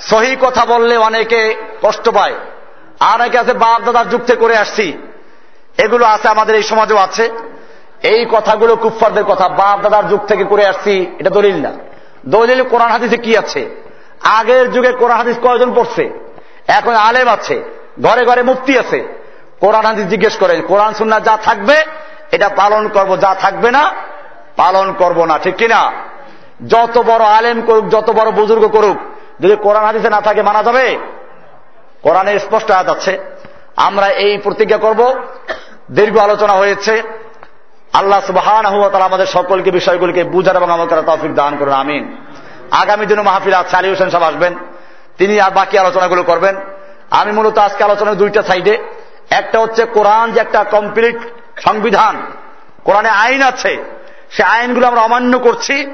সহি 0.00 0.36
কথা 0.40 0.64
বললে 0.64 0.96
অনেকে 0.96 1.54
কষ্ট 1.82 2.08
পায়। 2.08 2.34
আর 3.00 3.20
অনেকে 3.20 3.38
আছে 3.38 3.52
বাপ 3.52 3.82
দাদার 3.82 4.18
থেকে 4.18 4.36
করে 4.36 4.56
আসছি। 4.56 4.92
এগুলো 5.78 6.06
আছে 6.06 6.28
আমাদের, 6.28 6.54
এই 6.54 6.62
সমাজেও 6.62 6.96
আছে। 6.96 7.30
এই 8.02 8.26
কথাগুলো 8.30 8.76
কুফফারদের 8.76 9.24
কথা 9.24 9.48
বাপ 9.48 9.80
দাদার 9.80 10.08
যুগ 10.08 10.26
থেকে 10.26 10.44
করে 10.44 10.66
আসছি, 10.66 11.06
এটা 11.18 11.30
দলিল 11.30 11.62
না। 11.62 11.72
দলিল 12.26 12.62
কোরআন 12.62 12.90
হাদিসে 12.90 13.16
কি 13.16 13.36
আছে? 13.36 13.70
আগের 14.24 14.72
যুগে 14.72 14.92
কোরআন 14.92 15.16
হাদিস 15.16 15.36
কয়জন 15.42 15.74
পড়ছে? 15.74 16.10
এখন 16.66 16.94
আলেম 16.94 17.28
আছে। 17.28 17.85
ঘরে 18.02 18.24
ঘরে 18.24 18.42
মুক্তি 18.42 18.78
আছে। 18.78 19.26
কোরআন, 19.60 19.86
হাদিস 19.86 20.06
জিজ্ঞেস 20.06 20.36
করেন, 20.36 20.62
কোরআন 20.62 20.94
সুন্না 20.94 21.20
যা 21.20 21.36
থাকবে, 21.36 21.76
এটা 22.32 22.48
পালন 22.48 22.88
করব, 22.88 23.20
যা 23.20 23.34
থাকবে 23.34 23.70
না, 23.70 23.92
পালন 24.56 24.92
করব 24.92 25.24
না, 25.24 25.38
ঠিক 25.38 25.56
কিনা? 25.56 25.92
যত 26.68 26.98
বড় 26.98 27.24
আলেম 27.24 27.62
করুক, 27.62 27.88
যত 27.88 28.10
বড় 28.10 28.30
বুজুর্গ 28.30 28.68
করুক, 28.68 28.96
যদি 29.40 29.56
কোরআন, 29.56 29.84
হাদিসে 29.84 30.10
না 30.10 30.20
থাকে, 30.20 30.42
মানা 30.42 30.62
যাবে? 30.62 30.98
কোরআনের 32.02 32.38
স্পষ্ট 32.38 32.70
আয়াত 32.70 32.88
আছে। 32.88 33.18
আমরা 33.76 34.06
এই 34.06 34.38
প্রতিজ্ঞা 34.38 34.76
করব। 34.76 35.14
দীর্ঘ 35.90 36.18
আলোচনা 36.18 36.52
হয়েছে। 36.52 37.02
আল্লাহ 37.92 38.20
সুবাহান 38.20 38.66
আমাদের 38.66 39.26
সকলকে 39.26 39.70
বিষয়গুলিকে 39.70 40.24
বুঝার 40.24 40.56
এবং 40.56 40.70
আমাদের 40.70 41.02
তৌফিক 41.02 41.34
দান 41.34 41.56
করুন, 41.56 41.72
আমিন। 41.72 42.16
আগামী 42.70 43.06
দিনে 43.06 43.22
মাহফিল 43.22 43.54
আলী 43.54 43.88
হোসেন 43.88 44.10
সাহেব 44.10 44.28
আসবেন। 44.28 44.54
তিনি 45.18 45.40
আর 45.40 45.50
বাকি 45.50 45.78
আলোচনাগুলো 45.78 46.22
করবেন। 46.22 46.56
আমি 47.16 47.32
মূলত 47.32 47.58
আজকে 47.58 47.84
আলোচনার 47.84 48.14
দুইটা 48.14 48.42
সাইডে। 48.42 48.78
একটা 49.30 49.60
হচ্ছে 49.60 49.84
কোরআন, 49.84 50.32
যে 50.32 50.40
একটা 50.40 50.64
কমপ্লিট 50.64 51.18
সংবিধান। 51.60 52.26
কোরআনে 52.84 53.08
আইন 53.08 53.42
আছে, 53.42 53.84
সে 54.30 54.42
আইনগুলো 54.42 54.86
আমরা 54.86 55.00
অমান্য 55.00 55.38
করছি, 55.38 55.86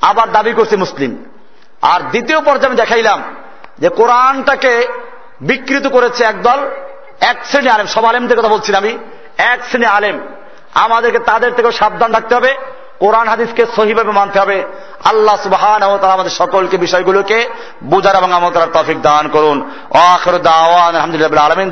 আবার 0.00 0.32
দাবি 0.32 0.52
করছি 0.52 0.76
মুসলিম। 0.76 1.24
আর 1.82 2.00
দ্বিতীয় 2.00 2.40
পর্যায়ে 2.40 2.66
আমি 2.66 2.76
দেখাইলাম 2.76 3.22
যে 3.78 3.88
কোরআনটাকে 3.88 4.86
বিকৃত 5.40 5.86
করেছে 5.86 6.24
একদল 6.24 6.70
এক 7.20 7.36
শ্রেণি 7.46 7.68
আলেম। 7.68 7.86
সব 7.86 8.04
আলেমদের 8.04 8.38
কথা 8.38 8.48
বলছি 8.48 8.74
আমি, 8.74 8.98
এক 9.38 9.58
শ্রেণি 9.68 9.86
আলেম। 9.86 10.20
আমাদেরকে 10.74 11.18
তাদের 11.18 11.52
থেকেও 11.52 11.72
সাবধান 11.72 12.12
থাকতে 12.12 12.34
হবে। 12.34 12.54
কোরআন 13.00 13.28
হাদিসকে 13.28 13.66
সহিভাবে 13.76 14.12
মানতে 14.12 14.40
হবে। 14.40 14.64
আল্লাহ 15.04 15.36
সুবাহান 15.42 15.82
আমাদের 15.82 16.30
সকলকে 16.30 16.76
বিষয়গুলোকে 16.76 17.48
বুঝার 17.84 18.16
এবং 18.16 18.32
আমল 18.32 18.50
করার 18.50 18.66
তফিক 18.72 19.02
দান 19.02 19.28
করুন। 19.28 19.70
আখর 19.94 20.38
দাওয়ান 20.38 20.96
আলমিন। 21.38 21.68